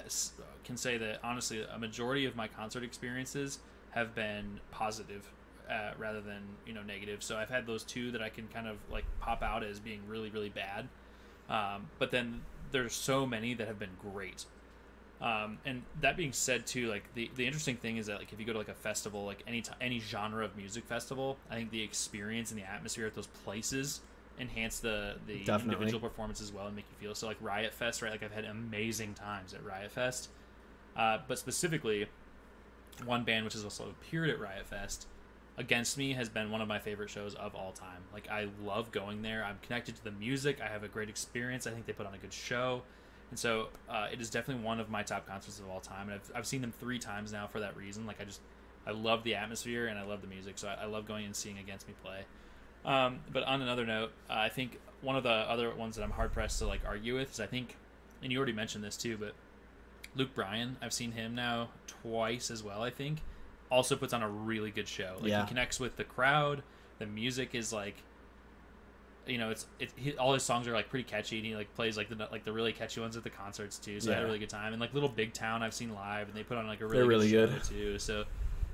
can 0.64 0.78
say 0.78 0.98
that 0.98 1.20
honestly, 1.24 1.62
a 1.64 1.78
majority 1.78 2.26
of 2.26 2.36
my 2.36 2.48
concert 2.48 2.84
experiences 2.84 3.60
have 3.92 4.16
been 4.16 4.60
positive 4.72 5.30
uh, 5.70 5.92
rather 5.98 6.22
than 6.22 6.42
you 6.66 6.74
know 6.74 6.84
negative. 6.84 7.24
So 7.24 7.38
I've 7.38 7.50
had 7.50 7.68
those 7.68 7.84
two 7.84 8.12
that 8.12 8.22
I 8.22 8.30
can 8.30 8.48
kind 8.48 8.68
of 8.68 8.78
like 8.92 9.06
pop 9.20 9.44
out 9.44 9.64
as 9.64 9.80
being 9.80 10.02
really 10.08 10.30
really 10.30 10.50
bad. 10.50 10.88
Um, 11.50 11.88
but 11.98 12.12
then 12.12 12.42
there's 12.72 12.94
so 12.94 13.26
many 13.26 13.54
that 13.56 13.68
have 13.68 13.80
been 13.80 13.98
great. 14.00 14.46
Um, 15.22 15.58
and 15.66 15.84
that 16.00 16.16
being 16.16 16.32
said, 16.32 16.66
too, 16.66 16.88
like 16.88 17.14
the, 17.14 17.30
the 17.36 17.46
interesting 17.46 17.76
thing 17.76 17.98
is 17.98 18.06
that 18.06 18.20
like 18.20 18.32
if 18.32 18.40
you 18.40 18.46
go 18.46 18.54
to 18.54 18.58
like 18.60 18.70
a 18.70 18.74
festival, 18.74 19.26
like 19.26 19.44
any 19.48 19.62
t- 19.62 19.72
any 19.82 20.00
genre 20.00 20.46
of 20.46 20.56
music 20.56 20.86
festival, 20.86 21.38
I 21.50 21.56
think 21.56 21.72
the 21.72 21.82
experience 21.82 22.52
and 22.52 22.60
the 22.60 22.64
atmosphere 22.64 23.06
at 23.06 23.16
those 23.16 23.28
places 23.28 24.02
enhance 24.40 24.80
the 24.80 25.16
the 25.28 25.44
Definitely. 25.44 25.74
individual 25.74 26.00
performance 26.00 26.40
as 26.40 26.54
well 26.54 26.68
and 26.68 26.76
make 26.76 26.86
you 26.90 27.06
feel 27.06 27.16
so. 27.16 27.28
Like 27.28 27.38
Riot 27.42 27.74
Fest, 27.74 28.02
right? 28.02 28.12
Like 28.12 28.24
I've 28.24 28.32
had 28.32 28.46
amazing 28.46 29.14
times 29.14 29.54
at 29.54 29.64
Riot 29.66 29.92
Fest, 29.92 30.30
uh, 30.96 31.18
but 31.28 31.38
specifically, 31.38 32.08
one 33.04 33.26
band 33.26 33.44
which 33.44 33.54
has 33.56 33.66
also 33.66 33.90
appeared 33.90 34.30
at 34.30 34.40
Riot 34.40 34.68
Fest 34.68 35.08
against 35.60 35.98
me 35.98 36.14
has 36.14 36.30
been 36.30 36.52
one 36.52 36.62
of 36.62 36.68
my 36.68 36.80
favorite 36.80 37.10
shows 37.10 37.36
of 37.36 37.54
all 37.54 37.74
time. 37.74 38.02
Like 38.14 38.30
i 38.32 38.48
love 38.64 38.92
going 38.92 39.22
there. 39.22 39.44
I'm 39.44 39.60
connected 39.62 39.96
to 39.98 40.04
the 40.04 40.12
music. 40.12 40.60
I 40.62 40.68
have 40.68 40.84
a 40.84 40.88
great 40.88 41.10
experience. 41.10 41.68
I 41.68 41.72
think 41.72 41.86
they 41.86 41.94
put 41.94 42.08
on 42.08 42.16
a 42.16 42.18
good 42.18 42.34
show. 42.34 42.82
And 43.30 43.38
so 43.38 43.68
uh, 43.88 44.08
it 44.12 44.20
is 44.22 44.30
definitely 44.30 44.64
one 44.64 44.80
of 44.80 44.90
my 44.90 45.04
top 45.04 45.28
concerts 45.28 45.60
of 45.60 45.70
all 45.70 45.82
time. 45.82 46.10
And 46.10 46.14
I've, 46.14 46.32
I've 46.34 46.48
seen 46.48 46.62
them 46.62 46.74
three 46.80 46.98
times 46.98 47.32
now 47.32 47.46
for 47.46 47.60
that 47.60 47.76
reason. 47.78 48.08
Like 48.08 48.22
i 48.22 48.24
just 48.24 48.40
i 48.88 48.92
love 48.92 49.24
the 49.24 49.36
atmosphere 49.36 49.88
and 49.88 50.00
i 50.00 50.04
love 50.04 50.22
the 50.22 50.28
music. 50.28 50.58
So 50.58 50.70
i, 50.70 50.84
I 50.84 50.86
love 50.86 51.06
going 51.06 51.26
and 51.26 51.36
seeing 51.36 51.60
against 51.60 51.88
me 51.88 51.94
play. 52.02 52.22
Um, 52.86 53.20
but 53.32 53.44
on 53.44 53.62
another 53.62 53.86
note 53.86 54.14
uh, 54.30 54.36
i 54.36 54.48
think 54.48 54.80
one 55.02 55.18
of 55.18 55.24
the 55.24 55.30
other 55.30 55.76
ones 55.76 55.98
that 55.98 56.04
i'm 56.04 56.12
hard 56.12 56.32
pressed 56.32 56.60
to 56.60 56.66
like 56.66 56.80
argue 56.86 57.16
with 57.16 57.34
is 57.34 57.40
i 57.42 57.46
think 57.46 57.76
and 58.24 58.32
you 58.32 58.38
already 58.38 58.54
mentioned 58.54 58.86
this 58.86 58.96
too 58.96 59.18
but 59.18 59.34
luke 60.16 60.34
bryan 60.34 60.78
i've 60.82 60.94
seen 60.94 61.12
him 61.12 61.36
now 61.36 61.68
twice 61.88 62.50
as 62.50 62.64
well 62.64 62.82
i 62.82 62.90
think 62.90 63.20
also 63.72 63.96
puts 63.96 64.14
on 64.14 64.24
a 64.24 64.30
really 64.30 64.72
good 64.72 64.88
show. 64.88 65.18
Like 65.20 65.30
Yeah. 65.30 65.42
he 65.44 65.48
connects 65.48 65.80
with 65.80 65.96
the 65.96 66.04
crowd. 66.04 66.64
The 67.00 67.06
music 67.06 67.54
is 67.56 67.72
like, 67.72 67.96
you 69.28 69.38
know, 69.38 69.52
it's 69.52 69.68
it. 69.80 69.92
He, 69.96 70.14
all 70.18 70.34
his 70.34 70.44
songs 70.44 70.68
are 70.68 70.74
like 70.74 70.90
pretty 70.90 71.04
catchy. 71.04 71.38
And 71.38 71.46
he 71.46 71.56
like 71.56 71.74
plays 71.76 71.96
like 71.98 72.10
the 72.10 72.28
like 72.32 72.46
the 72.46 72.52
really 72.52 72.74
catchy 72.74 73.00
ones 73.00 73.16
at 73.16 73.24
the 73.24 73.30
concerts 73.30 73.78
too. 73.78 74.00
So 74.00 74.12
I 74.12 74.16
had 74.16 74.24
a 74.24 74.26
really 74.26 74.40
good 74.40 74.50
time. 74.50 74.74
And 74.74 74.82
like 74.82 74.94
Little 74.94 75.10
Big 75.10 75.34
Town, 75.34 75.62
I've 75.62 75.74
seen 75.74 75.94
live, 75.94 76.28
and 76.28 76.36
they 76.36 76.44
put 76.44 76.58
on 76.58 76.68
like 76.68 76.82
a 76.82 76.86
really 76.86 76.98
They're 76.98 77.04
good 77.06 77.10
really 77.10 77.30
show 77.30 77.48
good. 77.48 77.64
too. 77.64 78.00
So 78.00 78.26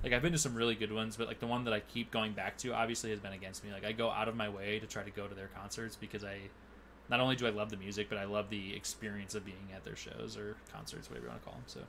like 0.03 0.13
I've 0.13 0.21
been 0.21 0.31
to 0.31 0.37
some 0.37 0.55
really 0.55 0.75
good 0.75 0.93
ones, 0.93 1.17
but 1.17 1.27
like 1.27 1.39
the 1.39 1.47
one 1.47 1.65
that 1.65 1.73
I 1.73 1.81
keep 1.81 2.09
going 2.11 2.33
back 2.33 2.57
to 2.59 2.73
obviously 2.73 3.09
has 3.09 3.19
been 3.19 3.33
against 3.33 3.63
me. 3.65 3.71
Like 3.73 3.83
I 3.85 3.91
go 3.91 4.09
out 4.09 4.27
of 4.29 4.35
my 4.35 4.47
way 4.49 4.79
to 4.79 4.87
try 4.87 5.03
to 5.03 5.11
go 5.11 5.27
to 5.27 5.35
their 5.35 5.47
concerts 5.47 5.95
because 5.95 6.23
I. 6.23 6.37
Not 7.07 7.19
only 7.19 7.35
do 7.35 7.45
I 7.45 7.51
love 7.51 7.69
the 7.69 7.77
music, 7.77 8.09
but 8.09 8.17
I 8.17 8.23
love 8.25 8.49
the 8.49 8.75
experience 8.75 9.35
of 9.35 9.45
being 9.45 9.67
at 9.75 9.83
their 9.83 9.95
shows 9.95 10.35
or 10.37 10.55
concerts, 10.73 11.07
whatever 11.07 11.27
you 11.27 11.29
want 11.29 11.43
to 11.43 11.45
call 11.45 11.53
them. 11.53 11.63
So, 11.67 11.79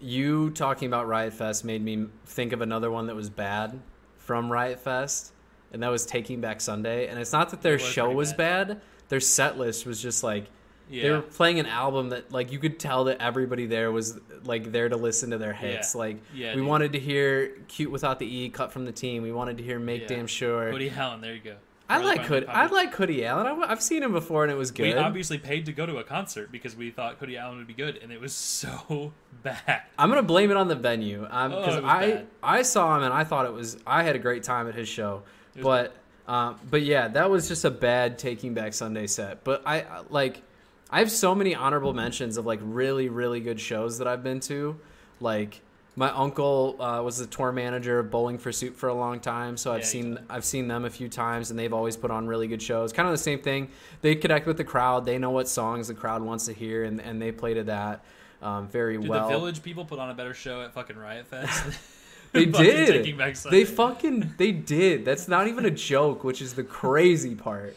you 0.00 0.50
talking 0.50 0.86
about 0.88 1.06
Riot 1.08 1.32
Fest 1.32 1.64
made 1.64 1.82
me 1.82 2.06
think 2.26 2.52
of 2.52 2.60
another 2.60 2.90
one 2.90 3.06
that 3.06 3.16
was 3.16 3.30
bad 3.30 3.80
from 4.18 4.50
Riot 4.50 4.80
Fest, 4.80 5.32
and 5.72 5.82
that 5.82 5.88
was 5.88 6.04
Taking 6.06 6.40
Back 6.40 6.60
Sunday. 6.60 7.06
And 7.08 7.18
it's 7.18 7.32
not 7.32 7.50
that 7.50 7.62
their 7.62 7.74
was 7.74 7.82
show 7.82 8.10
was 8.10 8.32
bad. 8.32 8.68
bad; 8.68 8.80
their 9.08 9.20
set 9.20 9.56
list 9.58 9.86
was 9.86 10.00
just 10.00 10.22
like 10.22 10.46
yeah, 10.88 11.02
they 11.02 11.10
were 11.10 11.22
playing 11.22 11.58
an 11.58 11.66
album 11.66 12.10
that 12.10 12.30
like 12.30 12.52
you 12.52 12.58
could 12.58 12.78
tell 12.78 13.04
that 13.04 13.20
everybody 13.20 13.66
there 13.66 13.90
was 13.90 14.18
like 14.44 14.70
there 14.72 14.88
to 14.88 14.96
listen 14.96 15.30
to 15.30 15.38
their 15.38 15.52
hits. 15.52 15.94
Yeah. 15.94 15.98
Like 15.98 16.16
Yeah, 16.34 16.54
we 16.54 16.60
dude. 16.60 16.68
wanted 16.68 16.92
to 16.92 16.98
hear 16.98 17.48
"Cute 17.68 17.90
Without 17.90 18.18
the 18.18 18.26
E" 18.26 18.48
cut 18.50 18.72
from 18.72 18.84
the 18.84 18.92
team. 18.92 19.22
We 19.22 19.32
wanted 19.32 19.58
to 19.58 19.64
hear 19.64 19.78
"Make 19.78 20.02
Yeah. 20.02 20.08
Damn 20.08 20.26
Sure." 20.26 20.70
Woody 20.72 20.90
Allen, 20.90 21.20
there 21.20 21.34
you 21.34 21.40
go. 21.40 21.56
I 21.88 21.98
like 21.98 22.18
fun- 22.18 22.26
Hood. 22.26 22.46
I 22.48 22.66
like 22.66 22.94
Hoodie 22.94 23.24
Allen. 23.24 23.46
I, 23.46 23.68
have 23.68 23.80
seen 23.82 24.02
him 24.02 24.12
before, 24.12 24.42
and 24.42 24.50
it 24.50 24.56
was 24.56 24.70
good. 24.72 24.82
We 24.82 24.94
obviously 24.94 25.38
paid 25.38 25.66
to 25.66 25.72
go 25.72 25.86
to 25.86 25.98
a 25.98 26.04
concert 26.04 26.50
because 26.50 26.74
we 26.76 26.90
thought 26.90 27.16
Hoodie 27.18 27.36
Allen 27.36 27.58
would 27.58 27.66
be 27.66 27.74
good, 27.74 27.98
and 28.02 28.10
it 28.10 28.20
was 28.20 28.32
so 28.32 29.12
bad. 29.42 29.82
I'm 29.98 30.08
gonna 30.08 30.22
blame 30.22 30.50
it 30.50 30.56
on 30.56 30.66
the 30.68 30.74
venue 30.74 31.20
because 31.20 31.76
Oh, 31.76 31.84
I 31.86 32.10
bad. 32.10 32.26
I 32.42 32.62
saw 32.62 32.96
him 32.96 33.04
and 33.04 33.14
I 33.14 33.24
thought 33.24 33.46
it 33.46 33.52
was 33.52 33.76
I 33.86 34.02
had 34.02 34.16
a 34.16 34.18
great 34.18 34.42
time 34.42 34.68
at 34.68 34.74
his 34.74 34.88
show, 34.88 35.22
but 35.60 35.94
um, 36.26 36.58
but 36.70 36.82
yeah, 36.82 37.06
that 37.08 37.30
was 37.30 37.46
just 37.46 37.64
a 37.64 37.70
bad 37.70 38.18
Taking 38.18 38.52
Back 38.52 38.74
Sunday 38.74 39.06
set. 39.06 39.44
But 39.44 39.62
I 39.64 39.82
I- 39.82 40.02
like 40.10 40.42
I 40.90 40.98
have 41.00 41.10
so 41.10 41.34
many 41.34 41.54
honorable 41.54 41.94
mentions 41.94 42.36
of 42.36 42.46
like 42.46 42.60
really 42.62 43.08
really 43.08 43.40
good 43.40 43.60
shows 43.60 43.98
that 43.98 44.08
I've 44.08 44.22
been 44.24 44.40
to, 44.40 44.76
like 45.20 45.60
My 45.98 46.10
uncle 46.10 46.76
uh, 46.78 47.02
was 47.02 47.16
the 47.18 47.26
tour 47.26 47.52
manager 47.52 47.98
of 47.98 48.10
Bowling 48.10 48.36
for 48.36 48.52
Soup 48.52 48.76
for 48.76 48.90
a 48.90 48.94
long 48.94 49.18
time, 49.18 49.56
so 49.56 49.72
I've 49.72 49.80
Yeah, 49.80 49.86
seen. 49.86 50.18
I've 50.28 50.44
seen 50.44 50.68
them 50.68 50.84
a 50.84 50.90
few 50.90 51.08
times, 51.08 51.50
and 51.50 51.58
they've 51.58 51.72
always 51.72 51.96
put 51.96 52.10
on 52.10 52.26
really 52.26 52.46
good 52.48 52.60
shows. 52.60 52.92
Kind 52.92 53.08
of 53.08 53.14
the 53.14 53.18
same 53.18 53.38
thing. 53.40 53.68
They 54.02 54.14
connect 54.14 54.46
with 54.46 54.58
the 54.58 54.64
crowd. 54.64 55.06
They 55.06 55.16
know 55.18 55.30
what 55.30 55.48
songs 55.48 55.88
the 55.88 55.94
crowd 55.94 56.20
wants 56.20 56.44
to 56.46 56.52
hear, 56.52 56.84
and, 56.84 57.00
and 57.00 57.20
they 57.20 57.32
play 57.32 57.54
to 57.54 57.64
that 57.64 58.04
um, 58.42 58.68
very 58.68 58.98
Dude, 58.98 59.08
well. 59.08 59.28
the 59.28 59.34
Village 59.34 59.62
people 59.62 59.84
put 59.86 59.98
on 59.98 60.10
a 60.10 60.14
better 60.14 60.34
show 60.34 60.60
at 60.62 60.74
fucking 60.74 60.96
Riot 60.96 61.26
Fest. 61.26 61.78
They 62.32 62.44
did. 62.44 63.16
They 63.50 63.64
fucking 63.64 64.34
they 64.36 64.52
did. 64.52 65.06
That's 65.06 65.26
not 65.26 65.46
even 65.46 65.64
a 65.64 65.70
joke, 65.90 66.22
which 66.22 66.42
is 66.42 66.52
the 66.52 66.64
crazy 66.64 67.34
part. 67.34 67.74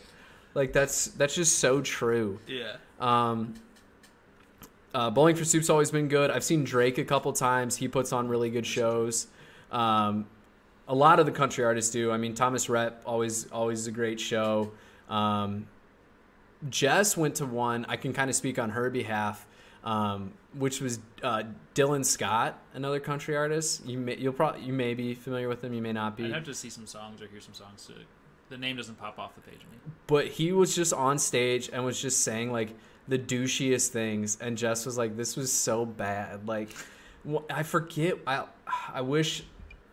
Like 0.54 0.74
that's 0.74 1.06
that's 1.06 1.34
just 1.36 1.60
so 1.60 1.80
true. 1.82 2.40
Yeah. 2.46 2.74
Um, 3.00 3.54
uh, 4.94 5.10
Bowling 5.10 5.36
for 5.36 5.46
Soup's 5.46 5.70
always 5.70 5.92
been 5.92 6.08
good. 6.08 6.32
I've 6.32 6.44
seen 6.44 6.64
Drake 6.64 6.98
a 6.98 7.04
couple 7.06 7.32
times. 7.34 7.76
He 7.78 7.88
puts 7.88 8.12
on 8.12 8.28
really 8.28 8.50
good 8.50 8.66
shows. 8.66 9.28
Um, 9.72 10.26
a 10.88 10.96
lot 10.96 11.20
of 11.20 11.26
the 11.26 11.32
country 11.32 11.64
artists 11.64 11.92
do. 11.92 12.12
I 12.12 12.18
mean, 12.18 12.34
Thomas 12.34 12.70
Rhett 12.70 13.02
always 13.06 13.50
always 13.52 13.86
a 13.88 13.92
great 13.92 14.20
show. 14.20 14.72
Um, 15.10 15.68
Jess 16.70 17.16
went 17.16 17.36
to 17.36 17.46
one. 17.46 17.86
I 17.88 17.96
can 17.96 18.12
kind 18.14 18.30
of 18.30 18.36
speak 18.36 18.58
on 18.60 18.72
her 18.72 18.90
behalf, 18.90 19.46
um, 19.84 20.34
which 20.58 20.82
was 20.82 21.00
uh, 21.24 21.44
Dylan 21.76 22.04
Scott, 22.04 22.60
another 22.74 23.00
country 23.00 23.38
artist. 23.38 23.86
You 23.86 24.00
may 24.00 24.18
you'll 24.18 24.34
probably 24.34 24.62
you 24.62 24.74
may 24.74 24.94
be 24.96 25.14
familiar 25.14 25.48
with 25.48 25.64
him. 25.64 25.74
You 25.74 25.82
may 25.82 25.94
not 25.94 26.18
be. 26.18 26.26
I'd 26.26 26.34
have 26.34 26.44
to 26.46 26.54
see 26.56 26.70
some 26.70 26.88
songs 26.88 27.22
or 27.22 27.28
hear 27.28 27.40
some 27.42 27.54
songs 27.54 27.86
to. 27.86 27.94
The 28.50 28.58
name 28.58 28.78
doesn't 28.78 28.96
pop 28.98 29.20
off 29.20 29.36
the 29.36 29.42
page 29.42 29.60
me. 29.72 29.78
but 30.08 30.26
he 30.26 30.52
was 30.52 30.76
just 30.76 30.92
on 30.92 31.20
stage 31.20 31.70
and 31.72 31.86
was 31.86 32.02
just 32.02 32.24
saying 32.24 32.52
like 32.52 32.74
the 33.10 33.20
douchiest 33.20 33.90
things 33.90 34.38
and 34.40 34.58
jess 34.58 34.86
was 34.86 34.98
like 34.98 35.18
this 35.18 35.36
was 35.36 35.52
so 35.52 35.86
bad 35.86 36.48
like 36.48 36.70
i 37.50 37.64
forget 37.64 38.16
i 38.26 38.46
i 38.94 39.02
wish 39.02 39.44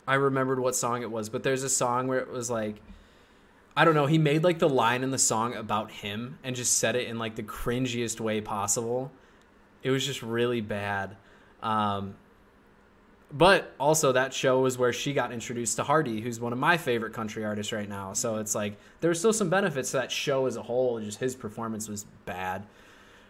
i 0.07 0.15
remembered 0.15 0.61
what 0.61 0.77
song 0.77 1.03
it 1.03 1.11
was 1.11 1.29
but 1.29 1.43
there's 1.43 1.63
a 1.63 1.69
song 1.69 2.07
where 2.07 2.21
it 2.21 2.31
was 2.31 2.51
like 2.51 2.77
i 3.77 3.85
don't 3.85 3.95
know 3.95 4.07
he 4.07 4.19
made 4.19 4.45
like 4.45 4.59
the 4.59 4.69
line 4.69 5.03
in 5.03 5.11
the 5.11 5.19
song 5.19 5.55
about 5.55 5.91
him 5.91 6.39
and 6.45 6.55
just 6.55 6.79
said 6.79 6.95
it 6.95 7.09
in 7.09 7.19
like 7.19 7.35
the 7.35 7.43
cringiest 7.43 8.21
way 8.21 8.41
possible 8.41 9.11
it 9.83 9.91
was 9.91 10.05
just 10.05 10.23
really 10.23 10.61
bad 10.61 11.17
um 11.63 12.15
but 13.33 13.75
also 13.81 14.13
that 14.13 14.33
show 14.33 14.61
was 14.61 14.79
where 14.79 14.93
she 14.93 15.13
got 15.13 15.33
introduced 15.33 15.77
to 15.77 15.83
Hardy, 15.83 16.21
who's 16.21 16.39
one 16.39 16.53
of 16.53 16.59
my 16.59 16.77
favorite 16.77 17.13
country 17.13 17.45
artists 17.45 17.73
right 17.73 17.89
now. 17.89 18.13
So 18.13 18.37
it's 18.37 18.55
like 18.55 18.77
there 19.01 19.11
were 19.11 19.15
still 19.15 19.33
some 19.33 19.51
benefits 19.51 19.91
to 19.91 19.99
that 19.99 20.13
show 20.13 20.47
as 20.47 20.57
a 20.57 20.63
whole. 20.63 21.01
Just 21.01 21.19
his 21.19 21.35
performance 21.35 21.89
was 21.89 22.05
bad. 22.25 22.65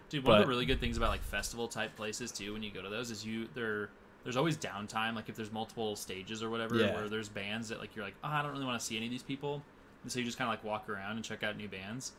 Dude, 0.09 0.25
one 0.25 0.37
of 0.39 0.43
the 0.45 0.49
really 0.49 0.67
good 0.67 0.81
things 0.81 0.97
about 0.97 1.11
like 1.11 1.23
festival 1.23 1.67
type 1.69 1.97
places 1.97 2.31
too, 2.33 2.53
when 2.53 2.63
you 2.63 2.71
go 2.71 2.83
to 2.83 2.89
those, 2.89 3.11
is 3.11 3.25
you 3.27 3.49
there. 3.55 3.91
There's 4.25 4.37
always 4.37 4.57
downtime. 4.57 5.15
Like 5.15 5.29
if 5.29 5.37
there's 5.37 5.53
multiple 5.53 5.95
stages 5.97 6.43
or 6.43 6.51
whatever, 6.51 6.75
Yeah. 6.77 6.95
where 6.95 7.09
there's 7.09 7.29
bands 7.29 7.69
that 7.69 7.79
like 7.81 7.95
you're 7.95 8.05
like, 8.05 8.15
oh, 8.25 8.29
I 8.29 8.43
don't 8.43 8.51
really 8.53 8.65
want 8.65 8.79
to 8.81 8.85
see 8.85 8.97
any 8.97 9.07
of 9.07 9.11
these 9.13 9.23
people, 9.23 9.63
and 10.03 10.11
so 10.11 10.19
you 10.19 10.25
just 10.25 10.37
kind 10.39 10.49
of 10.49 10.53
like 10.53 10.65
walk 10.65 10.89
around 10.89 11.17
and 11.17 11.25
check 11.25 11.43
out 11.45 11.57
new 11.57 11.69
bands, 11.69 12.13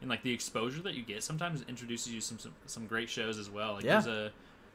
and 0.00 0.10
like 0.10 0.22
the 0.22 0.32
exposure 0.32 0.82
that 0.82 0.94
you 0.94 1.02
get 1.02 1.22
sometimes 1.22 1.64
introduces 1.68 2.12
you 2.12 2.20
some 2.20 2.38
some, 2.38 2.52
some 2.66 2.86
great 2.86 3.08
shows 3.08 3.38
as 3.38 3.48
well. 3.50 3.74
Like 3.74 3.84
Yeah. 3.84 4.00
there's 4.00 4.06
a 4.06 4.32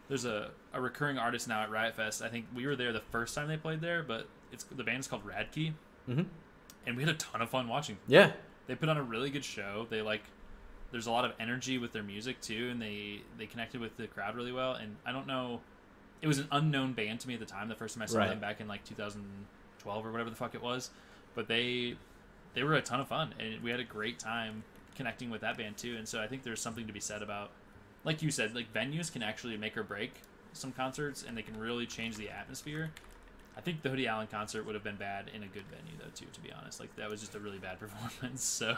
there's 0.08 0.26
a, 0.26 0.50
a 0.74 0.82
recurring 0.82 1.18
artist 1.20 1.48
now 1.48 1.62
at 1.62 1.70
Riot 1.70 1.96
Fest. 1.96 2.22
I 2.24 2.30
think 2.30 2.46
we 2.56 2.66
were 2.66 2.76
there 2.76 2.92
the 2.92 3.04
first 3.12 3.36
time 3.36 3.48
they 3.48 3.58
played 3.58 3.80
there, 3.82 4.02
but 4.04 4.28
it's 4.52 4.64
the 4.64 4.84
band's 4.84 5.08
called 5.08 5.24
Radkey, 5.26 5.74
Mhm. 6.10 6.26
and 6.88 6.98
we 6.98 7.04
had 7.04 7.14
a 7.14 7.18
ton 7.18 7.42
of 7.42 7.50
fun 7.50 7.68
watching 7.68 7.98
Yeah, 8.08 8.32
they 8.68 8.76
put 8.76 8.90
on 8.90 8.98
a 8.98 9.04
really 9.04 9.30
good 9.30 9.46
show. 9.46 9.86
They 9.90 10.02
like 10.02 10.24
there's 10.92 11.08
a 11.08 11.12
lot 11.12 11.26
of 11.26 11.34
energy 11.40 11.78
with 11.78 11.94
their 11.94 12.04
music 12.04 12.42
too, 12.42 12.70
and 12.72 12.82
they 12.82 13.22
they 13.38 13.46
connected 13.46 13.80
with 13.82 13.96
the 13.98 14.08
crowd 14.08 14.36
really 14.36 14.52
well. 14.52 14.74
And 14.74 14.96
I 15.06 15.12
don't 15.12 15.28
know, 15.28 15.62
it 16.22 16.28
was 16.28 16.40
an 16.40 16.48
unknown 16.52 16.94
band 16.94 17.20
to 17.22 17.28
me 17.28 17.36
at 17.36 17.40
the 17.40 17.46
time. 17.46 17.70
The 17.70 17.76
first 17.76 17.96
time 17.96 18.04
I 18.04 18.06
saw 18.08 18.18
Right. 18.20 18.30
them 18.30 18.40
back 18.40 18.60
in 18.60 18.68
like 18.68 18.84
2012 18.86 20.06
or 20.06 20.12
whatever 20.12 20.30
the 20.30 20.36
fuck 20.36 20.56
it 20.56 20.62
was, 20.62 20.90
but 21.36 21.48
they 21.48 21.96
they 22.56 22.64
were 22.64 22.74
a 22.74 22.82
ton 22.82 23.00
of 23.00 23.08
fun, 23.08 23.34
and 23.40 23.62
we 23.62 23.70
had 23.72 23.80
a 23.80 23.84
great 23.84 24.20
time 24.20 24.64
connecting 24.96 25.30
with 25.30 25.42
that 25.42 25.58
band 25.58 25.78
too. 25.78 25.96
And 25.98 26.08
so 26.08 26.20
I 26.22 26.28
think 26.28 26.44
there's 26.44 26.62
something 26.62 26.88
to 26.88 26.94
be 26.94 27.00
said 27.00 27.22
about, 27.22 27.52
like 28.04 28.22
you 28.22 28.32
said, 28.32 28.56
like 28.56 28.74
venues 28.74 29.12
can 29.12 29.22
actually 29.24 29.56
make 29.58 29.78
or 29.78 29.84
break 29.84 30.14
some 30.54 30.72
concerts, 30.72 31.24
and 31.28 31.38
they 31.38 31.44
can 31.44 31.58
really 31.60 31.86
change 31.86 32.18
the 32.18 32.30
atmosphere. 32.30 32.90
I 33.56 33.62
think 33.62 33.82
the 33.84 33.90
Hoodie 33.90 34.08
Allen 34.08 34.28
concert 34.28 34.66
would 34.66 34.74
have 34.74 34.84
been 34.84 34.96
bad 34.96 35.30
in 35.36 35.44
a 35.44 35.48
good 35.48 35.66
venue 35.68 35.98
though 36.00 36.10
too. 36.16 36.26
To 36.34 36.40
be 36.42 36.52
honest, 36.52 36.80
like 36.80 36.96
that 36.96 37.10
was 37.10 37.20
just 37.20 37.36
a 37.36 37.40
really 37.40 37.60
bad 37.60 37.80
performance. 37.80 38.44
So. 38.44 38.78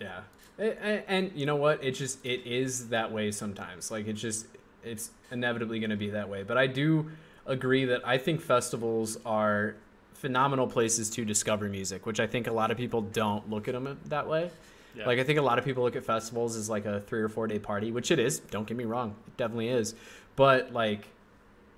Yeah. 0.00 0.20
And, 0.58 1.02
and 1.06 1.32
you 1.34 1.46
know 1.46 1.56
what? 1.56 1.82
It 1.84 1.92
just 1.92 2.24
it 2.24 2.46
is 2.46 2.88
that 2.88 3.12
way 3.12 3.30
sometimes. 3.30 3.90
Like 3.90 4.06
it's 4.06 4.20
just 4.20 4.46
it's 4.82 5.10
inevitably 5.30 5.80
going 5.80 5.90
to 5.90 5.96
be 5.96 6.10
that 6.10 6.28
way. 6.28 6.42
But 6.42 6.58
I 6.58 6.66
do 6.66 7.10
agree 7.46 7.84
that 7.86 8.06
I 8.06 8.18
think 8.18 8.40
festivals 8.40 9.18
are 9.24 9.76
phenomenal 10.14 10.66
places 10.66 11.10
to 11.10 11.24
discover 11.24 11.68
music, 11.68 12.06
which 12.06 12.20
I 12.20 12.26
think 12.26 12.46
a 12.46 12.52
lot 12.52 12.70
of 12.70 12.76
people 12.76 13.02
don't 13.02 13.48
look 13.48 13.68
at 13.68 13.74
them 13.74 13.98
that 14.06 14.28
way. 14.28 14.50
Yeah. 14.94 15.06
Like 15.06 15.18
I 15.18 15.24
think 15.24 15.38
a 15.38 15.42
lot 15.42 15.58
of 15.58 15.64
people 15.64 15.84
look 15.84 15.96
at 15.96 16.04
festivals 16.04 16.56
as 16.56 16.68
like 16.68 16.86
a 16.86 17.00
three 17.00 17.20
or 17.20 17.28
four 17.28 17.46
day 17.46 17.58
party, 17.58 17.92
which 17.92 18.10
it 18.10 18.18
is. 18.18 18.40
Don't 18.40 18.66
get 18.66 18.76
me 18.76 18.84
wrong, 18.84 19.14
it 19.26 19.36
definitely 19.36 19.68
is. 19.68 19.94
But 20.34 20.72
like, 20.72 21.06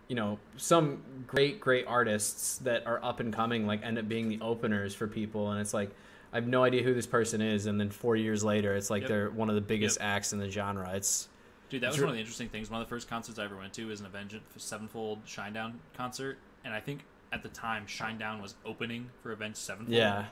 you 0.09 0.17
know, 0.17 0.39
some 0.57 1.03
great 1.27 1.61
great 1.61 1.87
artists 1.87 2.59
that 2.59 2.87
are 2.87 3.03
up 3.05 3.21
and 3.21 3.33
coming 3.33 3.67
like 3.67 3.83
end 3.83 3.99
up 3.99 4.09
being 4.09 4.29
the 4.29 4.41
openers 4.41 4.95
for 4.95 5.07
people, 5.07 5.51
and 5.51 5.61
it's 5.61 5.75
like 5.75 5.91
I 6.33 6.37
have 6.37 6.47
no 6.47 6.63
idea 6.63 6.83
who 6.83 6.95
this 6.95 7.07
person 7.07 7.41
is, 7.41 7.67
and 7.67 7.81
then 7.81 7.91
four 7.91 8.15
years 8.17 8.45
later, 8.45 8.75
it's 8.75 8.89
like 8.91 9.03
Yep. 9.03 9.09
they're 9.09 9.31
one 9.31 9.49
of 9.49 9.55
the 9.57 9.61
biggest 9.61 9.99
acts 10.01 10.33
in 10.33 10.39
the 10.39 10.49
genre. 10.51 10.91
It's 10.95 11.29
Dude, 11.69 11.83
that 11.83 11.89
was 11.89 11.97
Sure. 11.97 12.07
one 12.07 12.11
of 12.11 12.15
the 12.17 12.21
interesting 12.21 12.49
things. 12.49 12.69
One 12.69 12.81
of 12.81 12.87
the 12.87 12.91
first 12.91 13.09
concerts 13.09 13.39
I 13.39 13.45
ever 13.45 13.57
went 13.57 13.73
to 13.75 13.87
was 13.87 14.01
an 14.01 14.07
Avenged 14.07 14.41
Sevenfold 14.57 15.25
Shinedown 15.25 15.75
concert, 15.97 16.39
and 16.65 16.75
I 16.75 16.81
think 16.81 17.05
at 17.33 17.43
the 17.45 17.49
time 17.49 17.87
Shinedown 17.87 18.43
was 18.43 18.55
opening 18.65 19.11
for 19.23 19.31
Avenged 19.33 19.57
Sevenfold. 19.59 19.97
yeah, 19.97 20.27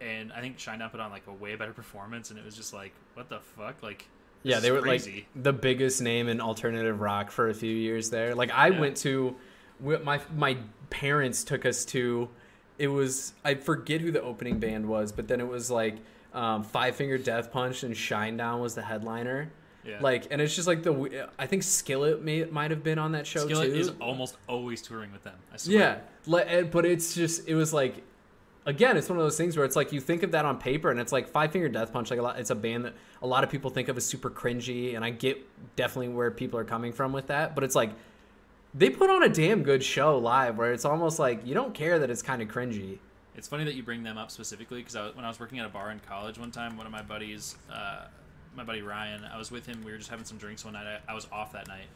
and 0.00 0.32
I 0.32 0.40
think 0.40 0.58
Shinedown 0.58 0.90
put 0.92 1.00
on 1.00 1.10
like 1.10 1.26
a 1.26 1.32
way 1.32 1.54
better 1.56 1.72
performance, 1.72 2.30
and 2.30 2.38
it 2.38 2.44
was 2.44 2.54
just 2.56 2.72
like, 2.72 2.92
what 3.14 3.28
the 3.28 3.40
fuck, 3.40 3.82
like. 3.82 4.06
yeah, 4.44 4.60
they 4.60 4.70
were 4.70 4.80
crazy. 4.80 5.26
like 5.34 5.42
the 5.44 5.52
biggest 5.52 6.00
name 6.02 6.28
in 6.28 6.40
alternative 6.40 7.00
rock 7.00 7.30
for 7.32 7.48
a 7.48 7.54
few 7.54 7.74
years 7.74 8.10
there. 8.10 8.34
Like 8.36 8.52
I 8.52 8.68
Yeah. 8.68 8.78
went 8.80 8.96
to, 8.98 9.34
my 9.80 10.20
my 10.36 10.56
parents 10.90 11.42
took 11.44 11.66
us 11.66 11.84
to. 11.86 12.28
It 12.78 12.88
was 12.88 13.32
I 13.44 13.54
forget 13.54 14.00
who 14.00 14.10
the 14.10 14.22
opening 14.22 14.58
band 14.58 14.86
was, 14.86 15.12
but 15.12 15.28
then 15.28 15.40
it 15.40 15.48
was 15.48 15.70
like 15.70 15.96
um, 16.34 16.62
Five 16.62 16.96
Finger 16.96 17.18
Death 17.18 17.50
Punch 17.50 17.82
and 17.82 17.94
Shinedown 17.94 18.60
was 18.60 18.74
the 18.74 18.82
headliner. 18.82 19.50
Yeah. 19.86 19.98
Like, 20.00 20.26
and 20.30 20.40
it's 20.40 20.54
just 20.54 20.66
like 20.66 20.82
the 20.82 21.28
I 21.38 21.46
think 21.46 21.62
Skillet 21.62 22.22
may 22.22 22.44
might 22.44 22.70
have 22.70 22.82
been 22.82 22.98
on 22.98 23.12
that 23.12 23.26
show 23.26 23.46
Skillet 23.46 23.72
too. 23.72 23.78
is 23.78 23.92
almost 24.00 24.36
always 24.48 24.82
touring 24.82 25.12
with 25.12 25.22
them. 25.22 25.36
I 25.52 25.56
swear. 25.56 25.78
Yeah, 25.78 25.98
like, 26.26 26.46
eh, 26.48 26.62
but 26.62 26.84
it's 26.84 27.14
just 27.14 27.48
it 27.48 27.54
was 27.54 27.72
like, 27.72 28.02
again, 28.66 28.96
it's 28.96 29.08
one 29.08 29.16
of 29.18 29.24
those 29.24 29.36
things 29.36 29.56
where 29.56 29.64
it's 29.64 29.76
like 29.76 29.92
you 29.92 30.00
think 30.00 30.24
of 30.24 30.32
that 30.32 30.44
on 30.44 30.58
paper, 30.58 30.90
and 30.90 30.98
it's 30.98 31.12
like 31.12 31.28
Five 31.28 31.52
Finger 31.52 31.68
Death 31.68 31.92
Punch. 31.92 32.10
Like 32.10 32.18
a 32.18 32.22
lot, 32.22 32.38
it's 32.38 32.50
a 32.50 32.56
band 32.56 32.84
that 32.84 32.94
a 33.22 33.26
lot 33.26 33.44
of 33.44 33.50
people 33.50 33.70
think 33.70 33.88
of 33.88 33.96
as 33.96 34.04
super 34.04 34.28
cringy, 34.28 34.96
and 34.96 35.04
I 35.04 35.10
get 35.10 35.46
definitely 35.76 36.08
where 36.08 36.30
people 36.32 36.58
are 36.58 36.64
coming 36.64 36.92
from 36.92 37.12
with 37.12 37.28
that. 37.28 37.54
But 37.54 37.62
it's 37.62 37.76
like 37.76 37.90
they 38.76 38.90
put 38.90 39.08
on 39.08 39.22
a 39.22 39.28
damn 39.28 39.62
good 39.62 39.82
show 39.82 40.18
live, 40.18 40.58
where 40.58 40.72
it's 40.72 40.84
almost 40.84 41.18
like 41.18 41.46
you 41.46 41.54
don't 41.54 41.72
care 41.72 41.98
that 41.98 42.10
it's 42.10 42.22
kind 42.22 42.42
of 42.42 42.48
cringy. 42.48 42.98
It's 43.34 43.48
funny 43.48 43.64
that 43.64 43.74
you 43.74 43.82
bring 43.82 44.02
them 44.02 44.18
up 44.18 44.30
specifically 44.30 44.82
because 44.82 44.94
when 45.14 45.24
I 45.24 45.28
was 45.28 45.40
working 45.40 45.58
at 45.58 45.66
a 45.66 45.68
bar 45.68 45.90
in 45.90 46.00
college 46.00 46.38
one 46.38 46.50
time, 46.50 46.76
one 46.76 46.86
of 46.86 46.92
my 46.92 47.02
buddies, 47.02 47.56
uh, 47.72 48.06
my 48.54 48.64
buddy 48.64 48.82
Ryan, 48.82 49.24
I 49.24 49.38
was 49.38 49.50
with 49.50 49.66
him. 49.66 49.82
We 49.84 49.92
were 49.92 49.98
just 49.98 50.10
having 50.10 50.24
some 50.24 50.38
drinks 50.38 50.64
one 50.64 50.74
night. 50.74 50.86
I, 50.86 51.12
I 51.12 51.14
was 51.14 51.26
off 51.32 51.52
that 51.52 51.68
night, 51.68 51.86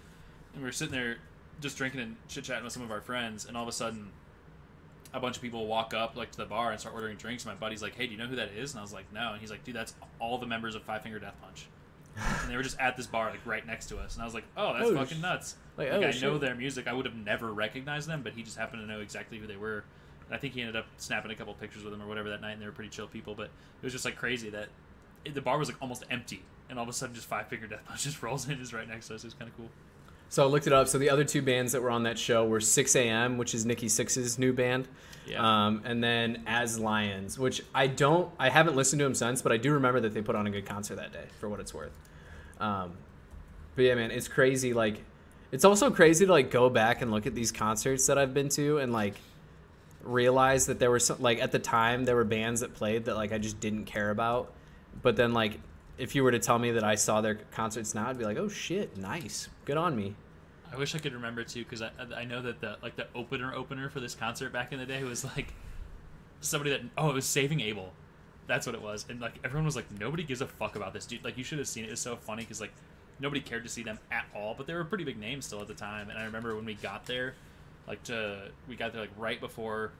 and 0.52 0.62
we 0.62 0.69
were 0.69 0.73
sitting 0.73 0.93
there 0.93 1.19
just 1.61 1.77
drinking 1.77 2.01
and 2.01 2.16
chit 2.28 2.44
chatting 2.44 2.65
with 2.65 2.73
some 2.73 2.82
of 2.82 2.90
our 2.90 3.01
friends. 3.01 3.47
And 3.47 3.57
all 3.57 3.62
of 3.62 3.69
a 3.69 3.73
sudden, 3.73 4.11
a 5.12 5.20
bunch 5.20 5.36
of 5.36 5.43
people 5.43 5.66
walk 5.66 5.93
up 5.93 6.16
like 6.16 6.31
to 6.32 6.39
the 6.39 6.47
bar 6.47 6.70
and 6.70 6.81
start 6.81 6.94
ordering 6.94 7.16
drinks. 7.16 7.44
My 7.44 7.55
buddy's 7.55 7.82
like, 7.82 7.94
"Hey, 7.94 8.07
do 8.07 8.12
you 8.12 8.19
know 8.19 8.27
who 8.27 8.36
that 8.36 8.52
is?" 8.52 8.73
And 8.73 8.78
I 8.78 8.82
was 8.82 8.93
like, 8.93 9.12
"No." 9.12 9.32
And 9.32 9.40
he's 9.40 9.51
like, 9.51 9.65
"Dude, 9.65 9.74
that's 9.77 9.94
all 10.19 10.39
the 10.39 10.47
members 10.47 10.74
of 10.74 10.82
Five 10.82 11.02
Finger 11.02 11.19
Death 11.19 11.36
Punch." 11.43 11.66
And 12.42 12.51
they 12.51 12.56
were 12.56 12.62
just 12.62 12.78
at 12.78 12.97
this 12.97 13.06
bar 13.06 13.30
like 13.30 13.44
right 13.47 13.66
next 13.66 13.86
to 13.86 13.98
us, 13.98 14.14
and 14.14 14.22
I 14.22 14.24
was 14.24 14.34
like, 14.34 14.44
"Oh, 14.56 14.72
that's 14.74 14.90
Oh, 14.90 14.94
fucking 14.94 15.20
nuts!" 15.20 15.56
Like, 15.76 15.90
Like, 15.90 16.02
oh, 16.02 16.09
I 16.09 16.10
shit. 16.10 16.22
know 16.22 16.38
their 16.38 16.55
music. 16.55 16.86
I 16.86 16.92
would 16.92 17.06
have 17.06 17.14
never 17.16 17.52
recognized 17.52 18.09
them, 18.09 18.22
but 18.22 18.32
he 18.34 18.42
just 18.42 18.56
happened 18.59 18.82
to 18.82 18.86
know 18.92 19.01
exactly 19.01 19.38
who 19.38 19.47
they 19.47 19.56
were. 19.56 19.84
And 20.26 20.34
I 20.34 20.38
think 20.38 20.55
he 20.55 20.60
ended 20.60 20.76
up 20.76 20.86
snapping 20.98 21.30
a 21.30 21.34
couple 21.34 21.55
pictures 21.55 21.82
with 21.82 21.92
them 21.92 22.02
or 22.02 22.06
whatever 22.06 22.28
that 22.30 22.40
night, 22.40 22.52
and 22.52 22.62
they 22.62 22.66
were 22.66 22.72
pretty 22.72 22.90
chill 22.90 23.06
people. 23.06 23.34
But 23.34 23.44
it 23.47 23.84
was 23.84 23.92
just 23.92 24.05
like 24.05 24.16
crazy 24.16 24.51
that 24.51 24.68
it, 25.24 25.34
the 25.34 25.40
bar 25.40 25.59
was 25.59 25.68
like 25.68 25.78
almost 25.80 26.05
empty, 26.10 26.42
and 26.68 26.78
all 26.78 26.82
of 26.82 26.88
a 26.88 26.92
sudden, 26.92 27.14
just 27.14 27.26
Five 27.26 27.48
Finger 27.48 27.66
Death 27.66 27.80
Punch 27.86 28.02
just 28.05 28.22
rolls 28.22 28.48
in, 28.48 28.60
is 28.60 28.72
right 28.74 28.88
next 28.88 29.09
to 29.09 29.14
us. 29.14 29.22
It 29.24 29.28
was 29.28 29.34
kind 29.34 29.51
of 29.51 29.56
cool. 29.56 29.68
So 30.28 30.44
I 30.44 30.47
looked 30.47 30.68
it 30.68 30.72
up. 30.72 30.86
So 30.86 30.97
the 30.98 31.10
other 31.10 31.24
two 31.24 31.42
bands 31.42 31.72
that 31.72 31.82
were 31.82 31.90
on 31.90 32.05
that 32.05 32.16
show 32.18 32.44
were 32.47 32.60
Sixx:A.M., 32.60 33.36
which 33.36 33.52
is 33.52 33.66
Nikki 33.66 33.88
Sixx's 33.88 34.38
new 34.38 34.52
band, 34.52 34.86
Yeah. 35.26 35.40
um, 35.66 35.82
and 35.84 36.05
then 36.05 36.44
As 36.47 36.78
Lions, 36.78 37.36
which 37.36 37.62
I 37.74 37.88
don't, 37.88 38.30
I 38.38 38.48
haven't 38.48 38.76
listened 38.76 39.01
to 39.01 39.05
them 39.05 39.16
since, 39.16 39.42
but 39.42 39.51
I 39.51 39.56
do 39.56 39.72
remember 39.72 39.98
that 39.98 40.14
they 40.14 40.22
put 40.22 40.36
on 40.36 40.47
a 40.47 40.51
good 40.51 40.66
concert 40.66 40.94
that 40.97 41.12
day, 41.12 41.24
for 41.40 41.48
what 41.48 41.59
it's 41.59 41.74
worth. 41.74 41.90
Um, 42.61 42.93
but 43.74 43.85
yeah, 43.85 43.95
man, 43.95 44.11
it's 44.11 44.28
crazy. 44.28 44.73
Like, 44.73 45.03
it's 45.51 45.65
also 45.65 45.91
crazy 45.91 46.27
to 46.27 46.32
like 46.32 46.51
go 46.51 46.70
back 46.70 47.03
and 47.03 47.11
look 47.11 47.27
at 47.27 47.35
these 47.35 47.51
concerts 47.51 48.07
that 48.07 48.19
I've 48.19 48.32
been 48.32 48.49
to 48.51 48.78
and 48.78 48.93
like 48.93 49.15
realize 50.03 50.66
that 50.66 50.78
there 50.78 50.91
were 50.91 50.99
some 50.99 51.20
like 51.20 51.41
at 51.41 51.53
the 51.53 51.59
time 51.59 52.05
there 52.05 52.16
were 52.16 52.24
bands 52.24 52.61
that 52.61 52.74
played 52.74 53.07
that 53.07 53.16
like 53.16 53.32
I 53.32 53.39
just 53.39 53.61
didn't 53.61 53.85
care 53.85 54.11
about, 54.11 54.53
but 55.03 55.16
then 55.16 55.32
like 55.32 55.59
if 55.99 56.15
you 56.15 56.23
were 56.23 56.31
to 56.31 56.39
tell 56.39 56.59
me 56.59 56.70
that 56.73 56.85
I 56.85 56.95
saw 56.95 57.20
their 57.20 57.35
concerts 57.35 57.95
now, 57.95 58.09
I'd 58.09 58.19
be 58.19 58.24
like, 58.24 58.39
oh 58.39 58.49
shit, 58.49 58.97
nice, 58.97 59.49
good 59.65 59.77
on 59.77 59.97
me. 59.97 60.15
I 60.73 60.77
wish 60.77 60.95
I 60.95 60.99
could 60.99 61.12
remember 61.12 61.43
too, 61.43 61.65
because 61.65 61.82
I 61.82 61.91
I 62.15 62.24
know 62.24 62.43
that 62.43 62.61
the 62.61 62.77
like 62.82 62.97
the 62.97 63.07
opener 63.15 63.55
opener 63.55 63.91
for 63.91 64.01
this 64.01 64.15
concert 64.15 64.53
back 64.53 64.73
in 64.73 64.78
the 64.78 64.87
day 64.87 65.03
was 65.03 65.24
like 65.24 65.53
somebody 66.41 66.70
that 66.70 66.82
oh 66.97 67.11
it 67.11 67.15
was 67.15 67.27
Saving 67.27 67.61
Abel, 67.61 67.93
that's 68.46 68.66
what 68.66 68.74
it 68.74 68.82
was, 68.82 69.06
and 69.08 69.20
like 69.20 69.34
everyone 69.44 69.64
was 69.64 69.76
like 69.76 69.90
nobody 69.98 70.22
gives 70.22 70.40
a 70.40 70.46
fuck 70.46 70.76
about 70.76 70.92
this 70.92 71.06
dude. 71.06 71.24
Like 71.24 71.38
you 71.38 71.44
should 71.44 71.58
have 71.58 71.68
seen 71.68 71.84
it. 71.84 71.90
It's 71.90 72.00
so 72.00 72.16
funny 72.16 72.42
because 72.42 72.60
like 72.60 72.72
nobody 73.20 73.40
cared 73.40 73.62
to 73.64 73.68
see 73.68 73.82
them 73.82 73.98
at 74.10 74.24
all, 74.34 74.54
but 74.56 74.66
they 74.66 74.74
were 74.74 74.84
pretty 74.84 75.04
big 75.04 75.18
names 75.18 75.46
still 75.46 75.60
at 75.60 75.68
the 75.68 75.74
time. 75.74 76.10
And 76.10 76.18
I 76.18 76.24
remember 76.24 76.56
when 76.56 76.64
we 76.64 76.74
got 76.74 77.06
there, 77.06 77.34
like 77.86 78.02
to 78.04 78.50
we 78.68 78.76
got 78.76 78.92
there 78.92 79.02
like 79.02 79.10
right 79.16 79.40
before 79.40 79.92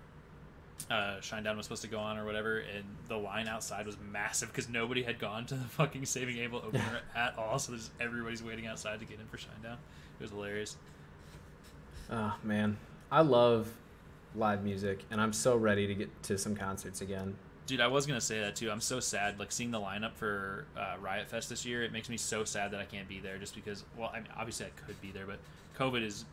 uh, 0.89 1.19
Shinedown 1.21 1.57
was 1.57 1.67
supposed 1.67 1.83
to 1.83 1.89
go 1.89 1.99
on 1.99 2.17
or 2.17 2.25
whatever, 2.25 2.59
and 2.59 2.85
the 3.09 3.17
line 3.17 3.49
outside 3.49 3.87
was 3.87 3.97
massive 4.11 4.49
because 4.49 4.69
nobody 4.69 5.03
had 5.03 5.19
gone 5.19 5.47
to 5.47 5.55
the 5.55 5.65
fucking 5.69 6.07
Saving 6.07 6.39
Abel 6.39 6.63
opener 6.65 7.01
at 7.15 7.37
all. 7.37 7.59
So 7.59 7.73
there's 7.73 7.91
everybody's 8.01 8.43
waiting 8.43 8.67
outside 8.67 9.01
to 9.01 9.05
get 9.05 9.19
in 9.21 9.27
for 9.27 9.37
Shinedown. 9.37 9.75
It 9.75 10.23
was 10.23 10.31
hilarious. 10.31 10.77
Oh 12.11 12.35
man, 12.43 12.77
I 13.11 13.23
love 13.23 13.69
live 14.35 14.65
music, 14.65 15.05
and 15.11 15.21
I'm 15.21 15.33
so 15.33 15.57
ready 15.57 15.87
to 15.87 15.95
get 15.95 16.23
to 16.25 16.39
some 16.39 16.57
concerts 16.57 17.01
again. 17.01 17.37
Dude, 17.71 17.81
I 17.81 17.87
was 17.87 18.05
gonna 18.05 18.21
say 18.21 18.41
that 18.41 18.57
too. 18.57 18.69
I'm 18.69 18.81
so 18.81 18.99
sad, 18.99 19.39
like 19.39 19.53
seeing 19.53 19.71
the 19.71 19.79
lineup 19.79 20.15
for 20.17 20.65
uh, 20.77 20.97
Riot 21.01 21.29
Fest 21.29 21.49
this 21.49 21.65
year. 21.65 21.85
It 21.85 21.93
makes 21.93 22.09
me 22.09 22.17
so 22.17 22.43
sad 22.43 22.73
that 22.73 22.81
I 22.81 22.85
can't 22.85 23.09
be 23.09 23.21
there, 23.21 23.39
just 23.39 23.55
because. 23.55 23.85
Well, 23.97 24.11
I 24.13 24.17
mean, 24.17 24.29
obviously 24.37 24.67
I 24.67 24.71
could 24.87 25.01
be 25.01 25.13
there, 25.13 25.25
but 25.25 25.39
COVID 25.79 26.05
is, 26.05 26.25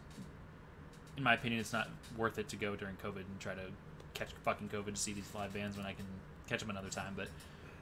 in 1.16 1.22
my 1.22 1.36
opinion, 1.36 1.62
it's 1.62 1.74
not 1.74 1.90
worth 2.18 2.40
it 2.40 2.50
to 2.50 2.56
go 2.56 2.76
during 2.76 2.96
COVID 2.96 3.18
and 3.18 3.40
try 3.40 3.54
to 3.54 3.62
catch 4.16 4.30
fucking 4.44 4.70
COVID 4.70 4.96
to 4.96 5.00
see 5.00 5.14
these 5.14 5.30
live 5.36 5.54
bands 5.54 5.78
when 5.78 5.86
I 5.86 5.94
can 5.94 6.06
catch 6.50 6.60
them 6.62 6.72
another 6.72 6.90
time. 6.90 7.14
But 7.16 7.28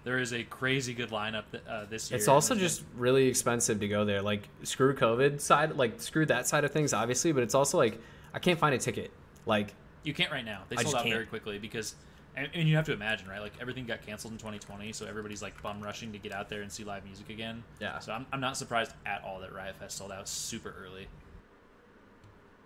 there 0.03 0.19
is 0.19 0.33
a 0.33 0.43
crazy 0.43 0.93
good 0.93 1.11
lineup 1.11 1.45
uh, 1.65 1.85
this 1.89 2.11
year. 2.11 2.17
It's 2.17 2.27
also 2.27 2.55
just 2.55 2.83
really 2.97 3.27
expensive 3.27 3.79
to 3.79 3.87
go 3.87 4.03
there. 4.03 4.21
Like 4.21 4.49
screw 4.63 4.93
COVID 4.93 5.39
side, 5.39 5.77
like 5.77 6.01
screw 6.01 6.25
that 6.25 6.45
side 6.45 6.65
of 6.65 6.71
things, 6.71 6.91
obviously, 6.91 7.31
but 7.31 7.41
it's 7.41 7.55
also 7.55 7.77
like 7.77 8.01
I 8.33 8.39
can't 8.39 8.59
find 8.59 8.75
a 8.75 8.79
ticket. 8.79 9.11
Like 9.45 9.73
You 10.03 10.13
can't 10.13 10.29
right 10.29 10.43
now. 10.43 10.63
They 10.67 10.75
sold 10.75 10.95
out 10.95 11.03
very 11.03 11.19
can't. 11.19 11.29
quickly 11.29 11.57
because, 11.57 11.95
and, 12.35 12.49
and 12.53 12.67
you 12.67 12.75
have 12.75 12.85
to 12.85 12.93
imagine, 12.93 13.27
right? 13.29 13.41
Like 13.41 13.53
everything 13.61 13.85
got 13.85 14.05
canceled 14.05 14.33
in 14.33 14.39
2020, 14.39 14.91
so 14.93 15.05
everybody's 15.05 15.41
like 15.41 15.61
bum 15.61 15.81
rushing 15.81 16.11
to 16.11 16.17
get 16.17 16.31
out 16.31 16.49
there 16.49 16.61
and 16.61 16.71
see 16.71 16.83
live 16.83 17.05
music 17.05 17.29
again. 17.29 17.63
Yeah. 17.79 17.99
So 17.99 18.11
I'm, 18.11 18.25
I'm 18.31 18.41
not 18.41 18.57
surprised 18.57 18.91
at 19.05 19.23
all 19.23 19.39
that 19.39 19.53
Riot 19.53 19.75
Fest 19.77 19.97
sold 19.97 20.11
out 20.11 20.27
super 20.27 20.73
early. 20.83 21.07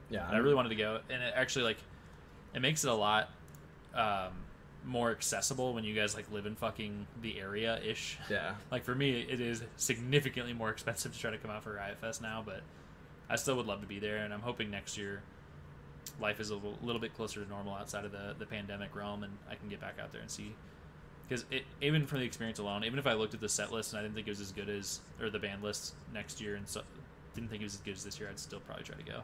yeah, 0.10 0.28
I 0.30 0.38
really 0.38 0.56
wanted 0.56 0.70
to 0.70 0.76
go, 0.76 1.00
and 1.10 1.22
it 1.22 1.34
actually 1.36 1.66
like, 1.66 1.78
it 2.54 2.62
makes 2.62 2.84
it 2.84 2.90
a 2.90 2.94
lot 2.94 3.30
um, 3.94 4.32
more 4.86 5.12
accessible 5.12 5.74
when 5.74 5.84
you 5.84 5.94
guys 5.94 6.16
like 6.16 6.32
live 6.32 6.46
in 6.46 6.56
fucking 6.56 7.06
the 7.22 7.40
area 7.40 7.80
ish. 7.84 8.18
yeah. 8.30 8.56
Like 8.72 8.84
for 8.84 8.96
me, 8.96 9.22
it 9.22 9.40
is 9.40 9.64
significantly 9.78 10.54
more 10.54 10.70
expensive 10.70 11.14
to 11.14 11.20
try 11.20 11.32
to 11.32 11.38
come 11.38 11.52
out 11.52 11.64
for 11.64 11.74
Riot 11.74 12.00
Fest 12.00 12.22
now, 12.22 12.44
but 12.46 12.62
I 13.30 13.36
still 13.36 13.56
would 13.58 13.68
love 13.68 13.82
to 13.82 13.88
be 13.88 14.00
there, 14.00 14.18
and 14.18 14.34
I'm 14.34 14.42
hoping 14.42 14.72
next 14.72 14.98
year 14.98 15.22
life 16.20 16.40
is 16.40 16.50
a 16.50 16.56
little, 16.56 16.78
little 16.82 17.02
bit 17.02 17.16
closer 17.16 17.44
to 17.44 17.50
normal 17.50 17.74
outside 17.74 18.06
of 18.06 18.12
the, 18.12 18.36
the 18.38 18.46
pandemic 18.46 18.96
realm, 18.96 19.24
and 19.24 19.34
I 19.50 19.56
can 19.56 19.70
get 19.70 19.80
back 19.80 19.96
out 20.02 20.12
there 20.12 20.22
and 20.22 20.30
see. 20.30 20.56
Because 21.28 21.46
even 21.82 22.08
from 22.08 22.20
the 22.20 22.26
experience 22.26 22.58
alone, 22.58 22.84
even 22.84 22.98
if 22.98 23.06
I 23.06 23.14
looked 23.14 23.36
at 23.36 23.40
the 23.40 23.50
set 23.50 23.72
list 23.72 23.94
and 23.94 24.00
I 24.00 24.04
didn't 24.04 24.16
think 24.16 24.28
it 24.28 24.32
was 24.32 24.42
as 24.42 24.52
good 24.52 24.70
as, 24.70 25.02
or 25.22 25.30
the 25.30 25.38
band 25.38 25.62
list 25.62 25.94
next 26.14 26.42
year, 26.42 26.56
and 26.56 26.68
so 26.68 26.82
didn't 27.36 27.50
think 27.50 27.62
it 27.62 27.66
was 27.66 27.76
as 27.76 27.82
good 27.82 27.94
as 27.94 28.04
this 28.04 28.20
year, 28.20 28.30
I'd 28.30 28.40
still 28.40 28.60
probably 28.62 28.84
try 28.84 28.96
to 28.96 29.04
go. 29.04 29.22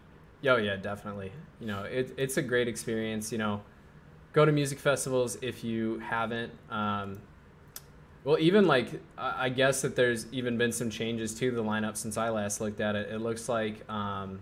Oh 0.47 0.57
yeah, 0.57 0.75
definitely. 0.75 1.31
You 1.59 1.67
know, 1.67 1.83
it, 1.83 2.13
it's 2.17 2.37
a 2.37 2.41
great 2.41 2.67
experience. 2.67 3.31
You 3.31 3.39
know, 3.39 3.61
go 4.33 4.45
to 4.45 4.51
music 4.51 4.77
festivals 4.79 5.37
if 5.41 5.63
you 5.63 5.99
haven't. 5.99 6.53
Um, 6.69 7.19
well, 8.23 8.37
even 8.39 8.67
like 8.67 9.01
I 9.17 9.49
guess 9.49 9.81
that 9.81 9.95
there's 9.95 10.27
even 10.31 10.57
been 10.57 10.71
some 10.71 10.89
changes 10.89 11.33
to 11.35 11.51
the 11.51 11.63
lineup 11.63 11.97
since 11.97 12.17
I 12.17 12.29
last 12.29 12.61
looked 12.61 12.81
at 12.81 12.95
it. 12.95 13.11
It 13.11 13.19
looks 13.19 13.49
like, 13.49 13.87
um, 13.89 14.39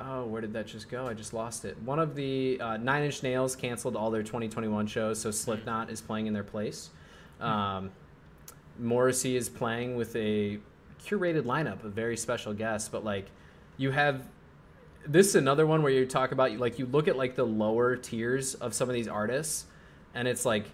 oh, 0.00 0.24
where 0.24 0.40
did 0.40 0.52
that 0.54 0.66
just 0.66 0.88
go? 0.88 1.06
I 1.06 1.14
just 1.14 1.32
lost 1.32 1.64
it. 1.64 1.80
One 1.82 1.98
of 1.98 2.14
the 2.14 2.58
uh, 2.60 2.76
Nine 2.78 3.04
Inch 3.04 3.22
Nails 3.22 3.54
canceled 3.54 3.96
all 3.96 4.10
their 4.10 4.22
2021 4.22 4.86
shows, 4.86 5.20
so 5.20 5.30
Slipknot 5.30 5.90
is 5.90 6.00
playing 6.00 6.26
in 6.26 6.32
their 6.32 6.44
place. 6.44 6.90
Um, 7.40 7.90
Morrissey 8.78 9.36
is 9.36 9.48
playing 9.48 9.96
with 9.96 10.14
a 10.16 10.58
curated 11.04 11.42
lineup 11.42 11.84
of 11.84 11.92
very 11.92 12.16
special 12.16 12.52
guests, 12.54 12.88
but 12.88 13.04
like 13.04 13.26
you 13.76 13.90
have 13.90 14.26
this 15.06 15.28
is 15.28 15.34
another 15.34 15.66
one 15.66 15.82
where 15.82 15.92
you 15.92 16.04
talk 16.06 16.32
about 16.32 16.52
like 16.58 16.78
you 16.78 16.84
look 16.86 17.08
at 17.08 17.16
like 17.16 17.34
the 17.34 17.44
lower 17.44 17.96
tiers 17.96 18.54
of 18.54 18.74
some 18.74 18.88
of 18.90 18.94
these 18.94 19.08
artists 19.08 19.64
and 20.14 20.28
it's 20.28 20.44
like 20.44 20.66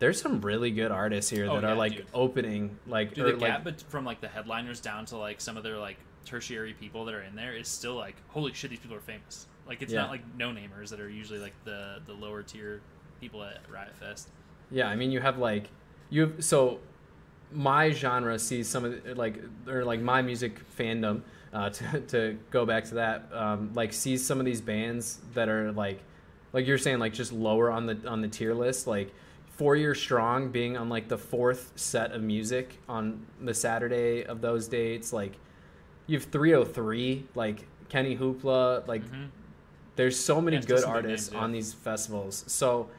there's 0.00 0.20
some 0.20 0.42
really 0.42 0.70
good 0.70 0.90
artists 0.90 1.30
here 1.30 1.46
Oh, 1.48 1.54
that 1.54 1.62
yeah, 1.62 1.72
are 1.72 1.74
like 1.74 1.96
dude. 1.96 2.06
opening 2.12 2.78
like 2.86 3.14
Dude, 3.14 3.24
or, 3.26 3.32
the 3.32 3.38
gap 3.38 3.64
bet- 3.64 3.80
from 3.88 4.04
like 4.04 4.20
the 4.20 4.28
headliners 4.28 4.80
down 4.80 5.06
to 5.06 5.16
like 5.16 5.40
some 5.40 5.56
of 5.56 5.62
their 5.62 5.78
like 5.78 5.96
tertiary 6.24 6.74
people 6.74 7.04
that 7.04 7.14
are 7.14 7.22
in 7.22 7.34
there 7.36 7.54
is 7.54 7.68
still 7.68 7.94
like 7.94 8.16
holy 8.28 8.52
shit, 8.52 8.70
these 8.70 8.78
people 8.80 8.96
are 8.96 9.00
famous. 9.00 9.46
Like 9.66 9.82
it's 9.82 9.92
Yeah. 9.92 10.02
not 10.02 10.10
like 10.10 10.22
no 10.36 10.50
namers 10.50 10.90
that 10.90 11.00
are 11.00 11.08
usually 11.10 11.38
like 11.38 11.54
the 11.64 12.00
the 12.06 12.12
lower 12.12 12.42
tier 12.42 12.80
people 13.20 13.42
at 13.42 13.60
Riot 13.72 13.94
Fest. 13.96 14.28
Yeah, 14.70 14.88
I 14.88 14.96
mean, 14.96 15.10
you 15.10 15.20
have 15.20 15.38
like 15.38 15.68
you 16.10 16.22
have 16.22 16.44
so 16.44 16.80
my 17.52 17.90
genre 17.90 18.38
sees 18.38 18.68
some 18.68 18.84
of 18.84 19.04
the, 19.04 19.14
like 19.14 19.38
or 19.68 19.84
like 19.84 20.00
my 20.00 20.22
music 20.22 20.60
fandom 20.76 21.22
uh, 21.52 21.70
to 21.78 22.00
to 22.00 22.38
go 22.50 22.66
back 22.66 22.84
to 22.84 22.94
that 22.94 23.28
um, 23.32 23.70
like 23.74 23.92
sees 23.92 24.24
some 24.26 24.38
of 24.40 24.44
these 24.46 24.60
bands 24.60 25.20
that 25.34 25.48
are 25.48 25.72
like 25.72 26.00
like 26.52 26.66
you're 26.66 26.78
saying 26.78 26.98
like 26.98 27.12
just 27.12 27.32
lower 27.32 27.70
on 27.70 27.86
the 27.86 27.98
on 28.08 28.20
the 28.20 28.28
tier 28.28 28.54
list 28.54 28.86
like 28.86 29.12
four 29.56 29.76
year 29.76 29.94
strong 29.94 30.50
being 30.50 30.76
on 30.76 30.88
like 30.88 31.06
the 31.08 31.18
fourth 31.18 31.70
set 31.76 32.10
of 32.10 32.20
music 32.22 32.76
on 32.88 33.24
the 33.40 33.54
Saturday 33.54 34.24
of 34.24 34.40
those 34.40 34.66
dates 34.66 35.12
like 35.12 35.32
you 36.06 36.18
have 36.18 36.30
3OH!3 36.30 37.24
like 37.34 37.66
Kenny 37.88 38.16
Hoopla 38.16 38.86
like 38.86 39.02
Mhm. 39.04 39.28
there's 39.96 40.18
so 40.18 40.40
many 40.40 40.56
Yeah, 40.56 40.62
good 40.64 40.84
artists 40.84 41.28
names, 41.30 41.34
yeah. 41.38 41.44
on 41.44 41.52
these 41.52 41.72
festivals. 41.72 42.44
So, 42.46 42.90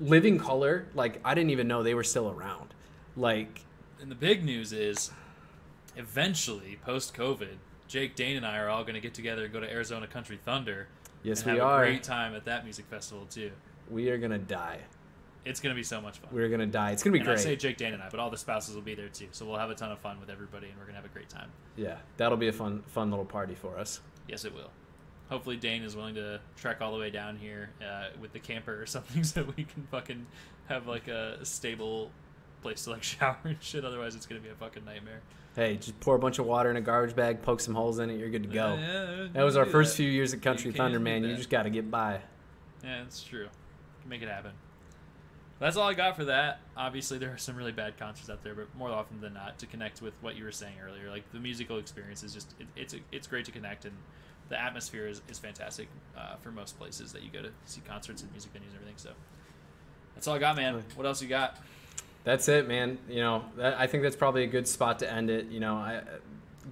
Living 0.00 0.38
Colour, 0.38 0.86
like 0.94 1.20
I 1.24 1.34
didn't 1.34 1.50
even 1.50 1.68
know 1.68 1.82
they 1.82 1.94
were 1.94 2.04
still 2.04 2.30
around. 2.30 2.74
Like, 3.16 3.60
And 4.00 4.10
the 4.10 4.14
big 4.16 4.42
news 4.44 4.72
is, 4.72 5.12
eventually, 5.96 6.78
post 6.84 7.14
COVID, 7.14 7.56
Jake 7.88 8.14
Dane 8.16 8.36
and 8.36 8.46
I 8.46 8.58
are 8.58 8.68
all 8.68 8.82
going 8.82 8.94
to 8.94 9.00
get 9.00 9.14
together 9.14 9.44
and 9.44 9.52
go 9.52 9.60
to 9.60 9.70
Arizona 9.70 10.06
Country 10.06 10.38
Thunder. 10.42 10.88
yes, 11.22 11.42
and 11.42 11.52
we 11.52 11.58
have 11.58 11.68
are. 11.68 11.84
a 11.84 11.86
great 11.86 12.02
time 12.02 12.34
at 12.34 12.44
that 12.46 12.64
music 12.64 12.86
festival 12.86 13.26
too. 13.26 13.52
We 13.90 14.08
are 14.10 14.16
gonna 14.18 14.38
die. 14.38 14.80
It's 15.44 15.58
going 15.60 15.74
to 15.74 15.78
be 15.78 15.82
so 15.82 16.00
much 16.00 16.18
fun. 16.18 16.30
We're 16.32 16.48
gonna 16.48 16.66
die. 16.66 16.92
It's 16.92 17.02
gonna 17.02 17.12
be 17.12 17.18
and 17.18 17.26
great. 17.26 17.38
I 17.38 17.42
say 17.42 17.56
Jake 17.56 17.76
Dane 17.76 17.94
and 17.94 18.02
I, 18.02 18.08
but 18.08 18.20
all 18.20 18.30
the 18.30 18.36
spouses 18.38 18.74
will 18.74 18.82
be 18.82 18.94
there 18.94 19.08
too. 19.08 19.26
So 19.32 19.44
we'll 19.44 19.58
have 19.58 19.70
a 19.70 19.74
ton 19.74 19.90
of 19.90 19.98
fun 19.98 20.20
with 20.20 20.30
everybody, 20.30 20.68
and 20.68 20.76
we're 20.76 20.84
going 20.84 20.94
to 20.94 21.00
have 21.02 21.10
a 21.10 21.12
great 21.12 21.28
time. 21.28 21.50
yeah, 21.76 21.96
that'll 22.16 22.38
be 22.38 22.48
a 22.48 22.52
fun, 22.52 22.82
fun 22.86 23.10
little 23.10 23.24
party 23.24 23.54
for 23.54 23.76
us. 23.76 24.00
Yes, 24.28 24.44
it 24.44 24.54
will. 24.54 24.70
Hopefully, 25.30 25.56
Dane 25.56 25.82
is 25.82 25.96
willing 25.96 26.14
to 26.14 26.40
trek 26.56 26.80
all 26.80 26.92
the 26.92 26.98
way 26.98 27.10
down 27.10 27.36
here 27.36 27.70
uh, 27.80 28.08
with 28.20 28.32
the 28.32 28.38
camper 28.38 28.82
or 28.82 28.86
something, 28.96 29.24
so 29.24 29.44
we 29.56 29.64
can 29.64 29.86
fucking 29.90 30.26
have 30.68 30.86
like 30.86 31.08
a 31.08 31.44
stable 31.44 32.10
place 32.62 32.84
to 32.84 32.90
like 32.90 33.02
shower 33.02 33.38
and 33.44 33.56
shit. 33.60 33.84
Otherwise, 33.84 34.14
it's 34.14 34.26
gonna 34.26 34.40
be 34.40 34.50
a 34.50 34.54
fucking 34.54 34.84
nightmare. 34.84 35.22
Hey, 35.56 35.76
just 35.76 35.98
pour 36.00 36.14
a 36.14 36.18
bunch 36.18 36.38
of 36.38 36.46
water 36.46 36.70
in 36.70 36.76
a 36.76 36.80
garbage 36.80 37.14
bag, 37.14 37.42
poke 37.42 37.60
some 37.60 37.74
holes 37.74 37.98
in 37.98 38.08
it, 38.08 38.18
you're 38.18 38.30
good 38.30 38.44
to 38.44 38.48
go. 38.48 38.74
Yeah, 38.74 39.16
yeah, 39.22 39.28
That 39.34 39.42
was 39.42 39.56
our 39.56 39.66
first 39.66 39.92
that. 39.92 39.96
few 40.02 40.10
years 40.10 40.32
at 40.32 40.40
Country 40.40 40.72
Thunder, 40.72 40.98
man. 40.98 41.24
You 41.24 41.36
just 41.36 41.50
got 41.50 41.64
to 41.64 41.70
get 41.70 41.90
by. 41.90 42.20
Yeah, 42.82 43.02
it's 43.02 43.22
true. 43.22 43.48
Make 44.06 44.22
it 44.22 44.28
happen. 44.28 44.52
That's 45.62 45.76
all 45.76 45.88
I 45.88 45.94
got 45.94 46.16
for 46.16 46.24
that. 46.24 46.58
Obviously, 46.76 47.18
there 47.18 47.32
are 47.32 47.38
some 47.38 47.54
really 47.54 47.70
bad 47.70 47.96
concerts 47.96 48.28
out 48.28 48.42
there, 48.42 48.52
but 48.52 48.74
more 48.76 48.90
often 48.90 49.20
than 49.20 49.34
not, 49.34 49.60
to 49.60 49.66
connect 49.66 50.02
with 50.02 50.12
what 50.20 50.34
you 50.34 50.42
were 50.42 50.50
saying 50.50 50.74
earlier, 50.84 51.08
like 51.08 51.22
the 51.32 51.38
musical 51.38 51.78
experience 51.78 52.24
is 52.24 52.34
just 52.34 52.52
it, 52.58 52.66
it's 52.74 52.96
it's 53.12 53.28
great 53.28 53.44
to 53.44 53.52
connect, 53.52 53.84
and 53.84 53.94
the 54.48 54.60
atmosphere 54.60 55.06
is, 55.06 55.22
is 55.28 55.38
fantastic 55.38 55.86
uh, 56.18 56.34
for 56.42 56.50
most 56.50 56.76
places 56.80 57.12
that 57.12 57.22
you 57.22 57.30
go 57.30 57.42
to 57.42 57.50
see 57.64 57.80
concerts 57.86 58.22
and 58.22 58.32
music 58.32 58.52
venues 58.52 58.70
and 58.70 58.74
everything. 58.74 58.96
So 58.96 59.10
that's 60.16 60.26
all 60.26 60.34
I 60.34 60.40
got, 60.40 60.56
man. 60.56 60.82
What 60.96 61.06
else 61.06 61.22
you 61.22 61.28
got? 61.28 61.56
That's 62.24 62.48
it, 62.48 62.66
man. 62.66 62.98
You 63.08 63.20
know, 63.20 63.44
that, 63.56 63.78
I 63.78 63.86
think 63.86 64.02
that's 64.02 64.16
probably 64.16 64.42
a 64.42 64.48
good 64.48 64.66
spot 64.66 64.98
to 64.98 65.12
end 65.12 65.30
it. 65.30 65.46
You 65.46 65.60
know, 65.60 65.76
I, 65.76 66.02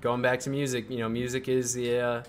going 0.01 0.21
back 0.21 0.41
to 0.41 0.51
music. 0.51 0.91
You 0.91 0.99
know, 0.99 1.09
music 1.09 1.49
is 1.49 1.75
the 1.75 2.01
uh, 2.01 2.23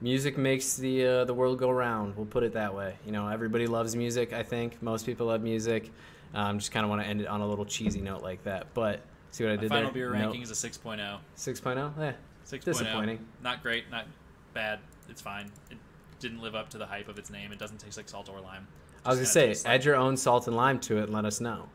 music 0.00 0.38
makes 0.38 0.76
the 0.76 1.06
uh, 1.06 1.24
the 1.24 1.34
world 1.34 1.58
go 1.58 1.70
round. 1.70 2.16
We'll 2.16 2.26
put 2.26 2.42
it 2.42 2.52
that 2.54 2.74
way. 2.74 2.96
You 3.06 3.12
know, 3.12 3.28
everybody 3.28 3.66
loves 3.66 3.94
music. 3.96 4.32
I 4.32 4.42
think 4.42 4.80
most 4.82 5.06
people 5.06 5.26
love 5.26 5.42
music. 5.42 5.90
Um, 6.34 6.58
just 6.58 6.72
kind 6.72 6.84
of 6.84 6.90
want 6.90 7.02
to 7.02 7.08
end 7.08 7.20
it 7.22 7.26
on 7.26 7.40
a 7.40 7.46
little 7.46 7.64
cheesy 7.64 8.00
note 8.00 8.22
like 8.22 8.42
that. 8.44 8.66
But 8.74 9.00
see 9.30 9.44
what 9.44 9.52
I 9.52 9.56
My 9.56 9.60
did 9.62 9.68
final 9.70 9.84
there? 9.86 9.92
beer 9.92 10.12
Nope. 10.12 10.20
ranking 10.22 10.42
is 10.42 10.50
a 10.50 10.54
6.0. 10.54 11.18
6.0. 11.36 11.92
Yeah, 11.98 12.12
6.0. 12.46 12.64
Disappointing. 12.64 13.26
Not 13.42 13.62
great, 13.62 13.90
not 13.90 14.06
bad. 14.54 14.78
It's 15.08 15.22
fine. 15.22 15.50
It 15.70 15.78
didn't 16.20 16.40
live 16.42 16.54
up 16.54 16.68
to 16.70 16.78
the 16.78 16.84
hype 16.86 17.08
of 17.08 17.18
its 17.18 17.30
name. 17.30 17.50
It 17.52 17.58
doesn't 17.58 17.78
taste 17.78 17.96
like 17.96 18.08
salt 18.08 18.28
or 18.28 18.40
lime. 18.40 18.66
I 19.06 19.10
was 19.10 19.18
gonna 19.18 19.26
say, 19.26 19.50
add 19.52 19.64
like- 19.78 19.84
your 19.84 19.96
own 19.96 20.16
salt 20.16 20.46
and 20.48 20.56
lime 20.56 20.80
to 20.80 20.98
it 20.98 21.04
and 21.04 21.12
let 21.14 21.24
us 21.24 21.40
know. 21.40 21.68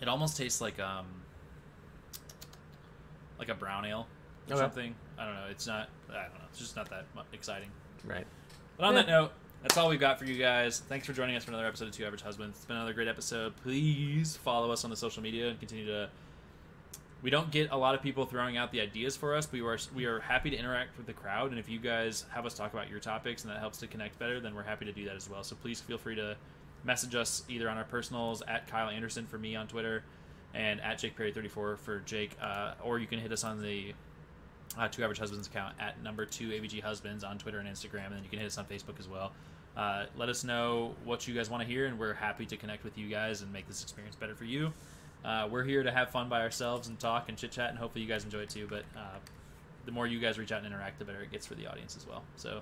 It 0.00 0.08
almost 0.08 0.36
tastes 0.36 0.60
like 0.60 0.78
um 0.80 1.04
like 3.38 3.48
a 3.50 3.54
brown 3.54 3.84
ale 3.84 4.06
or 4.48 4.54
Okay. 4.54 4.62
something. 4.62 4.94
I 5.18 5.24
don't 5.24 5.34
know. 5.34 5.46
It's 5.50 5.66
not. 5.66 5.88
I 6.10 6.22
don't 6.22 6.34
know. 6.34 6.44
It's 6.50 6.58
just 6.58 6.76
not 6.76 6.88
that 6.90 7.04
exciting. 7.32 7.70
Right. 8.04 8.26
But 8.76 8.84
on 8.84 8.94
Yeah. 8.94 9.02
that 9.02 9.08
note, 9.08 9.32
that's 9.62 9.76
all 9.76 9.88
we've 9.88 9.98
got 10.00 10.18
for 10.18 10.24
you 10.24 10.36
guys. 10.38 10.80
Thanks 10.80 11.06
for 11.06 11.12
joining 11.12 11.34
us 11.36 11.44
for 11.44 11.50
another 11.50 11.66
episode 11.66 11.88
of 11.88 11.94
Two 11.94 12.04
Average 12.06 12.22
Husbands. 12.22 12.56
It's 12.58 12.64
been 12.66 12.76
another 12.76 12.92
great 12.92 13.08
episode. 13.08 13.56
Please 13.56 14.36
follow 14.36 14.70
us 14.70 14.84
on 14.84 14.90
the 14.90 14.96
social 14.96 15.22
media 15.22 15.48
and 15.48 15.58
continue 15.58 15.86
to 15.86 16.08
we 17.20 17.30
don't 17.30 17.50
get 17.50 17.72
a 17.72 17.76
lot 17.76 17.96
of 17.96 18.02
people 18.02 18.24
throwing 18.26 18.56
out 18.56 18.70
the 18.70 18.80
ideas 18.80 19.16
for 19.16 19.34
us. 19.34 19.44
But 19.46 19.54
we 19.60 19.66
are 19.66 19.78
we 19.94 20.04
are 20.04 20.20
happy 20.20 20.50
to 20.50 20.56
interact 20.56 20.96
with 20.96 21.06
the 21.06 21.12
crowd, 21.12 21.50
and 21.50 21.58
if 21.58 21.68
you 21.68 21.78
guys 21.80 22.24
have 22.30 22.46
us 22.46 22.54
talk 22.54 22.72
about 22.72 22.88
your 22.88 23.00
topics 23.00 23.42
and 23.42 23.52
that 23.52 23.58
helps 23.58 23.78
to 23.78 23.88
connect 23.88 24.18
better, 24.20 24.38
then 24.38 24.54
we're 24.54 24.62
happy 24.62 24.84
to 24.84 24.92
do 24.92 25.04
that 25.06 25.16
as 25.16 25.28
well. 25.28 25.42
So 25.42 25.56
please 25.56 25.80
feel 25.80 25.98
free 25.98 26.14
to 26.14 26.36
message 26.84 27.16
us 27.16 27.42
either 27.48 27.68
on 27.68 27.76
our 27.76 27.84
personals 27.84 28.42
at 28.46 28.68
Kyle 28.68 28.88
Anderson 28.88 29.26
for 29.26 29.36
me 29.36 29.56
on 29.56 29.66
Twitter, 29.66 30.04
and 30.54 30.80
at 30.80 30.98
Jake 30.98 31.16
Perry 31.16 31.32
thirty 31.32 31.48
four 31.48 31.76
for 31.76 31.98
Jake, 32.00 32.36
uh, 32.40 32.74
or 32.84 33.00
you 33.00 33.08
can 33.08 33.18
hit 33.18 33.32
us 33.32 33.42
on 33.42 33.60
the 33.60 33.94
uh, 34.76 34.88
Two 34.88 35.02
Average 35.02 35.18
Husbands 35.18 35.46
account 35.46 35.74
at 35.80 36.02
number 36.02 36.24
two 36.26 36.48
AVG 36.48 36.82
Husbands 36.82 37.24
on 37.24 37.38
Twitter 37.38 37.58
and 37.58 37.68
Instagram, 37.68 38.06
and 38.06 38.16
then 38.16 38.24
you 38.24 38.30
can 38.30 38.38
hit 38.38 38.46
us 38.46 38.58
on 38.58 38.64
Facebook 38.64 38.98
as 38.98 39.08
well. 39.08 39.32
Uh, 39.76 40.06
let 40.16 40.28
us 40.28 40.42
know 40.42 40.94
what 41.04 41.28
you 41.28 41.34
guys 41.34 41.48
want 41.48 41.62
to 41.62 41.68
hear, 41.68 41.86
and 41.86 41.98
we're 41.98 42.14
happy 42.14 42.44
to 42.46 42.56
connect 42.56 42.82
with 42.82 42.98
you 42.98 43.08
guys 43.08 43.42
and 43.42 43.52
make 43.52 43.66
this 43.68 43.82
experience 43.82 44.16
better 44.16 44.34
for 44.34 44.44
you. 44.44 44.72
Uh, 45.24 45.48
we're 45.50 45.64
here 45.64 45.82
to 45.82 45.90
have 45.90 46.10
fun 46.10 46.28
by 46.28 46.40
ourselves 46.40 46.88
and 46.88 46.98
talk 46.98 47.28
and 47.28 47.38
chit 47.38 47.52
chat, 47.52 47.70
and 47.70 47.78
hopefully 47.78 48.02
you 48.02 48.08
guys 48.08 48.24
enjoy 48.24 48.40
it 48.40 48.50
too. 48.50 48.66
But 48.68 48.84
uh, 48.96 49.18
the 49.84 49.92
more 49.92 50.06
you 50.06 50.18
guys 50.18 50.38
reach 50.38 50.52
out 50.52 50.58
and 50.58 50.66
interact, 50.66 50.98
the 50.98 51.04
better 51.04 51.22
it 51.22 51.30
gets 51.30 51.46
for 51.46 51.54
the 51.54 51.66
audience 51.66 51.96
as 51.96 52.06
well. 52.06 52.22
So 52.36 52.60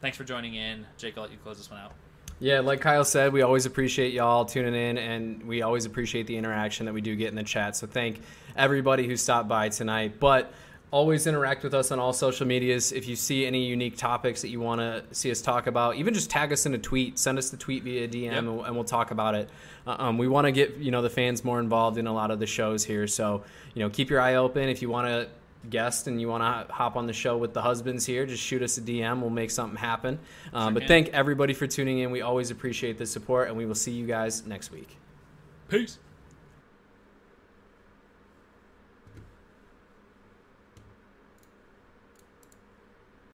thanks 0.00 0.16
for 0.16 0.24
joining 0.24 0.54
in. 0.54 0.86
Jake, 0.98 1.16
I'll 1.16 1.22
let 1.22 1.32
you 1.32 1.38
close 1.38 1.58
this 1.58 1.70
one 1.70 1.80
out. 1.80 1.92
Yeah, 2.38 2.60
like 2.60 2.80
Kyle 2.80 3.04
said, 3.04 3.34
we 3.34 3.42
always 3.42 3.66
appreciate 3.66 4.14
y'all 4.14 4.46
tuning 4.46 4.74
in, 4.74 4.96
and 4.96 5.42
we 5.46 5.60
always 5.62 5.84
appreciate 5.84 6.26
the 6.26 6.36
interaction 6.36 6.86
that 6.86 6.94
we 6.94 7.02
do 7.02 7.14
get 7.14 7.28
in 7.28 7.34
the 7.34 7.42
chat. 7.42 7.76
So 7.76 7.86
thank 7.86 8.20
everybody 8.56 9.06
who 9.06 9.16
stopped 9.16 9.46
by 9.46 9.68
tonight. 9.68 10.18
But 10.18 10.52
always 10.90 11.26
interact 11.26 11.62
with 11.62 11.74
us 11.74 11.92
on 11.92 11.98
all 11.98 12.12
social 12.12 12.46
medias. 12.46 12.92
If 12.92 13.06
you 13.06 13.16
see 13.16 13.46
any 13.46 13.64
unique 13.64 13.96
topics 13.96 14.42
that 14.42 14.48
you 14.48 14.60
want 14.60 14.80
to 14.80 15.04
see 15.12 15.30
us 15.30 15.40
talk 15.40 15.66
about, 15.66 15.96
even 15.96 16.14
just 16.14 16.30
tag 16.30 16.52
us 16.52 16.66
in 16.66 16.74
a 16.74 16.78
tweet. 16.78 17.18
Send 17.18 17.38
us 17.38 17.50
the 17.50 17.56
tweet 17.56 17.84
via 17.84 18.08
DM, 18.08 18.22
yep. 18.24 18.32
and, 18.34 18.56
we'll, 18.56 18.64
and, 18.64 18.74
we'll, 18.74 18.84
talk 18.84 19.10
about 19.10 19.34
it. 19.34 19.48
Um, 19.86 20.18
we 20.18 20.26
want 20.26 20.46
to 20.46 20.52
get 20.52 20.76
you 20.76 20.90
know 20.90 21.02
the 21.02 21.10
fans 21.10 21.44
more 21.44 21.60
involved 21.60 21.98
in 21.98 22.06
a 22.06 22.12
lot 22.12 22.30
of 22.30 22.40
the 22.40 22.46
shows 22.46 22.84
here. 22.84 23.06
So 23.06 23.44
you 23.74 23.82
know, 23.82 23.90
keep 23.90 24.10
your 24.10 24.20
eye 24.20 24.34
open 24.34 24.68
if 24.68 24.82
you 24.82 24.90
want 24.90 25.06
to 25.06 25.28
guest 25.68 26.06
and 26.06 26.20
you 26.20 26.28
want 26.28 26.42
to 26.42 26.72
hop 26.72 26.96
on 26.96 27.06
the 27.06 27.12
show 27.12 27.36
with 27.36 27.52
the 27.52 27.62
husbands 27.62 28.06
here, 28.06 28.24
just 28.24 28.42
shoot 28.42 28.62
us 28.62 28.78
a 28.78 28.80
DM. 28.80 29.20
We'll 29.20 29.30
make 29.30 29.50
something 29.50 29.76
happen. 29.76 30.18
Um, 30.52 30.68
sure 30.68 30.72
but 30.72 30.80
can. 30.80 30.88
thank 30.88 31.08
everybody 31.08 31.52
for 31.52 31.66
tuning 31.66 31.98
in. 31.98 32.10
We 32.10 32.22
always 32.22 32.50
appreciate 32.50 32.98
the 32.98 33.06
support, 33.06 33.48
and 33.48 33.56
we 33.56 33.66
will 33.66 33.74
see 33.74 33.92
you 33.92 34.06
guys 34.06 34.46
next 34.46 34.72
week. 34.72 34.96
Peace. 35.68 35.98